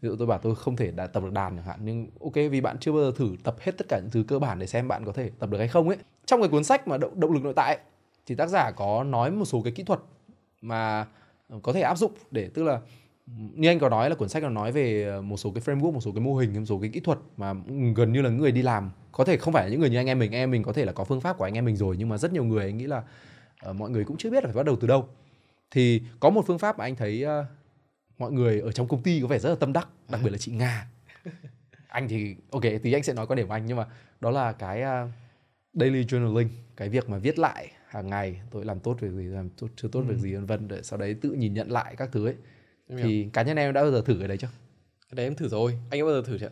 ví 0.00 0.08
dụ 0.08 0.16
tôi 0.16 0.26
bảo 0.26 0.38
tôi 0.38 0.54
không 0.54 0.76
thể 0.76 0.90
đã 0.90 1.06
tập 1.06 1.22
được 1.22 1.32
đàn 1.32 1.56
chẳng 1.56 1.64
hạn 1.64 1.80
nhưng 1.84 2.06
ok 2.20 2.34
vì 2.50 2.60
bạn 2.60 2.76
chưa 2.80 2.92
bao 2.92 3.00
giờ 3.00 3.12
thử 3.16 3.36
tập 3.44 3.56
hết 3.60 3.72
tất 3.78 3.88
cả 3.88 3.98
những 3.98 4.10
thứ 4.10 4.24
cơ 4.28 4.38
bản 4.38 4.58
để 4.58 4.66
xem 4.66 4.88
bạn 4.88 5.04
có 5.04 5.12
thể 5.12 5.30
tập 5.38 5.50
được 5.50 5.58
hay 5.58 5.68
không 5.68 5.88
ấy. 5.88 5.98
Trong 6.26 6.40
cái 6.40 6.48
cuốn 6.48 6.64
sách 6.64 6.88
mà 6.88 6.98
động, 6.98 7.20
động 7.20 7.32
lực 7.32 7.42
nội 7.42 7.52
tại 7.56 7.76
ấy, 7.76 7.84
thì 8.26 8.34
tác 8.34 8.46
giả 8.46 8.70
có 8.70 9.04
nói 9.04 9.30
một 9.30 9.44
số 9.44 9.62
cái 9.62 9.72
kỹ 9.72 9.82
thuật 9.82 10.00
mà 10.60 11.06
có 11.62 11.72
thể 11.72 11.80
áp 11.80 11.98
dụng 11.98 12.12
để 12.30 12.50
tức 12.54 12.62
là 12.62 12.80
như 13.36 13.68
anh 13.68 13.78
có 13.78 13.88
nói 13.88 14.10
là 14.10 14.16
cuốn 14.16 14.28
sách 14.28 14.42
nó 14.42 14.48
nói 14.48 14.72
về 14.72 15.20
một 15.20 15.36
số 15.36 15.50
cái 15.50 15.62
framework 15.62 15.92
một 15.92 16.00
số 16.00 16.12
cái 16.12 16.20
mô 16.20 16.36
hình 16.36 16.54
một 16.54 16.64
số 16.66 16.78
cái 16.78 16.90
kỹ 16.90 17.00
thuật 17.00 17.18
mà 17.36 17.54
gần 17.96 18.12
như 18.12 18.22
là 18.22 18.30
những 18.30 18.40
người 18.40 18.52
đi 18.52 18.62
làm. 18.62 18.90
Có 19.12 19.24
thể 19.24 19.36
không 19.36 19.52
phải 19.54 19.64
là 19.64 19.70
những 19.70 19.80
người 19.80 19.90
như 19.90 19.96
anh 19.96 20.06
em 20.06 20.18
mình 20.18 20.32
anh 20.32 20.40
em 20.40 20.50
mình 20.50 20.62
có 20.62 20.72
thể 20.72 20.84
là 20.84 20.92
có 20.92 21.04
phương 21.04 21.20
pháp 21.20 21.38
của 21.38 21.44
anh 21.44 21.54
em 21.54 21.64
mình 21.64 21.76
rồi 21.76 21.96
nhưng 21.98 22.08
mà 22.08 22.18
rất 22.18 22.32
nhiều 22.32 22.44
người 22.44 22.64
anh 22.64 22.78
nghĩ 22.78 22.86
là 22.86 23.02
uh, 23.70 23.76
mọi 23.76 23.90
người 23.90 24.04
cũng 24.04 24.16
chưa 24.16 24.30
biết 24.30 24.44
là 24.44 24.48
phải 24.48 24.56
bắt 24.56 24.66
đầu 24.66 24.76
từ 24.80 24.88
đâu. 24.88 25.08
Thì 25.70 26.02
có 26.20 26.30
một 26.30 26.46
phương 26.46 26.58
pháp 26.58 26.78
mà 26.78 26.84
anh 26.84 26.96
thấy 26.96 27.24
uh, 27.24 27.46
mọi 28.18 28.32
người 28.32 28.60
ở 28.60 28.72
trong 28.72 28.88
công 28.88 29.02
ty 29.02 29.20
có 29.20 29.26
vẻ 29.26 29.38
rất 29.38 29.48
là 29.48 29.56
tâm 29.60 29.72
đắc 29.72 29.88
đặc 30.08 30.20
biệt 30.24 30.30
là 30.30 30.38
chị 30.38 30.52
nga. 30.52 30.86
Anh 31.88 32.08
thì 32.08 32.36
ok 32.50 32.62
thì 32.82 32.92
anh 32.92 33.02
sẽ 33.02 33.12
nói 33.12 33.26
quan 33.26 33.36
điểm 33.36 33.46
của 33.46 33.54
anh 33.54 33.66
nhưng 33.66 33.76
mà 33.76 33.86
đó 34.20 34.30
là 34.30 34.52
cái 34.52 34.82
uh, 34.82 35.10
daily 35.74 36.04
journaling 36.04 36.48
cái 36.76 36.88
việc 36.88 37.08
mà 37.08 37.18
viết 37.18 37.38
lại 37.38 37.70
hàng 37.86 38.10
ngày 38.10 38.40
tôi 38.50 38.64
làm 38.64 38.80
tốt 38.80 38.96
việc 39.00 39.10
gì 39.10 39.24
làm 39.24 39.48
tốt 39.48 39.68
chưa 39.76 39.88
tốt 39.88 40.00
ừ. 40.00 40.04
việc 40.04 40.18
gì 40.18 40.34
vân 40.34 40.46
vân 40.46 40.68
để 40.68 40.82
sau 40.82 40.98
đấy 40.98 41.16
tự 41.20 41.30
nhìn 41.30 41.54
nhận 41.54 41.70
lại 41.70 41.94
các 41.96 42.08
thứ 42.12 42.26
ấy 42.26 42.34
em 42.92 43.06
thì 43.06 43.18
hiểu. 43.18 43.30
cá 43.32 43.42
nhân 43.42 43.56
em 43.56 43.72
đã 43.72 43.82
bao 43.82 43.90
giờ 43.90 44.02
thử 44.02 44.16
cái 44.18 44.28
đấy 44.28 44.36
chưa? 44.38 44.48
Cái 45.10 45.16
đấy 45.16 45.26
em 45.26 45.34
thử 45.34 45.48
rồi. 45.48 45.78
Anh 45.90 46.00
có 46.00 46.06
bao 46.06 46.14
giờ 46.14 46.22
thử 46.26 46.38
chưa? 46.38 46.50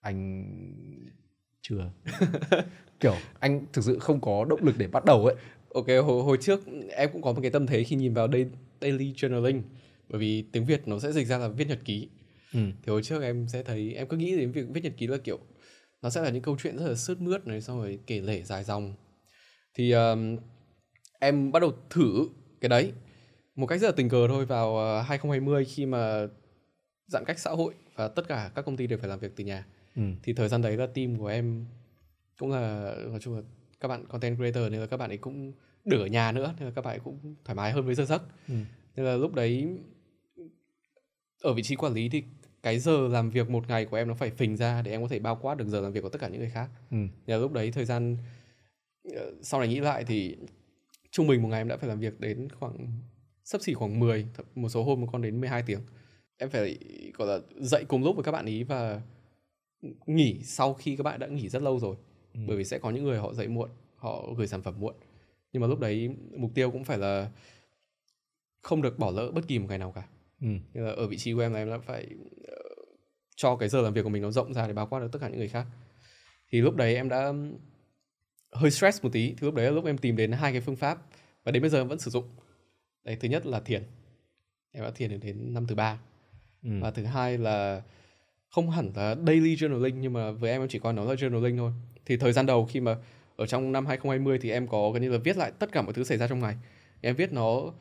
Anh 0.00 0.44
chưa. 1.62 1.90
Kiểu 3.00 3.14
anh 3.40 3.66
thực 3.72 3.84
sự 3.84 3.98
không 3.98 4.20
có 4.20 4.44
động 4.44 4.64
lực 4.64 4.74
để 4.78 4.86
bắt 4.86 5.04
đầu 5.04 5.26
ấy. 5.26 5.34
Ok 5.74 5.86
hồi, 5.86 6.22
hồi 6.22 6.38
trước 6.40 6.60
em 6.90 7.10
cũng 7.12 7.22
có 7.22 7.32
một 7.32 7.40
cái 7.42 7.50
tâm 7.50 7.66
thế 7.66 7.84
khi 7.84 7.96
nhìn 7.96 8.14
vào 8.14 8.26
đây 8.26 8.46
daily 8.80 9.12
journaling. 9.12 9.62
Bởi 10.08 10.20
vì 10.20 10.42
tiếng 10.52 10.64
việt 10.64 10.88
nó 10.88 10.98
sẽ 10.98 11.12
dịch 11.12 11.26
ra 11.26 11.38
là 11.38 11.48
viết 11.48 11.68
nhật 11.68 11.78
ký. 11.84 12.08
Ừ. 12.52 12.60
thì 12.82 12.90
hồi 12.90 13.02
trước 13.02 13.22
em 13.22 13.48
sẽ 13.48 13.62
thấy 13.62 13.94
em 13.94 14.08
cứ 14.08 14.16
nghĩ 14.16 14.36
đến 14.36 14.52
việc 14.52 14.66
viết 14.68 14.84
nhật 14.84 14.92
ký 14.96 15.06
là 15.06 15.16
kiểu 15.16 15.38
nó 16.02 16.10
sẽ 16.10 16.22
là 16.22 16.30
những 16.30 16.42
câu 16.42 16.56
chuyện 16.62 16.76
rất 16.76 16.86
là 16.88 16.94
sướt 16.94 17.20
mướt 17.20 17.46
này 17.46 17.60
xong 17.60 17.78
rồi 17.78 17.98
kể 18.06 18.20
lể 18.20 18.42
dài 18.42 18.64
dòng. 18.64 18.94
Thì 19.74 19.92
um, 19.92 20.36
em 21.20 21.52
bắt 21.52 21.60
đầu 21.60 21.72
thử 21.90 22.28
cái 22.60 22.68
đấy 22.68 22.92
một 23.56 23.66
cách 23.66 23.80
rất 23.80 23.86
là 23.86 23.92
tình 23.96 24.08
cờ 24.08 24.28
thôi 24.28 24.46
vào 24.46 24.70
uh, 24.70 24.76
ờ, 24.76 25.02
2020 25.02 25.64
khi 25.64 25.86
mà 25.86 26.26
giãn 27.06 27.24
cách 27.24 27.38
xã 27.38 27.50
hội 27.50 27.74
và 27.94 28.08
tất 28.08 28.28
cả 28.28 28.50
các 28.54 28.64
công 28.64 28.76
ty 28.76 28.86
đều 28.86 28.98
phải 28.98 29.08
làm 29.08 29.18
việc 29.18 29.36
từ 29.36 29.44
nhà 29.44 29.66
ừ. 29.96 30.02
thì 30.22 30.32
thời 30.32 30.48
gian 30.48 30.62
đấy 30.62 30.76
là 30.76 30.86
team 30.86 31.18
của 31.18 31.26
em 31.26 31.64
cũng 32.38 32.50
là 32.52 32.94
nói 33.10 33.20
chung 33.20 33.36
là 33.36 33.42
các 33.80 33.88
bạn 33.88 34.06
content 34.06 34.36
creator 34.36 34.72
nên 34.72 34.80
là 34.80 34.86
các 34.86 34.96
bạn 34.96 35.10
ấy 35.10 35.18
cũng 35.18 35.52
ở 35.90 36.06
nhà 36.06 36.32
nữa 36.32 36.54
nên 36.58 36.68
là 36.68 36.72
các 36.74 36.84
bạn 36.84 36.94
ấy 36.94 37.00
cũng 37.00 37.34
thoải 37.44 37.56
mái 37.56 37.72
hơn 37.72 37.86
với 37.86 37.94
giờ 37.94 38.04
giấc 38.04 38.22
ừ. 38.48 38.54
nên 38.96 39.06
là 39.06 39.16
lúc 39.16 39.34
đấy 39.34 39.68
ở 41.42 41.52
vị 41.52 41.62
trí 41.62 41.76
quản 41.76 41.92
lý 41.92 42.08
thì 42.08 42.22
cái 42.62 42.78
giờ 42.78 43.08
làm 43.08 43.30
việc 43.30 43.50
một 43.50 43.68
ngày 43.68 43.84
của 43.84 43.96
em 43.96 44.08
nó 44.08 44.14
phải 44.14 44.30
phình 44.30 44.56
ra 44.56 44.82
để 44.82 44.90
em 44.90 45.02
có 45.02 45.08
thể 45.08 45.18
bao 45.18 45.36
quát 45.36 45.54
được 45.54 45.68
giờ 45.68 45.80
làm 45.80 45.92
việc 45.92 46.00
của 46.00 46.08
tất 46.08 46.20
cả 46.20 46.28
những 46.28 46.40
người 46.40 46.50
khác 46.50 46.70
ừ. 46.90 46.96
nên 46.96 47.08
là 47.26 47.36
lúc 47.36 47.52
đấy 47.52 47.70
thời 47.70 47.84
gian 47.84 48.16
ờ, 49.14 49.32
sau 49.42 49.60
này 49.60 49.68
nghĩ 49.68 49.80
lại 49.80 50.04
thì 50.04 50.36
trung 51.10 51.26
bình 51.26 51.42
một 51.42 51.48
ngày 51.48 51.60
em 51.60 51.68
đã 51.68 51.76
phải 51.76 51.88
làm 51.88 52.00
việc 52.00 52.20
đến 52.20 52.48
khoảng 52.60 52.76
sắp 53.46 53.62
xỉ 53.62 53.74
khoảng 53.74 53.98
10 53.98 54.26
một 54.54 54.68
số 54.68 54.82
hôm 54.82 55.06
còn 55.06 55.22
đến 55.22 55.40
12 55.40 55.62
tiếng. 55.62 55.80
Em 56.36 56.50
phải 56.50 56.78
gọi 57.14 57.28
là 57.28 57.38
dậy 57.56 57.84
cùng 57.88 58.04
lúc 58.04 58.16
với 58.16 58.24
các 58.24 58.32
bạn 58.32 58.46
ý 58.46 58.62
và 58.62 59.00
nghỉ 60.06 60.40
sau 60.42 60.74
khi 60.74 60.96
các 60.96 61.02
bạn 61.02 61.20
đã 61.20 61.26
nghỉ 61.26 61.48
rất 61.48 61.62
lâu 61.62 61.78
rồi. 61.78 61.96
Ừ. 62.34 62.40
bởi 62.46 62.56
vì 62.56 62.64
sẽ 62.64 62.78
có 62.78 62.90
những 62.90 63.04
người 63.04 63.18
họ 63.18 63.34
dậy 63.34 63.48
muộn 63.48 63.70
họ 63.96 64.32
gửi 64.36 64.46
sản 64.46 64.62
phẩm 64.62 64.74
muộn. 64.80 64.94
Nhưng 65.52 65.60
mà 65.60 65.66
lúc 65.66 65.80
đấy 65.80 66.10
mục 66.36 66.50
tiêu 66.54 66.70
cũng 66.70 66.84
phải 66.84 66.98
là 66.98 67.30
không 68.62 68.82
được 68.82 68.98
bỏ 68.98 69.10
lỡ 69.10 69.30
bất 69.30 69.48
kỳ 69.48 69.58
một 69.58 69.66
ngày 69.68 69.78
nào 69.78 69.92
cả. 69.92 70.08
Ừ. 70.40 70.48
là 70.74 70.90
ở 70.90 71.06
vị 71.06 71.16
trí 71.16 71.32
của 71.32 71.40
em 71.40 71.52
là 71.52 71.58
em 71.58 71.70
đã 71.70 71.78
phải 71.78 72.06
uh, 72.14 72.88
cho 73.36 73.56
cái 73.56 73.68
giờ 73.68 73.82
làm 73.82 73.92
việc 73.92 74.02
của 74.02 74.08
mình 74.08 74.22
nó 74.22 74.30
rộng 74.30 74.54
ra 74.54 74.66
để 74.66 74.72
bao 74.72 74.86
quát 74.86 75.00
được 75.00 75.08
tất 75.12 75.18
cả 75.22 75.28
những 75.28 75.38
người 75.38 75.48
khác. 75.48 75.66
Thì 76.50 76.60
lúc 76.60 76.76
đấy 76.76 76.94
em 76.94 77.08
đã 77.08 77.32
hơi 78.52 78.70
stress 78.70 79.02
một 79.02 79.10
tí. 79.12 79.28
Thì 79.28 79.44
lúc 79.44 79.54
đấy 79.54 79.66
là 79.66 79.72
lúc 79.72 79.84
em 79.84 79.98
tìm 79.98 80.16
đến 80.16 80.32
hai 80.32 80.52
cái 80.52 80.60
phương 80.60 80.76
pháp 80.76 80.98
và 81.44 81.52
đến 81.52 81.62
bây 81.62 81.70
giờ 81.70 81.80
em 81.80 81.88
vẫn 81.88 81.98
sử 81.98 82.10
dụng 82.10 82.24
đấy 83.06 83.16
thứ 83.20 83.28
nhất 83.28 83.46
là 83.46 83.60
thiền. 83.60 83.82
Em 84.72 84.84
đã 84.84 84.90
thiền 84.90 85.20
đến 85.20 85.54
năm 85.54 85.66
thứ 85.66 85.74
ba. 85.74 85.98
Ừ. 86.62 86.70
và 86.80 86.90
thứ 86.90 87.04
hai 87.04 87.38
là 87.38 87.82
không 88.48 88.70
hẳn 88.70 88.90
là 88.94 89.16
daily 89.26 89.56
journaling 89.56 89.94
nhưng 89.94 90.12
mà 90.12 90.30
với 90.30 90.50
em 90.50 90.62
em 90.62 90.68
chỉ 90.68 90.78
coi 90.78 90.92
nó 90.92 91.04
là 91.04 91.14
journaling 91.14 91.56
thôi. 91.56 91.72
Thì 92.06 92.16
thời 92.16 92.32
gian 92.32 92.46
đầu 92.46 92.66
khi 92.66 92.80
mà 92.80 92.96
ở 93.36 93.46
trong 93.46 93.72
năm 93.72 93.86
2020 93.86 94.38
thì 94.42 94.50
em 94.50 94.66
có 94.68 94.90
gần 94.90 95.02
như 95.02 95.10
là 95.10 95.18
viết 95.18 95.36
lại 95.36 95.52
tất 95.58 95.72
cả 95.72 95.82
mọi 95.82 95.92
thứ 95.92 96.04
xảy 96.04 96.18
ra 96.18 96.28
trong 96.28 96.38
ngày. 96.38 96.56
Em 97.00 97.16
viết 97.16 97.32
nó 97.32 97.72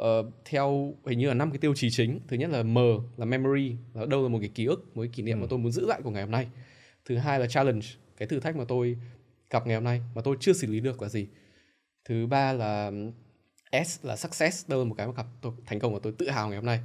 uh, 0.00 0.06
theo 0.44 0.94
hình 1.06 1.18
như 1.18 1.28
là 1.28 1.34
năm 1.34 1.50
cái 1.50 1.58
tiêu 1.58 1.74
chí 1.74 1.90
chính. 1.90 2.20
Thứ 2.28 2.36
nhất 2.36 2.50
là 2.50 2.62
m 2.62 2.78
là 3.16 3.24
memory 3.24 3.76
là 3.94 4.06
đâu 4.06 4.22
là 4.22 4.28
một 4.28 4.38
cái 4.40 4.50
ký 4.54 4.64
ức 4.64 4.96
một 4.96 5.02
cái 5.02 5.10
kỷ 5.12 5.22
niệm 5.22 5.38
ừ. 5.38 5.40
mà 5.40 5.46
tôi 5.50 5.58
muốn 5.58 5.72
giữ 5.72 5.86
lại 5.86 6.00
của 6.02 6.10
ngày 6.10 6.22
hôm 6.22 6.30
nay. 6.30 6.46
Thứ 7.04 7.16
hai 7.16 7.40
là 7.40 7.46
challenge 7.46 7.86
cái 8.16 8.28
thử 8.28 8.40
thách 8.40 8.56
mà 8.56 8.64
tôi 8.68 8.96
gặp 9.50 9.66
ngày 9.66 9.74
hôm 9.74 9.84
nay 9.84 10.02
mà 10.14 10.22
tôi 10.22 10.36
chưa 10.40 10.52
xử 10.52 10.66
lý 10.66 10.80
được 10.80 11.02
là 11.02 11.08
gì. 11.08 11.26
Thứ 12.04 12.26
ba 12.26 12.52
là 12.52 12.92
S 13.72 14.04
là 14.04 14.16
success 14.16 14.68
đâu 14.68 14.78
là 14.78 14.84
một 14.84 14.94
cái 14.98 15.06
mà 15.06 15.12
gặp 15.16 15.26
tôi 15.40 15.52
thành 15.66 15.78
công 15.78 15.94
và 15.94 16.00
tôi 16.02 16.12
tự 16.18 16.30
hào 16.30 16.48
ngày 16.48 16.56
hôm 16.56 16.66
nay. 16.66 16.80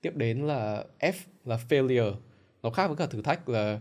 Tiếp 0.00 0.16
đến 0.16 0.46
là 0.46 0.84
F 1.00 1.12
là 1.44 1.58
failure. 1.68 2.14
Nó 2.62 2.70
khác 2.70 2.86
với 2.86 2.96
cả 2.96 3.06
thử 3.06 3.22
thách 3.22 3.48
là 3.48 3.80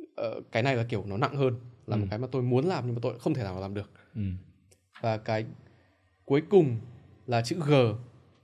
uh, 0.00 0.44
cái 0.52 0.62
này 0.62 0.76
là 0.76 0.84
kiểu 0.84 1.04
nó 1.06 1.16
nặng 1.16 1.36
hơn 1.36 1.60
là 1.86 1.96
ừ. 1.96 2.00
một 2.00 2.06
cái 2.10 2.18
mà 2.18 2.26
tôi 2.32 2.42
muốn 2.42 2.66
làm 2.66 2.86
nhưng 2.86 2.94
mà 2.94 2.98
tôi 3.02 3.18
không 3.18 3.34
thể 3.34 3.42
nào 3.42 3.60
làm 3.60 3.74
được. 3.74 3.90
Ừ. 4.14 4.22
và 5.00 5.16
cái 5.16 5.46
cuối 6.24 6.42
cùng 6.50 6.76
là 7.26 7.42
chữ 7.42 7.56
G 7.66 7.72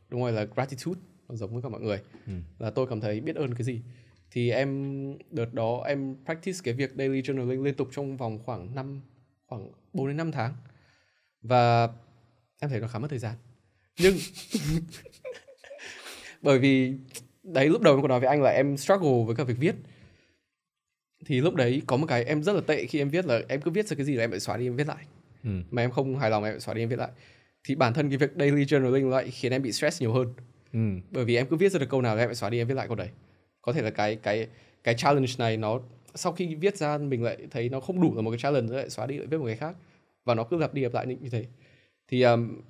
đúng 0.09 0.21
rồi 0.21 0.33
là 0.33 0.45
gratitude. 0.45 1.01
Nó 1.29 1.37
giống 1.37 1.53
với 1.53 1.63
cả 1.63 1.69
mọi 1.69 1.81
người. 1.81 2.01
Ừ. 2.27 2.33
là 2.59 2.71
tôi 2.71 2.87
cảm 2.87 3.01
thấy 3.01 3.21
biết 3.21 3.37
ơn 3.37 3.55
cái 3.55 3.63
gì. 3.65 3.83
Thì 4.31 4.51
em 4.51 5.19
đợt 5.31 5.55
đó 5.55 5.83
em 5.87 6.17
practice 6.25 6.59
cái 6.65 6.75
việc 6.75 6.91
daily 6.99 7.23
journaling 7.23 7.63
liên 7.63 7.75
tục 7.75 7.89
trong 7.93 8.17
vòng 8.17 8.39
khoảng 8.45 8.75
năm 8.75 9.01
khoảng 9.47 9.73
4 9.93 10.07
đến 10.07 10.17
5 10.17 10.33
tháng. 10.33 10.55
Và 11.43 11.89
em 12.61 12.71
thấy 12.71 12.81
nó 12.81 12.89
khá 12.89 12.99
mất 12.99 13.09
thời 13.11 13.19
gian. 13.19 13.35
Nhưng 13.99 14.17
bởi 16.43 16.59
vì 16.59 16.95
đấy 17.43 17.69
lúc 17.69 17.83
đầu 17.83 17.95
em 17.95 18.03
có 18.03 18.09
nói 18.09 18.21
với 18.21 18.29
anh 18.29 18.43
là 18.43 18.51
em 18.51 18.77
struggle 18.77 19.25
với 19.27 19.37
cả 19.37 19.45
việc 19.45 19.59
viết. 19.59 19.75
Thì 21.27 21.41
lúc 21.41 21.55
đấy 21.55 21.83
có 21.87 21.97
một 21.97 22.07
cái 22.07 22.25
em 22.25 22.43
rất 22.43 22.53
là 22.53 22.61
tệ 22.61 22.87
khi 22.87 22.99
em 22.99 23.09
viết 23.11 23.27
là 23.27 23.41
em 23.49 23.61
cứ 23.61 23.71
viết 23.71 23.87
ra 23.87 23.97
cái 23.97 24.07
gì 24.07 24.15
là 24.15 24.25
em 24.25 24.31
phải 24.31 24.41
xóa 24.41 24.57
đi 24.57 24.67
em 24.67 24.77
viết 24.77 24.89
lại. 24.89 25.05
Ừ. 25.45 25.51
mà 25.71 25.83
em 25.83 25.91
không 25.91 26.19
hài 26.19 26.31
lòng 26.31 26.45
em 26.45 26.53
phải 26.53 26.61
xóa 26.61 26.75
đi 26.75 26.83
em 26.83 26.89
viết 26.89 26.99
lại. 26.99 27.09
Thì 27.65 27.75
bản 27.75 27.95
thân 27.95 28.09
cái 28.09 28.19
việc 28.19 28.31
daily 28.39 28.65
journaling 28.65 29.09
lại 29.09 29.31
khiến 29.31 29.53
em 29.53 29.63
bị 29.63 29.73
stress 29.73 30.01
nhiều 30.01 30.13
hơn. 30.13 30.33
Ừ. 30.73 30.79
bởi 31.11 31.25
vì 31.25 31.37
em 31.37 31.47
cứ 31.47 31.57
viết 31.57 31.73
ra 31.73 31.79
được 31.79 31.89
câu 31.91 32.03
nào 32.03 32.17
là 32.17 32.23
em 32.23 32.29
phải 32.29 32.35
xóa 32.35 32.51
đi 32.51 32.59
em 32.59 32.67
viết 32.67 32.75
lại 32.75 32.87
câu 32.87 32.97
đấy. 32.97 33.09
Có 33.63 33.73
thể 33.73 33.83
là 33.83 33.91
cái 33.91 34.17
cái 34.17 34.49
cái 34.85 34.95
challenge 34.95 35.33
này 35.39 35.57
nó 35.57 35.81
sau 36.15 36.33
khi 36.33 36.55
viết 36.55 36.77
ra 36.77 36.99
mình 36.99 37.23
lại 37.23 37.39
thấy 37.51 37.69
nó 37.69 37.81
không 37.81 38.01
đủ 38.01 38.15
là 38.17 38.23
một 38.23 38.31
cái 38.31 38.39
challenge 38.39 38.77
lại 38.77 38.91
xóa 38.91 39.07
đi 39.07 39.19
lại 39.19 39.27
viết 39.27 39.39
một 39.39 39.47
cái 39.47 39.57
khác. 39.57 39.77
Và 40.25 40.35
nó 40.35 40.45
cứ 40.45 40.57
lặp 40.59 40.75
đi 40.75 40.83
lặp 40.83 40.95
lại 40.95 41.07
như 41.07 41.31
thế 41.31 41.45
thì 42.09 42.23
um, 42.23 42.61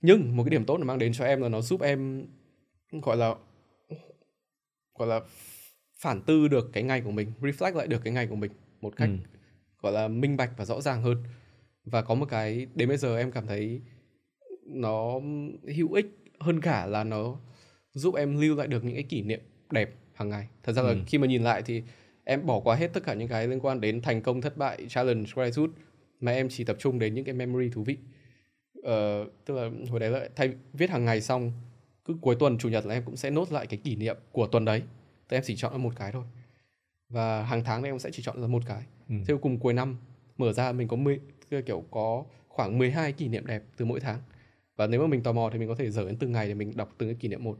nhưng 0.00 0.36
một 0.36 0.44
cái 0.44 0.50
điểm 0.50 0.64
tốt 0.64 0.78
nó 0.78 0.84
mang 0.84 0.98
đến 0.98 1.12
cho 1.12 1.24
em 1.24 1.40
là 1.40 1.48
nó 1.48 1.60
giúp 1.60 1.80
em 1.80 2.26
gọi 2.92 3.16
là 3.16 3.34
gọi 4.98 5.08
là 5.08 5.20
phản 5.98 6.22
tư 6.22 6.48
được 6.48 6.70
cái 6.72 6.82
ngày 6.82 7.00
của 7.00 7.10
mình 7.10 7.32
reflect 7.40 7.74
lại 7.74 7.86
được 7.86 8.00
cái 8.04 8.12
ngày 8.12 8.26
của 8.26 8.36
mình 8.36 8.50
một 8.80 8.96
cách 8.96 9.08
ừ. 9.08 9.28
gọi 9.82 9.92
là 9.92 10.08
minh 10.08 10.36
bạch 10.36 10.50
và 10.56 10.64
rõ 10.64 10.80
ràng 10.80 11.02
hơn 11.02 11.24
và 11.84 12.02
có 12.02 12.14
một 12.14 12.26
cái 12.28 12.66
đến 12.74 12.88
bây 12.88 12.96
giờ 12.96 13.18
em 13.18 13.32
cảm 13.32 13.46
thấy 13.46 13.80
nó 14.66 15.20
hữu 15.76 15.92
ích 15.92 16.06
hơn 16.40 16.60
cả 16.60 16.86
là 16.86 17.04
nó 17.04 17.36
giúp 17.92 18.14
em 18.14 18.40
lưu 18.40 18.56
lại 18.56 18.66
được 18.66 18.84
những 18.84 18.94
cái 18.94 19.02
kỷ 19.02 19.22
niệm 19.22 19.40
đẹp 19.70 19.90
hàng 20.14 20.28
ngày 20.28 20.48
thật 20.62 20.72
ra 20.72 20.82
là 20.82 20.90
ừ. 20.90 20.98
khi 21.06 21.18
mà 21.18 21.26
nhìn 21.26 21.42
lại 21.42 21.62
thì 21.66 21.82
em 22.24 22.46
bỏ 22.46 22.60
qua 22.60 22.76
hết 22.76 22.92
tất 22.92 23.04
cả 23.04 23.14
những 23.14 23.28
cái 23.28 23.48
liên 23.48 23.60
quan 23.60 23.80
đến 23.80 24.02
thành 24.02 24.22
công 24.22 24.40
thất 24.40 24.56
bại 24.56 24.86
challenge 24.88 25.24
gratitude 25.34 25.72
mà 26.20 26.32
em 26.32 26.48
chỉ 26.48 26.64
tập 26.64 26.76
trung 26.78 26.98
đến 26.98 27.14
những 27.14 27.24
cái 27.24 27.34
memory 27.34 27.68
thú 27.68 27.82
vị 27.82 27.96
uh, 28.80 29.32
tức 29.44 29.54
là 29.54 29.70
hồi 29.90 30.00
đấy 30.00 30.10
là 30.10 30.28
thay 30.36 30.54
viết 30.72 30.90
hàng 30.90 31.04
ngày 31.04 31.20
xong 31.20 31.52
cứ 32.04 32.14
cuối 32.20 32.36
tuần 32.38 32.58
chủ 32.58 32.68
nhật 32.68 32.86
là 32.86 32.94
em 32.94 33.02
cũng 33.04 33.16
sẽ 33.16 33.30
nốt 33.30 33.52
lại 33.52 33.66
cái 33.66 33.80
kỷ 33.84 33.96
niệm 33.96 34.16
của 34.32 34.46
tuần 34.46 34.64
đấy. 34.64 34.82
Thì 35.28 35.36
em 35.36 35.42
chỉ 35.46 35.56
chọn 35.56 35.82
một 35.82 35.92
cái 35.96 36.12
thôi. 36.12 36.24
Và 37.08 37.42
hàng 37.42 37.64
tháng 37.64 37.82
em 37.82 37.98
sẽ 37.98 38.10
chỉ 38.12 38.22
chọn 38.22 38.40
là 38.40 38.46
một 38.46 38.62
cái. 38.66 38.82
Ừ. 39.08 39.14
thế 39.26 39.34
cùng 39.42 39.58
cuối 39.58 39.72
năm 39.72 39.96
mở 40.38 40.52
ra 40.52 40.72
mình 40.72 40.88
có 40.88 40.96
10, 40.96 41.20
kiểu 41.66 41.84
có 41.90 42.24
khoảng 42.48 42.78
12 42.78 43.12
kỷ 43.12 43.28
niệm 43.28 43.46
đẹp 43.46 43.62
từ 43.76 43.84
mỗi 43.84 44.00
tháng. 44.00 44.18
Và 44.76 44.86
nếu 44.86 45.00
mà 45.00 45.06
mình 45.06 45.22
tò 45.22 45.32
mò 45.32 45.50
thì 45.52 45.58
mình 45.58 45.68
có 45.68 45.74
thể 45.74 45.90
dở 45.90 46.04
đến 46.04 46.16
từng 46.16 46.32
ngày 46.32 46.48
để 46.48 46.54
mình 46.54 46.76
đọc 46.76 46.94
từng 46.98 47.08
cái 47.08 47.16
kỷ 47.20 47.28
niệm 47.28 47.44
một. 47.44 47.58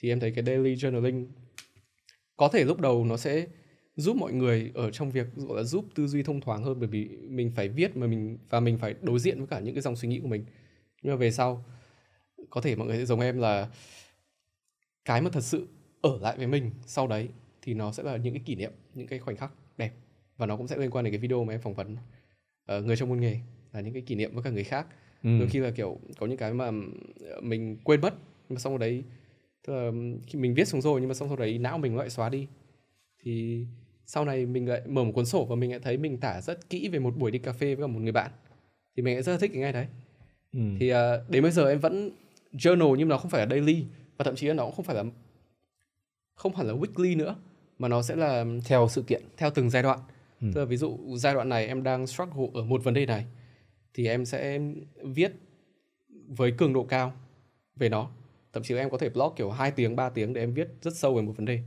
Thì 0.00 0.08
em 0.08 0.20
thấy 0.20 0.30
cái 0.30 0.44
daily 0.44 0.74
journaling 0.74 1.26
có 2.36 2.48
thể 2.48 2.64
lúc 2.64 2.80
đầu 2.80 3.04
nó 3.04 3.16
sẽ 3.16 3.46
giúp 3.96 4.16
mọi 4.16 4.32
người 4.32 4.70
ở 4.74 4.90
trong 4.90 5.10
việc 5.10 5.26
gọi 5.36 5.56
là 5.56 5.62
giúp 5.62 5.84
tư 5.94 6.06
duy 6.06 6.22
thông 6.22 6.40
thoáng 6.40 6.64
hơn 6.64 6.80
bởi 6.80 6.88
vì 6.88 7.08
mình 7.08 7.52
phải 7.56 7.68
viết 7.68 7.96
mà 7.96 8.06
mình 8.06 8.38
và 8.50 8.60
mình 8.60 8.78
phải 8.78 8.94
đối 9.02 9.18
diện 9.18 9.38
với 9.38 9.46
cả 9.46 9.60
những 9.60 9.74
cái 9.74 9.82
dòng 9.82 9.96
suy 9.96 10.08
nghĩ 10.08 10.20
của 10.20 10.28
mình. 10.28 10.44
Nhưng 11.02 11.12
mà 11.12 11.16
về 11.16 11.30
sau 11.30 11.64
có 12.50 12.60
thể 12.60 12.76
mọi 12.76 12.86
người 12.86 12.96
sẽ 12.96 13.04
giống 13.04 13.20
em 13.20 13.38
là 13.38 13.68
cái 15.04 15.22
mà 15.22 15.30
thật 15.30 15.44
sự 15.44 15.66
ở 16.02 16.18
lại 16.20 16.36
với 16.36 16.46
mình 16.46 16.70
sau 16.86 17.06
đấy 17.06 17.28
thì 17.62 17.74
nó 17.74 17.92
sẽ 17.92 18.02
là 18.02 18.16
những 18.16 18.34
cái 18.34 18.42
kỷ 18.46 18.54
niệm 18.54 18.72
những 18.94 19.06
cái 19.06 19.18
khoảnh 19.18 19.36
khắc 19.36 19.52
đẹp. 19.76 19.92
Và 20.36 20.46
nó 20.46 20.56
cũng 20.56 20.68
sẽ 20.68 20.76
liên 20.76 20.90
quan 20.90 21.04
đến 21.04 21.12
cái 21.12 21.18
video 21.18 21.44
mà 21.44 21.54
em 21.54 21.60
phỏng 21.60 21.74
vấn 21.74 21.96
uh, 22.76 22.84
người 22.84 22.96
trong 22.96 23.08
môn 23.08 23.20
nghề 23.20 23.40
là 23.72 23.80
những 23.80 23.92
cái 23.92 24.02
kỷ 24.02 24.14
niệm 24.14 24.34
với 24.34 24.42
cả 24.42 24.50
người 24.50 24.64
khác. 24.64 24.86
Ừ. 25.22 25.38
đôi 25.38 25.48
khi 25.48 25.58
là 25.58 25.70
kiểu 25.70 25.98
có 26.18 26.26
những 26.26 26.38
cái 26.38 26.52
mà 26.52 26.70
mình 27.42 27.76
quên 27.84 28.00
mất 28.00 28.14
nhưng 28.48 28.54
mà 28.54 28.58
xong 28.58 28.72
rồi 28.72 28.80
đấy 28.80 29.04
tức 29.66 29.72
là 29.72 29.90
khi 30.26 30.38
mình 30.38 30.54
viết 30.54 30.68
xuống 30.68 30.80
rồi 30.80 31.00
nhưng 31.00 31.08
mà 31.08 31.14
xong 31.14 31.28
sau 31.28 31.36
đấy 31.36 31.58
não 31.58 31.78
mình 31.78 31.96
lại 31.96 32.10
xóa 32.10 32.28
đi. 32.28 32.46
Thì 33.24 33.66
sau 34.06 34.24
này 34.24 34.46
mình 34.46 34.68
lại 34.68 34.82
mở 34.86 35.04
một 35.04 35.12
cuốn 35.14 35.26
sổ 35.26 35.44
và 35.44 35.56
mình 35.56 35.70
lại 35.70 35.80
thấy 35.82 35.96
mình 35.96 36.18
tả 36.18 36.40
rất 36.40 36.70
kỹ 36.70 36.88
về 36.88 36.98
một 36.98 37.16
buổi 37.16 37.30
đi 37.30 37.38
cà 37.38 37.52
phê 37.52 37.74
với 37.74 37.88
một 37.88 38.00
người 38.00 38.12
bạn. 38.12 38.30
Thì 38.96 39.02
mình 39.02 39.14
lại 39.14 39.22
rất 39.22 39.32
là 39.32 39.38
thích 39.38 39.50
cái 39.54 39.62
ngày 39.62 39.72
đấy. 39.72 39.86
Ừ. 40.52 40.60
thì 40.80 40.92
uh, 40.92 40.96
đến 41.28 41.42
bây 41.42 41.52
giờ 41.52 41.68
em 41.68 41.78
vẫn 41.78 42.10
journal 42.52 42.94
nhưng 42.96 43.08
mà 43.08 43.12
nó 43.12 43.18
không 43.18 43.30
phải 43.30 43.40
là 43.40 43.50
daily 43.50 43.84
và 44.16 44.24
thậm 44.24 44.36
chí 44.36 44.46
là 44.46 44.54
nó 44.54 44.64
cũng 44.64 44.74
không 44.74 44.84
phải 44.84 44.96
là 44.96 45.04
không 46.34 46.56
hẳn 46.56 46.66
là 46.66 46.74
weekly 46.74 47.16
nữa 47.16 47.36
mà 47.78 47.88
nó 47.88 48.02
sẽ 48.02 48.16
là 48.16 48.44
theo 48.64 48.88
sự 48.88 49.02
kiện. 49.02 49.22
theo 49.36 49.50
từng 49.50 49.70
giai 49.70 49.82
đoạn. 49.82 49.98
Ừ. 50.40 50.46
tức 50.54 50.60
là 50.60 50.64
ví 50.64 50.76
dụ 50.76 50.98
giai 51.16 51.34
đoạn 51.34 51.48
này 51.48 51.66
em 51.66 51.82
đang 51.82 52.06
struggle 52.06 52.46
ở 52.54 52.64
một 52.64 52.84
vấn 52.84 52.94
đề 52.94 53.06
này 53.06 53.26
thì 53.94 54.06
em 54.06 54.24
sẽ 54.24 54.60
viết 55.02 55.32
với 56.28 56.52
cường 56.58 56.72
độ 56.72 56.84
cao 56.84 57.12
về 57.76 57.88
nó. 57.88 58.10
Thậm 58.52 58.62
chí 58.62 58.74
là 58.74 58.80
em 58.80 58.90
có 58.90 58.98
thể 58.98 59.08
blog 59.08 59.32
kiểu 59.36 59.50
2 59.50 59.70
tiếng 59.70 59.96
3 59.96 60.08
tiếng 60.08 60.32
để 60.32 60.42
em 60.42 60.54
viết 60.54 60.68
rất 60.82 60.96
sâu 60.96 61.14
về 61.14 61.22
một 61.22 61.32
vấn 61.36 61.44
đề. 61.44 61.60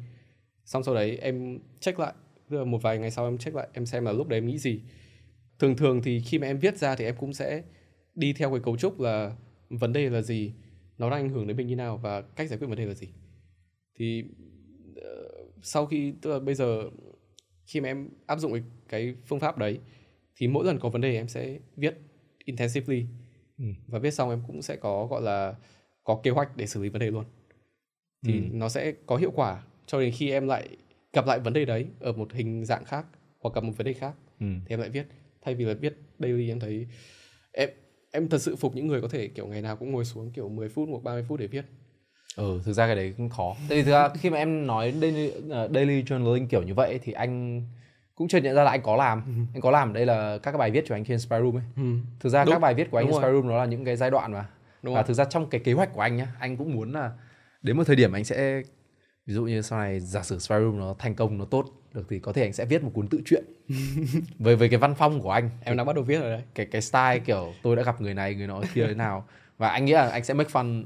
Xong 0.66 0.84
sau 0.84 0.96
đấy 0.96 1.18
em 1.22 1.60
check 1.80 2.00
lại 2.00 2.14
là 2.50 2.64
một 2.64 2.82
vài 2.82 2.98
ngày 2.98 3.12
sau 3.12 3.26
em 3.26 3.38
check 3.38 3.56
lại 3.56 3.68
em 3.74 3.86
xem 3.86 4.06
là 4.06 4.12
lúc 4.12 4.28
đấy 4.28 4.38
em 4.38 4.48
nghĩ 4.48 4.58
gì 4.58 4.82
thường 5.60 5.76
thường 5.76 6.02
thì 6.02 6.20
khi 6.20 6.40
mà 6.40 6.48
em 6.48 6.60
viết 6.60 6.78
ra 6.78 6.96
thì 6.96 7.06
em 7.06 7.16
cũng 7.20 7.34
sẽ 7.34 7.64
đi 8.16 8.34
theo 8.34 8.52
cái 8.52 8.60
cấu 8.60 8.78
trúc 8.78 9.00
là 9.00 9.36
vấn 9.70 9.94
đề 9.94 10.10
là 10.10 10.22
gì 10.22 10.54
nó 10.98 11.10
đang 11.10 11.24
ảnh 11.24 11.30
hưởng 11.30 11.48
đến 11.48 11.58
mình 11.58 11.68
như 11.68 11.76
nào 11.76 11.98
và 11.98 12.22
cách 12.22 12.50
giải 12.50 12.60
quyết 12.60 12.68
vấn 12.68 12.78
đề 12.78 12.86
là 12.86 12.94
gì 12.94 13.08
thì 13.96 14.24
uh, 14.92 15.06
sau 15.62 15.86
khi 15.86 16.14
tức 16.22 16.32
là 16.32 16.40
bây 16.40 16.56
giờ 16.56 16.84
khi 17.66 17.82
mà 17.82 17.90
em 17.90 18.10
áp 18.26 18.40
dụng 18.40 18.52
cái, 18.52 18.64
cái 18.90 19.16
phương 19.26 19.40
pháp 19.40 19.58
đấy 19.58 19.80
thì 20.36 20.48
mỗi 20.48 20.66
lần 20.66 20.80
có 20.80 20.90
vấn 20.90 21.02
đề 21.02 21.16
em 21.16 21.28
sẽ 21.28 21.60
viết 21.76 21.98
intensively 22.46 23.06
ừ. 23.58 23.66
và 23.88 24.00
viết 24.00 24.12
xong 24.12 24.30
em 24.30 24.42
cũng 24.48 24.62
sẽ 24.62 24.76
có 24.76 25.06
gọi 25.06 25.22
là 25.22 25.56
có 26.04 26.20
kế 26.24 26.32
hoạch 26.32 26.58
để 26.58 26.68
xử 26.68 26.84
lý 26.84 26.90
vấn 26.90 27.00
đề 27.00 27.12
luôn 27.12 27.26
thì 28.26 28.34
ừ. 28.34 28.46
nó 28.52 28.70
sẽ 28.70 28.94
có 29.06 29.18
hiệu 29.18 29.32
quả 29.36 29.64
cho 29.86 30.00
đến 30.00 30.14
khi 30.18 30.32
em 30.32 30.48
lại 30.48 30.78
gặp 31.16 31.28
lại 31.28 31.40
vấn 31.40 31.54
đề 31.54 31.66
đấy 31.66 31.86
ở 32.00 32.12
một 32.12 32.34
hình 32.34 32.66
dạng 32.66 32.86
khác 32.86 33.06
hoặc 33.40 33.56
gặp 33.56 33.64
một 33.64 33.74
vấn 33.78 33.86
đề 33.86 33.94
khác 33.94 34.14
ừ. 34.40 34.46
thì 34.66 34.74
em 34.74 34.80
lại 34.80 34.90
viết 34.90 35.08
thay 35.42 35.56
vì 35.56 35.66
là 35.66 35.74
viết 35.74 35.94
daily 36.20 36.50
em 36.50 36.60
thấy 36.60 36.88
em 37.52 37.70
em 38.12 38.30
thật 38.30 38.42
sự 38.42 38.56
phục 38.56 38.76
những 38.76 38.88
người 38.88 39.02
có 39.02 39.08
thể 39.08 39.28
kiểu 39.28 39.48
ngày 39.48 39.62
nào 39.62 39.76
cũng 39.76 39.92
ngồi 39.92 40.06
xuống 40.06 40.32
kiểu 40.32 40.50
10 40.50 40.70
phút 40.70 40.90
hoặc 40.92 41.04
30 41.04 41.26
phút 41.30 41.40
để 41.40 41.48
viết 41.48 41.66
ừ 42.36 42.62
thực 42.66 42.74
ra 42.74 42.86
cái 42.86 42.96
đấy 42.96 43.14
cũng 43.18 43.30
khó 43.30 43.56
tại 43.70 43.78
vì 43.78 43.84
thực 43.84 43.92
ra 43.92 44.10
khi 44.10 44.30
mà 44.30 44.38
em 44.38 44.68
nói 44.68 44.94
daily, 45.02 45.28
uh, 45.28 45.72
daily 45.74 46.04
journaling 46.04 46.48
kiểu 46.48 46.64
như 46.64 46.74
vậy 46.74 47.00
thì 47.04 47.12
anh 47.12 47.64
cũng 48.16 48.28
chưa 48.28 48.38
nhận 48.38 48.56
ra 48.56 48.64
là 48.64 48.72
anh 48.72 48.82
có 48.82 48.96
làm 48.96 49.22
ừ. 49.26 49.32
anh 49.54 49.62
có 49.62 49.72
làm 49.72 49.94
đây 49.94 50.06
là 50.06 50.38
các 50.38 50.52
cái 50.52 50.58
bài 50.58 50.72
viết 50.72 50.90
của 50.90 50.96
anh 50.96 51.06
trên 51.06 51.20
Spy 51.20 51.36
Room 51.40 51.58
ấy 51.58 51.64
ừ. 51.76 51.98
thực 52.20 52.30
ra 52.30 52.44
Đúng. 52.44 52.54
các 52.54 52.60
bài 52.60 52.74
viết 52.74 52.92
của 52.92 52.98
anh 52.98 53.06
trên 53.06 53.22
Spy 53.22 53.32
Room 53.32 53.48
nó 53.48 53.58
là 53.58 53.66
những 53.66 53.86
cái 53.86 53.96
giai 53.96 54.12
đoạn 54.12 54.32
mà 54.32 54.46
Đúng 54.82 54.94
và 54.94 55.02
rồi. 55.02 55.08
thực 55.08 55.14
ra 55.14 55.26
trong 55.26 55.50
cái 55.50 55.62
kế 55.64 55.74
hoạch 55.74 55.94
của 55.94 56.02
anh 56.02 56.18
nhá 56.18 56.28
anh 56.40 56.58
cũng 56.58 56.76
muốn 56.76 56.92
là 56.92 57.12
đến 57.62 57.78
một 57.78 57.84
thời 57.88 57.96
điểm 57.96 58.12
anh 58.12 58.24
sẽ 58.24 58.62
ví 59.26 59.34
dụ 59.34 59.44
như 59.44 59.62
sau 59.62 59.80
này 59.80 60.00
giả 60.00 60.24
sử 60.24 60.40
Spy 60.40 60.56
Room 60.56 60.80
nó 60.80 60.96
thành 61.00 61.16
công 61.16 61.38
nó 61.38 61.46
tốt 61.46 61.66
được 61.94 62.06
thì 62.10 62.20
có 62.20 62.34
thể 62.34 62.42
anh 62.42 62.54
sẽ 62.54 62.66
viết 62.66 62.84
một 62.84 62.92
cuốn 62.94 63.08
tự 63.08 63.22
truyện. 63.26 63.44
Với 64.40 64.56
với 64.56 64.70
cái 64.70 64.80
văn 64.80 64.96
phong 64.98 65.22
của 65.22 65.32
anh. 65.32 65.50
Em 65.64 65.78
đã 65.78 65.84
bắt 65.84 65.96
đầu 65.96 66.04
viết 66.04 66.20
rồi 66.20 66.32
đấy. 66.32 66.42
Cái 66.56 66.66
cái 66.66 66.82
style 66.82 67.20
kiểu 67.20 67.54
tôi 67.64 67.76
đã 67.76 67.84
gặp 67.84 68.02
người 68.02 68.14
này 68.14 68.36
người 68.36 68.48
nọ 68.48 68.62
kia 68.74 68.88
thế 68.88 68.94
nào. 68.94 69.28
Và 69.58 69.70
anh 69.70 69.86
nghĩ 69.86 69.94
là 69.94 70.10
anh 70.10 70.24
sẽ 70.24 70.34
make 70.34 70.50
fun 70.50 70.84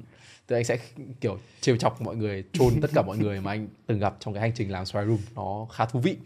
thì 0.47 0.55
anh 0.55 0.63
sẽ 0.63 0.77
kiểu 1.21 1.39
trêu 1.61 1.77
chọc 1.77 2.01
mọi 2.01 2.15
người 2.15 2.43
chôn 2.53 2.73
tất 2.81 2.91
cả 2.93 3.01
mọi 3.01 3.17
người 3.17 3.41
mà 3.41 3.51
anh 3.51 3.67
từng 3.87 3.99
gặp 3.99 4.15
trong 4.19 4.33
cái 4.33 4.41
hành 4.41 4.51
trình 4.55 4.71
làm 4.71 4.85
Spy 4.85 4.99
Room. 5.07 5.19
Nó 5.35 5.67
khá 5.71 5.85
thú 5.85 5.99
vị. 5.99 6.17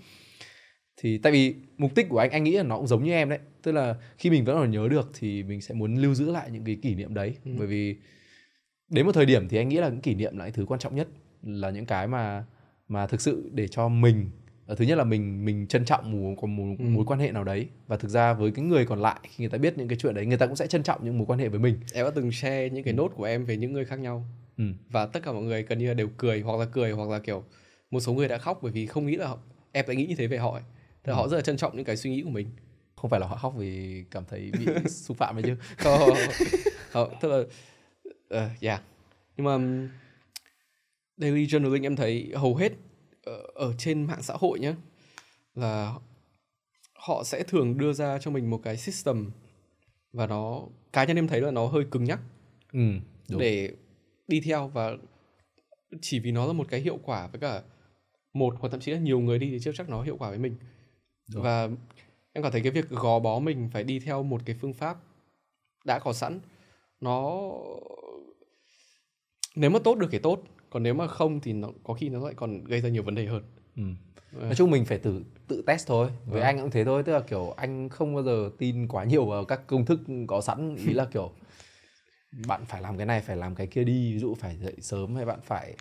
Thì 0.98 1.18
tại 1.18 1.32
vì 1.32 1.56
mục 1.78 1.92
đích 1.96 2.10
của 2.10 2.18
anh 2.18 2.32
anh 2.32 2.44
nghĩ 2.44 2.52
là 2.52 2.64
nó 2.64 2.78
cũng 2.78 2.88
giống 2.88 3.04
như 3.04 3.12
em 3.12 3.30
đấy. 3.30 3.40
Tức 3.62 3.72
là 3.72 3.96
khi 4.18 4.30
mình 4.30 4.46
vẫn 4.46 4.56
còn 4.56 4.72
nhớ 4.72 4.88
được 4.88 5.12
thì 5.20 5.44
mình 5.44 5.62
sẽ 5.62 5.74
muốn 5.74 5.96
lưu 5.96 6.14
giữ 6.14 6.32
lại 6.32 6.50
những 6.52 6.64
cái 6.66 6.78
kỷ 6.82 6.96
niệm 6.96 7.14
đấy. 7.14 7.36
Ừ. 7.46 7.52
bởi 7.58 7.68
vì 7.68 7.96
đến 8.90 9.06
một 9.06 9.12
thời 9.12 9.26
điểm 9.26 9.50
thì 9.50 9.58
anh 9.58 9.70
nghĩ 9.70 9.78
là 9.78 9.90
những 9.90 10.02
kỷ 10.02 10.16
niệm 10.16 10.38
là 10.38 10.46
những 10.46 10.54
thứ 10.54 10.66
quan 10.66 10.80
trọng 10.80 10.96
nhất 10.96 11.08
là 11.44 11.70
những 11.70 11.86
cái 11.86 12.08
mà 12.08 12.46
mà 12.88 13.08
thực 13.08 13.22
sự 13.22 13.50
để 13.54 13.68
cho 13.68 13.88
mình 13.88 14.30
ờ, 14.66 14.76
thứ 14.76 14.86
nhất 14.86 14.98
là 14.98 15.04
mình 15.04 15.46
mình 15.46 15.68
trân 15.68 15.86
trọng 15.86 16.12
một 16.12 16.42
có 16.42 16.48
một 16.48 16.76
ừ. 16.80 16.86
mối 16.86 17.06
quan 17.06 17.20
hệ 17.20 17.32
nào 17.32 17.44
đấy 17.44 17.68
và 17.88 17.98
thực 17.98 18.08
ra 18.08 18.34
với 18.34 18.52
cái 18.52 18.66
người 18.66 18.86
còn 18.86 19.02
lại 19.02 19.20
khi 19.24 19.36
người 19.44 19.50
ta 19.50 19.58
biết 19.58 19.78
những 19.78 19.88
cái 19.88 19.98
chuyện 20.02 20.14
đấy 20.14 20.26
người 20.26 20.38
ta 20.38 20.46
cũng 20.46 20.56
sẽ 20.56 20.68
trân 20.68 20.84
trọng 20.84 21.06
những 21.06 21.18
mối 21.18 21.26
quan 21.28 21.40
hệ 21.40 21.50
với 21.50 21.60
mình 21.60 21.80
em 21.94 22.06
đã 22.06 22.12
từng 22.16 22.32
share 22.32 22.70
những 22.70 22.84
cái 22.84 22.94
ừ. 22.94 22.98
nốt 22.98 23.12
của 23.16 23.24
em 23.24 23.46
về 23.46 23.58
những 23.58 23.74
người 23.74 23.86
khác 23.86 24.00
nhau 24.00 24.26
ừ. 24.58 24.64
và 24.90 25.06
tất 25.06 25.20
cả 25.24 25.32
mọi 25.32 25.44
người 25.44 25.64
gần 25.64 25.80
như 25.80 25.88
là 25.88 25.94
đều 25.94 26.10
cười 26.18 26.42
hoặc 26.42 26.60
là 26.60 26.66
cười 26.66 26.92
hoặc 26.92 27.10
là 27.10 27.20
kiểu 27.20 27.44
một 27.92 28.00
số 28.00 28.14
người 28.14 28.28
đã 28.28 28.38
khóc 28.38 28.60
bởi 28.62 28.72
vì 28.72 28.86
không 28.86 29.06
nghĩ 29.06 29.16
là 29.16 29.36
em 29.72 29.86
lại 29.88 29.96
nghĩ 29.96 30.06
như 30.06 30.16
thế 30.16 30.28
về 30.28 30.38
họ 30.38 30.54
ấy. 30.54 30.64
Thì 31.04 31.12
ừ. 31.12 31.14
họ 31.14 31.28
rất 31.28 31.38
là 31.38 31.42
trân 31.42 31.58
trọng 31.58 31.76
những 31.76 31.86
cái 31.86 31.98
suy 31.98 32.10
nghĩ 32.10 32.22
của 32.22 32.30
mình 32.30 32.48
không 32.96 33.10
phải 33.10 33.20
là 33.20 33.28
họ 33.28 33.36
khóc 33.36 33.54
vì 33.58 34.04
cảm 34.12 34.24
thấy 34.30 34.52
bị 34.60 34.66
xúc 34.90 35.18
phạm 35.18 35.36
ấy 35.36 35.44
chứ 35.44 35.56
không, 35.78 36.10
không, 36.90 37.14
tức 37.22 37.30
là 37.30 37.38
uh, 38.44 38.62
yeah 38.62 38.82
nhưng 39.38 39.46
mà 39.46 39.88
daily 41.18 41.46
journaling 41.46 41.84
em 41.84 41.96
thấy 41.96 42.32
hầu 42.36 42.56
hết 42.56 42.72
ở, 43.24 43.44
ở 43.56 43.74
trên 43.78 44.04
mạng 44.04 44.22
xã 44.22 44.34
hội 44.40 44.60
nhé 44.60 44.74
là 45.56 45.94
họ 46.94 47.24
sẽ 47.24 47.44
thường 47.44 47.78
đưa 47.78 47.94
ra 47.94 48.20
cho 48.20 48.32
mình 48.32 48.50
một 48.50 48.60
cái 48.64 48.78
system 48.78 49.32
và 50.14 50.28
nó 50.28 50.62
cá 50.94 51.04
nhân 51.04 51.18
em 51.18 51.28
thấy 51.28 51.42
là 51.42 51.52
nó 51.52 51.66
hơi 51.68 51.86
cứng 51.92 52.04
nhắc 52.04 52.20
ừ, 52.74 52.80
để 53.28 53.72
đi 54.28 54.42
theo 54.42 54.68
và 54.68 54.92
chỉ 56.02 56.20
vì 56.20 56.32
nó 56.32 56.46
là 56.46 56.54
một 56.54 56.68
cái 56.70 56.80
hiệu 56.80 57.00
quả 57.04 57.28
với 57.28 57.40
cả 57.40 57.62
một 58.34 58.56
hoặc 58.60 58.70
thậm 58.70 58.80
chí 58.80 58.92
là 58.92 59.00
nhiều 59.00 59.20
người 59.20 59.40
đi 59.40 59.52
thì 59.52 59.60
chưa 59.60 59.72
chắc 59.76 59.90
nó 59.90 60.02
hiệu 60.02 60.18
quả 60.18 60.30
với 60.30 60.40
mình. 60.40 60.56
Đúng. 61.34 61.44
và 61.44 61.70
em 62.34 62.44
cảm 62.44 62.52
thấy 62.52 62.62
cái 62.62 62.72
việc 62.72 62.90
gò 62.90 63.20
bó 63.20 63.40
mình 63.40 63.70
phải 63.74 63.84
đi 63.84 64.00
theo 64.00 64.24
một 64.24 64.42
cái 64.46 64.56
phương 64.62 64.74
pháp 64.74 64.98
đã 65.86 66.00
có 66.00 66.14
sẵn 66.14 66.40
nó 67.02 67.50
nếu 69.56 69.70
mà 69.70 69.80
tốt 69.84 69.96
được 69.96 70.08
thì 70.12 70.20
tốt 70.20 70.44
còn 70.74 70.84
nếu 70.84 70.94
mà 70.94 71.08
không 71.08 71.40
thì 71.40 71.54
nó 71.54 71.70
có 71.84 71.94
khi 71.94 72.10
nó 72.10 72.20
lại 72.20 72.34
còn 72.34 72.64
gây 72.64 72.82
ra 72.82 72.90
nhiều 72.90 73.04
vấn 73.04 73.16
đề 73.16 73.26
hơn 73.26 73.44
ừ. 73.76 73.84
Ờ. 74.40 74.46
nói 74.46 74.56
chung 74.56 74.72
mình 74.72 74.86
phải 74.86 74.98
tự 74.98 75.24
tự 75.48 75.64
test 75.68 75.88
thôi 75.88 76.10
với 76.26 76.42
ừ. 76.42 76.46
anh 76.46 76.60
cũng 76.60 76.72
thế 76.72 76.86
thôi 76.86 77.04
tức 77.04 77.14
là 77.14 77.20
kiểu 77.20 77.54
anh 77.58 77.90
không 77.90 78.16
bao 78.16 78.24
giờ 78.24 78.50
tin 78.58 78.88
quá 78.88 79.04
nhiều 79.04 79.26
vào 79.26 79.46
các 79.46 79.68
công 79.68 79.86
thức 79.86 80.00
có 80.28 80.42
sẵn 80.42 80.76
ý 80.76 80.94
là 80.94 81.06
kiểu 81.06 81.32
bạn 82.48 82.66
phải 82.66 82.82
làm 82.82 82.98
cái 82.98 83.06
này 83.06 83.22
phải 83.22 83.38
làm 83.38 83.56
cái 83.56 83.68
kia 83.68 83.84
đi 83.84 84.14
ví 84.14 84.20
dụ 84.20 84.36
phải 84.36 84.58
dậy 84.58 84.76
sớm 84.82 85.16
hay 85.16 85.26
bạn 85.26 85.40
phải 85.44 85.76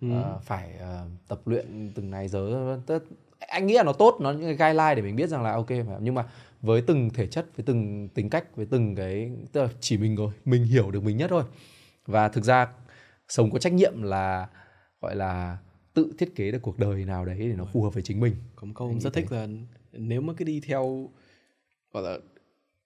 ừ. 0.00 0.08
uh, 0.08 0.42
phải 0.42 0.70
uh, 0.76 1.28
tập 1.28 1.40
luyện 1.44 1.92
từng 1.94 2.10
ngày 2.10 2.28
giờ 2.28 2.78
tất 2.86 2.98
anh 3.38 3.66
nghĩ 3.66 3.74
là 3.74 3.82
nó 3.82 3.92
tốt 3.92 4.18
nó 4.20 4.32
những 4.32 4.56
cái 4.56 4.72
guideline 4.72 4.94
để 4.94 5.02
mình 5.02 5.16
biết 5.16 5.28
rằng 5.28 5.42
là 5.42 5.52
ok 5.52 5.70
nhưng 6.00 6.14
mà 6.14 6.24
với 6.62 6.82
từng 6.82 7.10
thể 7.10 7.26
chất 7.26 7.46
với 7.56 7.64
từng 7.66 8.08
tính 8.08 8.30
cách 8.30 8.56
với 8.56 8.66
từng 8.70 8.94
cái 8.94 9.30
tức 9.52 9.62
là 9.62 9.68
chỉ 9.80 9.96
mình 9.96 10.16
rồi 10.16 10.32
mình 10.44 10.64
hiểu 10.64 10.90
được 10.90 11.02
mình 11.04 11.16
nhất 11.16 11.30
thôi 11.30 11.42
và 12.06 12.28
thực 12.28 12.44
ra 12.44 12.68
sống 13.28 13.50
có 13.50 13.58
trách 13.58 13.72
nhiệm 13.72 14.02
là 14.02 14.48
gọi 15.00 15.16
là 15.16 15.58
tự 15.94 16.12
thiết 16.18 16.34
kế 16.34 16.50
được 16.50 16.62
cuộc 16.62 16.78
đời 16.78 17.04
nào 17.04 17.24
đấy 17.24 17.38
để 17.38 17.54
nó 17.56 17.64
phù 17.64 17.82
hợp 17.82 17.94
với 17.94 18.02
chính 18.02 18.20
mình 18.20 18.34
có 18.56 18.66
một 18.66 18.72
câu 18.76 18.98
rất 19.00 19.12
thích 19.12 19.32
là 19.32 19.48
nếu 19.92 20.20
mà 20.20 20.32
cứ 20.36 20.44
đi 20.44 20.60
theo 20.60 21.10
gọi 21.92 22.02
là 22.02 22.18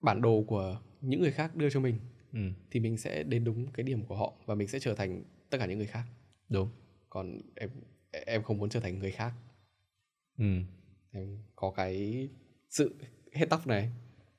bản 0.01 0.23
đồ 0.23 0.45
của 0.47 0.81
những 1.01 1.21
người 1.21 1.31
khác 1.31 1.57
đưa 1.57 1.71
cho 1.71 1.81
mình 1.81 1.99
ừ. 2.33 2.41
thì 2.71 2.81
mình 2.81 2.99
sẽ 2.99 3.23
đến 3.23 3.45
đúng 3.45 3.67
cái 3.67 3.85
điểm 3.85 4.05
của 4.07 4.17
họ 4.17 4.33
và 4.47 4.55
mình 4.55 4.69
sẽ 4.69 4.79
trở 4.79 4.95
thành 4.95 5.25
tất 5.51 5.59
cả 5.59 5.67
những 5.67 5.79
người 5.79 5.87
khác 5.87 6.05
đúng 6.49 6.69
còn 7.11 7.41
em 7.57 7.71
em 8.27 8.43
không 8.43 8.59
muốn 8.59 8.69
trở 8.69 8.81
thành 8.81 8.99
người 8.99 9.11
khác 9.11 9.33
ừ. 10.39 10.45
em 11.13 11.39
có 11.57 11.71
cái 11.71 12.29
sự 12.71 12.95
hết 13.33 13.47
tóc 13.51 13.67
này 13.67 13.91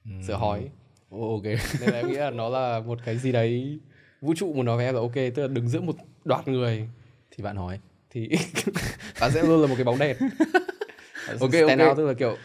ừ. 0.05 0.11
sửa 0.27 0.35
hói 0.35 0.69
ok 1.09 1.43
nên 1.81 1.89
là 1.89 1.97
em 1.97 2.07
nghĩ 2.07 2.15
là 2.15 2.29
nó 2.29 2.49
là 2.49 2.79
một 2.79 2.99
cái 3.05 3.17
gì 3.17 3.31
đấy 3.31 3.79
vũ 4.23 4.33
trụ 4.35 4.53
muốn 4.53 4.65
nói 4.65 4.77
với 4.77 4.85
em 4.85 4.95
là 4.95 5.01
ok 5.01 5.13
tức 5.15 5.41
là 5.41 5.47
đứng 5.47 5.67
giữa 5.69 5.81
một 5.81 5.95
đoạt 6.25 6.47
người. 6.47 6.87
Thì 7.31 7.43
bạn 7.43 7.55
hỏi. 7.55 7.79
Thì 8.09 8.29
bạn 9.19 9.31
sẽ 9.33 9.43
luôn 9.43 9.61
là 9.61 9.67
một 9.67 9.75
cái 9.75 9.83
bóng 9.83 9.99
đèn 9.99 10.17
ok 11.39 11.51
stand 11.51 11.81
ok 11.81 11.89
out 11.89 11.97
tức 11.97 12.05
là 12.07 12.13
kiểu 12.13 12.35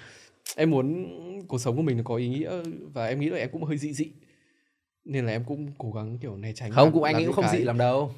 em 0.57 0.71
muốn 0.71 1.07
cuộc 1.49 1.59
sống 1.59 1.77
của 1.77 1.83
mình 1.83 1.97
nó 1.97 2.03
có 2.03 2.17
ý 2.17 2.29
nghĩa 2.29 2.63
và 2.93 3.07
em 3.07 3.21
nghĩ 3.21 3.29
là 3.29 3.39
em 3.39 3.49
cũng 3.53 3.65
hơi 3.65 3.79
dị 3.79 3.93
dị. 3.93 4.07
Nên 5.05 5.27
là 5.27 5.33
em 5.33 5.45
cũng 5.45 5.69
cố 5.79 5.93
gắng 5.93 6.19
kiểu 6.19 6.37
né 6.37 6.53
tránh 6.53 6.71
không 6.73 6.93
cũng 6.93 7.03
anh 7.03 7.17
nghĩ 7.19 7.25
cũng 7.25 7.35
không 7.35 7.49
dị 7.49 7.59
làm 7.59 7.79
đâu. 7.79 8.13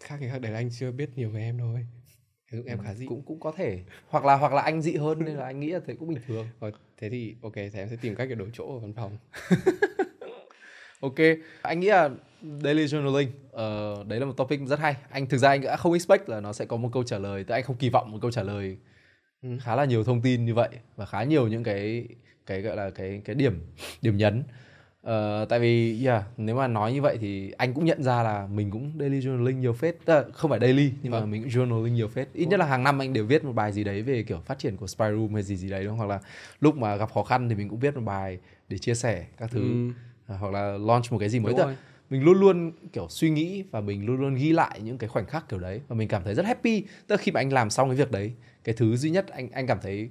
khác 0.00 0.16
thì 0.20 0.28
khác. 0.28 0.38
Đấy 0.40 0.52
là 0.52 0.58
anh 0.58 0.70
chưa 0.78 0.90
biết 0.90 1.10
nhiều 1.16 1.30
về 1.30 1.40
em 1.40 1.58
thôi 1.58 1.86
em 2.66 2.78
Ừ, 2.78 2.84
khá 2.84 2.94
dị. 2.94 3.06
cũng 3.06 3.22
cũng 3.22 3.40
có 3.40 3.52
thể. 3.56 3.80
Hoặc 4.08 4.24
là 4.24 4.34
hoặc 4.34 4.52
là 4.52 4.62
anh 4.62 4.82
dị 4.82 4.96
hơn 4.96 5.24
nên 5.24 5.36
là 5.36 5.44
anh 5.44 5.60
nghĩ 5.60 5.70
là 5.70 5.80
thế 5.86 5.94
cũng 5.94 6.08
bình 6.08 6.18
thường. 6.26 6.46
Ờ, 6.60 6.70
thế 6.96 7.10
thì 7.10 7.34
ok 7.42 7.54
thì 7.54 7.70
em 7.74 7.88
sẽ 7.88 7.96
tìm 7.96 8.14
cách 8.14 8.28
để 8.28 8.34
đổi 8.34 8.48
chỗ 8.52 8.72
ở 8.74 8.78
văn 8.78 8.92
phòng 8.94 9.18
ok. 11.00 11.14
Anh 11.62 11.80
nghĩ 11.80 11.86
là 11.86 12.10
daily 12.62 12.84
journaling 12.86 13.26
ờ, 13.52 13.96
đấy 14.08 14.20
là 14.20 14.26
một 14.26 14.36
topic 14.36 14.60
rất 14.66 14.78
hay. 14.78 14.96
Anh 15.10 15.26
thực 15.26 15.38
ra 15.38 15.48
anh 15.48 15.60
đã 15.60 15.76
không 15.76 15.92
expect 15.92 16.28
là 16.28 16.40
nó 16.40 16.52
sẽ 16.52 16.64
có 16.64 16.76
một 16.76 16.88
câu 16.92 17.02
trả 17.02 17.18
lời 17.18 17.44
tức 17.44 17.54
anh 17.54 17.62
không 17.62 17.76
kỳ 17.76 17.88
vọng 17.90 18.10
một 18.12 18.18
câu 18.22 18.30
trả 18.30 18.42
lời 18.42 18.76
Ừ. 19.42 19.48
khá 19.62 19.76
là 19.76 19.84
nhiều 19.84 20.04
thông 20.04 20.20
tin 20.22 20.44
như 20.44 20.54
vậy 20.54 20.68
và 20.96 21.06
khá 21.06 21.24
nhiều 21.24 21.48
những 21.48 21.62
cái 21.64 22.06
cái 22.46 22.62
gọi 22.62 22.76
là 22.76 22.90
cái 22.90 23.20
cái 23.24 23.34
điểm 23.36 23.60
điểm 24.02 24.16
nhấn. 24.16 24.42
Ờ, 25.02 25.44
tại 25.48 25.58
vì 25.60 26.04
yeah, 26.06 26.22
nếu 26.36 26.56
mà 26.56 26.66
nói 26.68 26.92
như 26.92 27.02
vậy 27.02 27.18
thì 27.20 27.50
anh 27.50 27.74
cũng 27.74 27.84
nhận 27.84 28.02
ra 28.02 28.22
là 28.22 28.46
mình 28.46 28.70
cũng 28.70 28.92
daily 29.00 29.20
journaling 29.20 29.58
nhiều 29.58 29.72
phết. 29.72 29.96
Là 30.06 30.24
không 30.32 30.50
phải 30.50 30.60
daily 30.60 30.92
nhưng 31.02 31.12
mà 31.12 31.20
Vâng. 31.20 31.30
mình 31.30 31.42
cũng 31.42 31.50
journaling 31.50 31.88
nhiều 31.92 32.08
phết. 32.08 32.28
Ít 32.32 32.46
nhất 32.46 32.60
là 32.60 32.66
hàng 32.66 32.84
năm 32.84 32.98
anh 32.98 33.12
đều 33.12 33.26
viết 33.26 33.44
một 33.44 33.52
bài 33.52 33.72
gì 33.72 33.84
đấy 33.84 34.02
về 34.02 34.22
kiểu 34.22 34.40
phát 34.46 34.58
triển 34.58 34.76
của 34.76 34.86
spy 34.86 35.04
room 35.10 35.34
hay 35.34 35.42
gì 35.42 35.56
gì 35.56 35.70
đấy 35.70 35.84
đúng 35.84 35.98
không? 35.98 35.98
hoặc 36.08 36.14
là 36.14 36.20
lúc 36.60 36.76
mà 36.76 36.96
gặp 36.96 37.10
khó 37.12 37.22
khăn 37.22 37.48
thì 37.48 37.54
mình 37.54 37.68
cũng 37.68 37.78
viết 37.78 37.94
một 37.96 38.02
bài 38.04 38.38
để 38.68 38.78
chia 38.78 38.94
sẻ 38.94 39.26
các 39.36 39.50
thứ. 39.50 39.60
Ừ, 39.60 39.92
À, 39.92 40.05
hoặc 40.26 40.52
là 40.52 40.78
launch 40.78 41.12
một 41.12 41.18
cái 41.18 41.28
gì 41.28 41.40
mới 41.40 41.52
đúng 41.52 41.60
rồi. 41.60 41.76
mình 42.10 42.22
luôn 42.24 42.40
luôn 42.40 42.72
kiểu 42.92 43.06
suy 43.08 43.30
nghĩ 43.30 43.64
và 43.70 43.80
mình 43.80 44.06
luôn 44.06 44.20
luôn 44.20 44.34
ghi 44.34 44.52
lại 44.52 44.80
những 44.80 44.98
cái 44.98 45.08
khoảnh 45.08 45.26
khắc 45.26 45.48
kiểu 45.48 45.58
đấy. 45.58 45.80
Và 45.88 45.96
mình 45.96 46.08
cảm 46.08 46.24
thấy 46.24 46.34
rất 46.34 46.46
happy. 46.46 46.80
Tức 46.80 47.16
là 47.16 47.16
khi 47.16 47.32
mà 47.32 47.40
anh 47.40 47.52
làm 47.52 47.70
xong 47.70 47.88
cái 47.88 47.96
việc 47.96 48.10
đấy 48.10 48.32
cái 48.64 48.74
thứ 48.78 48.96
duy 48.96 49.10
nhất 49.10 49.28
anh 49.28 49.50
anh 49.50 49.66
cảm 49.66 49.78
thấy 49.82 50.10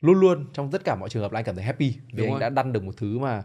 luôn 0.00 0.20
luôn 0.20 0.46
trong 0.52 0.70
tất 0.70 0.84
cả 0.84 0.96
mọi 0.96 1.08
trường 1.08 1.22
hợp 1.22 1.32
là 1.32 1.38
anh 1.38 1.44
cảm 1.44 1.54
thấy 1.54 1.64
happy. 1.64 1.88
Vì 1.90 1.98
Đúng 2.12 2.26
anh 2.26 2.30
rồi. 2.32 2.40
đã 2.40 2.48
đăng 2.48 2.72
được 2.72 2.84
một 2.84 2.96
thứ 2.96 3.18
mà 3.18 3.42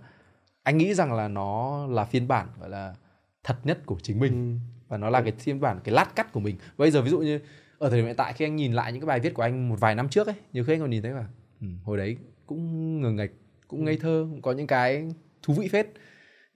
anh 0.64 0.78
nghĩ 0.78 0.94
rằng 0.94 1.14
là 1.14 1.28
nó 1.28 1.86
là 1.88 2.06
phiên 2.06 2.28
bản 2.28 2.48
gọi 2.60 2.70
là 2.70 2.96
thật 3.44 3.56
nhất 3.64 3.86
của 3.86 3.98
chính 4.02 4.20
mình. 4.20 4.60
Ừ. 4.60 4.74
và 4.88 4.98
nó 4.98 5.10
là 5.10 5.22
cái 5.22 5.32
phiên 5.32 5.60
bản 5.62 5.80
cái 5.84 5.96
lát 5.96 6.16
cắt 6.16 6.34
của 6.34 6.40
mình. 6.40 6.56
Bây 6.78 6.92
giờ 6.92 7.02
ví 7.02 7.10
dụ 7.10 7.20
như 7.20 7.40
ở 7.78 7.90
thời 7.90 8.00
điểm 8.00 8.06
hiện 8.06 8.16
tại 8.16 8.34
khi 8.34 8.46
anh 8.46 8.56
nhìn 8.56 8.74
lại 8.74 8.92
những 8.92 9.02
cái 9.02 9.08
bài 9.08 9.20
viết 9.20 9.34
của 9.34 9.44
anh 9.44 9.70
một 9.70 9.80
vài 9.80 9.96
năm 9.96 10.10
trước 10.10 10.28
ấy 10.28 10.36
nhiều 10.54 10.64
khi 10.64 10.74
anh 10.74 10.80
còn 10.80 10.90
nhìn 10.90 11.02
thấy 11.02 11.12
là 11.12 11.26
ừ, 11.62 11.68
hồi 11.84 11.98
đấy 11.98 12.18
cũng 12.46 13.02
ngờ 13.02 13.12
ngạch 13.12 13.30
cũng 13.68 13.86
ngây 13.86 13.98
thơ 13.98 14.28
cũng 14.32 14.42
có 14.42 14.52
những 14.52 14.68
cái 14.68 15.08
thú 15.48 15.54
vị 15.54 15.68
phết. 15.68 15.88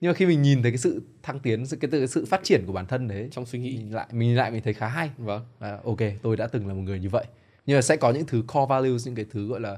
Nhưng 0.00 0.08
mà 0.08 0.14
khi 0.14 0.26
mình 0.26 0.42
nhìn 0.42 0.62
thấy 0.62 0.70
cái 0.70 0.78
sự 0.78 1.02
thăng 1.22 1.40
tiến 1.40 1.66
sự 1.66 1.76
cái, 1.76 1.90
cái 1.90 2.06
sự 2.06 2.24
phát 2.24 2.40
triển 2.44 2.62
của 2.66 2.72
bản 2.72 2.86
thân 2.86 3.08
đấy 3.08 3.28
trong 3.30 3.46
suy 3.46 3.58
nghĩ. 3.58 3.76
nhìn 3.76 3.90
lại 3.90 4.06
mình 4.12 4.36
lại 4.36 4.50
mình 4.50 4.62
thấy 4.62 4.74
khá 4.74 4.88
hay. 4.88 5.10
Vâng. 5.18 5.44
À, 5.58 5.78
ok 5.84 5.98
tôi 6.22 6.36
đã 6.36 6.46
từng 6.46 6.68
là 6.68 6.74
một 6.74 6.80
người 6.80 7.00
như 7.00 7.08
vậy. 7.08 7.24
Nhưng 7.66 7.76
mà 7.76 7.82
sẽ 7.82 7.96
có 7.96 8.10
những 8.10 8.26
thứ 8.26 8.42
core 8.48 8.66
values 8.68 9.06
những 9.06 9.14
cái 9.14 9.26
thứ 9.30 9.48
gọi 9.48 9.60
là 9.60 9.76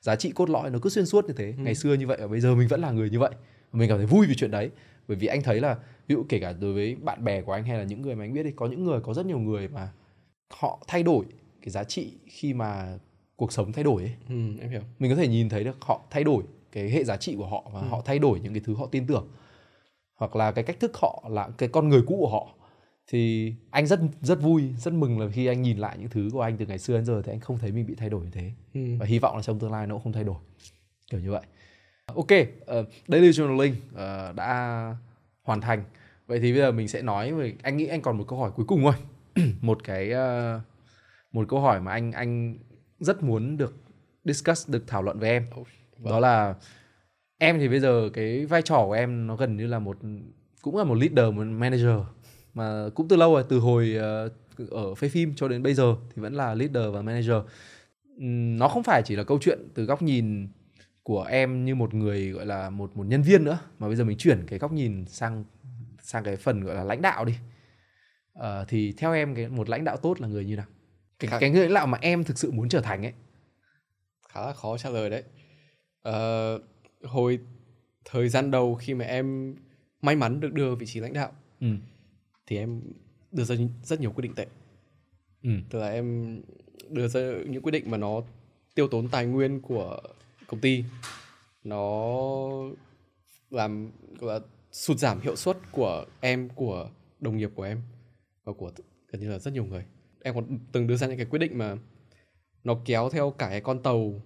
giá 0.00 0.16
trị 0.16 0.32
cốt 0.34 0.50
lõi 0.50 0.70
nó 0.70 0.78
cứ 0.82 0.90
xuyên 0.90 1.06
suốt 1.06 1.24
như 1.24 1.34
thế. 1.36 1.54
Ừ. 1.56 1.62
ngày 1.62 1.74
xưa 1.74 1.94
như 1.94 2.06
vậy 2.06 2.18
và 2.20 2.26
bây 2.26 2.40
giờ 2.40 2.54
mình 2.54 2.68
vẫn 2.68 2.80
là 2.80 2.90
người 2.90 3.10
như 3.10 3.18
vậy. 3.18 3.30
Mình 3.72 3.88
cảm 3.88 3.98
thấy 3.98 4.06
vui 4.06 4.26
vì 4.26 4.34
chuyện 4.34 4.50
đấy. 4.50 4.70
Bởi 5.08 5.16
vì 5.16 5.26
anh 5.26 5.42
thấy 5.42 5.60
là 5.60 5.76
ví 6.08 6.14
dụ 6.14 6.24
kể 6.28 6.38
cả 6.38 6.52
đối 6.52 6.72
với 6.72 6.94
bạn 6.94 7.24
bè 7.24 7.42
của 7.42 7.52
anh 7.52 7.64
hay 7.64 7.78
là 7.78 7.84
những 7.84 8.02
người 8.02 8.14
mà 8.14 8.24
anh 8.24 8.32
biết 8.32 8.42
đi 8.42 8.50
có 8.56 8.66
những 8.66 8.84
người 8.84 9.00
có 9.00 9.14
rất 9.14 9.26
nhiều 9.26 9.38
người 9.38 9.68
mà 9.68 9.92
họ 10.50 10.84
thay 10.88 11.02
đổi 11.02 11.24
cái 11.62 11.70
giá 11.70 11.84
trị 11.84 12.12
khi 12.26 12.54
mà 12.54 12.98
cuộc 13.36 13.52
sống 13.52 13.72
thay 13.72 13.84
đổi 13.84 14.02
ấy. 14.02 14.12
Ừ, 14.28 14.34
em 14.60 14.70
hiểu. 14.70 14.82
Mình 14.98 15.10
có 15.10 15.16
thể 15.16 15.28
nhìn 15.28 15.48
thấy 15.48 15.64
được 15.64 15.76
họ 15.80 16.06
thay 16.10 16.24
đổi 16.24 16.42
cái 16.72 16.90
hệ 16.90 17.04
giá 17.04 17.16
trị 17.16 17.34
của 17.36 17.46
họ 17.46 17.70
và 17.74 17.80
Ừ. 17.80 17.86
họ 17.90 18.02
thay 18.04 18.18
đổi 18.18 18.40
những 18.40 18.54
cái 18.54 18.62
thứ 18.66 18.74
họ 18.74 18.86
tin 18.86 19.06
tưởng. 19.06 19.28
Hoặc 20.16 20.36
là 20.36 20.52
cái 20.52 20.64
cách 20.64 20.80
thức 20.80 20.96
họ 20.96 21.24
là 21.30 21.48
cái 21.58 21.68
con 21.68 21.88
người 21.88 22.02
cũ 22.06 22.16
của 22.20 22.28
họ. 22.28 22.48
Thì 23.06 23.54
anh 23.70 23.86
rất 23.86 24.00
rất 24.22 24.42
vui 24.42 24.74
rất 24.78 24.92
mừng 24.94 25.18
là 25.20 25.26
khi 25.32 25.46
anh 25.46 25.62
nhìn 25.62 25.78
lại 25.78 25.96
những 26.00 26.08
thứ 26.08 26.28
của 26.32 26.40
anh 26.40 26.56
từ 26.56 26.66
ngày 26.66 26.78
xưa 26.78 26.94
đến 26.94 27.04
giờ 27.04 27.22
thì 27.24 27.32
anh 27.32 27.40
không 27.40 27.58
thấy 27.58 27.72
mình 27.72 27.86
bị 27.86 27.94
thay 27.94 28.08
đổi 28.10 28.24
như 28.24 28.30
thế. 28.30 28.52
Ừ. 28.74 28.80
và 28.98 29.06
hy 29.06 29.18
vọng 29.18 29.36
là 29.36 29.42
trong 29.42 29.58
tương 29.58 29.72
lai 29.72 29.86
nó 29.86 29.94
cũng 29.94 30.02
không 30.04 30.12
thay 30.12 30.24
đổi. 30.24 30.36
Kiểu 31.10 31.20
như 31.20 31.30
vậy. 31.30 31.42
Ok 32.06 32.26
uh, 32.26 32.86
daily 33.08 33.30
journaling 33.30 33.74
ờ, 33.94 34.32
đã 34.32 34.96
hoàn 35.42 35.60
thành. 35.60 35.84
Vậy 36.26 36.40
thì 36.40 36.52
bây 36.52 36.60
giờ 36.60 36.72
mình 36.72 36.88
sẽ 36.88 37.02
nói 37.02 37.32
về 37.32 37.54
anh 37.62 37.76
nghĩ 37.76 37.86
anh 37.86 38.02
còn 38.02 38.18
một 38.18 38.24
câu 38.28 38.38
hỏi 38.38 38.50
cuối 38.56 38.66
cùng 38.66 38.82
thôi. 38.82 38.94
Một 39.60 39.84
cái 39.84 40.10
ờ, 40.10 40.60
một 41.32 41.46
câu 41.48 41.60
hỏi 41.60 41.80
mà 41.80 41.92
anh 41.92 42.12
anh 42.12 42.58
rất 43.00 43.22
muốn 43.22 43.56
được 43.56 43.74
discuss 44.24 44.70
được 44.70 44.84
thảo 44.86 45.02
luận 45.02 45.18
với 45.18 45.30
em 45.30 45.46
vâng. 46.00 46.12
đó 46.12 46.20
là 46.20 46.54
em 47.38 47.58
thì 47.58 47.68
bây 47.68 47.80
giờ 47.80 48.10
cái 48.12 48.46
vai 48.46 48.62
trò 48.62 48.84
của 48.86 48.92
em 48.92 49.26
nó 49.26 49.36
gần 49.36 49.56
như 49.56 49.66
là 49.66 49.78
một 49.78 49.98
cũng 50.62 50.76
là 50.76 50.84
một 50.84 50.94
leader 50.94 51.34
một 51.34 51.44
manager 51.44 52.00
mà 52.54 52.88
cũng 52.94 53.08
từ 53.08 53.16
lâu 53.16 53.34
rồi 53.34 53.44
từ 53.48 53.58
hồi 53.58 53.94
ờ, 53.98 54.28
ở 54.70 54.94
phê 54.94 55.08
phim 55.08 55.34
cho 55.36 55.48
đến 55.48 55.62
bây 55.62 55.74
giờ 55.74 55.96
thì 56.14 56.22
vẫn 56.22 56.34
là 56.34 56.54
leader 56.54 56.84
và 56.92 57.02
manager. 57.02 57.36
Nó 58.58 58.68
không 58.68 58.82
phải 58.82 59.02
chỉ 59.04 59.16
là 59.16 59.24
câu 59.24 59.38
chuyện 59.40 59.68
từ 59.74 59.84
góc 59.84 60.02
nhìn 60.02 60.48
của 61.02 61.22
em 61.22 61.64
như 61.64 61.74
một 61.74 61.94
người 61.94 62.30
gọi 62.30 62.46
là 62.46 62.70
một 62.70 62.96
một 62.96 63.06
nhân 63.06 63.22
viên 63.22 63.44
nữa 63.44 63.58
mà 63.78 63.86
bây 63.86 63.96
giờ 63.96 64.04
mình 64.04 64.18
chuyển 64.18 64.46
cái 64.46 64.58
góc 64.58 64.72
nhìn 64.72 65.04
sang 65.06 65.44
sang 66.02 66.24
cái 66.24 66.36
phần 66.36 66.64
gọi 66.64 66.74
là 66.74 66.84
lãnh 66.84 67.02
đạo 67.02 67.24
đi. 67.24 67.34
Ờ, 68.32 68.64
thì 68.68 68.92
theo 68.92 69.12
em 69.12 69.34
cái 69.34 69.48
một 69.48 69.68
lãnh 69.68 69.84
đạo 69.84 69.96
tốt 69.96 70.20
là 70.20 70.28
người 70.28 70.44
như 70.44 70.56
nào? 70.56 70.66
Cái, 71.18 71.30
cái 71.40 71.50
người 71.50 71.64
lãnh 71.64 71.74
đạo 71.74 71.86
mà 71.86 71.98
em 72.00 72.24
thực 72.24 72.38
sự 72.38 72.50
muốn 72.50 72.68
trở 72.68 72.80
thành 72.80 73.02
ấy. 73.02 73.12
Khá 74.28 74.46
là 74.46 74.52
khó 74.52 74.78
trả 74.78 74.90
lời 74.90 75.10
đấy 75.10 75.22
Ờ, 76.02 76.58
hồi 77.02 77.38
thời 78.04 78.28
gian 78.28 78.50
đầu 78.50 78.74
khi 78.74 78.94
mà 78.94 79.04
em 79.04 79.56
may 80.02 80.16
mắn 80.16 80.40
được 80.40 80.52
đưa 80.52 80.66
vào 80.66 80.76
vị 80.76 80.86
trí 80.86 81.00
lãnh 81.00 81.12
đạo 81.12 81.32
ừ. 81.60 81.66
thì 82.46 82.56
em 82.56 82.82
đưa 83.32 83.44
ra 83.44 83.56
rất 83.82 84.00
nhiều 84.00 84.12
quyết 84.12 84.22
định 84.22 84.34
tệ 84.34 84.46
Ừ. 85.42 85.50
tức 85.70 85.78
là 85.78 85.88
em 85.88 86.40
đưa 86.88 87.08
ra 87.08 87.20
những 87.48 87.62
quyết 87.62 87.72
định 87.72 87.90
mà 87.90 87.96
nó 87.98 88.22
tiêu 88.74 88.88
tốn 88.88 89.08
tài 89.08 89.26
nguyên 89.26 89.60
của 89.60 90.00
công 90.46 90.60
ty 90.60 90.84
nó 91.64 92.08
làm 93.50 93.90
gọi 94.18 94.40
là 94.40 94.46
sụt 94.72 94.98
giảm 94.98 95.20
hiệu 95.20 95.36
suất 95.36 95.56
của 95.72 96.04
em 96.20 96.48
của 96.48 96.90
đồng 97.20 97.36
nghiệp 97.36 97.50
của 97.54 97.62
em 97.62 97.80
và 98.44 98.52
của 98.52 98.72
gần 99.12 99.20
như 99.20 99.30
là 99.30 99.38
rất 99.38 99.54
nhiều 99.54 99.64
người 99.64 99.84
em 100.22 100.34
còn 100.34 100.58
từng 100.72 100.86
đưa 100.86 100.96
ra 100.96 101.06
những 101.06 101.16
cái 101.16 101.26
quyết 101.26 101.38
định 101.38 101.58
mà 101.58 101.76
nó 102.64 102.78
kéo 102.84 103.10
theo 103.10 103.30
cả 103.30 103.48
cái 103.48 103.60
con 103.60 103.82
tàu 103.82 104.22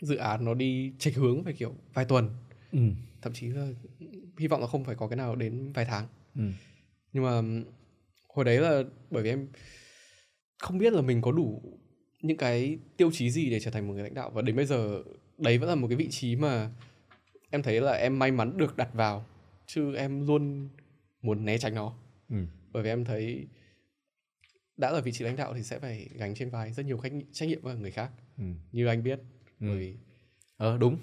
dự 0.00 0.16
án 0.16 0.44
nó 0.44 0.54
đi 0.54 0.92
chệch 0.98 1.14
hướng 1.16 1.42
về 1.42 1.52
kiểu 1.52 1.74
vài 1.94 2.04
tuần 2.04 2.30
Ừ. 2.72 2.78
thậm 3.22 3.32
chí 3.32 3.46
là 3.48 3.68
hy 4.38 4.46
vọng 4.46 4.60
là 4.60 4.66
không 4.66 4.84
phải 4.84 4.94
có 4.94 5.08
cái 5.08 5.16
nào 5.16 5.36
đến 5.36 5.72
vài 5.72 5.84
tháng 5.84 6.06
Ừ. 6.34 6.42
nhưng 7.12 7.24
mà 7.24 7.42
hồi 8.28 8.44
đấy 8.44 8.58
là 8.60 8.82
bởi 9.10 9.22
vì 9.22 9.30
em 9.30 9.48
không 10.58 10.78
biết 10.78 10.92
là 10.92 11.02
mình 11.02 11.22
có 11.22 11.32
đủ 11.32 11.78
những 12.22 12.36
cái 12.36 12.78
tiêu 12.96 13.10
chí 13.12 13.30
gì 13.30 13.50
để 13.50 13.60
trở 13.60 13.70
thành 13.70 13.88
một 13.88 13.94
người 13.94 14.02
lãnh 14.02 14.14
đạo 14.14 14.30
và 14.30 14.42
đến 14.42 14.56
bây 14.56 14.66
giờ 14.66 15.02
đấy 15.38 15.58
vẫn 15.58 15.68
là 15.68 15.74
một 15.74 15.88
cái 15.88 15.96
vị 15.96 16.08
trí 16.10 16.36
mà 16.36 16.70
em 17.50 17.62
thấy 17.62 17.80
là 17.80 17.92
em 17.92 18.18
may 18.18 18.30
mắn 18.30 18.56
được 18.56 18.76
đặt 18.76 18.88
vào 18.94 19.26
chứ 19.66 19.94
em 19.94 20.26
luôn 20.26 20.68
muốn 21.22 21.44
né 21.44 21.58
tránh 21.58 21.74
nó 21.74 21.94
Ừ. 22.28 22.36
bởi 22.72 22.82
vì 22.82 22.88
em 22.88 23.04
thấy 23.04 23.46
đã 24.76 24.90
là 24.92 25.00
vị 25.00 25.12
trí 25.12 25.24
lãnh 25.24 25.36
đạo 25.36 25.54
thì 25.54 25.62
sẽ 25.62 25.78
phải 25.78 26.08
gánh 26.14 26.34
trên 26.34 26.50
vai 26.50 26.72
rất 26.72 26.86
nhiều 26.86 26.98
khách, 26.98 27.12
trách 27.32 27.48
nhiệm 27.48 27.62
với 27.62 27.76
người 27.76 27.90
khác 27.90 28.10
Ừ. 28.38 28.44
như 28.72 28.86
anh 28.86 29.02
biết 29.02 29.20
Ừ. 29.60 29.66
bởi 29.68 29.76
vì 29.78 29.94
Ờ 30.56 30.76
đúng. 30.80 30.98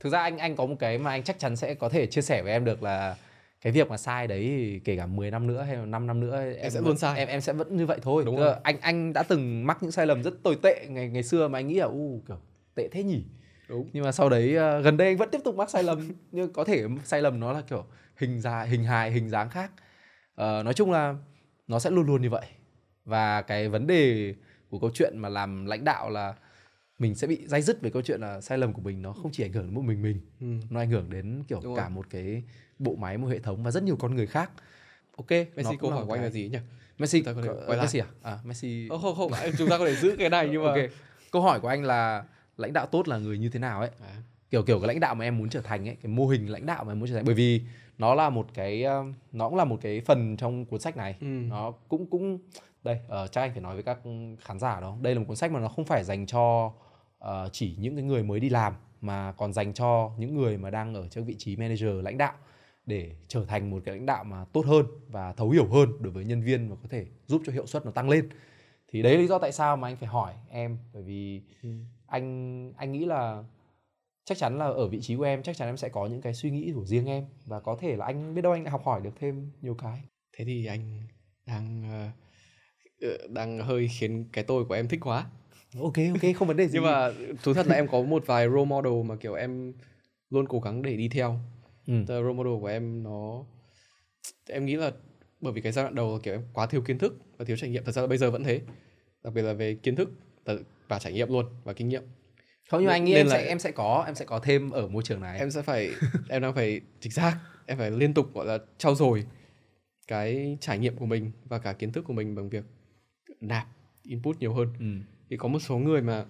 Thực 0.00 0.10
ra 0.10 0.18
anh 0.20 0.38
anh 0.38 0.56
có 0.56 0.66
một 0.66 0.76
cái 0.78 0.98
mà 0.98 1.10
anh 1.10 1.22
chắc 1.22 1.38
chắn 1.38 1.56
sẽ 1.56 1.74
có 1.74 1.88
thể 1.88 2.06
chia 2.06 2.22
sẻ 2.22 2.42
với 2.42 2.52
em 2.52 2.64
được 2.64 2.82
là 2.82 3.16
cái 3.60 3.72
việc 3.72 3.90
mà 3.90 3.96
sai 3.96 4.26
đấy 4.26 4.80
kể 4.84 4.96
cả 4.96 5.06
10 5.06 5.30
năm 5.30 5.46
nữa 5.46 5.62
hay 5.62 5.76
là 5.76 5.84
5 5.86 6.06
năm 6.06 6.20
nữa 6.20 6.40
em, 6.60 6.70
sẽ 6.70 6.80
vẫn- 6.80 6.88
luôn 6.88 6.98
sai. 6.98 7.18
Em 7.18 7.28
em 7.28 7.40
sẽ 7.40 7.52
vẫn 7.52 7.76
như 7.76 7.86
vậy 7.86 7.98
thôi. 8.02 8.22
Đúng 8.26 8.36
rồi. 8.36 8.54
Anh 8.62 8.80
anh 8.80 9.12
đã 9.12 9.22
từng 9.22 9.66
mắc 9.66 9.78
những 9.82 9.92
sai 9.92 10.06
lầm 10.06 10.22
rất 10.22 10.34
tồi 10.42 10.56
tệ 10.62 10.86
ngày 10.88 11.08
ngày 11.08 11.22
xưa 11.22 11.48
mà 11.48 11.58
anh 11.58 11.68
nghĩ 11.68 11.74
là 11.74 11.86
u 11.86 12.22
kiểu 12.28 12.36
tệ 12.74 12.88
thế 12.92 13.02
nhỉ. 13.02 13.24
đúng 13.68 13.90
Nhưng 13.92 14.04
mà 14.04 14.12
sau 14.12 14.28
đấy 14.28 14.56
ờ, 14.56 14.80
gần 14.80 14.96
đây 14.96 15.08
anh 15.08 15.16
vẫn 15.16 15.28
tiếp 15.32 15.40
tục 15.44 15.54
mắc 15.56 15.70
sai 15.70 15.82
lầm 15.82 16.08
nhưng 16.32 16.52
có 16.52 16.64
thể 16.64 16.84
sai 17.04 17.22
lầm 17.22 17.40
nó 17.40 17.52
là 17.52 17.60
kiểu 17.70 17.84
hình 18.16 18.40
dài 18.40 18.68
hình 18.68 18.84
hài 18.84 19.10
hình 19.10 19.28
dáng 19.28 19.50
khác. 19.50 19.70
Ờ, 20.34 20.62
nói 20.62 20.74
chung 20.74 20.90
là 20.90 21.14
nó 21.68 21.78
sẽ 21.78 21.90
luôn 21.90 22.06
luôn 22.06 22.22
như 22.22 22.30
vậy. 22.30 22.46
Và 23.04 23.42
cái 23.42 23.68
vấn 23.68 23.86
đề 23.86 24.34
của 24.70 24.78
câu 24.78 24.90
chuyện 24.94 25.18
mà 25.18 25.28
làm 25.28 25.66
lãnh 25.66 25.84
đạo 25.84 26.10
là 26.10 26.34
mình 26.98 27.14
sẽ 27.14 27.26
bị 27.26 27.46
dai 27.46 27.62
dứt 27.62 27.82
về 27.82 27.90
câu 27.90 28.02
chuyện 28.02 28.20
là 28.20 28.40
sai 28.40 28.58
lầm 28.58 28.72
của 28.72 28.82
mình 28.82 29.02
nó 29.02 29.12
không 29.12 29.32
chỉ 29.32 29.44
ảnh 29.44 29.52
hưởng 29.52 29.64
đến 29.64 29.74
một 29.74 29.82
mình 29.82 30.02
mình 30.02 30.20
ừ. 30.40 30.46
nó 30.70 30.80
ảnh 30.80 30.90
hưởng 30.90 31.10
đến 31.10 31.42
kiểu 31.48 31.60
Đúng 31.64 31.76
cả 31.76 31.82
rồi. 31.82 31.90
một 31.90 32.06
cái 32.10 32.42
bộ 32.78 32.96
máy 32.96 33.18
một 33.18 33.26
hệ 33.26 33.38
thống 33.38 33.62
và 33.62 33.70
rất 33.70 33.82
nhiều 33.82 33.96
con 33.96 34.14
người 34.14 34.26
khác 34.26 34.50
ok 35.16 35.30
Messi 35.30 35.76
câu 35.80 35.90
hỏi 35.90 36.06
của 36.06 36.12
anh 36.12 36.22
là 36.22 36.30
gì 36.30 36.48
nhỉ 36.48 36.58
Messi 36.98 37.22
có 37.22 37.34
quay 37.34 37.76
lại. 37.76 37.80
Messi 37.80 37.98
à 37.98 38.06
à 38.22 38.38
Messi 38.44 38.88
Ờ, 38.90 38.98
không 38.98 39.16
không 39.16 39.32
chúng 39.58 39.68
ta 39.70 39.78
có 39.78 39.86
thể 39.86 39.94
giữ 39.96 40.16
cái 40.18 40.30
này 40.30 40.48
nhưng 40.52 40.64
mà 40.64 40.68
ok 40.68 40.78
câu 41.32 41.42
hỏi 41.42 41.60
của 41.60 41.68
anh 41.68 41.84
là 41.84 42.24
lãnh 42.56 42.72
đạo 42.72 42.86
tốt 42.86 43.08
là 43.08 43.18
người 43.18 43.38
như 43.38 43.48
thế 43.48 43.58
nào 43.58 43.80
ấy 43.80 43.90
à, 44.00 44.22
kiểu 44.50 44.62
kiểu 44.62 44.80
cái 44.80 44.88
lãnh 44.88 45.00
đạo 45.00 45.14
mà 45.14 45.24
em 45.24 45.38
muốn 45.38 45.48
trở 45.48 45.60
thành 45.60 45.88
ấy 45.88 45.96
cái 46.02 46.12
mô 46.12 46.26
hình 46.26 46.50
lãnh 46.50 46.66
đạo 46.66 46.84
mà 46.84 46.92
em 46.92 47.00
muốn 47.00 47.08
trở 47.08 47.14
thành 47.14 47.24
bởi 47.24 47.34
vì 47.34 47.62
nó 47.98 48.14
là 48.14 48.30
một 48.30 48.46
cái 48.54 48.84
um, 48.84 49.14
nó 49.32 49.48
cũng 49.48 49.58
là 49.58 49.64
một 49.64 49.78
cái 49.80 50.00
phần 50.00 50.36
trong 50.36 50.64
cuốn 50.64 50.80
sách 50.80 50.96
này 50.96 51.16
ừ. 51.20 51.26
nó 51.26 51.72
cũng 51.88 52.06
cũng 52.06 52.38
đây 52.84 52.98
uh, 53.24 53.32
chắc 53.32 53.40
anh 53.40 53.52
phải 53.52 53.60
nói 53.60 53.74
với 53.74 53.82
các 53.82 53.98
khán 54.40 54.58
giả 54.58 54.80
đó 54.80 54.96
đây 55.00 55.14
là 55.14 55.20
một 55.20 55.24
cuốn 55.28 55.36
sách 55.36 55.52
mà 55.52 55.60
nó 55.60 55.68
không 55.68 55.84
phải 55.84 56.04
dành 56.04 56.26
cho 56.26 56.72
ờ, 57.24 57.48
chỉ 57.52 57.76
những 57.78 57.94
cái 57.96 58.04
người 58.04 58.22
mới 58.22 58.40
đi 58.40 58.48
làm 58.48 58.74
mà 59.00 59.32
còn 59.32 59.52
dành 59.52 59.74
cho 59.74 60.10
những 60.18 60.34
người 60.34 60.58
mà 60.58 60.70
đang 60.70 60.94
ở 60.94 61.08
trong 61.08 61.24
vị 61.24 61.34
trí 61.38 61.56
manager 61.56 61.88
lãnh 62.02 62.18
đạo 62.18 62.32
để 62.86 63.10
trở 63.28 63.44
thành 63.44 63.70
một 63.70 63.82
cái 63.84 63.94
lãnh 63.94 64.06
đạo 64.06 64.24
mà 64.24 64.44
tốt 64.52 64.66
hơn 64.66 64.86
và 65.08 65.32
thấu 65.32 65.50
hiểu 65.50 65.66
hơn 65.66 65.88
đối 66.00 66.12
với 66.12 66.24
nhân 66.24 66.42
viên 66.42 66.68
và 66.68 66.76
có 66.82 66.88
thể 66.90 67.06
giúp 67.26 67.42
cho 67.46 67.52
hiệu 67.52 67.66
suất 67.66 67.84
nó 67.84 67.90
tăng 67.90 68.08
lên. 68.08 68.28
Thì 68.88 69.02
đấy 69.02 69.14
là 69.14 69.20
lý 69.20 69.26
do 69.26 69.38
tại 69.38 69.52
sao 69.52 69.76
mà 69.76 69.88
anh 69.88 69.96
phải 69.96 70.08
hỏi 70.08 70.34
em 70.50 70.78
bởi 70.92 71.02
vì 71.02 71.42
Ừ. 71.62 71.68
anh 72.06 72.72
anh 72.76 72.92
nghĩ 72.92 73.04
là 73.04 73.44
chắc 74.24 74.38
chắn 74.38 74.58
là 74.58 74.66
ở 74.66 74.88
vị 74.88 75.00
trí 75.00 75.16
của 75.16 75.24
em 75.24 75.42
chắc 75.42 75.56
chắn 75.56 75.68
em 75.68 75.76
sẽ 75.76 75.88
có 75.88 76.06
những 76.06 76.20
cái 76.20 76.34
suy 76.34 76.50
nghĩ 76.50 76.72
của 76.74 76.84
riêng 76.84 77.06
em 77.06 77.24
và 77.46 77.60
có 77.60 77.76
thể 77.80 77.96
là 77.96 78.06
anh 78.06 78.34
biết 78.34 78.42
đâu 78.42 78.52
anh 78.52 78.62
lại 78.62 78.70
học 78.70 78.82
hỏi 78.84 79.00
được 79.00 79.12
thêm 79.20 79.50
nhiều 79.62 79.74
cái. 79.74 80.00
Thế 80.36 80.44
thì 80.44 80.66
anh 80.66 81.02
đang 81.46 81.82
ờ, 81.92 82.08
ờ, 83.10 83.28
đang 83.28 83.58
hơi 83.58 83.88
khiến 83.88 84.24
cái 84.32 84.44
tôi 84.44 84.64
của 84.64 84.74
em 84.74 84.88
thích 84.88 85.00
quá 85.02 85.26
ok 85.78 85.94
ok 86.22 86.36
không 86.36 86.48
vấn 86.48 86.56
đề 86.56 86.68
gì. 86.68 86.74
Nhưng 86.74 86.84
mà 86.84 87.10
thú 87.42 87.54
thật 87.54 87.66
là 87.66 87.74
em 87.74 87.88
có 87.88 88.02
một 88.02 88.26
vài 88.26 88.48
role 88.48 88.64
model 88.64 88.92
mà 89.04 89.16
kiểu 89.16 89.34
em 89.34 89.72
luôn 90.30 90.48
cố 90.48 90.60
gắng 90.60 90.82
để 90.82 90.96
đi 90.96 91.08
theo. 91.08 91.40
Ừ. 91.86 91.94
Role 92.08 92.32
model 92.32 92.60
của 92.60 92.66
em 92.66 93.02
nó 93.02 93.44
em 94.48 94.66
nghĩ 94.66 94.76
là 94.76 94.92
bởi 95.40 95.52
vì 95.52 95.60
cái 95.60 95.72
giai 95.72 95.84
đoạn 95.84 95.94
đầu 95.94 96.12
là 96.12 96.18
kiểu 96.22 96.34
em 96.34 96.42
quá 96.52 96.66
thiếu 96.66 96.80
kiến 96.80 96.98
thức 96.98 97.18
và 97.36 97.44
thiếu 97.44 97.56
trải 97.56 97.70
nghiệm. 97.70 97.84
Thật 97.84 97.92
ra 97.92 98.02
là 98.02 98.08
bây 98.08 98.18
giờ 98.18 98.30
vẫn 98.30 98.44
thế. 98.44 98.60
Đặc 99.24 99.34
biệt 99.34 99.42
là 99.42 99.52
về 99.52 99.74
kiến 99.74 99.96
thức 99.96 100.10
và 100.88 100.98
trải 100.98 101.12
nghiệm 101.12 101.28
luôn 101.28 101.46
và 101.64 101.72
kinh 101.72 101.88
nghiệm. 101.88 102.02
Không 102.70 102.80
nhưng 102.80 102.90
anh 102.90 103.04
nghĩ 103.04 103.14
em 103.14 103.26
là... 103.26 103.32
sẽ 103.32 103.46
em 103.46 103.58
sẽ 103.58 103.70
có 103.70 104.02
em 104.06 104.14
sẽ 104.14 104.24
có 104.24 104.38
thêm 104.38 104.70
ở 104.70 104.88
môi 104.88 105.02
trường 105.02 105.20
này. 105.20 105.38
Em 105.38 105.50
sẽ 105.50 105.62
phải 105.62 105.90
em 106.28 106.42
đang 106.42 106.54
phải 106.54 106.80
chính 107.00 107.12
xác 107.12 107.38
em 107.66 107.78
phải 107.78 107.90
liên 107.90 108.14
tục 108.14 108.34
gọi 108.34 108.46
là 108.46 108.58
trau 108.78 108.94
dồi 108.94 109.26
cái 110.06 110.58
trải 110.60 110.78
nghiệm 110.78 110.96
của 110.96 111.06
mình 111.06 111.30
và 111.44 111.58
cả 111.58 111.72
kiến 111.72 111.92
thức 111.92 112.04
của 112.04 112.12
mình 112.12 112.34
bằng 112.34 112.48
việc 112.48 112.64
nạp 113.40 113.66
input 114.02 114.38
nhiều 114.38 114.54
hơn. 114.54 114.68
Ừ. 114.78 114.86
thì 115.30 115.36
có 115.36 115.48
một 115.48 115.58
số 115.58 115.78
người 115.78 116.02
mà 116.02 116.24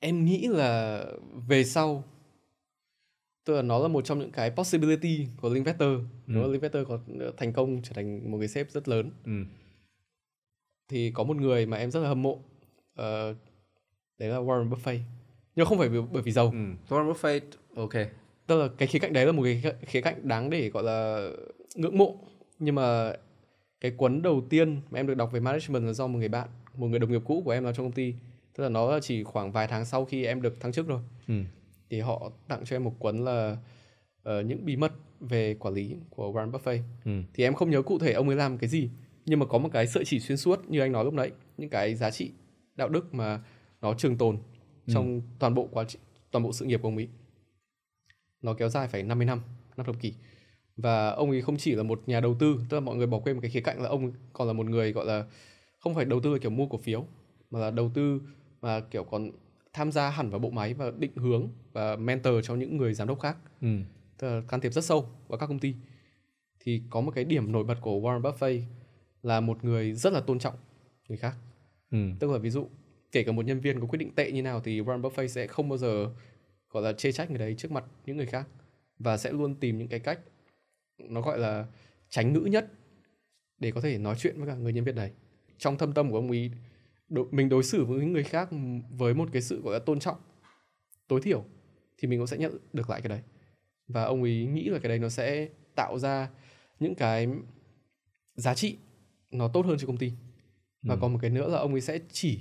em 0.00 0.24
nghĩ 0.24 0.48
là 0.48 1.04
về 1.48 1.64
sau 1.64 2.04
tức 3.44 3.54
là 3.54 3.62
nó 3.62 3.78
là 3.78 3.88
một 3.88 4.04
trong 4.04 4.18
những 4.18 4.32
cái 4.32 4.50
possibility 4.50 5.26
của 5.40 5.48
Linkvector 5.48 5.88
ừ. 5.88 6.04
nếu 6.26 6.42
mà 6.42 6.48
Linkvector 6.48 6.88
có 6.88 6.98
thành 7.36 7.52
công 7.52 7.82
trở 7.82 7.92
thành 7.94 8.30
một 8.30 8.38
cái 8.38 8.48
sếp 8.48 8.70
rất 8.70 8.88
lớn 8.88 9.10
ừ. 9.24 9.32
thì 10.88 11.10
có 11.10 11.24
một 11.24 11.36
người 11.36 11.66
mà 11.66 11.76
em 11.76 11.90
rất 11.90 12.00
là 12.00 12.08
hâm 12.08 12.22
mộ 12.22 12.32
uh, 12.32 13.36
đấy 14.18 14.28
là 14.28 14.36
Warren 14.36 14.70
Buffett 14.70 14.98
nhưng 15.56 15.66
không 15.66 15.78
phải 15.78 15.88
bởi, 15.88 16.02
bởi 16.12 16.22
vì 16.22 16.32
giàu 16.32 16.50
ừ. 16.50 16.58
Warren 16.88 17.12
Buffett 17.12 17.40
ok 17.76 17.94
tức 18.46 18.58
là 18.58 18.68
cái 18.78 18.88
khía 18.88 18.98
cạnh 18.98 19.12
đấy 19.12 19.26
là 19.26 19.32
một 19.32 19.42
cái 19.42 19.62
khía 19.86 20.00
cạnh 20.00 20.28
đáng 20.28 20.50
để 20.50 20.68
gọi 20.68 20.82
là 20.82 21.28
ngưỡng 21.74 21.98
mộ 21.98 22.18
nhưng 22.58 22.74
mà 22.74 23.12
cái 23.80 23.90
cuốn 23.90 24.22
đầu 24.22 24.46
tiên 24.50 24.80
mà 24.90 25.00
em 25.00 25.06
được 25.06 25.14
đọc 25.14 25.32
về 25.32 25.40
management 25.40 25.84
là 25.84 25.92
do 25.92 26.06
một 26.06 26.18
người 26.18 26.28
bạn 26.28 26.48
một 26.78 26.86
người 26.86 26.98
đồng 26.98 27.12
nghiệp 27.12 27.22
cũ 27.24 27.42
của 27.44 27.50
em 27.50 27.64
làm 27.64 27.74
trong 27.74 27.86
công 27.86 27.92
ty 27.92 28.14
tức 28.56 28.62
là 28.62 28.68
nó 28.68 29.00
chỉ 29.00 29.24
khoảng 29.24 29.52
vài 29.52 29.66
tháng 29.66 29.84
sau 29.84 30.04
khi 30.04 30.24
em 30.24 30.42
được 30.42 30.60
thăng 30.60 30.72
chức 30.72 30.86
rồi 30.86 31.00
ừ. 31.28 31.34
thì 31.90 32.00
họ 32.00 32.30
tặng 32.48 32.64
cho 32.64 32.76
em 32.76 32.84
một 32.84 32.94
cuốn 32.98 33.24
là 33.24 33.56
uh, 34.28 34.46
những 34.46 34.64
bí 34.64 34.76
mật 34.76 34.92
về 35.20 35.54
quản 35.54 35.74
lý 35.74 35.96
của 36.10 36.32
Warren 36.32 36.50
Buffett 36.50 36.80
ừ. 37.04 37.10
thì 37.34 37.44
em 37.44 37.54
không 37.54 37.70
nhớ 37.70 37.82
cụ 37.82 37.98
thể 37.98 38.12
ông 38.12 38.28
ấy 38.28 38.36
làm 38.36 38.58
cái 38.58 38.68
gì 38.68 38.90
nhưng 39.26 39.38
mà 39.38 39.46
có 39.46 39.58
một 39.58 39.68
cái 39.72 39.86
sợi 39.86 40.04
chỉ 40.04 40.20
xuyên 40.20 40.38
suốt 40.38 40.70
như 40.70 40.80
anh 40.80 40.92
nói 40.92 41.04
lúc 41.04 41.14
nãy 41.14 41.30
những 41.58 41.70
cái 41.70 41.94
giá 41.94 42.10
trị 42.10 42.30
đạo 42.76 42.88
đức 42.88 43.14
mà 43.14 43.40
nó 43.80 43.94
trường 43.94 44.18
tồn 44.18 44.36
ừ. 44.86 44.92
trong 44.94 45.22
toàn 45.38 45.54
bộ 45.54 45.68
quá 45.72 45.84
toàn 46.30 46.42
bộ 46.42 46.52
sự 46.52 46.64
nghiệp 46.64 46.82
của 46.82 46.88
ông 46.88 46.96
ấy 46.96 47.08
nó 48.42 48.54
kéo 48.54 48.68
dài 48.68 48.88
phải 48.88 49.02
50 49.02 49.26
năm 49.26 49.40
năm 49.76 49.86
thập 49.86 50.00
kỷ 50.00 50.14
và 50.76 51.10
ông 51.10 51.30
ấy 51.30 51.42
không 51.42 51.56
chỉ 51.56 51.74
là 51.74 51.82
một 51.82 52.02
nhà 52.06 52.20
đầu 52.20 52.36
tư 52.38 52.60
tức 52.68 52.76
là 52.76 52.80
mọi 52.80 52.96
người 52.96 53.06
bỏ 53.06 53.18
quên 53.18 53.36
một 53.36 53.40
cái 53.42 53.50
khía 53.50 53.60
cạnh 53.60 53.82
là 53.82 53.88
ông 53.88 54.12
còn 54.32 54.46
là 54.46 54.52
một 54.52 54.66
người 54.66 54.92
gọi 54.92 55.06
là 55.06 55.24
không 55.78 55.94
phải 55.94 56.04
đầu 56.04 56.20
tư 56.20 56.32
là 56.32 56.38
kiểu 56.38 56.50
mua 56.50 56.66
cổ 56.66 56.78
phiếu 56.78 57.06
mà 57.50 57.58
là 57.58 57.70
đầu 57.70 57.90
tư 57.94 58.20
mà 58.60 58.80
kiểu 58.80 59.04
còn 59.04 59.30
tham 59.72 59.92
gia 59.92 60.10
hẳn 60.10 60.30
vào 60.30 60.38
bộ 60.38 60.50
máy 60.50 60.74
và 60.74 60.90
định 60.98 61.16
hướng 61.16 61.48
và 61.72 61.96
mentor 61.96 62.34
cho 62.42 62.54
những 62.54 62.76
người 62.76 62.94
giám 62.94 63.08
đốc 63.08 63.20
khác 63.20 63.36
ừ. 63.60 63.68
tức 64.18 64.28
là 64.28 64.42
can 64.48 64.60
thiệp 64.60 64.72
rất 64.72 64.84
sâu 64.84 65.08
vào 65.28 65.38
các 65.38 65.46
công 65.46 65.58
ty 65.58 65.74
thì 66.60 66.82
có 66.90 67.00
một 67.00 67.10
cái 67.14 67.24
điểm 67.24 67.52
nổi 67.52 67.64
bật 67.64 67.78
của 67.80 68.00
Warren 68.00 68.22
Buffett 68.22 68.62
là 69.22 69.40
một 69.40 69.64
người 69.64 69.92
rất 69.92 70.12
là 70.12 70.20
tôn 70.20 70.38
trọng 70.38 70.54
người 71.08 71.18
khác 71.18 71.36
ừ. 71.90 71.98
tức 72.18 72.30
là 72.30 72.38
ví 72.38 72.50
dụ 72.50 72.68
kể 73.12 73.22
cả 73.22 73.32
một 73.32 73.44
nhân 73.44 73.60
viên 73.60 73.80
có 73.80 73.86
quyết 73.86 73.98
định 73.98 74.14
tệ 74.14 74.32
như 74.32 74.42
nào 74.42 74.60
thì 74.60 74.80
Warren 74.80 75.00
Buffett 75.00 75.26
sẽ 75.26 75.46
không 75.46 75.68
bao 75.68 75.78
giờ 75.78 76.10
gọi 76.70 76.82
là 76.82 76.92
chê 76.92 77.12
trách 77.12 77.30
người 77.30 77.38
đấy 77.38 77.54
trước 77.58 77.72
mặt 77.72 77.84
những 78.06 78.16
người 78.16 78.26
khác 78.26 78.48
và 78.98 79.16
sẽ 79.16 79.32
luôn 79.32 79.54
tìm 79.54 79.78
những 79.78 79.88
cái 79.88 80.00
cách 80.00 80.20
nó 80.98 81.20
gọi 81.20 81.38
là 81.38 81.66
tránh 82.08 82.32
ngữ 82.32 82.40
nhất 82.40 82.72
để 83.58 83.70
có 83.70 83.80
thể 83.80 83.98
nói 83.98 84.14
chuyện 84.18 84.38
với 84.38 84.48
cả 84.48 84.54
người 84.54 84.72
nhân 84.72 84.84
viên 84.84 84.96
này 84.96 85.12
trong 85.58 85.78
thâm 85.78 85.92
tâm 85.92 86.10
của 86.10 86.16
ông 86.16 86.30
ý 86.30 86.50
mình 87.08 87.48
đối 87.48 87.62
xử 87.62 87.84
với 87.84 88.06
người 88.06 88.24
khác 88.24 88.48
với 88.90 89.14
một 89.14 89.28
cái 89.32 89.42
sự 89.42 89.62
gọi 89.62 89.72
là 89.72 89.78
tôn 89.78 89.98
trọng 89.98 90.16
tối 91.08 91.20
thiểu 91.20 91.44
thì 91.98 92.08
mình 92.08 92.18
cũng 92.20 92.26
sẽ 92.26 92.36
nhận 92.38 92.58
được 92.72 92.90
lại 92.90 93.00
cái 93.00 93.08
đấy. 93.08 93.20
Và 93.88 94.04
ông 94.04 94.22
ý 94.22 94.46
nghĩ 94.46 94.68
là 94.68 94.78
cái 94.78 94.88
đấy 94.88 94.98
nó 94.98 95.08
sẽ 95.08 95.48
tạo 95.74 95.98
ra 95.98 96.30
những 96.80 96.94
cái 96.94 97.28
giá 98.34 98.54
trị 98.54 98.76
nó 99.30 99.48
tốt 99.48 99.66
hơn 99.66 99.78
cho 99.78 99.86
công 99.86 99.96
ty. 99.96 100.12
Và 100.82 100.94
ừ. 100.94 100.98
còn 101.00 101.12
một 101.12 101.18
cái 101.22 101.30
nữa 101.30 101.48
là 101.48 101.58
ông 101.58 101.72
ấy 101.72 101.80
sẽ 101.80 101.98
chỉ 102.12 102.40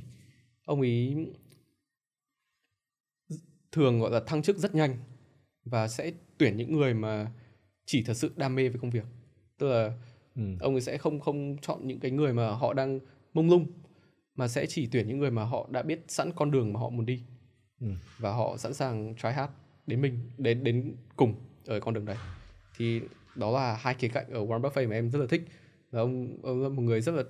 ông 0.66 0.82
ấy 0.82 1.28
thường 3.72 4.00
gọi 4.00 4.12
là 4.12 4.20
thăng 4.20 4.42
chức 4.42 4.58
rất 4.58 4.76
nhanh 4.76 4.98
và 5.66 5.88
sẽ 5.88 6.12
tuyển 6.38 6.58
những 6.58 6.74
người 6.74 6.94
mà 6.94 7.32
chỉ 7.86 8.04
thật 8.04 8.14
sự 8.14 8.32
đam 8.36 8.56
mê 8.56 8.70
với 8.70 8.80
công 8.80 8.92
việc. 8.92 9.06
Tức 9.58 9.68
là 9.68 9.98
ừ. 10.38 10.44
ông 10.60 10.74
ấy 10.74 10.82
sẽ 10.82 10.98
không 10.98 11.20
không 11.20 11.58
chọn 11.62 11.88
những 11.88 12.00
cái 12.00 12.12
người 12.12 12.34
mà 12.34 12.50
họ 12.50 12.74
đang 12.74 13.00
mông 13.34 13.50
lung 13.50 13.68
mà 14.36 14.48
sẽ 14.48 14.66
chỉ 14.66 14.88
tuyển 14.92 15.08
những 15.08 15.20
người 15.20 15.32
mà 15.32 15.44
họ 15.44 15.68
đã 15.72 15.82
biết 15.82 16.04
sẵn 16.08 16.32
con 16.36 16.52
đường 16.52 16.74
mà 16.74 16.80
họ 16.80 16.90
muốn 16.90 17.06
đi. 17.06 17.24
Ừ. 17.82 17.88
và 18.18 18.32
họ 18.32 18.58
sẵn 18.58 18.74
sàng 18.74 19.16
try 19.16 19.30
hard 19.30 19.52
đến 19.88 20.02
mình 20.02 20.20
đến 20.38 20.64
đến 20.64 20.96
cùng 21.16 21.34
ở 21.66 21.80
con 21.80 21.94
đường 21.94 22.06
đấy. 22.06 22.18
Thì 22.78 23.02
đó 23.36 23.52
là 23.52 23.78
hai 23.82 23.94
khía 23.94 24.08
cạnh 24.08 24.30
ở 24.30 24.46
Warren 24.46 24.62
Buffett 24.62 24.90
mà 24.90 24.96
em 24.96 25.12
rất 25.12 25.20
là 25.20 25.26
thích. 25.30 25.42
Và 25.92 26.02
ông 26.02 26.38
ông 26.44 26.64
là 26.64 26.70
một 26.70 26.82
người 26.82 27.02
rất 27.02 27.16
là 27.16 27.24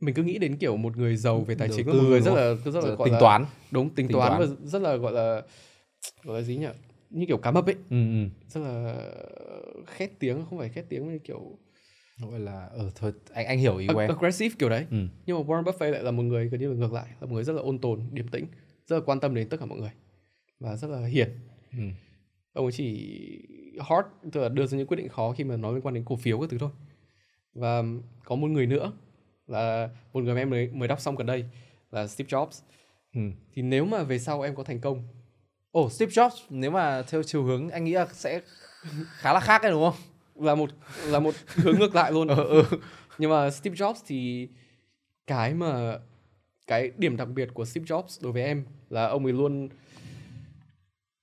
mình 0.00 0.14
cứ 0.14 0.22
nghĩ 0.22 0.38
đến 0.38 0.56
kiểu 0.56 0.76
một 0.76 0.96
người 0.96 1.16
giàu 1.16 1.40
về 1.40 1.54
tài 1.54 1.68
chính 1.76 1.86
một 1.86 1.92
người 1.92 2.20
rất 2.20 2.34
là 2.34 2.54
rất 2.64 2.84
là 2.84 2.94
gọi 2.94 3.06
tính 3.06 3.14
là, 3.14 3.20
toán. 3.20 3.46
đúng 3.70 3.90
tính, 3.90 4.08
tính 4.08 4.16
toán, 4.16 4.38
toán. 4.38 4.40
và 4.40 4.56
rất 4.64 4.82
là 4.82 4.96
gọi 4.96 5.12
là 5.12 5.42
gọi 6.22 6.36
là 6.36 6.42
gì 6.42 6.56
nhỉ 6.56 6.66
như 7.10 7.26
kiểu 7.26 7.38
cá 7.38 7.50
mập 7.50 7.66
ấy 7.66 7.76
ừ, 7.90 8.22
ừ. 8.22 8.28
rất 8.48 8.60
là 8.60 8.96
khét 9.86 10.10
tiếng 10.18 10.44
không 10.50 10.58
phải 10.58 10.68
khét 10.68 10.84
tiếng 10.88 11.12
như 11.12 11.18
kiểu 11.18 11.58
gọi 12.20 12.40
là 12.40 12.66
ở 12.66 12.78
ờ, 12.78 12.90
thôi 12.94 13.12
anh 13.32 13.46
anh 13.46 13.58
hiểu 13.58 13.76
ý 13.76 13.86
của 13.86 13.98
em 13.98 14.10
aggressive 14.10 14.54
kiểu 14.58 14.68
đấy 14.68 14.86
ừ. 14.90 14.96
nhưng 15.26 15.36
mà 15.36 15.42
Warren 15.42 15.64
Buffett 15.64 15.90
lại 15.90 16.02
là 16.02 16.10
một 16.10 16.22
người 16.22 16.48
gần 16.48 16.60
như 16.60 16.68
là 16.68 16.74
ngược 16.74 16.92
lại 16.92 17.06
là 17.20 17.26
một 17.26 17.34
người 17.34 17.44
rất 17.44 17.52
là 17.52 17.62
ôn 17.62 17.78
tồn 17.78 18.00
điềm 18.12 18.28
tĩnh 18.28 18.46
rất 18.86 18.96
là 18.96 19.02
quan 19.06 19.20
tâm 19.20 19.34
đến 19.34 19.48
tất 19.48 19.56
cả 19.60 19.66
mọi 19.66 19.78
người 19.78 19.90
và 20.60 20.76
rất 20.76 20.88
là 20.90 21.06
hiền 21.06 21.28
ừ. 21.72 21.84
ông 22.52 22.66
ấy 22.66 22.72
chỉ 22.72 23.18
hard 23.80 24.08
tức 24.32 24.40
là 24.40 24.48
đưa 24.48 24.66
ra 24.66 24.78
những 24.78 24.86
quyết 24.86 24.96
định 24.96 25.08
khó 25.08 25.32
khi 25.32 25.44
mà 25.44 25.56
nói 25.56 25.72
liên 25.72 25.82
quan 25.82 25.94
đến 25.94 26.04
cổ 26.04 26.16
phiếu 26.16 26.40
các 26.40 26.50
thứ 26.50 26.58
thôi 26.58 26.70
và 27.54 27.82
có 28.24 28.36
một 28.36 28.48
người 28.48 28.66
nữa 28.66 28.92
là 29.46 29.90
một 30.12 30.24
người 30.24 30.34
mà 30.34 30.40
em 30.40 30.50
mới 30.50 30.70
mới 30.72 30.88
đọc 30.88 31.00
xong 31.00 31.16
gần 31.16 31.26
đây 31.26 31.44
là 31.90 32.06
Steve 32.06 32.28
Jobs 32.28 32.62
ừ. 33.14 33.20
thì 33.54 33.62
nếu 33.62 33.84
mà 33.84 34.02
về 34.02 34.18
sau 34.18 34.42
em 34.42 34.54
có 34.54 34.64
thành 34.64 34.80
công 34.80 35.02
Ồ, 35.72 35.84
oh, 35.84 35.92
Steve 35.92 36.12
Jobs 36.12 36.36
nếu 36.50 36.70
mà 36.70 37.02
theo 37.02 37.22
chiều 37.22 37.44
hướng 37.44 37.68
anh 37.70 37.84
nghĩ 37.84 37.92
là 37.92 38.06
sẽ 38.12 38.40
khá 39.08 39.32
là 39.32 39.40
khác 39.40 39.62
đấy 39.62 39.70
đúng 39.70 39.82
không? 39.82 40.00
Là 40.44 40.54
một 40.54 40.70
là 41.06 41.20
một 41.20 41.34
hướng 41.54 41.78
ngược 41.78 41.94
lại 41.94 42.12
luôn. 42.12 42.28
ừ, 42.36 42.44
ừ. 42.48 42.78
Nhưng 43.18 43.30
mà 43.30 43.50
Steve 43.50 43.76
Jobs 43.76 44.02
thì 44.06 44.48
cái 45.26 45.54
mà 45.54 45.98
cái 46.66 46.90
điểm 46.98 47.16
đặc 47.16 47.28
biệt 47.28 47.48
của 47.54 47.64
Steve 47.64 47.84
Jobs 47.84 48.18
đối 48.22 48.32
với 48.32 48.42
em 48.42 48.64
là 48.90 49.06
ông 49.06 49.24
ấy 49.24 49.32
luôn 49.32 49.68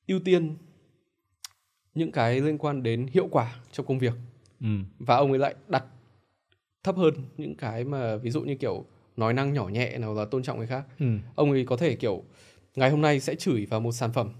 ưu 0.08 0.20
tiên 0.20 0.56
những 1.96 2.12
cái 2.12 2.41
liên 2.41 2.58
quan 2.58 2.84
đến 2.84 3.08
hiệu 3.12 3.28
quả 3.32 3.56
trong 3.72 3.86
công 3.86 4.00
việc. 4.00 4.14
Ừ. 4.62 4.68
Và 5.00 5.16
ông 5.16 5.32
ấy 5.32 5.39
lại 5.39 5.56
đặt 5.68 5.84
thấp 6.84 6.97
hơn 6.97 7.13
những 7.38 7.55
cái 7.55 7.84
mà 7.84 8.16
ví 8.17 8.32
dụ 8.32 8.42
như 8.42 8.55
kiểu 8.55 8.86
nói 9.17 9.34
năng 9.34 9.54
nhỏ 9.54 9.67
nhẹ 9.67 9.97
nào 9.97 10.13
là 10.13 10.26
tôn 10.26 10.43
trọng 10.43 10.58
người 10.58 10.67
khác. 10.67 10.86
Ừ. 11.00 11.05
Ông 11.36 11.51
ấy 11.51 11.66
có 11.66 11.78
thể 11.78 11.96
kiểu 11.96 12.24
ngày 12.76 12.89
hôm 12.89 13.02
nay 13.02 13.20
sẽ 13.20 13.36
chửi 13.36 13.66
vào 13.66 13.80
một 13.80 13.92
sản 13.92 14.14
phẩm 14.14 14.34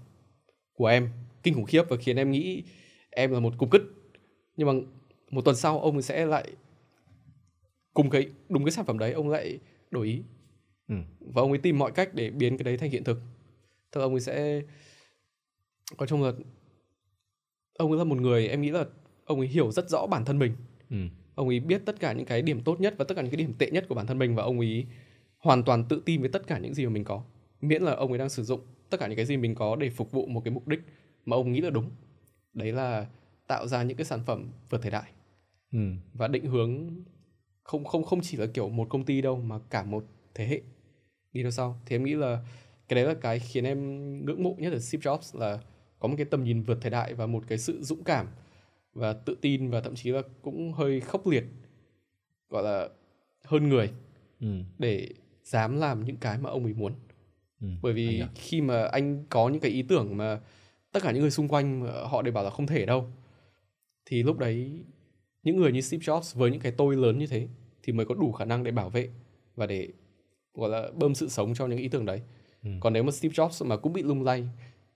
của 0.72 0.86
em 0.86 1.10
kinh 1.42 1.54
khủng 1.54 1.64
khiếp 1.64 1.82
và 1.88 1.96
khiến 1.96 2.16
em 2.16 2.30
nghĩ 2.30 2.64
em 3.10 3.32
là 3.32 3.40
một 3.40 3.54
cục 3.58 3.70
cứt. 3.70 3.82
Nhưng 4.56 4.66
mà 4.66 4.72
một 5.30 5.44
tuần 5.44 5.56
sau 5.56 5.80
ông 5.80 6.02
sẽ 6.02 6.26
lại 6.26 6.48
cùng 7.94 8.10
cái 8.10 8.30
đúng 8.48 8.64
cái 8.64 8.72
sản 8.72 8.84
phẩm 8.84 8.98
đấy 8.98 9.12
ông 9.12 9.28
lại 9.28 9.58
đổi 9.90 10.06
ý. 10.06 10.22
Ừ. 10.88 10.94
và 11.20 11.42
ông 11.42 11.52
ấy 11.52 11.58
tìm 11.58 11.78
mọi 11.78 11.92
cách 11.92 12.14
để 12.14 12.30
biến 12.30 12.58
cái 12.58 12.64
đấy 12.64 12.76
thành 12.76 12.90
hiện 12.90 13.04
thực. 13.04 13.18
Tức 13.90 14.00
ông 14.00 14.14
ấy 14.14 14.20
sẽ 14.20 14.62
có 15.96 16.06
chung 16.06 16.22
là 16.22 16.32
ông 17.78 17.90
ấy 17.90 17.98
là 17.98 18.04
một 18.04 18.18
người 18.18 18.48
em 18.48 18.60
nghĩ 18.60 18.70
là 18.70 18.84
ông 19.24 19.38
ấy 19.38 19.48
hiểu 19.48 19.72
rất 19.72 19.90
rõ 19.90 20.06
bản 20.06 20.24
thân 20.24 20.38
mình. 20.38 20.52
Ừ. 20.90 20.96
ông 21.34 21.48
ấy 21.48 21.60
biết 21.60 21.82
tất 21.86 22.00
cả 22.00 22.12
những 22.12 22.26
cái 22.26 22.42
điểm 22.42 22.60
tốt 22.64 22.80
nhất 22.80 22.94
và 22.98 23.04
tất 23.04 23.14
cả 23.14 23.22
những 23.22 23.30
cái 23.30 23.36
điểm 23.36 23.54
tệ 23.58 23.70
nhất 23.70 23.84
của 23.88 23.94
bản 23.94 24.06
thân 24.06 24.18
mình 24.18 24.34
và 24.34 24.42
ông 24.42 24.58
ấy 24.58 24.86
hoàn 25.38 25.62
toàn 25.62 25.84
tự 25.88 26.02
tin 26.04 26.20
với 26.20 26.30
tất 26.30 26.46
cả 26.46 26.58
những 26.58 26.74
gì 26.74 26.86
mà 26.86 26.90
mình 26.90 27.04
có 27.04 27.24
miễn 27.60 27.82
là 27.82 27.92
ông 27.92 28.12
ấy 28.12 28.18
đang 28.18 28.28
sử 28.28 28.42
dụng 28.44 28.60
tất 28.90 29.00
cả 29.00 29.06
những 29.06 29.16
cái 29.16 29.26
gì 29.26 29.36
mình 29.36 29.54
có 29.54 29.76
để 29.76 29.90
phục 29.90 30.12
vụ 30.12 30.26
một 30.26 30.40
cái 30.44 30.54
mục 30.54 30.68
đích 30.68 30.80
mà 31.26 31.36
ông 31.36 31.52
nghĩ 31.52 31.60
là 31.60 31.70
đúng 31.70 31.90
đấy 32.54 32.72
là 32.72 33.06
tạo 33.46 33.66
ra 33.66 33.82
những 33.82 33.96
cái 33.96 34.04
sản 34.04 34.20
phẩm 34.26 34.48
vượt 34.70 34.82
thời 34.82 34.90
đại 34.90 35.10
ừ. 35.72 35.78
và 36.14 36.28
định 36.28 36.46
hướng 36.46 36.90
không 37.62 37.84
không 37.84 38.04
không 38.04 38.20
chỉ 38.22 38.36
là 38.36 38.46
kiểu 38.46 38.68
một 38.68 38.88
công 38.88 39.04
ty 39.04 39.20
đâu 39.20 39.40
mà 39.40 39.58
cả 39.70 39.82
một 39.82 40.04
thế 40.34 40.46
hệ 40.46 40.60
đi 41.32 41.42
theo 41.42 41.50
sau 41.50 41.80
thì 41.86 41.96
em 41.96 42.04
nghĩ 42.04 42.14
là 42.14 42.44
cái 42.88 42.94
đấy 42.94 43.04
là 43.04 43.14
cái 43.20 43.38
khiến 43.38 43.64
em 43.64 44.24
ngưỡng 44.24 44.42
mộ 44.42 44.54
nhất 44.58 44.72
ở 44.72 44.78
Steve 44.78 45.02
Jobs 45.02 45.40
là 45.40 45.58
có 45.98 46.08
một 46.08 46.14
cái 46.18 46.26
tầm 46.26 46.44
nhìn 46.44 46.62
vượt 46.62 46.78
thời 46.80 46.90
đại 46.90 47.14
và 47.14 47.26
một 47.26 47.44
cái 47.48 47.58
sự 47.58 47.82
dũng 47.82 48.04
cảm 48.04 48.26
và 48.92 49.12
tự 49.12 49.36
tin 49.40 49.70
và 49.70 49.80
thậm 49.80 49.94
chí 49.94 50.10
là 50.10 50.22
cũng 50.42 50.72
hơi 50.72 51.00
khốc 51.00 51.26
liệt 51.26 51.44
gọi 52.48 52.62
là 52.62 52.88
hơn 53.44 53.68
người 53.68 53.90
ừ. 54.40 54.46
để 54.78 55.08
dám 55.44 55.76
làm 55.76 56.04
những 56.04 56.16
cái 56.16 56.38
mà 56.38 56.50
ông 56.50 56.64
ấy 56.64 56.74
muốn 56.74 56.92
Ừ, 57.60 57.68
bởi 57.82 57.92
vì 57.92 58.22
khi 58.34 58.60
mà 58.60 58.84
anh 58.84 59.24
có 59.28 59.48
những 59.48 59.60
cái 59.60 59.70
ý 59.70 59.82
tưởng 59.82 60.16
mà 60.16 60.40
tất 60.92 61.02
cả 61.02 61.12
những 61.12 61.20
người 61.20 61.30
xung 61.30 61.48
quanh 61.48 61.86
họ 62.10 62.22
đều 62.22 62.32
bảo 62.32 62.44
là 62.44 62.50
không 62.50 62.66
thể 62.66 62.86
đâu 62.86 63.12
thì 64.06 64.22
lúc 64.22 64.38
đấy 64.38 64.84
những 65.42 65.56
người 65.56 65.72
như 65.72 65.80
Steve 65.80 66.02
Jobs 66.02 66.38
với 66.38 66.50
những 66.50 66.60
cái 66.60 66.72
tôi 66.72 66.96
lớn 66.96 67.18
như 67.18 67.26
thế 67.26 67.48
thì 67.82 67.92
mới 67.92 68.06
có 68.06 68.14
đủ 68.14 68.32
khả 68.32 68.44
năng 68.44 68.64
để 68.64 68.70
bảo 68.70 68.90
vệ 68.90 69.08
và 69.56 69.66
để 69.66 69.88
gọi 70.54 70.70
là 70.70 70.90
bơm 70.94 71.14
sự 71.14 71.28
sống 71.28 71.54
cho 71.54 71.66
những 71.66 71.78
ý 71.78 71.88
tưởng 71.88 72.06
đấy. 72.06 72.20
Ừ. 72.62 72.70
còn 72.80 72.92
nếu 72.92 73.02
mà 73.02 73.12
Steve 73.12 73.32
Jobs 73.32 73.66
mà 73.66 73.76
cũng 73.76 73.92
bị 73.92 74.02
lung 74.02 74.24
lay 74.24 74.44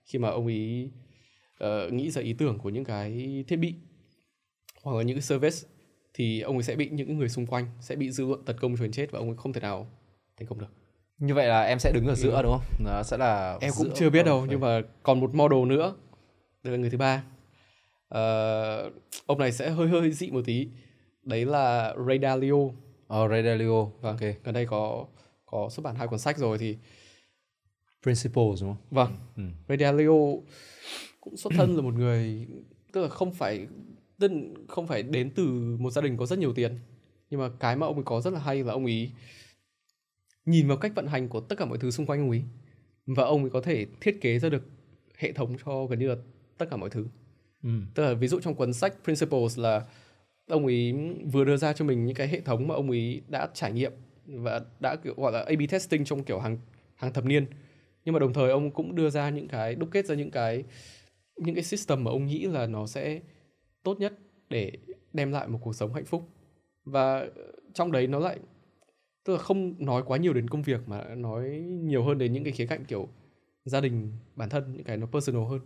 khi 0.05 0.19
mà 0.19 0.29
ông 0.29 0.45
ấy 0.45 0.91
uh, 1.63 1.93
nghĩ 1.93 2.11
ra 2.11 2.21
ý 2.21 2.33
tưởng 2.33 2.59
của 2.59 2.69
những 2.69 2.83
cái 2.83 3.43
thiết 3.47 3.55
bị 3.55 3.73
hoặc 4.83 4.97
là 4.97 5.03
những 5.03 5.15
cái 5.17 5.21
service 5.21 5.57
thì 6.13 6.41
ông 6.41 6.57
ấy 6.57 6.63
sẽ 6.63 6.75
bị 6.75 6.89
những 6.89 7.17
người 7.17 7.29
xung 7.29 7.45
quanh 7.45 7.65
sẽ 7.81 7.95
bị 7.95 8.11
dư 8.11 8.25
luận 8.25 8.45
tấn 8.45 8.59
công 8.59 8.75
cho 8.77 8.83
đến 8.83 8.91
chết 8.91 9.11
và 9.11 9.19
ông 9.19 9.27
ấy 9.27 9.37
không 9.37 9.53
thể 9.53 9.61
nào 9.61 9.87
thành 10.37 10.47
công 10.47 10.59
được 10.59 10.80
như 11.21 11.33
vậy 11.33 11.47
là 11.47 11.61
em 11.61 11.79
sẽ 11.79 11.91
đứng 11.91 12.07
ở 12.07 12.15
giữa 12.15 12.35
ừ. 12.35 12.41
đúng 12.41 12.51
không 12.51 12.61
nó 12.79 13.03
sẽ 13.03 13.17
là 13.17 13.57
em 13.61 13.71
cũng 13.77 13.91
chưa 13.95 14.09
biết 14.09 14.25
đâu 14.25 14.39
phải... 14.39 14.47
nhưng 14.49 14.59
mà 14.59 14.81
còn 15.03 15.19
một 15.19 15.35
model 15.35 15.65
nữa 15.65 15.95
đây 16.63 16.71
là 16.71 16.77
người 16.77 16.89
thứ 16.89 16.97
ba 16.97 17.23
uh, 18.15 18.93
ông 19.25 19.39
này 19.39 19.51
sẽ 19.51 19.69
hơi 19.69 19.87
hơi 19.87 20.11
dị 20.11 20.31
một 20.31 20.41
tí 20.45 20.67
đấy 21.23 21.45
là 21.45 21.95
Ray 22.07 22.19
Dalio 22.21 22.57
Ờ, 23.11 23.23
oh, 23.23 23.31
Ray 23.31 23.43
Dalio. 23.43 23.83
Vâng, 23.83 24.15
okay. 24.15 24.35
gần 24.43 24.53
đây 24.53 24.65
có 24.65 25.05
có 25.45 25.69
xuất 25.71 25.83
bản 25.83 25.95
hai 25.95 26.07
cuốn 26.07 26.19
sách 26.19 26.37
rồi 26.37 26.57
thì 26.57 26.77
Principles 28.03 28.61
đúng 28.61 28.69
không? 28.69 28.77
Vâng. 28.91 29.13
Ừ. 29.37 29.43
Ray 29.67 29.77
Dalio 29.77 30.13
cũng 31.21 31.37
xuất 31.37 31.53
thân 31.55 31.75
là 31.75 31.81
một 31.81 31.93
người 31.93 32.47
tức 32.91 33.01
là 33.01 33.07
không 33.07 33.33
phải 33.33 33.67
không 34.67 34.87
phải 34.87 35.03
đến 35.03 35.31
từ 35.35 35.43
một 35.79 35.91
gia 35.91 36.01
đình 36.01 36.17
có 36.17 36.25
rất 36.25 36.39
nhiều 36.39 36.53
tiền 36.53 36.79
nhưng 37.29 37.39
mà 37.39 37.49
cái 37.59 37.75
mà 37.75 37.87
ông 37.87 37.95
ấy 37.95 38.03
có 38.03 38.21
rất 38.21 38.33
là 38.33 38.39
hay 38.39 38.63
là 38.63 38.73
ông 38.73 38.85
ấy 38.85 39.11
nhìn 40.51 40.67
vào 40.67 40.77
cách 40.77 40.91
vận 40.95 41.07
hành 41.07 41.27
của 41.29 41.39
tất 41.39 41.55
cả 41.57 41.65
mọi 41.65 41.77
thứ 41.77 41.91
xung 41.91 42.05
quanh 42.05 42.19
ông 42.19 42.29
ấy 42.29 42.43
và 43.05 43.23
ông 43.23 43.41
ấy 43.41 43.49
có 43.49 43.61
thể 43.61 43.85
thiết 44.01 44.21
kế 44.21 44.39
ra 44.39 44.49
được 44.49 44.63
hệ 45.17 45.31
thống 45.31 45.55
cho 45.65 45.85
gần 45.85 45.99
như 45.99 46.07
là 46.07 46.15
tất 46.57 46.65
cả 46.69 46.77
mọi 46.77 46.89
thứ. 46.89 47.07
Ừ. 47.63 47.69
Tức 47.93 48.03
là 48.03 48.13
ví 48.13 48.27
dụ 48.27 48.39
trong 48.39 48.55
cuốn 48.55 48.73
sách 48.73 48.93
Principles 49.03 49.59
là 49.59 49.85
ông 50.47 50.65
ấy 50.65 50.93
vừa 51.31 51.45
đưa 51.45 51.57
ra 51.57 51.73
cho 51.73 51.85
mình 51.85 52.05
những 52.05 52.15
cái 52.15 52.27
hệ 52.27 52.41
thống 52.41 52.67
mà 52.67 52.75
ông 52.75 52.89
ấy 52.89 53.21
đã 53.27 53.49
trải 53.53 53.71
nghiệm 53.71 53.91
và 54.25 54.61
đã 54.79 54.95
kiểu 54.95 55.13
gọi 55.17 55.31
là 55.31 55.39
A/B 55.39 55.61
testing 55.69 56.05
trong 56.05 56.23
kiểu 56.23 56.39
hàng 56.39 56.57
hàng 56.95 57.13
thập 57.13 57.25
niên 57.25 57.45
nhưng 58.05 58.13
mà 58.13 58.19
đồng 58.19 58.33
thời 58.33 58.49
ông 58.51 58.71
cũng 58.71 58.95
đưa 58.95 59.09
ra 59.09 59.29
những 59.29 59.47
cái 59.47 59.75
đúc 59.75 59.89
kết 59.91 60.05
ra 60.05 60.15
những 60.15 60.31
cái 60.31 60.63
những 61.37 61.55
cái 61.55 61.63
system 61.63 62.03
mà 62.03 62.11
ông 62.11 62.25
nghĩ 62.25 62.45
là 62.45 62.67
nó 62.67 62.87
sẽ 62.87 63.19
tốt 63.83 63.99
nhất 63.99 64.13
để 64.49 64.71
đem 65.13 65.31
lại 65.31 65.47
một 65.47 65.59
cuộc 65.61 65.75
sống 65.75 65.93
hạnh 65.93 66.05
phúc 66.05 66.29
và 66.85 67.25
trong 67.73 67.91
đấy 67.91 68.07
nó 68.07 68.19
lại 68.19 68.37
tức 69.23 69.33
là 69.33 69.39
không 69.39 69.85
nói 69.85 70.03
quá 70.05 70.17
nhiều 70.17 70.33
đến 70.33 70.47
công 70.47 70.61
việc 70.61 70.87
mà 70.87 71.15
nói 71.15 71.49
nhiều 71.65 72.03
hơn 72.03 72.17
đến 72.17 72.33
những 72.33 72.43
cái 72.43 72.53
khía 72.53 72.65
cạnh 72.65 72.85
kiểu 72.85 73.07
gia 73.65 73.81
đình 73.81 74.11
bản 74.35 74.49
thân 74.49 74.73
những 74.73 74.83
cái 74.83 74.97
nó 74.97 75.05
personal 75.05 75.43
hơn. 75.49 75.59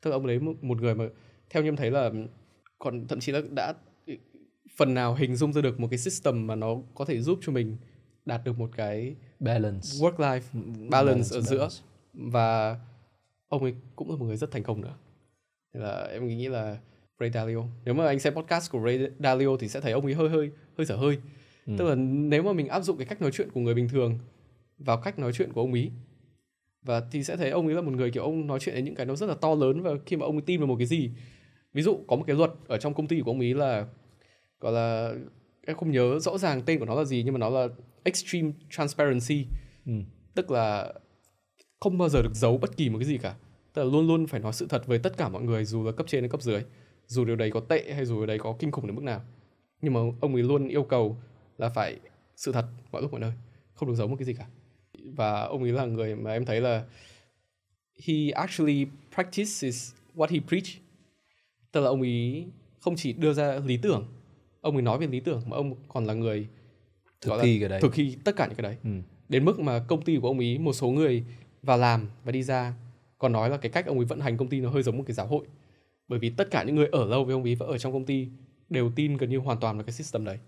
Tức 0.00 0.10
là 0.10 0.16
ông 0.16 0.26
lấy 0.26 0.38
một 0.40 0.80
người 0.80 0.94
mà 0.94 1.04
theo 1.50 1.62
như 1.62 1.68
em 1.68 1.76
thấy 1.76 1.90
là 1.90 2.10
còn 2.78 3.06
thậm 3.08 3.20
chí 3.20 3.32
là 3.32 3.40
đã 3.50 3.74
phần 4.76 4.94
nào 4.94 5.14
hình 5.14 5.36
dung 5.36 5.52
ra 5.52 5.62
được 5.62 5.80
một 5.80 5.88
cái 5.90 5.98
system 5.98 6.46
mà 6.46 6.54
nó 6.54 6.76
có 6.94 7.04
thể 7.04 7.20
giúp 7.20 7.38
cho 7.42 7.52
mình 7.52 7.76
đạt 8.24 8.44
được 8.44 8.58
một 8.58 8.70
cái 8.76 9.14
balance. 9.40 9.88
work 9.88 10.16
life 10.16 10.40
balance, 10.52 10.88
balance 10.90 11.36
ở 11.36 11.40
giữa. 11.40 11.58
balance. 11.58 11.76
và 12.12 12.78
ông 13.48 13.62
ấy 13.62 13.74
cũng 13.96 14.10
là 14.10 14.16
một 14.16 14.24
người 14.24 14.36
rất 14.36 14.50
thành 14.50 14.62
công 14.62 14.80
nữa. 14.80 14.94
Nên 15.74 15.82
là 15.82 16.08
em 16.12 16.26
nghĩ 16.26 16.48
là 16.48 16.78
Ray 17.20 17.30
Dalio. 17.30 17.64
Nếu 17.84 17.94
mà 17.94 18.06
anh 18.06 18.18
xem 18.18 18.34
podcast 18.34 18.70
của 18.70 18.80
Ray 18.84 19.10
Dalio 19.18 19.56
thì 19.60 19.68
sẽ 19.68 19.80
thấy 19.80 19.92
ông 19.92 20.04
ấy 20.04 20.14
hơi 20.14 20.28
hơi 20.28 20.50
hơi 20.78 20.86
dở 20.86 20.96
hơi 20.96 21.18
ừ. 21.66 21.74
tức 21.78 21.84
là 21.84 21.94
nếu 21.94 22.42
mà 22.42 22.52
mình 22.52 22.68
áp 22.68 22.80
dụng 22.80 22.98
cái 22.98 23.06
cách 23.06 23.22
nói 23.22 23.30
chuyện 23.32 23.50
của 23.50 23.60
người 23.60 23.74
bình 23.74 23.88
thường 23.88 24.18
vào 24.78 24.96
cách 24.96 25.18
nói 25.18 25.32
chuyện 25.32 25.52
của 25.52 25.60
ông 25.60 25.72
ấy 25.72 25.90
và 26.82 27.02
thì 27.10 27.24
sẽ 27.24 27.36
thấy 27.36 27.50
ông 27.50 27.66
ấy 27.66 27.74
là 27.74 27.80
một 27.80 27.92
người 27.92 28.10
kiểu 28.10 28.22
ông 28.22 28.46
nói 28.46 28.58
chuyện 28.60 28.74
đến 28.74 28.84
những 28.84 28.94
cái 28.94 29.06
nó 29.06 29.16
rất 29.16 29.26
là 29.26 29.34
to 29.34 29.54
lớn 29.54 29.82
và 29.82 29.90
khi 30.06 30.16
mà 30.16 30.26
ông 30.26 30.36
ấy 30.36 30.42
tin 30.46 30.60
vào 30.60 30.66
một 30.66 30.76
cái 30.78 30.86
gì 30.86 31.10
ví 31.72 31.82
dụ 31.82 31.98
có 32.06 32.16
một 32.16 32.24
cái 32.26 32.36
luật 32.36 32.50
ở 32.66 32.78
trong 32.78 32.94
công 32.94 33.06
ty 33.06 33.20
của 33.20 33.30
ông 33.30 33.40
ấy 33.40 33.54
là 33.54 33.86
gọi 34.60 34.72
là 34.72 35.14
em 35.66 35.76
không 35.76 35.90
nhớ 35.90 36.18
rõ 36.18 36.38
ràng 36.38 36.62
tên 36.66 36.78
của 36.78 36.84
nó 36.84 36.94
là 36.94 37.04
gì 37.04 37.22
nhưng 37.24 37.34
mà 37.34 37.38
nó 37.38 37.50
là 37.50 37.68
extreme 38.02 38.52
transparency 38.70 39.46
ừ. 39.86 39.92
tức 40.34 40.50
là 40.50 40.92
không 41.80 41.98
bao 41.98 42.08
giờ 42.08 42.22
được 42.22 42.34
giấu 42.34 42.58
bất 42.58 42.76
kỳ 42.76 42.88
một 42.88 42.98
cái 42.98 43.06
gì 43.06 43.18
cả 43.18 43.34
tức 43.72 43.84
là 43.84 43.90
luôn 43.90 44.06
luôn 44.06 44.26
phải 44.26 44.40
nói 44.40 44.52
sự 44.52 44.66
thật 44.68 44.86
với 44.86 44.98
tất 44.98 45.16
cả 45.16 45.28
mọi 45.28 45.42
người 45.42 45.64
dù 45.64 45.84
là 45.84 45.92
cấp 45.92 46.06
trên 46.08 46.22
hay 46.22 46.28
cấp 46.28 46.42
dưới 46.42 46.62
dù 47.06 47.24
điều 47.24 47.36
đấy 47.36 47.50
có 47.50 47.60
tệ 47.60 47.92
hay 47.94 48.04
dù 48.04 48.16
điều 48.16 48.26
đấy 48.26 48.38
có 48.38 48.56
kinh 48.58 48.70
khủng 48.70 48.86
đến 48.86 48.96
mức 48.96 49.04
nào 49.04 49.20
nhưng 49.82 49.92
mà 49.92 50.00
ông 50.20 50.34
ấy 50.34 50.42
luôn 50.42 50.68
yêu 50.68 50.82
cầu 50.82 51.16
là 51.58 51.68
phải 51.68 51.96
sự 52.36 52.52
thật 52.52 52.66
mọi 52.92 53.02
lúc 53.02 53.12
mọi 53.12 53.20
nơi 53.20 53.32
không 53.74 53.88
được 53.88 53.94
giấu 53.94 54.08
một 54.08 54.16
cái 54.18 54.26
gì 54.26 54.34
cả. 54.34 54.46
Và 55.16 55.40
ông 55.40 55.62
ấy 55.62 55.72
là 55.72 55.84
người 55.84 56.16
mà 56.16 56.32
em 56.32 56.44
thấy 56.44 56.60
là 56.60 56.84
he 58.06 58.30
actually 58.30 58.86
practices 59.14 59.92
what 60.14 60.26
he 60.30 60.40
preach. 60.48 60.66
Tức 61.72 61.80
là 61.80 61.88
ông 61.88 62.00
ấy 62.00 62.46
không 62.80 62.96
chỉ 62.96 63.12
đưa 63.12 63.32
ra 63.32 63.58
lý 63.64 63.76
tưởng 63.76 64.06
ông 64.60 64.76
ấy 64.76 64.82
nói 64.82 64.98
về 64.98 65.06
lý 65.06 65.20
tưởng 65.20 65.42
mà 65.46 65.56
ông 65.56 65.74
còn 65.88 66.04
là 66.04 66.14
người 66.14 66.48
thực 67.20 67.32
thi 67.42 67.58
cái 67.60 67.68
đấy. 67.68 67.80
thực 67.80 67.94
thi 67.94 68.16
tất 68.24 68.36
cả 68.36 68.46
những 68.46 68.56
cái 68.56 68.62
đấy. 68.62 68.76
Ừ. 68.84 68.90
đến 69.28 69.44
mức 69.44 69.60
mà 69.60 69.84
công 69.88 70.02
ty 70.02 70.18
của 70.22 70.28
ông 70.28 70.38
ấy 70.38 70.58
một 70.58 70.72
số 70.72 70.88
người 70.88 71.24
vào 71.62 71.78
làm 71.78 72.08
và 72.24 72.32
đi 72.32 72.42
ra 72.42 72.74
còn 73.18 73.32
nói 73.32 73.50
là 73.50 73.56
cái 73.56 73.70
cách 73.72 73.86
ông 73.86 73.98
ấy 73.98 74.04
vận 74.04 74.20
hành 74.20 74.36
công 74.36 74.48
ty 74.48 74.60
nó 74.60 74.70
hơi 74.70 74.82
giống 74.82 74.98
một 74.98 75.04
cái 75.06 75.14
giáo 75.14 75.26
hội. 75.26 75.46
Bởi 76.08 76.18
vì 76.18 76.30
tất 76.30 76.50
cả 76.50 76.62
những 76.62 76.76
người 76.76 76.88
ở 76.92 77.06
lâu 77.06 77.24
với 77.24 77.32
ông 77.32 77.42
ấy 77.42 77.54
và 77.54 77.66
ở 77.66 77.78
trong 77.78 77.92
công 77.92 78.06
ty 78.06 78.28
đều 78.68 78.92
tin 78.96 79.16
gần 79.16 79.30
như 79.30 79.38
hoàn 79.38 79.60
toàn 79.60 79.76
vào 79.76 79.84
cái 79.84 79.92
system 79.92 80.24
đấy 80.24 80.38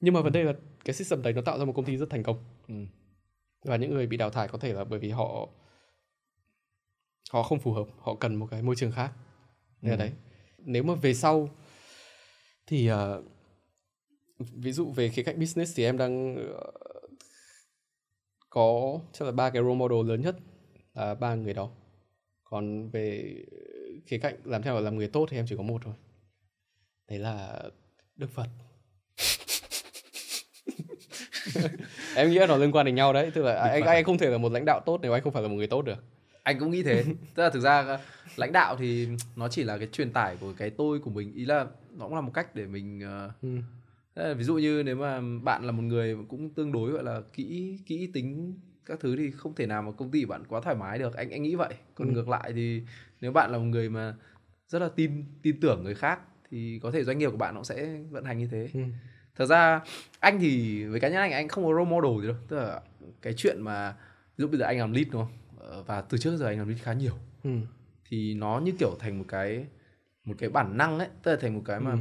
nhưng 0.00 0.14
mà 0.14 0.20
vấn 0.20 0.32
đề 0.32 0.44
là 0.44 0.52
cái 0.84 0.94
system 0.94 1.22
đấy 1.22 1.32
nó 1.32 1.42
tạo 1.42 1.58
ra 1.58 1.64
một 1.64 1.72
công 1.76 1.84
ty 1.84 1.96
rất 1.96 2.10
thành 2.10 2.22
công. 2.22 2.44
Ừ. 2.68 2.74
và 3.64 3.76
những 3.76 3.94
người 3.94 4.06
bị 4.06 4.16
đào 4.16 4.30
thải 4.30 4.48
có 4.48 4.58
thể 4.58 4.72
là 4.72 4.84
bởi 4.84 4.98
vì 4.98 5.10
họ 5.10 5.48
họ 7.30 7.42
không 7.42 7.58
phù 7.58 7.72
hợp 7.72 7.86
họ 7.98 8.14
cần 8.14 8.34
một 8.34 8.46
cái 8.50 8.62
môi 8.62 8.76
trường 8.76 8.92
khác. 8.92 9.12
Nên 9.82 9.92
ừ. 9.92 9.96
là 9.96 10.04
đấy. 10.04 10.12
Nếu 10.58 10.82
mà 10.82 10.94
về 10.94 11.14
sau 11.14 11.48
thì 12.66 12.90
uh, 12.92 12.96
ví 14.38 14.72
dụ 14.72 14.92
về 14.92 15.08
khía 15.08 15.22
cạnh 15.22 15.38
business 15.38 15.76
thì 15.76 15.84
em 15.84 15.98
đang 15.98 16.36
uh, 16.54 16.74
có 18.50 18.98
chắc 19.12 19.24
là 19.24 19.32
ba 19.32 19.50
cái 19.50 19.62
role 19.62 19.74
model 19.74 20.08
lớn 20.08 20.20
nhất 20.20 20.36
là 20.94 21.14
ba 21.14 21.34
người 21.34 21.54
đó. 21.54 21.70
Còn 22.44 22.90
về 22.90 23.34
khía 24.06 24.18
cạnh 24.18 24.34
làm 24.44 24.62
theo 24.62 24.80
làm 24.80 24.96
người 24.96 25.08
tốt 25.08 25.26
thì 25.30 25.36
em 25.36 25.46
chỉ 25.48 25.56
có 25.56 25.62
một 25.62 25.82
thôi. 25.84 25.94
Đấy 27.08 27.18
là 27.18 27.62
đức 28.16 28.30
phật 28.30 28.48
em 32.16 32.30
nghĩ 32.30 32.38
là 32.38 32.46
nó 32.46 32.56
liên 32.56 32.72
quan 32.72 32.86
đến 32.86 32.94
nhau 32.94 33.12
đấy 33.12 33.30
tức 33.34 33.42
là 33.42 33.54
anh 33.54 33.82
anh 33.82 34.04
không 34.04 34.18
thể 34.18 34.30
là 34.30 34.38
một 34.38 34.52
lãnh 34.52 34.64
đạo 34.64 34.80
tốt 34.86 34.98
nếu 35.02 35.12
anh 35.12 35.22
không 35.22 35.32
phải 35.32 35.42
là 35.42 35.48
một 35.48 35.54
người 35.54 35.66
tốt 35.66 35.82
được 35.82 36.04
anh 36.42 36.58
cũng 36.58 36.70
nghĩ 36.70 36.82
thế 36.82 37.04
tức 37.34 37.42
là 37.42 37.50
thực 37.50 37.60
ra 37.60 37.98
lãnh 38.36 38.52
đạo 38.52 38.76
thì 38.76 39.08
nó 39.36 39.48
chỉ 39.48 39.64
là 39.64 39.78
cái 39.78 39.88
truyền 39.92 40.12
tải 40.12 40.36
của 40.40 40.52
cái 40.56 40.70
tôi 40.70 40.98
của 40.98 41.10
mình 41.10 41.34
ý 41.34 41.44
là 41.44 41.66
nó 41.96 42.04
cũng 42.04 42.14
là 42.14 42.20
một 42.20 42.30
cách 42.34 42.54
để 42.54 42.66
mình 42.66 43.02
uh, 43.26 43.32
ừ. 44.14 44.34
ví 44.34 44.44
dụ 44.44 44.54
như 44.54 44.82
nếu 44.82 44.96
mà 44.96 45.20
bạn 45.42 45.64
là 45.64 45.72
một 45.72 45.82
người 45.82 46.16
cũng 46.28 46.50
tương 46.50 46.72
đối 46.72 46.90
gọi 46.90 47.04
là 47.04 47.20
kỹ 47.32 47.78
kỹ 47.86 48.10
tính 48.14 48.54
các 48.86 49.00
thứ 49.00 49.16
thì 49.16 49.30
không 49.30 49.54
thể 49.54 49.66
nào 49.66 49.82
mà 49.82 49.92
công 49.92 50.10
ty 50.10 50.22
của 50.22 50.28
bạn 50.28 50.44
quá 50.48 50.60
thoải 50.60 50.76
mái 50.76 50.98
được 50.98 51.14
anh 51.14 51.30
anh 51.30 51.42
nghĩ 51.42 51.54
vậy 51.54 51.74
còn 51.94 52.08
ừ. 52.08 52.12
ngược 52.12 52.28
lại 52.28 52.52
thì 52.54 52.82
nếu 53.20 53.32
bạn 53.32 53.52
là 53.52 53.58
một 53.58 53.64
người 53.64 53.88
mà 53.88 54.14
rất 54.68 54.78
là 54.78 54.88
tin 54.96 55.24
tin 55.42 55.60
tưởng 55.60 55.84
người 55.84 55.94
khác 55.94 56.20
thì 56.50 56.80
có 56.82 56.90
thể 56.90 57.04
doanh 57.04 57.18
nghiệp 57.18 57.30
của 57.30 57.36
bạn 57.36 57.54
nó 57.54 57.62
sẽ 57.62 57.98
vận 58.10 58.24
hành 58.24 58.38
như 58.38 58.48
thế 58.50 58.68
ừ. 58.74 58.80
Thật 59.40 59.46
ra 59.46 59.80
anh 60.20 60.38
thì 60.40 60.84
với 60.84 61.00
cá 61.00 61.08
nhân 61.08 61.20
anh 61.20 61.32
anh 61.32 61.48
không 61.48 61.64
có 61.64 61.70
role 61.70 61.90
model 61.90 62.20
gì 62.20 62.26
đâu. 62.26 62.36
Tức 62.48 62.56
là 62.56 62.80
cái 63.22 63.34
chuyện 63.36 63.62
mà 63.62 63.92
ví 64.36 64.42
dụ 64.42 64.48
bây 64.48 64.58
giờ 64.58 64.64
anh 64.64 64.78
làm 64.78 64.92
lead 64.92 65.06
đúng 65.10 65.22
không? 65.22 65.32
Ờ, 65.58 65.82
và 65.82 66.00
từ 66.00 66.18
trước 66.18 66.36
giờ 66.36 66.46
anh 66.46 66.58
làm 66.58 66.68
lead 66.68 66.82
khá 66.82 66.92
nhiều. 66.92 67.12
Ừ. 67.44 67.50
thì 68.08 68.34
nó 68.34 68.60
như 68.60 68.72
kiểu 68.78 68.96
thành 68.98 69.18
một 69.18 69.24
cái 69.28 69.66
một 70.24 70.34
cái 70.38 70.50
bản 70.50 70.76
năng 70.76 70.98
ấy. 70.98 71.08
Tức 71.22 71.30
là 71.30 71.36
thành 71.40 71.54
một 71.54 71.62
cái 71.64 71.80
mà 71.80 71.90
ừ. 71.90 71.98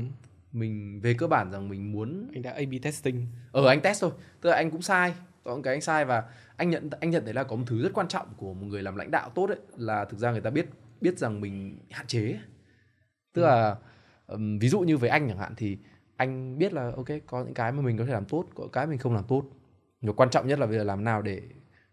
mình 0.51 0.99
về 1.01 1.13
cơ 1.13 1.27
bản 1.27 1.51
rằng 1.51 1.69
mình 1.69 1.91
muốn 1.91 2.27
anh 2.33 2.41
đã 2.41 2.51
A/B 2.51 2.73
testing. 2.81 3.27
Ờ 3.51 3.67
anh 3.67 3.81
test 3.81 4.01
thôi. 4.01 4.11
Tức 4.41 4.49
là 4.49 4.55
anh 4.55 4.71
cũng 4.71 4.81
sai. 4.81 5.13
Có 5.43 5.55
một 5.55 5.61
cái 5.63 5.73
anh 5.73 5.81
sai 5.81 6.05
và 6.05 6.23
anh 6.55 6.69
nhận 6.69 6.89
anh 6.99 7.09
nhận 7.09 7.25
thấy 7.25 7.33
là 7.33 7.43
có 7.43 7.55
một 7.55 7.63
thứ 7.67 7.81
rất 7.83 7.93
quan 7.93 8.07
trọng 8.07 8.27
của 8.37 8.53
một 8.53 8.65
người 8.65 8.83
làm 8.83 8.95
lãnh 8.95 9.11
đạo 9.11 9.29
tốt 9.29 9.49
ấy 9.49 9.59
là 9.77 10.05
thực 10.05 10.19
ra 10.19 10.31
người 10.31 10.41
ta 10.41 10.49
biết 10.49 10.65
biết 11.01 11.17
rằng 11.17 11.41
mình 11.41 11.79
hạn 11.89 12.07
chế. 12.07 12.39
Tức 13.33 13.41
ừ. 13.41 13.45
là 13.45 13.75
um, 14.27 14.59
ví 14.59 14.69
dụ 14.69 14.79
như 14.79 14.97
với 14.97 15.09
anh 15.09 15.27
chẳng 15.27 15.37
hạn 15.37 15.53
thì 15.57 15.77
anh 16.19 16.57
biết 16.57 16.73
là 16.73 16.91
ok 16.95 17.07
có 17.27 17.43
những 17.43 17.53
cái 17.53 17.71
mà 17.71 17.81
mình 17.81 17.97
có 17.97 18.05
thể 18.05 18.13
làm 18.13 18.25
tốt 18.25 18.45
có 18.55 18.67
cái 18.71 18.87
mình 18.87 18.97
không 18.97 19.13
làm 19.13 19.23
tốt. 19.27 19.43
Và 20.01 20.13
quan 20.13 20.29
trọng 20.29 20.47
nhất 20.47 20.59
là 20.59 20.65
bây 20.65 20.77
giờ 20.77 20.83
làm 20.83 21.03
nào 21.03 21.21
để 21.21 21.41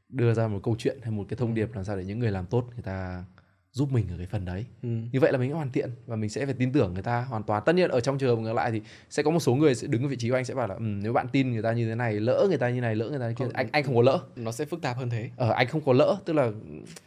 đưa 0.09 0.35
ra 0.35 0.49
một 0.49 0.61
câu 0.63 0.77
chuyện 0.79 0.99
hay 1.03 1.11
một 1.11 1.25
cái 1.29 1.37
thông 1.37 1.55
điệp 1.55 1.75
làm 1.75 1.85
sao 1.85 1.97
để 1.97 2.05
những 2.05 2.19
người 2.19 2.31
làm 2.31 2.47
tốt 2.47 2.65
người 2.75 2.83
ta 2.83 3.25
giúp 3.73 3.93
mình 3.93 4.07
ở 4.11 4.17
cái 4.19 4.27
phần 4.27 4.45
đấy. 4.45 4.65
Ừ. 4.83 4.89
như 5.13 5.21
vậy 5.21 5.33
là 5.33 5.39
mình 5.39 5.53
hoàn 5.53 5.73
thiện 5.73 5.91
và 6.07 6.17
mình 6.17 6.31
sẽ 6.31 6.45
phải 6.45 6.55
tin 6.55 6.73
tưởng 6.73 6.95
người 6.95 7.03
ta 7.03 7.21
hoàn 7.21 7.43
toàn. 7.43 7.63
Tất 7.67 7.75
nhiên 7.75 7.91
ở 7.91 8.01
trong 8.01 8.19
trường 8.19 8.43
ngược 8.43 8.53
lại 8.53 8.71
thì 8.71 8.81
sẽ 9.11 9.23
có 9.23 9.31
một 9.31 9.41
số 9.41 9.55
người 9.55 9.75
sẽ 9.75 9.87
đứng 9.87 10.03
ở 10.03 10.09
vị 10.09 10.17
trí 10.17 10.31
của 10.31 10.37
anh 10.37 10.45
sẽ 10.45 10.55
bảo 10.55 10.67
là 10.67 10.75
um, 10.75 11.01
nếu 11.03 11.13
bạn 11.13 11.27
tin 11.33 11.53
người 11.53 11.63
ta 11.63 11.73
như 11.73 11.89
thế 11.89 11.95
này 11.95 12.21
lỡ 12.21 12.47
người 12.49 12.59
ta 12.59 12.71
như 12.71 12.81
này 12.81 12.95
lỡ 12.95 13.09
người 13.11 13.19
ta 13.19 13.29
như 13.29 13.35
kia 13.35 13.45
anh 13.55 13.69
anh 13.73 13.85
không 13.85 13.97
có 13.97 14.03
lỡ. 14.03 14.21
Nó 14.37 14.53
sẽ 14.53 14.65
phức 14.65 14.83
tạp 14.83 14.97
hơn 14.97 15.11
thế. 15.11 15.31
Ở 15.37 15.49
ờ, 15.49 15.55
anh 15.55 15.67
không 15.69 15.81
có 15.81 15.93
lỡ. 15.93 16.17
Tức 16.25 16.33
là 16.33 16.51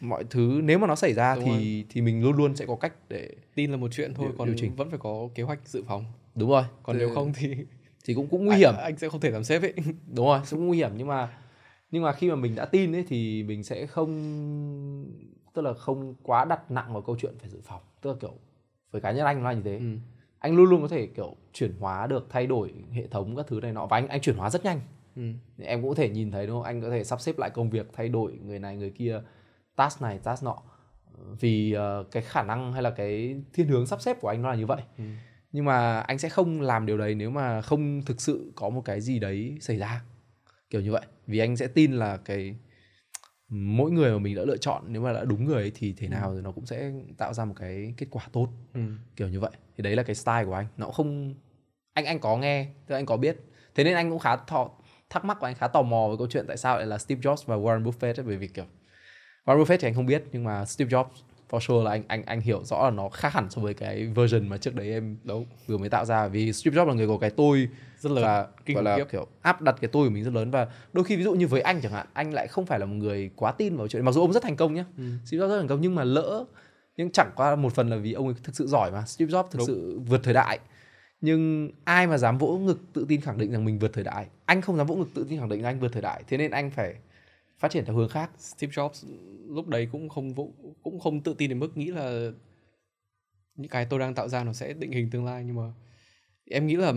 mọi 0.02 0.24
thứ 0.30 0.62
nếu 0.64 0.80
mà 0.80 0.88
nó 0.88 0.96
xảy 0.96 1.14
ra 1.14 1.36
Đúng 1.36 1.46
thì 1.46 1.52
rồi. 1.52 1.86
thì 1.90 2.02
mình 2.02 2.24
luôn 2.24 2.38
luôn 2.38 2.56
sẽ 2.56 2.66
có 2.66 2.76
cách 2.76 2.94
để 3.10 3.30
tin 3.56 3.72
là 3.72 3.78
một 3.78 3.92
chuyện 3.92 4.14
thôi 4.14 4.26
điều, 4.30 4.38
còn 4.38 4.48
điều 4.48 4.58
chỉnh. 4.58 4.76
vẫn 4.76 4.90
phải 4.90 5.00
có 5.00 5.30
kế 5.36 5.44
hoạch 5.44 5.60
dự 5.66 5.84
phòng 5.88 6.06
đúng 6.36 6.50
rồi. 6.50 6.64
Còn 6.84 6.96
thì, 6.96 7.00
nếu 7.00 7.16
không 7.16 7.34
thì 7.36 7.56
thì 8.06 8.14
cũng 8.14 8.28
cũng 8.28 8.46
nguy 8.46 8.56
hiểm. 8.56 8.74
anh, 8.76 8.84
anh 8.84 8.98
sẽ 8.98 9.10
không 9.10 9.22
thể 9.22 9.30
làm 9.30 9.44
sếp 9.44 9.62
ấy. 9.62 9.74
Đúng 10.16 10.26
rồi 10.26 10.40
cũng 10.50 10.68
nguy 10.68 10.78
hiểm. 10.78 10.92
Nhưng 10.98 11.08
mà 11.08 11.38
nhưng 11.92 12.04
mà 12.04 12.12
khi 12.12 12.30
mà 12.30 12.36
mình 12.36 12.56
đã 12.56 12.66
tin 12.66 12.96
ấy 12.96 13.06
thì 13.08 13.44
mình 13.44 13.64
sẽ 13.64 13.86
không 13.86 14.10
tức 15.54 15.62
là 15.62 15.74
không 15.74 16.16
quá 16.24 16.46
đặt 16.46 16.72
nặng 16.72 16.94
vào 16.94 17.02
câu 17.02 17.16
chuyện 17.20 17.34
phải 17.40 17.50
dự 17.50 17.60
phòng. 17.64 17.82
Tức 18.02 18.10
là 18.10 18.16
kiểu 18.22 18.34
với 18.92 19.02
cá 19.02 19.12
nhân 19.12 19.26
anh 19.26 19.44
là 19.44 19.54
như 19.54 19.62
thế. 19.66 19.78
Ừ. 19.78 19.98
anh 20.40 20.56
luôn 20.56 20.70
luôn 20.70 20.82
có 20.82 20.88
thể 20.88 21.08
kiểu 21.08 21.36
chuyển 21.54 21.74
hóa 21.80 22.08
được 22.08 22.28
thay 22.30 22.48
đổi 22.48 22.74
hệ 22.92 23.08
thống 23.08 23.36
các 23.36 23.46
thứ 23.48 23.60
này 23.62 23.72
nọ 23.72 23.86
và 23.86 23.98
anh 23.98 24.08
anh 24.08 24.22
chuyển 24.22 24.36
hóa 24.38 24.50
rất 24.50 24.64
nhanh. 24.64 24.82
Ừ. 25.16 25.22
em 25.58 25.82
cũng 25.82 25.90
có 25.90 25.96
thể 25.96 26.10
nhìn 26.10 26.32
thấy 26.32 26.48
đúng 26.48 26.56
không? 26.56 26.64
Anh 26.64 26.82
có 26.82 26.90
thể 26.90 27.04
sắp 27.04 27.22
xếp 27.22 27.38
lại 27.38 27.50
công 27.50 27.70
việc 27.70 27.90
thay 27.94 28.10
đổi 28.10 28.40
người 28.46 28.60
này 28.60 28.78
người 28.78 28.90
kia 28.90 29.22
task 29.76 30.02
này 30.02 30.20
task 30.24 30.44
nọ. 30.44 30.58
Vì 31.40 31.76
uh, 31.76 32.12
cái 32.12 32.24
khả 32.24 32.44
năng 32.44 32.74
hay 32.74 32.82
là 32.82 32.90
cái 32.90 33.42
thiên 33.54 33.68
hướng 33.68 33.86
sắp 33.86 34.02
xếp 34.02 34.22
của 34.22 34.28
anh 34.28 34.42
nó 34.42 34.50
là 34.50 34.56
như 34.56 34.66
vậy. 34.66 34.82
Ừ. 34.98 35.04
nhưng 35.52 35.66
mà 35.66 36.00
anh 36.00 36.20
sẽ 36.20 36.30
không 36.30 36.62
làm 36.62 36.86
điều 36.86 36.98
đấy 36.98 37.16
nếu 37.16 37.30
mà 37.30 37.62
không 37.62 38.02
thực 38.06 38.22
sự 38.22 38.52
có 38.56 38.70
một 38.70 38.82
cái 38.86 39.02
gì 39.02 39.20
đấy 39.20 39.58
xảy 39.62 39.78
ra. 39.78 40.02
Kiểu 40.70 40.82
như 40.82 40.92
vậy. 40.92 41.02
Vì 41.28 41.40
anh 41.40 41.58
sẽ 41.58 41.68
tin 41.68 41.92
là 41.94 42.18
cái 42.18 42.56
mỗi 43.50 43.92
người 43.92 44.12
mà 44.12 44.18
mình 44.18 44.36
đã 44.36 44.42
lựa 44.42 44.58
chọn 44.58 44.84
nếu 44.88 45.02
mà 45.02 45.14
đã 45.14 45.26
đúng 45.26 45.46
người 45.46 45.64
ấy, 45.64 45.72
thì 45.76 45.94
thế 45.94 46.08
ừ. 46.08 46.12
nào 46.12 46.36
thì 46.36 46.42
nó 46.42 46.52
cũng 46.52 46.66
sẽ 46.66 46.92
tạo 47.18 47.34
ra 47.34 47.46
một 47.46 47.54
cái 47.60 47.94
kết 47.98 48.08
quả 48.12 48.28
tốt. 48.32 48.50
Ừ. 48.74 48.82
kiểu 49.16 49.30
như 49.30 49.40
vậy. 49.40 49.52
Thì 49.78 49.84
đấy 49.84 49.96
là 49.96 50.04
cái 50.04 50.16
style 50.16 50.46
của 50.46 50.54
anh. 50.54 50.68
Nó 50.78 50.92
không 50.92 51.36
anh 51.94 52.06
anh 52.06 52.20
có 52.20 52.38
nghe 52.38 52.68
tức 52.88 52.96
anh 52.96 53.06
có 53.06 53.18
biết. 53.18 53.38
Thế 53.76 53.84
nên 53.84 53.96
anh 53.96 54.10
cũng 54.10 54.20
khá 54.20 54.36
thọ, 54.36 54.72
thắc 55.10 55.26
mắc 55.26 55.38
và 55.42 55.50
anh 55.50 55.56
khá 55.56 55.68
tò 55.68 55.82
mò 55.82 56.08
với 56.08 56.18
câu 56.18 56.28
chuyện 56.30 56.46
tại 56.48 56.58
sao 56.58 56.78
lại 56.78 56.86
là 56.86 56.98
Steve 56.98 57.22
Jobs 57.22 57.44
và 57.46 57.56
Warren 57.56 57.84
Buffett 57.84 58.20
ấy, 58.20 58.26
bởi 58.26 58.38
vì 58.38 58.48
kiểu 58.48 58.66
Warren 59.46 59.64
Buffett 59.64 59.78
thì 59.80 59.88
anh 59.88 59.94
không 59.94 60.06
biết 60.06 60.24
nhưng 60.32 60.44
mà 60.44 60.66
Steve 60.66 60.90
Jobs 60.90 61.10
for 61.50 61.60
sure 61.60 61.84
là 61.86 61.92
anh 61.92 62.04
anh 62.08 62.24
anh 62.24 62.42
hiểu 62.42 62.64
rõ 62.64 62.84
là 62.84 62.90
nó 62.90 63.10
khác 63.10 63.34
hẳn 63.34 63.50
so 63.50 63.62
với 63.62 63.74
cái 63.74 64.06
version 64.16 64.48
mà 64.48 64.58
trước 64.58 64.76
đấy 64.76 64.92
em 64.92 65.18
đâu 65.24 65.46
vừa 65.68 65.78
mới 65.78 65.90
tạo 65.90 66.06
ra. 66.06 66.28
Vì 66.28 66.54
Steve 66.54 66.82
Jobs 66.82 66.88
là 66.88 66.94
người 66.94 67.08
có 67.08 67.18
cái 67.18 67.30
tôi 67.30 67.70
rất 68.00 68.12
lớn 68.12 68.24
và 68.24 68.48
Kinh 68.66 68.76
gọi 68.76 68.84
là 68.84 68.98
kiếp. 68.98 69.10
kiểu 69.12 69.28
áp 69.42 69.62
đặt 69.62 69.76
cái 69.82 69.90
tôi 69.92 70.08
của 70.08 70.14
mình 70.14 70.24
rất 70.24 70.34
lớn. 70.34 70.52
Và 70.52 70.68
đôi 70.94 71.04
khi 71.04 71.16
ví 71.16 71.24
dụ 71.24 71.34
như 71.34 71.48
với 71.48 71.62
anh 71.62 71.82
chẳng 71.82 71.92
hạn 71.92 72.08
anh 72.14 72.34
lại 72.34 72.48
không 72.48 72.66
phải 72.66 72.80
là 72.80 72.86
một 72.86 72.96
người 72.96 73.30
quá 73.36 73.52
tin 73.52 73.78
vào 73.78 73.88
chuyện. 73.88 74.06
Mặc 74.06 74.12
dù 74.12 74.22
ông 74.22 74.34
rất 74.34 74.44
thành 74.44 74.56
công 74.56 74.74
nhé 74.74 74.84
ừ. 74.98 75.04
Steve 75.26 75.44
Jobs 75.44 75.50
rất 75.50 75.58
thành 75.60 75.68
công 75.68 75.82
nhưng 75.82 75.96
mà 75.96 76.04
lỡ 76.04 76.46
nhưng 76.98 77.12
chẳng 77.12 77.32
qua 77.36 77.56
một 77.56 77.74
phần 77.74 77.90
là 77.90 77.98
vì 77.98 78.14
ông 78.14 78.26
ấy 78.26 78.36
thực 78.44 78.56
sự 78.56 78.68
giỏi 78.68 78.92
mà. 78.92 79.06
Steve 79.06 79.32
Jobs 79.32 79.44
thực 79.52 79.58
Đúng. 79.58 79.68
sự 79.68 80.00
vượt 80.06 80.22
thời 80.24 80.34
đại. 80.34 80.60
Nhưng 81.22 81.70
ai 81.84 82.08
mà 82.08 82.18
dám 82.18 82.38
vỗ 82.38 82.58
ngực 82.58 82.80
tự 82.94 83.06
tin 83.10 83.22
khẳng 83.22 83.38
định 83.38 83.52
rằng 83.52 83.66
mình 83.66 83.80
vượt 83.80 83.94
thời 83.94 84.04
đại? 84.04 84.28
Anh 84.46 84.62
không 84.62 84.78
dám 84.78 84.88
vỗ 84.88 84.96
ngực 84.96 85.10
tự 85.14 85.26
tin 85.30 85.40
khẳng 85.40 85.50
định 85.50 85.64
anh 85.64 85.80
vượt 85.80 85.90
thời 85.94 86.02
đại. 86.02 86.24
Thế 86.28 86.38
nên 86.38 86.52
anh 86.52 86.72
phải 86.72 86.96
phát 87.60 87.72
triển 87.72 87.86
theo 87.86 87.96
hướng 87.96 88.10
khác. 88.10 88.32
Steve 88.38 88.72
Jobs 88.72 89.08
lúc 89.48 89.68
đấy 89.68 89.88
cũng 89.92 90.10
không 90.10 90.36
cũng 90.84 91.00
không 91.00 91.22
tự 91.22 91.34
tin 91.34 91.50
đến 91.50 91.60
mức 91.60 91.78
nghĩ 91.78 91.86
là 91.92 92.32
những 93.56 93.70
cái 93.70 93.86
tôi 93.86 94.00
đang 94.00 94.16
tạo 94.16 94.28
ra 94.28 94.44
nó 94.44 94.54
sẽ 94.54 94.74
định 94.74 94.92
hình 94.92 95.10
tương 95.10 95.26
lai 95.26 95.44
nhưng 95.46 95.56
mà 95.56 95.74
em 96.50 96.68
nghĩ 96.68 96.76
là 96.76 96.94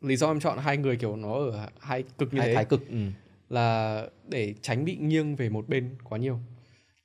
lý 0.00 0.16
do 0.16 0.28
em 0.28 0.40
chọn 0.40 0.58
hai 0.58 0.76
người 0.76 0.96
kiểu 0.96 1.16
nó 1.16 1.32
ở 1.32 1.68
hai 1.80 2.04
cực 2.18 2.34
như 2.34 2.40
hai 2.40 2.48
thế 2.48 2.54
thái 2.54 2.64
cực 2.64 2.88
ừ. 2.88 2.96
là 3.48 4.02
để 4.28 4.54
tránh 4.62 4.84
bị 4.84 4.96
nghiêng 4.96 5.36
về 5.36 5.48
một 5.48 5.68
bên 5.68 5.96
quá 6.04 6.18
nhiều. 6.18 6.38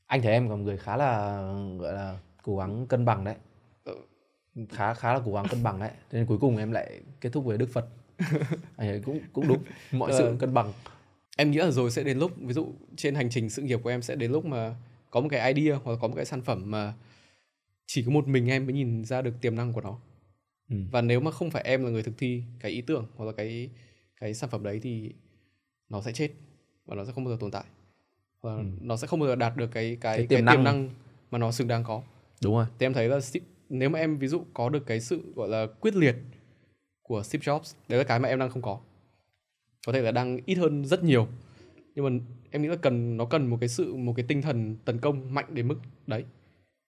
Anh 0.07 0.21
thấy 0.21 0.31
em 0.31 0.49
là 0.49 0.55
một 0.55 0.61
người 0.61 0.77
khá 0.77 0.97
là 0.97 1.41
gọi 1.79 1.93
là 1.93 2.19
cố 2.43 2.57
gắng 2.57 2.87
cân 2.87 3.05
bằng 3.05 3.23
đấy. 3.23 3.35
Ừ. 3.83 3.95
khá 4.69 4.93
khá 4.93 5.13
là 5.13 5.19
cố 5.25 5.33
gắng 5.33 5.45
cân 5.49 5.63
bằng 5.63 5.79
đấy. 5.79 5.91
Nên 6.11 6.25
cuối 6.25 6.37
cùng 6.41 6.57
em 6.57 6.71
lại 6.71 7.01
kết 7.21 7.29
thúc 7.33 7.45
với 7.45 7.57
đức 7.57 7.69
phật. 7.73 7.85
Anh 8.77 8.89
ấy 8.89 9.01
cũng 9.05 9.19
cũng 9.33 9.47
đúng. 9.47 9.63
Mọi 9.91 10.11
sự 10.17 10.35
cân 10.39 10.53
bằng 10.53 10.73
em 11.37 11.51
nghĩ 11.51 11.57
là 11.57 11.71
rồi 11.71 11.91
sẽ 11.91 12.03
đến 12.03 12.19
lúc 12.19 12.31
ví 12.37 12.53
dụ 12.53 12.73
trên 12.95 13.15
hành 13.15 13.29
trình 13.29 13.49
sự 13.49 13.61
nghiệp 13.61 13.79
của 13.83 13.89
em 13.89 14.01
sẽ 14.01 14.15
đến 14.15 14.31
lúc 14.31 14.45
mà 14.45 14.75
có 15.09 15.21
một 15.21 15.27
cái 15.31 15.53
idea 15.53 15.75
hoặc 15.83 15.91
là 15.91 15.97
có 16.01 16.07
một 16.07 16.13
cái 16.15 16.25
sản 16.25 16.41
phẩm 16.41 16.71
mà 16.71 16.93
chỉ 17.85 18.03
có 18.03 18.11
một 18.11 18.27
mình 18.27 18.49
em 18.49 18.65
mới 18.65 18.73
nhìn 18.73 19.05
ra 19.05 19.21
được 19.21 19.33
tiềm 19.41 19.55
năng 19.55 19.73
của 19.73 19.81
nó 19.81 19.99
ừ. 20.69 20.75
và 20.91 21.01
nếu 21.01 21.19
mà 21.19 21.31
không 21.31 21.51
phải 21.51 21.63
em 21.63 21.83
là 21.83 21.89
người 21.89 22.03
thực 22.03 22.17
thi 22.17 22.43
cái 22.59 22.71
ý 22.71 22.81
tưởng 22.81 23.07
hoặc 23.15 23.25
là 23.25 23.31
cái 23.31 23.69
cái 24.19 24.33
sản 24.33 24.49
phẩm 24.49 24.63
đấy 24.63 24.79
thì 24.83 25.11
nó 25.89 26.01
sẽ 26.01 26.11
chết 26.11 26.29
và 26.85 26.95
nó 26.95 27.05
sẽ 27.05 27.11
không 27.11 27.23
bao 27.23 27.33
giờ 27.33 27.37
tồn 27.39 27.51
tại 27.51 27.63
và 28.41 28.55
ừ. 28.55 28.63
nó 28.81 28.97
sẽ 28.97 29.07
không 29.07 29.19
bao 29.19 29.29
giờ 29.29 29.35
đạt 29.35 29.57
được 29.57 29.69
cái 29.73 29.97
cái, 30.01 30.17
cái, 30.17 30.27
tiềm, 30.27 30.37
cái 30.37 30.41
năng. 30.41 30.55
tiềm 30.55 30.63
năng 30.63 30.89
mà 31.31 31.37
nó 31.37 31.51
xứng 31.51 31.67
đáng 31.67 31.83
có 31.83 32.01
đúng 32.43 32.55
rồi 32.55 32.65
thì 32.79 32.85
em 32.85 32.93
thấy 32.93 33.09
là 33.09 33.19
nếu 33.69 33.89
mà 33.89 33.99
em 33.99 34.17
ví 34.17 34.27
dụ 34.27 34.43
có 34.53 34.69
được 34.69 34.85
cái 34.85 34.99
sự 34.99 35.33
gọi 35.35 35.49
là 35.49 35.67
quyết 35.79 35.95
liệt 35.95 36.15
của 37.01 37.23
Steve 37.23 37.43
Jobs 37.43 37.73
đấy 37.87 37.97
là 37.97 38.03
cái 38.03 38.19
mà 38.19 38.29
em 38.29 38.39
đang 38.39 38.49
không 38.49 38.61
có 38.61 38.79
có 39.87 39.93
thể 39.93 40.01
là 40.01 40.11
đang 40.11 40.39
ít 40.45 40.55
hơn 40.55 40.85
rất 40.85 41.03
nhiều. 41.03 41.27
Nhưng 41.95 42.05
mà 42.05 42.23
em 42.51 42.61
nghĩ 42.61 42.67
là 42.67 42.75
cần 42.75 43.17
nó 43.17 43.25
cần 43.25 43.47
một 43.47 43.57
cái 43.61 43.69
sự 43.69 43.95
một 43.95 44.13
cái 44.15 44.25
tinh 44.27 44.41
thần 44.41 44.75
tấn 44.85 44.99
công 44.99 45.33
mạnh 45.33 45.45
đến 45.49 45.67
mức 45.67 45.75
đấy 46.07 46.25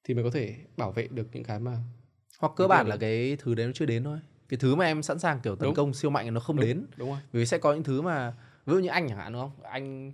thì 0.04 0.14
mới 0.14 0.24
có 0.24 0.30
thể 0.30 0.56
bảo 0.78 0.92
vệ 0.92 1.08
được 1.08 1.28
những 1.34 1.44
cái 1.44 1.60
mà 1.60 1.78
hoặc 2.40 2.54
cơ 2.56 2.68
bản 2.68 2.88
là 2.88 2.98
cái 2.98 3.38
thứ 3.40 3.56
đấy 3.56 3.66
nó 3.66 3.72
chưa 3.76 3.86
đến 3.86 4.04
thôi. 4.04 4.20
Cái 4.50 4.58
thứ 4.58 4.76
mà 4.76 4.86
em 4.86 5.04
sẵn 5.04 5.20
sàng 5.20 5.40
kiểu 5.44 5.56
tấn 5.56 5.68
đúng. 5.68 5.76
công 5.76 5.94
siêu 5.94 6.12
mạnh 6.12 6.34
nó 6.34 6.40
không 6.40 6.56
đúng. 6.56 6.66
đến. 6.66 6.86
Đúng 6.98 7.10
rồi. 7.10 7.20
Vì 7.32 7.46
sẽ 7.46 7.58
có 7.58 7.74
những 7.74 7.84
thứ 7.84 8.02
mà 8.02 8.34
ví 8.66 8.74
dụ 8.74 8.80
như 8.80 8.88
anh 8.88 9.10
chẳng 9.10 9.18
hạn 9.18 9.34
đúng 9.34 9.42
không? 9.42 9.52
Anh 9.64 10.12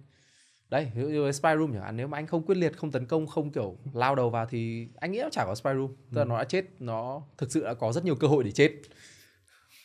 đây 0.69 0.91
ví 0.95 1.01
dụ 1.01 1.07
như 1.07 1.31
spy 1.31 1.49
room 1.57 1.73
chẳng 1.73 1.81
hạn 1.81 1.97
nếu 1.97 2.07
mà 2.07 2.17
anh 2.17 2.27
không 2.27 2.43
quyết 2.43 2.55
liệt 2.55 2.77
không 2.77 2.91
tấn 2.91 3.05
công 3.05 3.27
không 3.27 3.51
kiểu 3.51 3.77
lao 3.93 4.15
đầu 4.15 4.29
vào 4.29 4.45
thì 4.45 4.87
anh 4.99 5.11
nghĩ 5.11 5.19
nó 5.23 5.29
chả 5.29 5.45
có 5.45 5.55
spy 5.55 5.69
room. 5.73 5.95
Tức 6.11 6.17
là 6.17 6.23
ừ. 6.23 6.27
nó 6.27 6.37
đã 6.37 6.43
chết 6.43 6.65
nó 6.79 7.21
thực 7.37 7.51
sự 7.51 7.63
đã 7.63 7.73
có 7.73 7.91
rất 7.91 8.05
nhiều 8.05 8.15
cơ 8.15 8.27
hội 8.27 8.43
để 8.43 8.51
chết. 8.51 8.71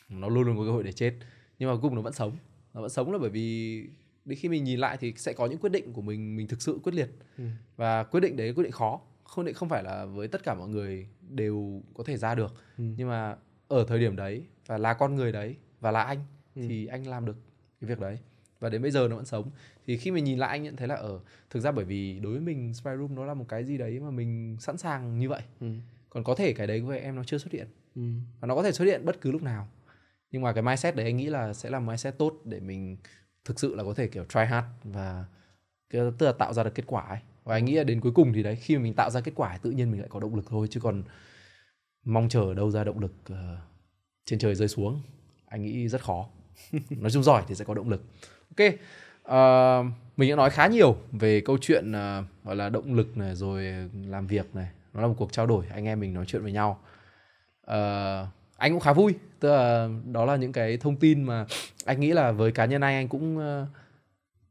Nó 0.09 0.29
luôn 0.29 0.43
luôn 0.43 0.57
có 0.57 0.63
cơ 0.63 0.71
hội 0.71 0.83
để 0.83 0.91
chết. 0.91 1.13
Nhưng 1.59 1.69
mà 1.69 1.75
cùng 1.81 1.95
nó 1.95 2.01
vẫn 2.01 2.13
sống 2.13 2.37
nó 2.75 2.81
vẫn 2.81 2.89
sống 2.89 3.11
là 3.11 3.17
bởi 3.17 3.29
vì 3.29 3.81
đến 4.25 4.39
khi 4.39 4.49
mình 4.49 4.63
nhìn 4.63 4.79
lại 4.79 4.97
thì 4.99 5.13
sẽ 5.17 5.33
có 5.33 5.45
những 5.45 5.59
quyết 5.59 5.71
định 5.71 5.93
của 5.93 6.01
mình 6.01 6.35
mình 6.35 6.47
thực 6.47 6.61
sự 6.61 6.79
quyết 6.83 6.95
liệt 6.95 7.09
ừ. 7.37 7.43
và 7.77 8.03
quyết 8.03 8.19
định 8.19 8.35
đấy 8.35 8.53
quyết 8.53 8.63
định 8.63 8.71
khó 8.71 9.01
không 9.23 9.45
định 9.45 9.55
không 9.55 9.69
phải 9.69 9.83
là 9.83 10.05
với 10.05 10.27
tất 10.27 10.43
cả 10.43 10.53
mọi 10.53 10.69
người 10.69 11.07
đều 11.29 11.81
có 11.93 12.03
thể 12.03 12.17
ra 12.17 12.35
được 12.35 12.53
ừ. 12.77 12.83
nhưng 12.97 13.07
mà 13.07 13.35
ở 13.67 13.85
thời 13.87 13.99
điểm 13.99 14.15
đấy 14.15 14.43
và 14.67 14.77
là 14.77 14.93
con 14.93 15.15
người 15.15 15.31
đấy 15.31 15.55
và 15.79 15.91
là 15.91 16.03
anh 16.03 16.19
ừ. 16.55 16.61
thì 16.67 16.85
anh 16.85 17.07
làm 17.07 17.25
được 17.25 17.37
cái 17.81 17.89
việc 17.89 17.99
đấy 17.99 18.17
và 18.59 18.69
đến 18.69 18.81
bây 18.81 18.91
giờ 18.91 19.07
nó 19.07 19.15
vẫn 19.15 19.25
sống 19.25 19.49
thì 19.87 19.97
khi 19.97 20.11
mình 20.11 20.23
nhìn 20.23 20.39
lại 20.39 20.49
anh 20.49 20.63
nhận 20.63 20.75
thấy 20.75 20.87
là 20.87 20.95
ở 20.95 21.19
thực 21.49 21.59
ra 21.59 21.71
bởi 21.71 21.85
vì 21.85 22.19
đối 22.19 22.31
với 22.31 22.41
mình 22.41 22.73
spy 22.73 22.91
room 22.97 23.15
nó 23.15 23.25
là 23.25 23.33
một 23.33 23.45
cái 23.49 23.63
gì 23.63 23.77
đấy 23.77 23.99
mà 23.99 24.11
mình 24.11 24.57
sẵn 24.59 24.77
sàng 24.77 25.19
như 25.19 25.29
vậy 25.29 25.41
ừ. 25.59 25.67
còn 26.09 26.23
có 26.23 26.35
thể 26.35 26.53
cái 26.53 26.67
đấy 26.67 26.81
với 26.81 26.99
em 26.99 27.15
nó 27.15 27.23
chưa 27.23 27.37
xuất 27.37 27.53
hiện 27.53 27.67
ừ. 27.95 28.01
và 28.39 28.47
nó 28.47 28.55
có 28.55 28.63
thể 28.63 28.71
xuất 28.71 28.85
hiện 28.85 29.05
bất 29.05 29.21
cứ 29.21 29.31
lúc 29.31 29.43
nào 29.43 29.67
nhưng 30.35 30.41
mà 30.41 30.53
cái 30.53 30.63
mindset 30.63 30.95
đấy 30.95 31.05
anh 31.05 31.17
nghĩ 31.17 31.25
là 31.25 31.53
sẽ 31.53 31.69
là 31.69 31.79
mindset 31.79 32.17
tốt 32.17 32.33
để 32.45 32.59
mình 32.59 32.97
thực 33.45 33.59
sự 33.59 33.75
là 33.75 33.83
có 33.83 33.93
thể 33.93 34.07
kiểu 34.07 34.23
try 34.23 34.39
hard 34.39 34.67
và 34.83 35.25
tức 35.91 36.21
là 36.21 36.31
tạo 36.31 36.53
ra 36.53 36.63
được 36.63 36.75
kết 36.75 36.83
quả 36.87 37.01
ấy. 37.01 37.19
Và 37.43 37.55
anh 37.55 37.65
nghĩ 37.65 37.75
là 37.75 37.83
đến 37.83 38.01
cuối 38.01 38.11
cùng 38.15 38.33
thì 38.33 38.43
đấy 38.43 38.55
khi 38.55 38.77
mà 38.77 38.83
mình 38.83 38.93
tạo 38.93 39.09
ra 39.09 39.21
kết 39.21 39.31
quả 39.35 39.57
tự 39.57 39.71
nhiên 39.71 39.91
mình 39.91 39.99
lại 39.99 40.09
có 40.11 40.19
động 40.19 40.35
lực 40.35 40.45
thôi 40.49 40.67
chứ 40.69 40.79
còn 40.79 41.03
mong 42.05 42.29
chờ 42.29 42.53
đâu 42.53 42.71
ra 42.71 42.83
động 42.83 42.99
lực 42.99 43.11
uh, 43.31 43.37
trên 44.25 44.39
trời 44.39 44.55
rơi 44.55 44.67
xuống 44.67 45.01
anh 45.45 45.63
nghĩ 45.63 45.87
rất 45.87 46.03
khó. 46.03 46.27
Nói 46.89 47.11
chung 47.11 47.23
giỏi 47.23 47.43
thì 47.47 47.55
sẽ 47.55 47.65
có 47.65 47.73
động 47.73 47.89
lực. 47.89 48.03
Ok 48.57 48.67
uh, 48.69 49.93
mình 50.17 50.29
đã 50.29 50.35
nói 50.35 50.49
khá 50.49 50.67
nhiều 50.67 50.97
về 51.11 51.41
câu 51.41 51.57
chuyện 51.61 51.91
uh, 51.91 52.25
gọi 52.43 52.55
là 52.55 52.69
động 52.69 52.93
lực 52.93 53.17
này 53.17 53.35
rồi 53.35 53.65
làm 54.07 54.27
việc 54.27 54.55
này. 54.55 54.69
Nó 54.93 55.01
là 55.01 55.07
một 55.07 55.15
cuộc 55.17 55.31
trao 55.31 55.45
đổi 55.45 55.65
anh 55.73 55.85
em 55.85 55.99
mình 55.99 56.13
nói 56.13 56.25
chuyện 56.27 56.43
với 56.43 56.51
nhau. 56.51 56.79
Uh, 57.71 58.27
anh 58.57 58.71
cũng 58.71 58.79
khá 58.79 58.93
vui 58.93 59.15
tức 59.45 59.51
là 59.51 59.89
đó 60.11 60.25
là 60.25 60.35
những 60.35 60.51
cái 60.51 60.77
thông 60.77 60.95
tin 60.95 61.23
mà 61.23 61.45
anh 61.85 61.99
nghĩ 61.99 62.11
là 62.11 62.31
với 62.31 62.51
cá 62.51 62.65
nhân 62.65 62.81
anh 62.81 62.95
anh 62.95 63.07
cũng 63.07 63.37
uh, 63.37 63.67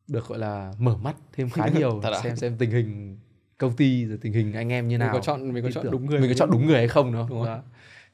được 0.09 0.29
gọi 0.29 0.39
là 0.39 0.73
mở 0.79 0.97
mắt 0.97 1.17
thêm 1.33 1.51
khá 1.51 1.69
nhiều 1.79 2.03
xem 2.23 2.37
xem 2.37 2.57
tình 2.59 2.71
hình 2.71 3.19
công 3.59 3.77
ty 3.77 4.05
rồi 4.05 4.19
tình 4.21 4.33
hình 4.33 4.53
anh 4.53 4.73
em 4.73 4.89
như 4.89 4.99
nào 4.99 5.13
mình 5.13 5.21
có 5.21 5.25
chọn 5.25 5.53
mình 5.53 5.65
có 5.65 5.71
chọn 5.71 5.91
đúng 5.91 6.07
người 6.07 6.21
mình 6.21 6.31
có 6.31 6.35
chọn 6.35 6.51
đúng 6.51 6.67
người 6.67 6.77
hay 6.77 6.89
không 6.89 7.13
đó, 7.13 7.27
đúng 7.31 7.45
đó. 7.45 7.59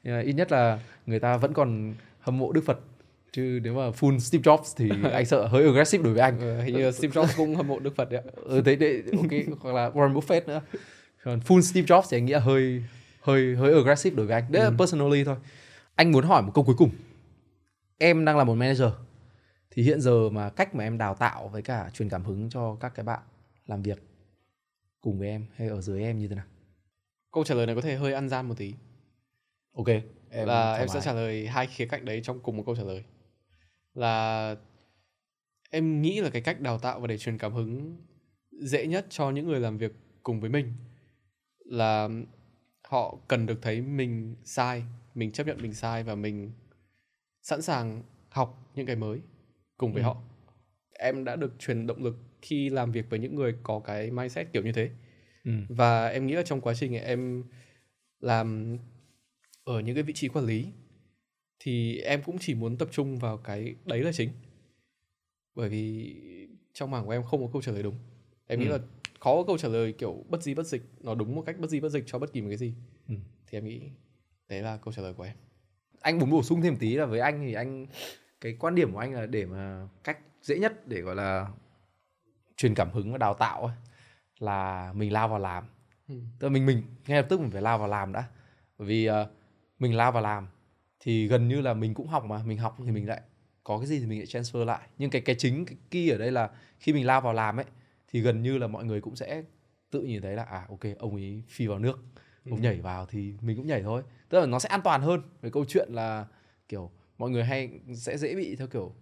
Nhưng 0.03 0.13
mà 0.13 0.21
ít 0.21 0.33
nhất 0.33 0.51
là 0.51 0.79
người 1.05 1.19
ta 1.19 1.37
vẫn 1.37 1.53
còn 1.53 1.93
hâm 2.19 2.37
mộ 2.37 2.51
Đức 2.51 2.63
Phật. 2.65 2.79
Chứ 3.31 3.59
nếu 3.63 3.73
mà 3.73 3.89
full 3.89 4.19
Steve 4.19 4.41
Jobs 4.41 4.73
thì 4.77 4.91
anh 5.11 5.25
sợ 5.25 5.47
hơi 5.47 5.63
aggressive 5.63 6.03
đối 6.03 6.13
với 6.13 6.21
anh. 6.21 6.39
Ừ, 6.39 6.61
hình 6.61 6.75
như 6.75 6.91
Steve 6.91 7.21
Jobs 7.21 7.33
cũng 7.37 7.55
hâm 7.55 7.67
mộ 7.67 7.79
Đức 7.79 7.95
Phật 7.95 8.11
đấy 8.11 8.21
ừ 8.35 8.61
thế 8.65 8.75
đấy 8.75 9.03
ok 9.17 9.59
hoặc 9.59 9.75
là 9.75 9.89
Warren 9.89 10.13
Buffett 10.13 10.41
nữa. 10.47 10.61
Còn 11.23 11.39
full 11.39 11.61
Steve 11.61 11.85
Jobs 11.85 12.03
thì 12.09 12.17
anh 12.17 12.25
nghĩ 12.25 12.33
là 12.33 12.39
hơi 12.39 12.83
hơi 13.21 13.55
hơi 13.55 13.73
aggressive 13.73 14.15
đối 14.15 14.25
với 14.25 14.35
anh. 14.35 14.51
Đấy 14.51 14.63
ừ. 14.63 14.69
là 14.69 14.77
personally 14.77 15.23
thôi 15.23 15.35
anh 15.95 16.11
muốn 16.11 16.25
hỏi 16.25 16.41
một 16.41 16.51
câu 16.55 16.63
cuối 16.63 16.75
cùng. 16.77 16.91
Em 17.97 18.25
đang 18.25 18.37
là 18.37 18.43
một 18.43 18.55
manager. 18.55 18.89
Thì 19.71 19.83
hiện 19.83 20.01
giờ 20.01 20.29
mà 20.29 20.49
cách 20.49 20.75
mà 20.75 20.83
em 20.83 20.97
đào 20.97 21.15
tạo 21.15 21.47
với 21.47 21.61
cả 21.61 21.89
truyền 21.93 22.09
cảm 22.09 22.23
hứng 22.23 22.49
cho 22.49 22.75
các 22.75 22.95
cái 22.95 23.05
bạn 23.05 23.19
làm 23.65 23.81
việc 23.81 24.03
cùng 25.01 25.19
với 25.19 25.27
em 25.27 25.45
hay 25.55 25.67
ở 25.67 25.81
dưới 25.81 26.03
em 26.03 26.19
như 26.19 26.27
thế 26.27 26.35
nào? 26.35 26.45
Câu 27.31 27.43
trả 27.43 27.55
lời 27.55 27.65
này 27.65 27.75
có 27.75 27.81
thể 27.81 27.95
hơi 27.95 28.13
ăn 28.13 28.29
gian 28.29 28.47
một 28.47 28.55
tí. 28.57 28.73
Ok 29.73 29.87
em 30.29 30.47
là 30.47 30.73
em 30.73 30.87
sẽ 30.87 31.01
trả 31.01 31.13
lời 31.13 31.47
hai 31.47 31.67
khía 31.67 31.85
cạnh 31.85 32.05
đấy 32.05 32.21
trong 32.23 32.39
cùng 32.39 32.57
một 32.57 32.63
câu 32.65 32.75
trả 32.75 32.83
lời. 32.83 33.03
Là 33.93 34.55
em 35.69 36.01
nghĩ 36.01 36.21
là 36.21 36.29
cái 36.29 36.41
cách 36.41 36.61
đào 36.61 36.79
tạo 36.79 36.99
và 36.99 37.07
để 37.07 37.17
truyền 37.17 37.37
cảm 37.37 37.53
hứng 37.53 37.97
dễ 38.51 38.87
nhất 38.87 39.05
cho 39.09 39.31
những 39.31 39.47
người 39.47 39.59
làm 39.59 39.77
việc 39.77 39.91
cùng 40.23 40.41
với 40.41 40.49
mình 40.49 40.73
là 41.65 42.09
họ 42.83 43.17
cần 43.27 43.45
được 43.45 43.59
thấy 43.61 43.81
mình 43.81 44.35
sai 44.43 44.83
mình 45.15 45.31
chấp 45.31 45.47
nhận 45.47 45.61
mình 45.61 45.73
sai 45.73 46.03
và 46.03 46.15
mình 46.15 46.51
sẵn 47.41 47.61
sàng 47.61 48.03
học 48.29 48.71
những 48.75 48.85
cái 48.85 48.95
mới 48.95 49.19
cùng 49.77 49.93
với 49.93 50.03
ừ. 50.03 50.05
họ 50.05 50.21
em 50.93 51.23
đã 51.23 51.35
được 51.35 51.53
truyền 51.59 51.87
động 51.87 52.03
lực 52.03 52.17
khi 52.41 52.69
làm 52.69 52.91
việc 52.91 53.09
với 53.09 53.19
những 53.19 53.35
người 53.35 53.55
có 53.63 53.79
cái 53.79 54.11
mindset 54.11 54.47
kiểu 54.53 54.63
như 54.63 54.71
thế 54.71 54.89
ừ. 55.43 55.51
và 55.69 56.07
em 56.07 56.27
nghĩ 56.27 56.33
là 56.33 56.43
trong 56.43 56.61
quá 56.61 56.73
trình 56.73 56.93
em 56.93 57.43
làm 58.19 58.77
ở 59.63 59.79
những 59.79 59.95
cái 59.95 60.03
vị 60.03 60.13
trí 60.13 60.27
quản 60.27 60.45
lý 60.45 60.67
thì 61.59 61.97
em 61.97 62.21
cũng 62.23 62.37
chỉ 62.39 62.55
muốn 62.55 62.77
tập 62.77 62.87
trung 62.91 63.19
vào 63.19 63.37
cái 63.37 63.75
đấy 63.85 64.03
là 64.03 64.11
chính 64.13 64.29
bởi 65.55 65.69
vì 65.69 66.15
trong 66.73 66.91
mảng 66.91 67.05
của 67.05 67.11
em 67.11 67.23
không 67.23 67.45
có 67.45 67.49
câu 67.53 67.61
trả 67.61 67.71
lời 67.71 67.83
đúng 67.83 67.95
em 68.47 68.59
ừ. 68.59 68.63
nghĩ 68.63 68.71
là 68.71 68.77
khó 69.19 69.35
có 69.35 69.43
câu 69.47 69.57
trả 69.57 69.67
lời 69.67 69.93
kiểu 69.93 70.25
bất 70.29 70.43
di 70.43 70.53
bất 70.53 70.65
dịch 70.65 70.81
nó 70.99 71.15
đúng 71.15 71.35
một 71.35 71.43
cách 71.45 71.59
bất 71.59 71.69
di 71.69 71.79
bất 71.79 71.89
dịch 71.89 72.03
cho 72.07 72.19
bất 72.19 72.33
kỳ 72.33 72.41
một 72.41 72.47
cái 72.47 72.57
gì 72.57 72.73
ừ. 73.07 73.15
thì 73.47 73.57
em 73.57 73.65
nghĩ 73.65 73.81
đấy 74.51 74.61
là 74.61 74.77
câu 74.77 74.93
trả 74.93 75.01
lời 75.01 75.13
của 75.13 75.23
em. 75.23 75.35
Anh 76.01 76.19
muốn 76.19 76.29
bổ 76.29 76.43
sung 76.43 76.61
thêm 76.61 76.77
tí 76.77 76.95
là 76.95 77.05
với 77.05 77.19
anh 77.19 77.41
thì 77.41 77.53
anh 77.53 77.87
cái 78.41 78.55
quan 78.59 78.75
điểm 78.75 78.93
của 78.93 78.99
anh 78.99 79.13
là 79.13 79.25
để 79.25 79.45
mà 79.45 79.87
cách 80.03 80.19
dễ 80.41 80.59
nhất 80.59 80.87
để 80.87 81.01
gọi 81.01 81.15
là 81.15 81.47
truyền 82.57 82.75
cảm 82.75 82.91
hứng 82.91 83.11
và 83.11 83.17
đào 83.17 83.33
tạo 83.33 83.65
ấy, 83.65 83.75
là 84.39 84.91
mình 84.95 85.13
lao 85.13 85.27
vào 85.27 85.39
làm. 85.39 85.63
Ừ. 86.07 86.15
tức 86.39 86.47
là 86.47 86.53
mình 86.53 86.65
mình 86.65 86.83
ngay 87.07 87.21
lập 87.21 87.27
tức 87.29 87.39
mình 87.39 87.51
phải 87.51 87.61
lao 87.61 87.77
vào 87.77 87.87
làm 87.87 88.11
đã. 88.11 88.23
Bởi 88.77 88.87
vì 88.87 89.09
uh, 89.09 89.13
mình 89.79 89.95
lao 89.95 90.11
vào 90.11 90.23
làm 90.23 90.47
thì 90.99 91.27
gần 91.27 91.47
như 91.47 91.61
là 91.61 91.73
mình 91.73 91.93
cũng 91.93 92.07
học 92.07 92.23
mà 92.25 92.43
mình 92.43 92.57
học 92.57 92.77
thì 92.85 92.91
mình 92.91 93.07
lại 93.07 93.21
có 93.63 93.77
cái 93.77 93.87
gì 93.87 93.99
thì 93.99 94.05
mình 94.05 94.19
lại 94.19 94.25
transfer 94.25 94.65
lại. 94.65 94.87
Nhưng 94.97 95.09
cái 95.09 95.21
cái 95.21 95.35
chính 95.39 95.65
cái 95.65 95.77
key 95.91 96.09
ở 96.09 96.17
đây 96.17 96.31
là 96.31 96.49
khi 96.79 96.93
mình 96.93 97.05
lao 97.05 97.21
vào 97.21 97.33
làm 97.33 97.57
ấy 97.57 97.65
thì 98.07 98.21
gần 98.21 98.41
như 98.41 98.57
là 98.57 98.67
mọi 98.67 98.85
người 98.85 99.01
cũng 99.01 99.15
sẽ 99.15 99.43
tự 99.91 100.01
nhìn 100.01 100.21
thấy 100.21 100.35
là 100.35 100.43
à 100.43 100.65
ok 100.69 100.97
ông 100.99 101.15
ấy 101.15 101.43
phi 101.47 101.67
vào 101.67 101.79
nước 101.79 101.99
ông 102.49 102.59
ừ. 102.59 102.63
nhảy 102.63 102.81
vào 102.81 103.05
thì 103.05 103.33
mình 103.41 103.57
cũng 103.57 103.67
nhảy 103.67 103.83
thôi 103.83 104.03
tức 104.31 104.39
là 104.39 104.45
nó 104.45 104.59
sẽ 104.59 104.69
an 104.69 104.81
toàn 104.81 105.01
hơn 105.01 105.21
về 105.41 105.49
câu 105.49 105.65
chuyện 105.67 105.89
là 105.91 106.25
kiểu 106.67 106.91
mọi 107.17 107.29
người 107.29 107.43
hay 107.43 107.79
sẽ 107.95 108.17
dễ 108.17 108.35
bị 108.35 108.55
theo 108.55 108.67
kiểu 108.67 108.93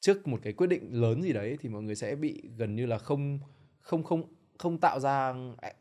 trước 0.00 0.28
một 0.28 0.38
cái 0.42 0.52
quyết 0.52 0.66
định 0.66 1.00
lớn 1.00 1.22
gì 1.22 1.32
đấy 1.32 1.58
thì 1.60 1.68
mọi 1.68 1.82
người 1.82 1.94
sẽ 1.94 2.14
bị 2.14 2.42
gần 2.56 2.76
như 2.76 2.86
là 2.86 2.98
không 2.98 3.38
không 3.80 4.02
không 4.02 4.22
không 4.58 4.78
tạo 4.78 5.00
ra 5.00 5.34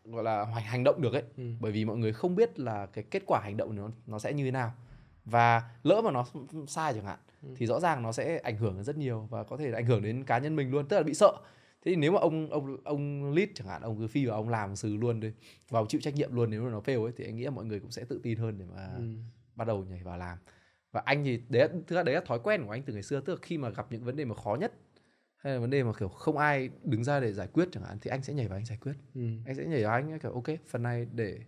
gọi 0.06 0.24
là 0.24 0.46
hành 0.46 0.84
động 0.84 1.02
được 1.02 1.14
ấy 1.14 1.24
ừ. 1.38 1.44
bởi 1.60 1.72
vì 1.72 1.86
mọi 1.86 1.98
người 1.98 2.14
không 2.14 2.36
biết 2.36 2.60
là 2.60 2.86
cái 2.86 3.04
kết 3.04 3.24
quả 3.26 3.42
hành 3.44 3.58
động 3.58 3.76
nó 3.76 3.90
nó 4.08 4.20
sẽ 4.20 4.34
như 4.34 4.46
thế 4.46 4.52
nào 4.52 4.72
và 5.26 5.70
lỡ 5.84 6.02
mà 6.02 6.12
nó 6.12 6.26
sai 6.68 6.94
chẳng 6.94 7.06
hạn 7.06 7.20
ừ. 7.44 7.50
thì 7.58 7.66
rõ 7.66 7.80
ràng 7.80 8.04
nó 8.04 8.12
sẽ 8.12 8.38
ảnh 8.38 8.58
hưởng 8.58 8.84
rất 8.84 8.98
nhiều 8.98 9.28
và 9.30 9.44
có 9.44 9.58
thể 9.58 9.72
ảnh 9.72 9.86
hưởng 9.86 10.02
đến 10.02 10.24
cá 10.24 10.38
nhân 10.38 10.56
mình 10.56 10.72
luôn 10.72 10.88
tức 10.88 10.98
là 10.98 11.04
bị 11.04 11.14
sợ 11.14 11.34
thế 11.88 11.92
thì 11.92 11.96
nếu 11.96 12.12
mà 12.12 12.20
ông 12.20 12.50
ông 12.50 12.78
ông 12.84 13.34
lead 13.34 13.50
chẳng 13.56 13.68
hạn 13.68 13.82
ông 13.82 13.98
cứ 13.98 14.08
phi 14.08 14.26
vào 14.26 14.36
ông 14.36 14.50
làm 14.50 14.76
sự 14.76 14.98
luôn 14.98 15.20
đi 15.20 15.32
vào 15.70 15.86
chịu 15.90 16.02
trách 16.02 16.16
nhiệm 16.16 16.36
luôn 16.36 16.50
nếu 16.50 16.64
mà 16.64 16.70
nó 16.70 16.80
fail 16.80 17.04
ấy 17.04 17.12
thì 17.18 17.26
anh 17.26 17.36
nghĩ 17.36 17.44
là 17.44 17.50
mọi 17.50 17.66
người 17.66 17.80
cũng 17.80 17.92
sẽ 17.92 18.04
tự 18.10 18.20
tin 18.24 18.38
hơn 18.38 18.58
để 18.58 18.66
mà 18.76 18.88
ừ. 18.98 19.04
bắt 19.56 19.68
đầu 19.68 19.86
nhảy 19.86 20.04
vào 20.04 20.18
làm 20.18 20.38
và 20.92 21.02
anh 21.06 21.24
thì 21.24 21.42
đấy 21.50 21.70
thứ 21.88 22.04
đấy 22.04 22.16
là 22.16 22.22
thói 22.26 22.40
quen 22.44 22.66
của 22.66 22.72
anh 22.72 22.84
từ 22.84 22.94
ngày 22.94 23.04
xưa 23.04 23.20
tức 23.20 23.34
là 23.34 23.40
khi 23.42 23.58
mà 23.58 23.70
gặp 23.70 23.92
những 23.92 24.04
vấn 24.04 24.16
đề 24.16 24.26
mà 24.26 24.36
khó 24.36 24.56
nhất 24.56 24.74
hay 25.38 25.54
là 25.54 25.60
vấn 25.60 25.70
đề 25.70 25.84
mà 25.84 25.92
kiểu 26.00 26.10
không 26.10 26.38
ai 26.38 26.70
đứng 26.84 27.04
ra 27.04 27.20
để 27.20 27.34
giải 27.34 27.48
quyết 27.48 27.68
chẳng 27.72 27.84
hạn 27.84 27.98
thì 28.02 28.10
anh 28.10 28.24
sẽ 28.24 28.34
nhảy 28.34 28.48
vào 28.48 28.58
anh 28.58 28.66
giải 28.66 28.78
quyết 28.82 28.94
ừ. 29.16 29.22
anh 29.46 29.56
sẽ 29.56 29.66
nhảy 29.66 29.84
vào 29.84 29.94
anh 29.94 30.20
kiểu 30.20 30.32
ok 30.32 30.50
phần 30.68 30.84
này 30.84 31.08
để 31.14 31.40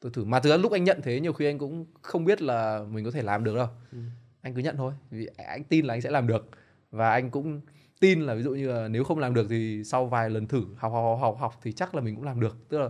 tôi 0.00 0.12
thử 0.12 0.24
mà 0.24 0.40
từ 0.40 0.56
lúc 0.56 0.72
anh 0.72 0.84
nhận 0.84 1.00
thế 1.02 1.20
nhiều 1.20 1.32
khi 1.32 1.46
anh 1.46 1.58
cũng 1.58 1.86
không 2.02 2.24
biết 2.24 2.42
là 2.42 2.84
mình 2.90 3.04
có 3.04 3.10
thể 3.10 3.22
làm 3.22 3.44
được 3.44 3.56
đâu 3.56 3.68
ừ. 3.92 3.98
anh 4.40 4.54
cứ 4.54 4.60
nhận 4.60 4.76
thôi 4.76 4.92
vì 5.10 5.28
anh 5.36 5.64
tin 5.64 5.86
là 5.86 5.94
anh 5.94 6.00
sẽ 6.00 6.10
làm 6.10 6.26
được 6.26 6.48
và 6.90 7.10
anh 7.10 7.30
cũng 7.30 7.60
tin 8.00 8.20
là 8.20 8.34
ví 8.34 8.42
dụ 8.42 8.50
như 8.50 8.68
là 8.68 8.88
nếu 8.88 9.04
không 9.04 9.18
làm 9.18 9.34
được 9.34 9.46
thì 9.50 9.84
sau 9.84 10.06
vài 10.06 10.30
lần 10.30 10.46
thử 10.46 10.64
học 10.76 10.92
học 10.92 11.18
học 11.20 11.36
học 11.40 11.54
thì 11.62 11.72
chắc 11.72 11.94
là 11.94 12.00
mình 12.00 12.14
cũng 12.14 12.24
làm 12.24 12.40
được. 12.40 12.56
Tức 12.68 12.78
là 12.78 12.88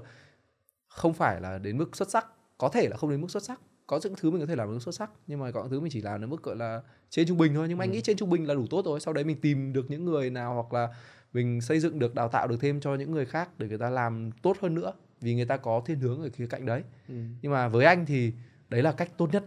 không 0.88 1.14
phải 1.14 1.40
là 1.40 1.58
đến 1.58 1.78
mức 1.78 1.96
xuất 1.96 2.10
sắc. 2.10 2.26
Có 2.58 2.68
thể 2.68 2.88
là 2.88 2.96
không 2.96 3.10
đến 3.10 3.20
mức 3.20 3.30
xuất 3.30 3.42
sắc. 3.42 3.60
Có 3.86 4.00
những 4.04 4.14
thứ 4.20 4.30
mình 4.30 4.40
có 4.40 4.46
thể 4.46 4.56
làm 4.56 4.72
được 4.72 4.78
xuất 4.82 4.94
sắc 4.94 5.10
nhưng 5.26 5.40
mà 5.40 5.50
có 5.50 5.62
những 5.62 5.70
thứ 5.70 5.80
mình 5.80 5.92
chỉ 5.92 6.02
làm 6.02 6.20
đến 6.20 6.30
mức 6.30 6.42
gọi 6.42 6.56
là 6.56 6.82
trên 7.10 7.28
trung 7.28 7.38
bình 7.38 7.54
thôi. 7.54 7.66
Nhưng 7.68 7.78
mà 7.78 7.84
ừ. 7.84 7.86
anh 7.86 7.92
nghĩ 7.92 8.00
trên 8.00 8.16
trung 8.16 8.30
bình 8.30 8.48
là 8.48 8.54
đủ 8.54 8.66
tốt 8.70 8.84
rồi. 8.84 9.00
Sau 9.00 9.14
đấy 9.14 9.24
mình 9.24 9.40
tìm 9.40 9.72
được 9.72 9.90
những 9.90 10.04
người 10.04 10.30
nào 10.30 10.54
hoặc 10.54 10.72
là 10.72 10.88
mình 11.32 11.60
xây 11.60 11.80
dựng 11.80 11.98
được 11.98 12.14
đào 12.14 12.28
tạo 12.28 12.48
được 12.48 12.56
thêm 12.60 12.80
cho 12.80 12.94
những 12.94 13.10
người 13.10 13.26
khác 13.26 13.48
để 13.58 13.68
người 13.68 13.78
ta 13.78 13.90
làm 13.90 14.30
tốt 14.42 14.56
hơn 14.60 14.74
nữa. 14.74 14.92
Vì 15.20 15.34
người 15.34 15.44
ta 15.44 15.56
có 15.56 15.82
thiên 15.86 16.00
hướng 16.00 16.22
ở 16.22 16.28
khía 16.32 16.46
cạnh 16.46 16.66
đấy. 16.66 16.82
Ừ. 17.08 17.14
nhưng 17.42 17.52
mà 17.52 17.68
với 17.68 17.86
anh 17.86 18.06
thì 18.06 18.32
đấy 18.68 18.82
là 18.82 18.92
cách 18.92 19.10
tốt 19.16 19.28
nhất. 19.32 19.44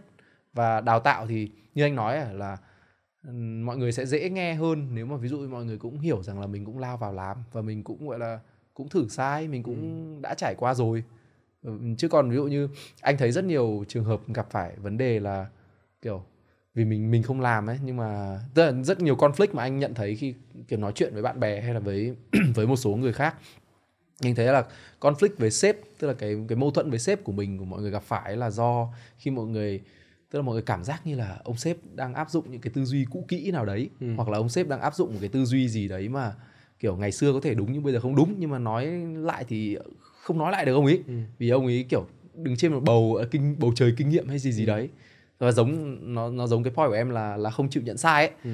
Và 0.52 0.80
đào 0.80 1.00
tạo 1.00 1.26
thì 1.26 1.50
như 1.74 1.82
anh 1.82 1.94
nói 1.94 2.34
là 2.34 2.56
mọi 3.62 3.76
người 3.76 3.92
sẽ 3.92 4.06
dễ 4.06 4.30
nghe 4.30 4.54
hơn 4.54 4.88
nếu 4.94 5.06
mà 5.06 5.16
ví 5.16 5.28
dụ 5.28 5.48
mọi 5.48 5.64
người 5.64 5.78
cũng 5.78 5.98
hiểu 5.98 6.22
rằng 6.22 6.40
là 6.40 6.46
mình 6.46 6.64
cũng 6.64 6.78
lao 6.78 6.96
vào 6.96 7.12
làm 7.12 7.36
và 7.52 7.62
mình 7.62 7.82
cũng 7.82 8.08
gọi 8.08 8.18
là 8.18 8.40
cũng 8.74 8.88
thử 8.88 9.08
sai 9.08 9.48
mình 9.48 9.62
cũng 9.62 10.22
đã 10.22 10.34
trải 10.34 10.54
qua 10.54 10.74
rồi. 10.74 11.04
Ừ, 11.62 11.78
chứ 11.98 12.08
còn 12.08 12.30
ví 12.30 12.36
dụ 12.36 12.44
như 12.44 12.68
anh 13.00 13.16
thấy 13.16 13.32
rất 13.32 13.44
nhiều 13.44 13.84
trường 13.88 14.04
hợp 14.04 14.20
gặp 14.34 14.46
phải 14.50 14.76
vấn 14.76 14.98
đề 14.98 15.20
là 15.20 15.46
kiểu 16.02 16.24
vì 16.74 16.84
mình 16.84 17.10
mình 17.10 17.22
không 17.22 17.40
làm 17.40 17.66
ấy 17.66 17.78
nhưng 17.84 17.96
mà 17.96 18.40
tức 18.54 18.64
là 18.64 18.82
rất 18.82 19.00
nhiều 19.00 19.16
conflict 19.16 19.54
mà 19.54 19.62
anh 19.62 19.78
nhận 19.78 19.94
thấy 19.94 20.16
khi 20.16 20.34
kiểu 20.68 20.78
nói 20.78 20.92
chuyện 20.94 21.12
với 21.12 21.22
bạn 21.22 21.40
bè 21.40 21.60
hay 21.60 21.74
là 21.74 21.80
với 21.80 22.16
với 22.54 22.66
một 22.66 22.76
số 22.76 22.90
người 22.96 23.12
khác. 23.12 23.34
Anh 24.22 24.34
thấy 24.34 24.46
là 24.46 24.64
conflict 25.00 25.34
với 25.38 25.50
sếp 25.50 25.76
tức 25.98 26.08
là 26.08 26.14
cái 26.14 26.36
cái 26.48 26.56
mâu 26.56 26.70
thuẫn 26.70 26.90
với 26.90 26.98
sếp 26.98 27.24
của 27.24 27.32
mình 27.32 27.58
của 27.58 27.64
mọi 27.64 27.80
người 27.80 27.90
gặp 27.90 28.02
phải 28.02 28.36
là 28.36 28.50
do 28.50 28.88
khi 29.18 29.30
mọi 29.30 29.46
người 29.46 29.80
tức 30.34 30.38
là 30.38 30.42
mọi 30.42 30.52
người 30.52 30.62
cảm 30.62 30.84
giác 30.84 31.06
như 31.06 31.14
là 31.14 31.38
ông 31.44 31.56
sếp 31.56 31.76
đang 31.94 32.14
áp 32.14 32.30
dụng 32.30 32.50
những 32.50 32.60
cái 32.60 32.72
tư 32.74 32.84
duy 32.84 33.06
cũ 33.10 33.24
kỹ 33.28 33.50
nào 33.50 33.64
đấy 33.64 33.90
ừ. 34.00 34.14
hoặc 34.16 34.28
là 34.28 34.38
ông 34.38 34.48
sếp 34.48 34.68
đang 34.68 34.80
áp 34.80 34.94
dụng 34.94 35.12
một 35.12 35.18
cái 35.20 35.28
tư 35.28 35.44
duy 35.44 35.68
gì 35.68 35.88
đấy 35.88 36.08
mà 36.08 36.34
kiểu 36.78 36.96
ngày 36.96 37.12
xưa 37.12 37.32
có 37.32 37.40
thể 37.42 37.54
đúng 37.54 37.72
nhưng 37.72 37.82
bây 37.82 37.92
giờ 37.92 38.00
không 38.00 38.16
đúng 38.16 38.34
nhưng 38.38 38.50
mà 38.50 38.58
nói 38.58 38.86
lại 39.16 39.44
thì 39.48 39.76
không 40.22 40.38
nói 40.38 40.52
lại 40.52 40.64
được 40.64 40.74
ông 40.74 40.84
ấy 40.84 41.02
ừ. 41.06 41.14
vì 41.38 41.48
ông 41.48 41.66
ấy 41.66 41.86
kiểu 41.88 42.06
đứng 42.34 42.56
trên 42.56 42.72
một 42.72 42.80
bầu 42.84 43.14
ờ, 43.14 43.26
kinh 43.30 43.56
bầu 43.58 43.72
trời 43.76 43.94
kinh 43.96 44.08
nghiệm 44.08 44.28
hay 44.28 44.38
gì 44.38 44.52
gì 44.52 44.64
ừ. 44.64 44.66
đấy 44.66 44.88
và 45.38 45.52
giống 45.52 45.98
nó 46.14 46.30
nó 46.30 46.46
giống 46.46 46.62
cái 46.62 46.72
point 46.72 46.88
của 46.88 46.96
em 46.96 47.10
là 47.10 47.36
là 47.36 47.50
không 47.50 47.70
chịu 47.70 47.82
nhận 47.82 47.96
sai 47.96 48.26
ấy 48.26 48.36
ừ. 48.44 48.50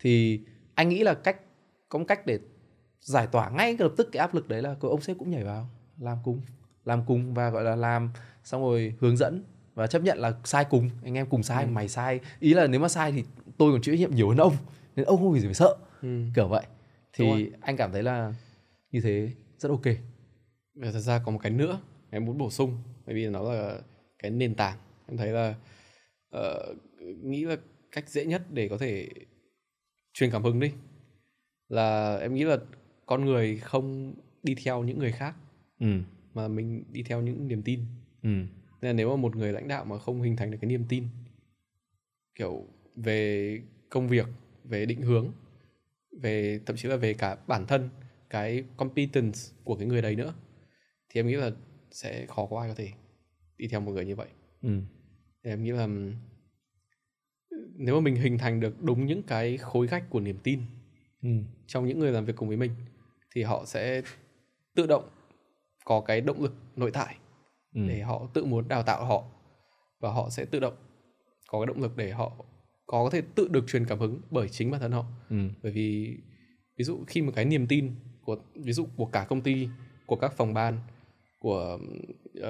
thì 0.00 0.40
anh 0.74 0.88
nghĩ 0.88 1.02
là 1.02 1.14
cách 1.14 1.36
có 1.88 1.98
một 1.98 2.04
cách 2.08 2.26
để 2.26 2.38
giải 3.00 3.26
tỏa 3.26 3.50
ngay 3.50 3.76
lập 3.78 3.92
tức 3.96 4.08
cái 4.12 4.20
áp 4.20 4.34
lực 4.34 4.48
đấy 4.48 4.62
là 4.62 4.74
ông 4.80 5.00
sếp 5.00 5.18
cũng 5.18 5.30
nhảy 5.30 5.44
vào 5.44 5.68
làm 5.98 6.18
cùng 6.24 6.40
làm 6.84 7.02
cùng 7.06 7.34
và 7.34 7.50
gọi 7.50 7.64
là 7.64 7.76
làm 7.76 8.10
xong 8.44 8.62
rồi 8.62 8.94
hướng 9.00 9.16
dẫn 9.16 9.42
và 9.74 9.86
chấp 9.86 10.02
nhận 10.02 10.18
là 10.18 10.32
sai 10.44 10.64
cùng 10.70 10.90
anh 11.04 11.14
em 11.14 11.26
cùng 11.26 11.42
sai 11.42 11.64
ừ. 11.64 11.70
mày 11.70 11.88
sai. 11.88 12.20
Ý 12.40 12.54
là 12.54 12.66
nếu 12.66 12.80
mà 12.80 12.88
sai 12.88 13.12
thì 13.12 13.24
tôi 13.58 13.72
còn 13.72 13.82
chịu 13.82 13.94
trách 13.94 14.00
nhiệm 14.00 14.14
nhiều 14.14 14.28
hơn 14.28 14.38
ông 14.38 14.56
nên 14.96 15.06
ông 15.06 15.18
không 15.18 15.34
gì 15.34 15.46
phải 15.46 15.54
sợ. 15.54 15.76
Ừ. 16.02 16.22
kiểu 16.34 16.48
vậy. 16.48 16.66
Thì 17.12 17.50
anh 17.60 17.76
cảm 17.76 17.92
thấy 17.92 18.02
là 18.02 18.34
như 18.90 19.00
thế 19.00 19.30
rất 19.58 19.68
ok. 19.68 19.94
Thật 20.82 21.00
ra 21.00 21.18
có 21.18 21.32
một 21.32 21.38
cái 21.42 21.52
nữa 21.52 21.80
em 22.10 22.24
muốn 22.24 22.38
bổ 22.38 22.50
sung 22.50 22.76
bởi 23.06 23.14
vì 23.14 23.26
nó 23.26 23.42
là 23.42 23.80
cái 24.18 24.30
nền 24.30 24.54
tảng. 24.54 24.78
Em 25.08 25.16
thấy 25.16 25.28
là 25.28 25.54
uh, 26.36 26.76
nghĩ 27.22 27.44
là 27.44 27.56
cách 27.92 28.08
dễ 28.08 28.26
nhất 28.26 28.42
để 28.52 28.68
có 28.68 28.78
thể 28.78 29.08
truyền 30.12 30.30
cảm 30.30 30.42
hứng 30.42 30.60
đi 30.60 30.72
là 31.68 32.16
em 32.16 32.34
nghĩ 32.34 32.44
là 32.44 32.56
con 33.06 33.24
người 33.24 33.56
không 33.56 34.14
đi 34.42 34.54
theo 34.64 34.82
những 34.82 34.98
người 34.98 35.12
khác 35.12 35.34
ừ. 35.80 35.86
mà 36.34 36.48
mình 36.48 36.84
đi 36.92 37.02
theo 37.02 37.20
những 37.20 37.48
niềm 37.48 37.62
tin. 37.62 37.80
Ừ 38.22 38.30
nên 38.82 38.88
là 38.88 38.92
nếu 38.92 39.10
mà 39.10 39.16
một 39.16 39.36
người 39.36 39.52
lãnh 39.52 39.68
đạo 39.68 39.84
mà 39.84 39.98
không 39.98 40.22
hình 40.22 40.36
thành 40.36 40.50
được 40.50 40.58
cái 40.60 40.68
niềm 40.68 40.84
tin 40.88 41.04
kiểu 42.34 42.66
về 42.96 43.58
công 43.88 44.08
việc 44.08 44.26
về 44.64 44.86
định 44.86 45.02
hướng 45.02 45.32
về 46.22 46.60
thậm 46.66 46.76
chí 46.76 46.88
là 46.88 46.96
về 46.96 47.14
cả 47.14 47.36
bản 47.46 47.66
thân 47.66 47.88
cái 48.30 48.64
competence 48.76 49.38
của 49.64 49.76
cái 49.76 49.86
người 49.86 50.02
đấy 50.02 50.16
nữa 50.16 50.34
thì 51.08 51.20
em 51.20 51.26
nghĩ 51.26 51.34
là 51.36 51.50
sẽ 51.90 52.26
khó 52.26 52.46
có 52.50 52.60
ai 52.60 52.68
có 52.68 52.74
thể 52.74 52.88
đi 53.56 53.68
theo 53.68 53.80
một 53.80 53.92
người 53.92 54.04
như 54.04 54.16
vậy 54.16 54.28
ừ. 54.62 54.80
thì 55.44 55.50
em 55.50 55.62
nghĩ 55.62 55.70
là 55.70 55.88
nếu 57.74 57.94
mà 57.94 58.00
mình 58.00 58.16
hình 58.16 58.38
thành 58.38 58.60
được 58.60 58.82
đúng 58.82 59.06
những 59.06 59.22
cái 59.22 59.56
khối 59.56 59.86
gách 59.86 60.10
của 60.10 60.20
niềm 60.20 60.38
tin 60.42 60.60
ừ. 61.22 61.28
trong 61.66 61.86
những 61.86 61.98
người 61.98 62.12
làm 62.12 62.24
việc 62.24 62.36
cùng 62.36 62.48
với 62.48 62.56
mình 62.56 62.70
thì 63.34 63.42
họ 63.42 63.64
sẽ 63.66 64.02
tự 64.74 64.86
động 64.86 65.08
có 65.84 66.00
cái 66.00 66.20
động 66.20 66.42
lực 66.42 66.54
nội 66.76 66.90
tại 66.90 67.16
ừ. 67.74 67.80
để 67.88 68.00
họ 68.00 68.28
tự 68.34 68.44
muốn 68.44 68.68
đào 68.68 68.82
tạo 68.82 69.04
họ 69.04 69.24
và 70.00 70.12
họ 70.12 70.30
sẽ 70.30 70.44
tự 70.44 70.60
động 70.60 70.74
có 71.48 71.60
cái 71.60 71.66
động 71.66 71.82
lực 71.82 71.96
để 71.96 72.10
họ 72.10 72.32
có 72.86 73.10
thể 73.12 73.22
tự 73.34 73.48
được 73.48 73.64
truyền 73.68 73.84
cảm 73.84 73.98
hứng 73.98 74.20
bởi 74.30 74.48
chính 74.48 74.70
bản 74.70 74.80
thân 74.80 74.92
họ 74.92 75.04
ừ. 75.30 75.36
bởi 75.62 75.72
vì 75.72 76.16
ví 76.76 76.84
dụ 76.84 76.98
khi 77.06 77.22
một 77.22 77.32
cái 77.34 77.44
niềm 77.44 77.66
tin 77.66 77.94
của 78.22 78.36
ví 78.54 78.72
dụ 78.72 78.86
của 78.96 79.06
cả 79.06 79.26
công 79.28 79.40
ty 79.40 79.68
của 80.06 80.16
các 80.16 80.32
phòng 80.36 80.54
ban 80.54 80.78
của 81.38 81.78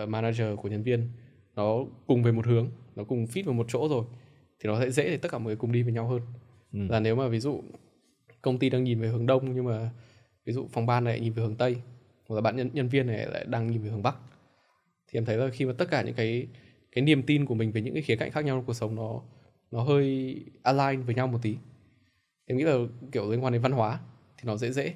uh, 0.03 0.09
manager 0.09 0.47
của 0.63 0.69
nhân 0.69 0.83
viên 0.83 1.09
nó 1.57 1.79
cùng 2.07 2.23
về 2.23 2.33
một 2.33 2.47
hướng 2.47 2.71
nó 2.97 3.05
cùng 3.05 3.25
fit 3.25 3.45
vào 3.45 3.55
một 3.55 3.67
chỗ 3.69 3.89
rồi 3.89 4.05
thì 4.61 4.69
nó 4.69 4.81
sẽ 4.81 4.91
dễ 4.91 5.05
để 5.05 5.17
tất 5.17 5.29
cả 5.33 5.39
mọi 5.39 5.47
người 5.47 5.57
cùng 5.57 5.73
đi 5.73 5.83
với 5.83 5.93
nhau 5.93 6.09
hơn 6.09 6.21
ừ. 6.73 6.79
là 6.89 7.01
nếu 7.01 7.17
mà 7.17 7.29
ví 7.29 7.41
dụ 7.41 7.63
công 8.43 8.59
ty 8.59 8.71
đang 8.71 8.85
nhìn 8.85 9.01
về 9.01 9.09
hướng 9.09 9.27
đông 9.27 9.55
nhưng 9.55 9.65
mà 9.65 9.91
ví 10.45 10.53
dụ 10.53 10.67
phòng 10.73 10.87
ban 10.87 11.05
này 11.05 11.21
nhìn 11.21 11.33
về 11.33 11.43
hướng 11.43 11.57
tây 11.57 11.77
hoặc 12.29 12.35
là 12.37 12.41
bạn 12.41 12.57
nhân 12.57 12.71
nhân 12.73 12.89
viên 12.89 13.07
này 13.07 13.27
lại 13.27 13.45
đang 13.49 13.67
nhìn 13.67 13.83
về 13.83 13.91
hướng 13.91 14.03
bắc 14.03 14.17
thì 15.11 15.19
em 15.19 15.25
thấy 15.25 15.37
là 15.37 15.49
khi 15.53 15.65
mà 15.65 15.73
tất 15.79 15.89
cả 15.91 16.03
những 16.03 16.15
cái 16.15 16.47
cái 16.93 17.05
niềm 17.05 17.23
tin 17.23 17.47
của 17.47 17.55
mình 17.55 17.73
về 17.73 17.81
những 17.81 17.95
cái 17.95 18.03
khía 18.03 18.17
cạnh 18.17 18.31
khác 18.31 18.45
nhau 18.45 18.57
trong 18.57 18.65
cuộc 18.65 18.75
sống 18.75 18.95
nó 18.95 19.21
nó 19.71 19.83
hơi 19.83 20.37
align 20.63 21.03
với 21.03 21.15
nhau 21.15 21.27
một 21.27 21.39
tí. 21.43 21.57
Em 22.47 22.59
nghĩ 22.59 22.65
là 22.65 22.75
kiểu 23.13 23.31
liên 23.31 23.45
quan 23.45 23.53
đến 23.53 23.63
văn 23.63 23.73
hóa 23.73 24.01
thì 24.39 24.45
nó 24.47 24.57
dễ 24.57 24.73
dễ 24.73 24.95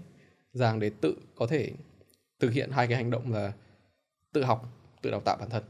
dàng 0.53 0.81
để 0.81 0.91
tự 1.01 1.17
có 1.35 1.47
thể 1.47 1.73
thực 2.41 2.53
hiện 2.53 2.71
hai 2.71 2.87
cái 2.87 2.97
hành 2.97 3.11
động 3.11 3.33
là 3.33 3.53
tự 4.33 4.45
học 4.45 4.69
tự 5.03 5.11
đào 5.11 5.21
tạo 5.21 5.37
bản 5.37 5.51
thân 5.51 5.63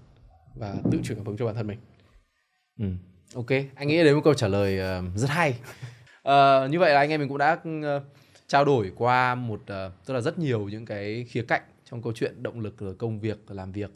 và 0.55 0.75
tự 0.93 0.99
truyền 1.05 1.19
cảm 1.19 1.27
hứng 1.27 1.37
cho 1.37 1.47
bản 1.47 1.55
thân 1.55 1.67
mình. 1.67 1.79
Ừ. 2.79 2.87
ok 3.35 3.51
anh 3.75 3.89
nghĩ 3.89 4.05
đấy 4.05 4.15
một 4.15 4.21
câu 4.25 4.35
trả 4.35 4.49
lời 4.49 4.99
uh, 4.99 5.19
rất 5.19 5.31
hay. 5.31 5.55
Uh, 6.29 6.71
như 6.71 6.79
vậy 6.79 6.93
là 6.93 7.01
anh 7.01 7.11
em 7.11 7.21
mình 7.21 7.29
cũng 7.29 7.39
đã 7.39 7.53
uh, 7.53 8.03
trao 8.47 8.65
đổi 8.65 8.93
qua 8.97 9.35
một 9.35 9.61
uh, 9.63 9.93
tức 10.07 10.15
là 10.15 10.21
rất 10.21 10.39
nhiều 10.39 10.69
những 10.69 10.87
cái 10.87 11.25
khía 11.29 11.45
cạnh 11.49 11.63
trong 11.85 12.03
câu 12.03 12.13
chuyện 12.13 12.43
động 12.43 12.61
lực 12.61 12.79
rồi 12.79 12.95
công 12.95 13.21
việc 13.21 13.51
làm 13.51 13.73
việc 13.73 13.91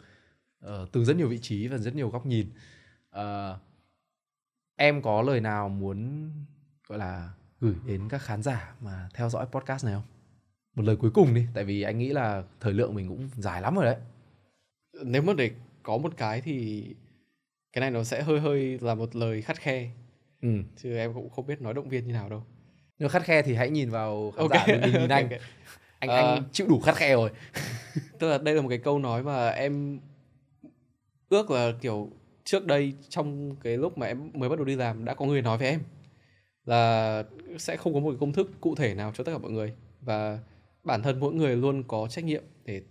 uh, 0.66 0.92
từ 0.92 1.04
rất 1.04 1.16
nhiều 1.16 1.28
vị 1.28 1.38
trí 1.38 1.68
và 1.68 1.78
rất 1.78 1.94
nhiều 1.94 2.08
góc 2.08 2.26
nhìn. 2.26 2.50
Uh, 3.18 3.58
em 4.76 5.02
có 5.02 5.22
lời 5.22 5.40
nào 5.40 5.68
muốn 5.68 6.30
gọi 6.88 6.98
là 6.98 7.30
gửi 7.60 7.74
đến 7.86 8.08
các 8.08 8.22
khán 8.22 8.42
giả 8.42 8.74
mà 8.80 9.08
theo 9.14 9.28
dõi 9.28 9.46
podcast 9.52 9.84
này 9.84 9.94
không? 9.94 10.02
Một 10.74 10.82
lời 10.84 10.96
cuối 10.96 11.10
cùng 11.10 11.34
đi 11.34 11.46
tại 11.54 11.64
vì 11.64 11.82
anh 11.82 11.98
nghĩ 11.98 12.08
là 12.08 12.42
thời 12.60 12.72
lượng 12.72 12.94
mình 12.94 13.08
cũng 13.08 13.28
dài 13.36 13.62
lắm 13.62 13.74
rồi 13.74 13.84
đấy. 13.84 13.96
Nếu 15.04 15.22
mà 15.22 15.32
để 15.32 15.50
có 15.82 15.98
một 15.98 16.12
cái 16.16 16.40
thì 16.40 16.84
cái 17.72 17.80
này 17.80 17.90
nó 17.90 18.04
sẽ 18.04 18.22
hơi 18.22 18.40
hơi 18.40 18.78
là 18.80 18.94
một 18.94 19.16
lời 19.16 19.42
khắt 19.42 19.56
khe. 19.58 19.90
Ừ. 20.42 20.48
chứ 20.76 20.96
em 20.96 21.14
cũng 21.14 21.30
không 21.30 21.46
biết 21.46 21.60
nói 21.60 21.74
động 21.74 21.88
viên 21.88 22.06
như 22.06 22.12
nào 22.12 22.28
đâu. 22.28 22.44
Nếu 22.98 23.08
khắt 23.08 23.22
khe 23.22 23.42
thì 23.42 23.54
hãy 23.54 23.70
nhìn 23.70 23.90
vào 23.90 24.32
khán 24.36 24.48
giả 24.48 24.58
okay. 24.66 24.92
nhìn 24.92 25.08
anh. 25.08 25.24
okay. 25.24 25.40
anh 25.98 26.10
anh 26.10 26.38
uh, 26.38 26.52
chịu 26.52 26.66
đủ 26.68 26.80
khắt 26.80 26.94
khe 26.96 27.12
rồi. 27.12 27.30
Tức 28.18 28.28
là 28.28 28.38
đây 28.38 28.54
là 28.54 28.62
một 28.62 28.68
cái 28.68 28.78
câu 28.78 28.98
nói 28.98 29.22
mà 29.22 29.48
em 29.48 30.00
ước 31.28 31.50
là 31.50 31.72
kiểu 31.80 32.10
trước 32.44 32.66
đây 32.66 32.92
trong 33.08 33.56
cái 33.56 33.76
lúc 33.76 33.98
mà 33.98 34.06
em 34.06 34.30
mới 34.34 34.48
bắt 34.48 34.56
đầu 34.58 34.64
đi 34.64 34.76
làm 34.76 35.04
đã 35.04 35.14
có 35.14 35.26
người 35.26 35.42
nói 35.42 35.58
với 35.58 35.68
em 35.68 35.80
là 36.64 37.24
sẽ 37.58 37.76
không 37.76 37.94
có 37.94 38.00
một 38.00 38.10
cái 38.10 38.18
công 38.20 38.32
thức 38.32 38.50
cụ 38.60 38.74
thể 38.74 38.94
nào 38.94 39.12
cho 39.14 39.24
tất 39.24 39.32
cả 39.32 39.38
mọi 39.38 39.50
người 39.50 39.72
và 40.00 40.38
bản 40.84 41.02
thân 41.02 41.20
mỗi 41.20 41.34
người 41.34 41.56
luôn 41.56 41.82
có 41.88 42.08
trách 42.10 42.24
nhiệm 42.24 42.42
để 42.64 42.82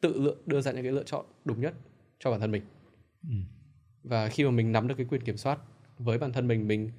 tự 0.00 0.20
lựa 0.20 0.36
đưa 0.46 0.60
ra 0.60 0.72
những 0.72 0.82
cái 0.82 0.92
lựa 0.92 1.02
chọn 1.02 1.26
đúng 1.44 1.60
nhất 1.60 1.74
cho 2.18 2.30
bản 2.30 2.40
thân 2.40 2.50
mình 2.50 2.62
ừ. 3.22 3.34
và 4.02 4.28
khi 4.28 4.44
mà 4.44 4.50
mình 4.50 4.72
nắm 4.72 4.88
được 4.88 4.94
cái 4.98 5.06
quyền 5.10 5.20
kiểm 5.20 5.36
soát 5.36 5.58
với 5.98 6.18
bản 6.18 6.32
thân 6.32 6.48
mình 6.48 6.68
mình 6.68 6.90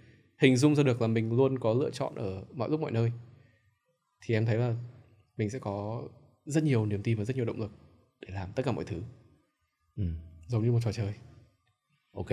hình 0.41 0.57
dung 0.57 0.75
ra 0.75 0.83
được 0.83 1.01
là 1.01 1.07
mình 1.07 1.37
luôn 1.37 1.59
có 1.59 1.73
lựa 1.73 1.89
chọn 1.89 2.15
ở 2.15 2.43
mọi 2.53 2.69
lúc 2.69 2.79
mọi 2.79 2.91
nơi 2.91 3.11
thì 4.21 4.35
em 4.35 4.45
thấy 4.45 4.57
là 4.57 4.75
mình 5.37 5.49
sẽ 5.49 5.59
có 5.59 6.03
rất 6.45 6.63
nhiều 6.63 6.85
niềm 6.85 7.03
tin 7.03 7.17
và 7.17 7.23
rất 7.23 7.35
nhiều 7.35 7.45
động 7.45 7.59
lực 7.59 7.71
để 8.21 8.33
làm 8.33 8.49
tất 8.55 8.63
cả 8.65 8.71
mọi 8.71 8.85
thứ 8.85 9.01
ừ. 9.97 10.03
Giống 10.47 10.63
như 10.63 10.71
một 10.71 10.79
trò 10.83 10.91
chơi. 10.91 11.13
Ok 12.15 12.31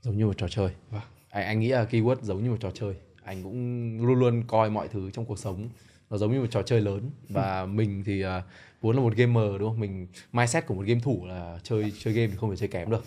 giống 0.00 0.16
như 0.16 0.26
một 0.26 0.38
trò 0.38 0.48
chơi. 0.48 0.70
Vâng. 0.90 1.02
anh 1.30 1.44
anh 1.44 1.60
nghĩ 1.60 1.68
là 1.68 1.84
keyword 1.84 2.16
giống 2.22 2.44
như 2.44 2.50
một 2.50 2.56
trò 2.60 2.70
chơi. 2.70 2.94
Anh 3.24 3.42
cũng 3.42 4.06
luôn 4.06 4.18
luôn 4.18 4.42
coi 4.46 4.70
mọi 4.70 4.88
thứ 4.88 5.10
trong 5.10 5.24
cuộc 5.24 5.38
sống. 5.38 5.68
Nó 6.10 6.16
giống 6.16 6.32
như 6.32 6.40
một 6.40 6.46
trò 6.50 6.62
chơi 6.62 6.80
lớn. 6.80 7.10
Và 7.28 7.66
mình 7.66 8.02
thì 8.06 8.24
uh, 8.24 8.30
vốn 8.80 8.96
là 8.96 9.02
một 9.02 9.16
gamer 9.16 9.44
đúng 9.58 9.70
không? 9.70 9.80
Mình 9.80 10.06
mindset 10.32 10.66
của 10.66 10.74
một 10.74 10.84
game 10.86 11.00
thủ 11.00 11.26
là 11.26 11.58
chơi 11.62 11.92
chơi 11.98 12.14
game 12.14 12.28
thì 12.28 12.36
không 12.36 12.50
thể 12.50 12.56
chơi 12.56 12.68
kém 12.68 12.90
được. 12.90 13.04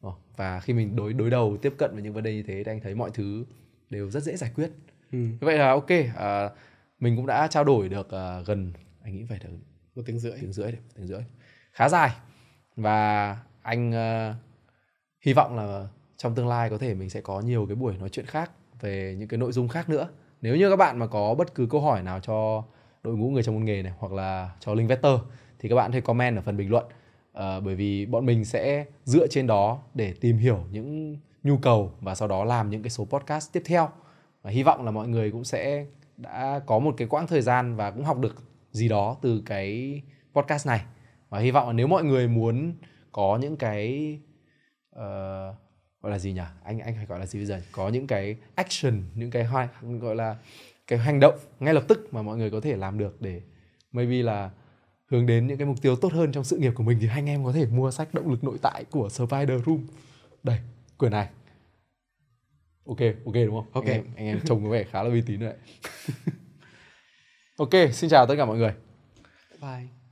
Ờ, 0.00 0.12
và 0.36 0.60
khi 0.60 0.72
mình 0.72 0.96
đối 0.96 1.12
đối 1.12 1.30
đầu 1.30 1.56
tiếp 1.62 1.74
cận 1.78 1.90
với 1.94 2.02
những 2.02 2.12
vấn 2.12 2.24
đề 2.24 2.34
như 2.34 2.42
thế 2.42 2.64
thì 2.64 2.72
anh 2.72 2.80
thấy 2.80 2.94
mọi 2.94 3.10
thứ 3.14 3.44
đều 3.90 4.10
rất 4.10 4.22
dễ 4.22 4.36
giải 4.36 4.50
quyết. 4.54 4.70
Ừ. 5.12 5.18
vậy 5.40 5.58
là 5.58 5.70
ok 5.70 5.90
uh, 5.90 6.58
mình 7.00 7.16
cũng 7.16 7.26
đã 7.26 7.46
trao 7.46 7.64
đổi 7.64 7.88
được 7.88 8.06
uh, 8.06 8.46
gần 8.46 8.72
anh 9.02 9.16
nghĩ 9.16 9.24
phải 9.28 9.38
được 9.38 9.50
một 9.94 10.02
tiếng 10.06 10.18
rưỡi. 10.18 10.32
tiếng 10.40 10.52
rưỡi 10.52 10.72
tiếng 10.96 11.06
rưỡi. 11.06 11.20
Khá 11.72 11.88
dài. 11.88 12.10
Và 12.76 13.38
anh 13.64 13.90
uh, 13.90 14.36
hy 15.20 15.32
vọng 15.32 15.56
là 15.56 15.88
trong 16.16 16.34
tương 16.34 16.48
lai 16.48 16.70
có 16.70 16.78
thể 16.78 16.94
mình 16.94 17.10
sẽ 17.10 17.20
có 17.20 17.40
nhiều 17.40 17.66
cái 17.66 17.74
buổi 17.74 17.96
nói 17.96 18.08
chuyện 18.08 18.26
khác 18.26 18.50
về 18.80 19.16
những 19.18 19.28
cái 19.28 19.38
nội 19.38 19.52
dung 19.52 19.68
khác 19.68 19.88
nữa. 19.88 20.08
Nếu 20.42 20.56
như 20.56 20.70
các 20.70 20.76
bạn 20.76 20.98
mà 20.98 21.06
có 21.06 21.34
bất 21.34 21.54
cứ 21.54 21.66
câu 21.70 21.80
hỏi 21.80 22.02
nào 22.02 22.20
cho 22.20 22.64
đội 23.02 23.16
ngũ 23.16 23.30
người 23.30 23.42
trong 23.42 23.54
môn 23.54 23.64
nghề 23.64 23.82
này 23.82 23.92
hoặc 23.98 24.12
là 24.12 24.50
cho 24.60 24.74
linh 24.74 24.86
vector 24.86 25.20
thì 25.58 25.68
các 25.68 25.74
bạn 25.74 25.92
hãy 25.92 26.00
comment 26.00 26.36
ở 26.36 26.42
phần 26.42 26.56
bình 26.56 26.70
luận. 26.70 26.84
À, 27.32 27.60
bởi 27.60 27.74
vì 27.74 28.06
bọn 28.06 28.26
mình 28.26 28.44
sẽ 28.44 28.84
dựa 29.04 29.26
trên 29.26 29.46
đó 29.46 29.78
để 29.94 30.14
tìm 30.20 30.38
hiểu 30.38 30.64
những 30.70 31.16
nhu 31.42 31.56
cầu 31.56 31.92
và 32.00 32.14
sau 32.14 32.28
đó 32.28 32.44
làm 32.44 32.70
những 32.70 32.82
cái 32.82 32.90
số 32.90 33.04
podcast 33.04 33.52
tiếp 33.52 33.62
theo. 33.66 33.88
Và 34.42 34.50
hy 34.50 34.62
vọng 34.62 34.84
là 34.84 34.90
mọi 34.90 35.08
người 35.08 35.30
cũng 35.30 35.44
sẽ 35.44 35.86
đã 36.16 36.60
có 36.66 36.78
một 36.78 36.94
cái 36.96 37.08
quãng 37.08 37.26
thời 37.26 37.42
gian 37.42 37.76
và 37.76 37.90
cũng 37.90 38.04
học 38.04 38.18
được 38.18 38.44
gì 38.70 38.88
đó 38.88 39.16
từ 39.22 39.42
cái 39.46 40.02
podcast 40.34 40.66
này. 40.66 40.80
Và 41.28 41.38
hy 41.38 41.50
vọng 41.50 41.66
là 41.66 41.72
nếu 41.72 41.86
mọi 41.86 42.04
người 42.04 42.28
muốn 42.28 42.74
có 43.14 43.38
những 43.40 43.56
cái 43.56 44.18
uh, 44.96 45.54
gọi 46.00 46.10
là 46.10 46.18
gì 46.18 46.32
nhỉ? 46.32 46.42
Anh 46.64 46.78
anh 46.78 46.94
phải 46.96 47.06
gọi 47.06 47.18
là 47.18 47.26
gì 47.26 47.38
bây 47.38 47.46
giờ 47.46 47.60
có 47.72 47.88
những 47.88 48.06
cái 48.06 48.36
action 48.54 49.02
những 49.14 49.30
cái 49.30 49.44
hoài 49.44 49.68
gọi 50.00 50.16
là 50.16 50.36
cái 50.86 50.98
hành 50.98 51.20
động 51.20 51.38
ngay 51.60 51.74
lập 51.74 51.84
tức 51.88 52.14
mà 52.14 52.22
mọi 52.22 52.36
người 52.36 52.50
có 52.50 52.60
thể 52.60 52.76
làm 52.76 52.98
được 52.98 53.22
để 53.22 53.40
maybe 53.92 54.22
là 54.22 54.50
hướng 55.06 55.26
đến 55.26 55.46
những 55.46 55.58
cái 55.58 55.66
mục 55.66 55.82
tiêu 55.82 55.96
tốt 55.96 56.12
hơn 56.12 56.32
trong 56.32 56.44
sự 56.44 56.56
nghiệp 56.56 56.72
của 56.74 56.82
mình 56.82 56.98
thì 57.00 57.08
anh 57.08 57.26
em 57.26 57.44
có 57.44 57.52
thể 57.52 57.66
mua 57.66 57.90
sách 57.90 58.14
động 58.14 58.30
lực 58.30 58.44
nội 58.44 58.58
tại 58.62 58.84
của 58.90 59.08
Spider 59.08 59.64
Room. 59.66 59.86
Đây 60.42 60.58
quyển 60.98 61.12
này. 61.12 61.28
Ok 62.86 63.00
ok 63.24 63.34
đúng 63.34 63.54
không? 63.54 63.66
Ok. 63.72 63.84
Anh 63.84 63.94
em, 63.94 64.04
anh 64.16 64.26
em 64.26 64.40
trông 64.44 64.64
có 64.64 64.70
vẻ 64.70 64.84
khá 64.84 65.02
là 65.02 65.10
uy 65.10 65.22
tín 65.22 65.40
đấy. 65.40 65.54
Ok 67.56 67.70
xin 67.92 68.10
chào 68.10 68.26
tất 68.26 68.34
cả 68.36 68.44
mọi 68.44 68.58
người. 68.58 68.74
Bye 69.60 70.03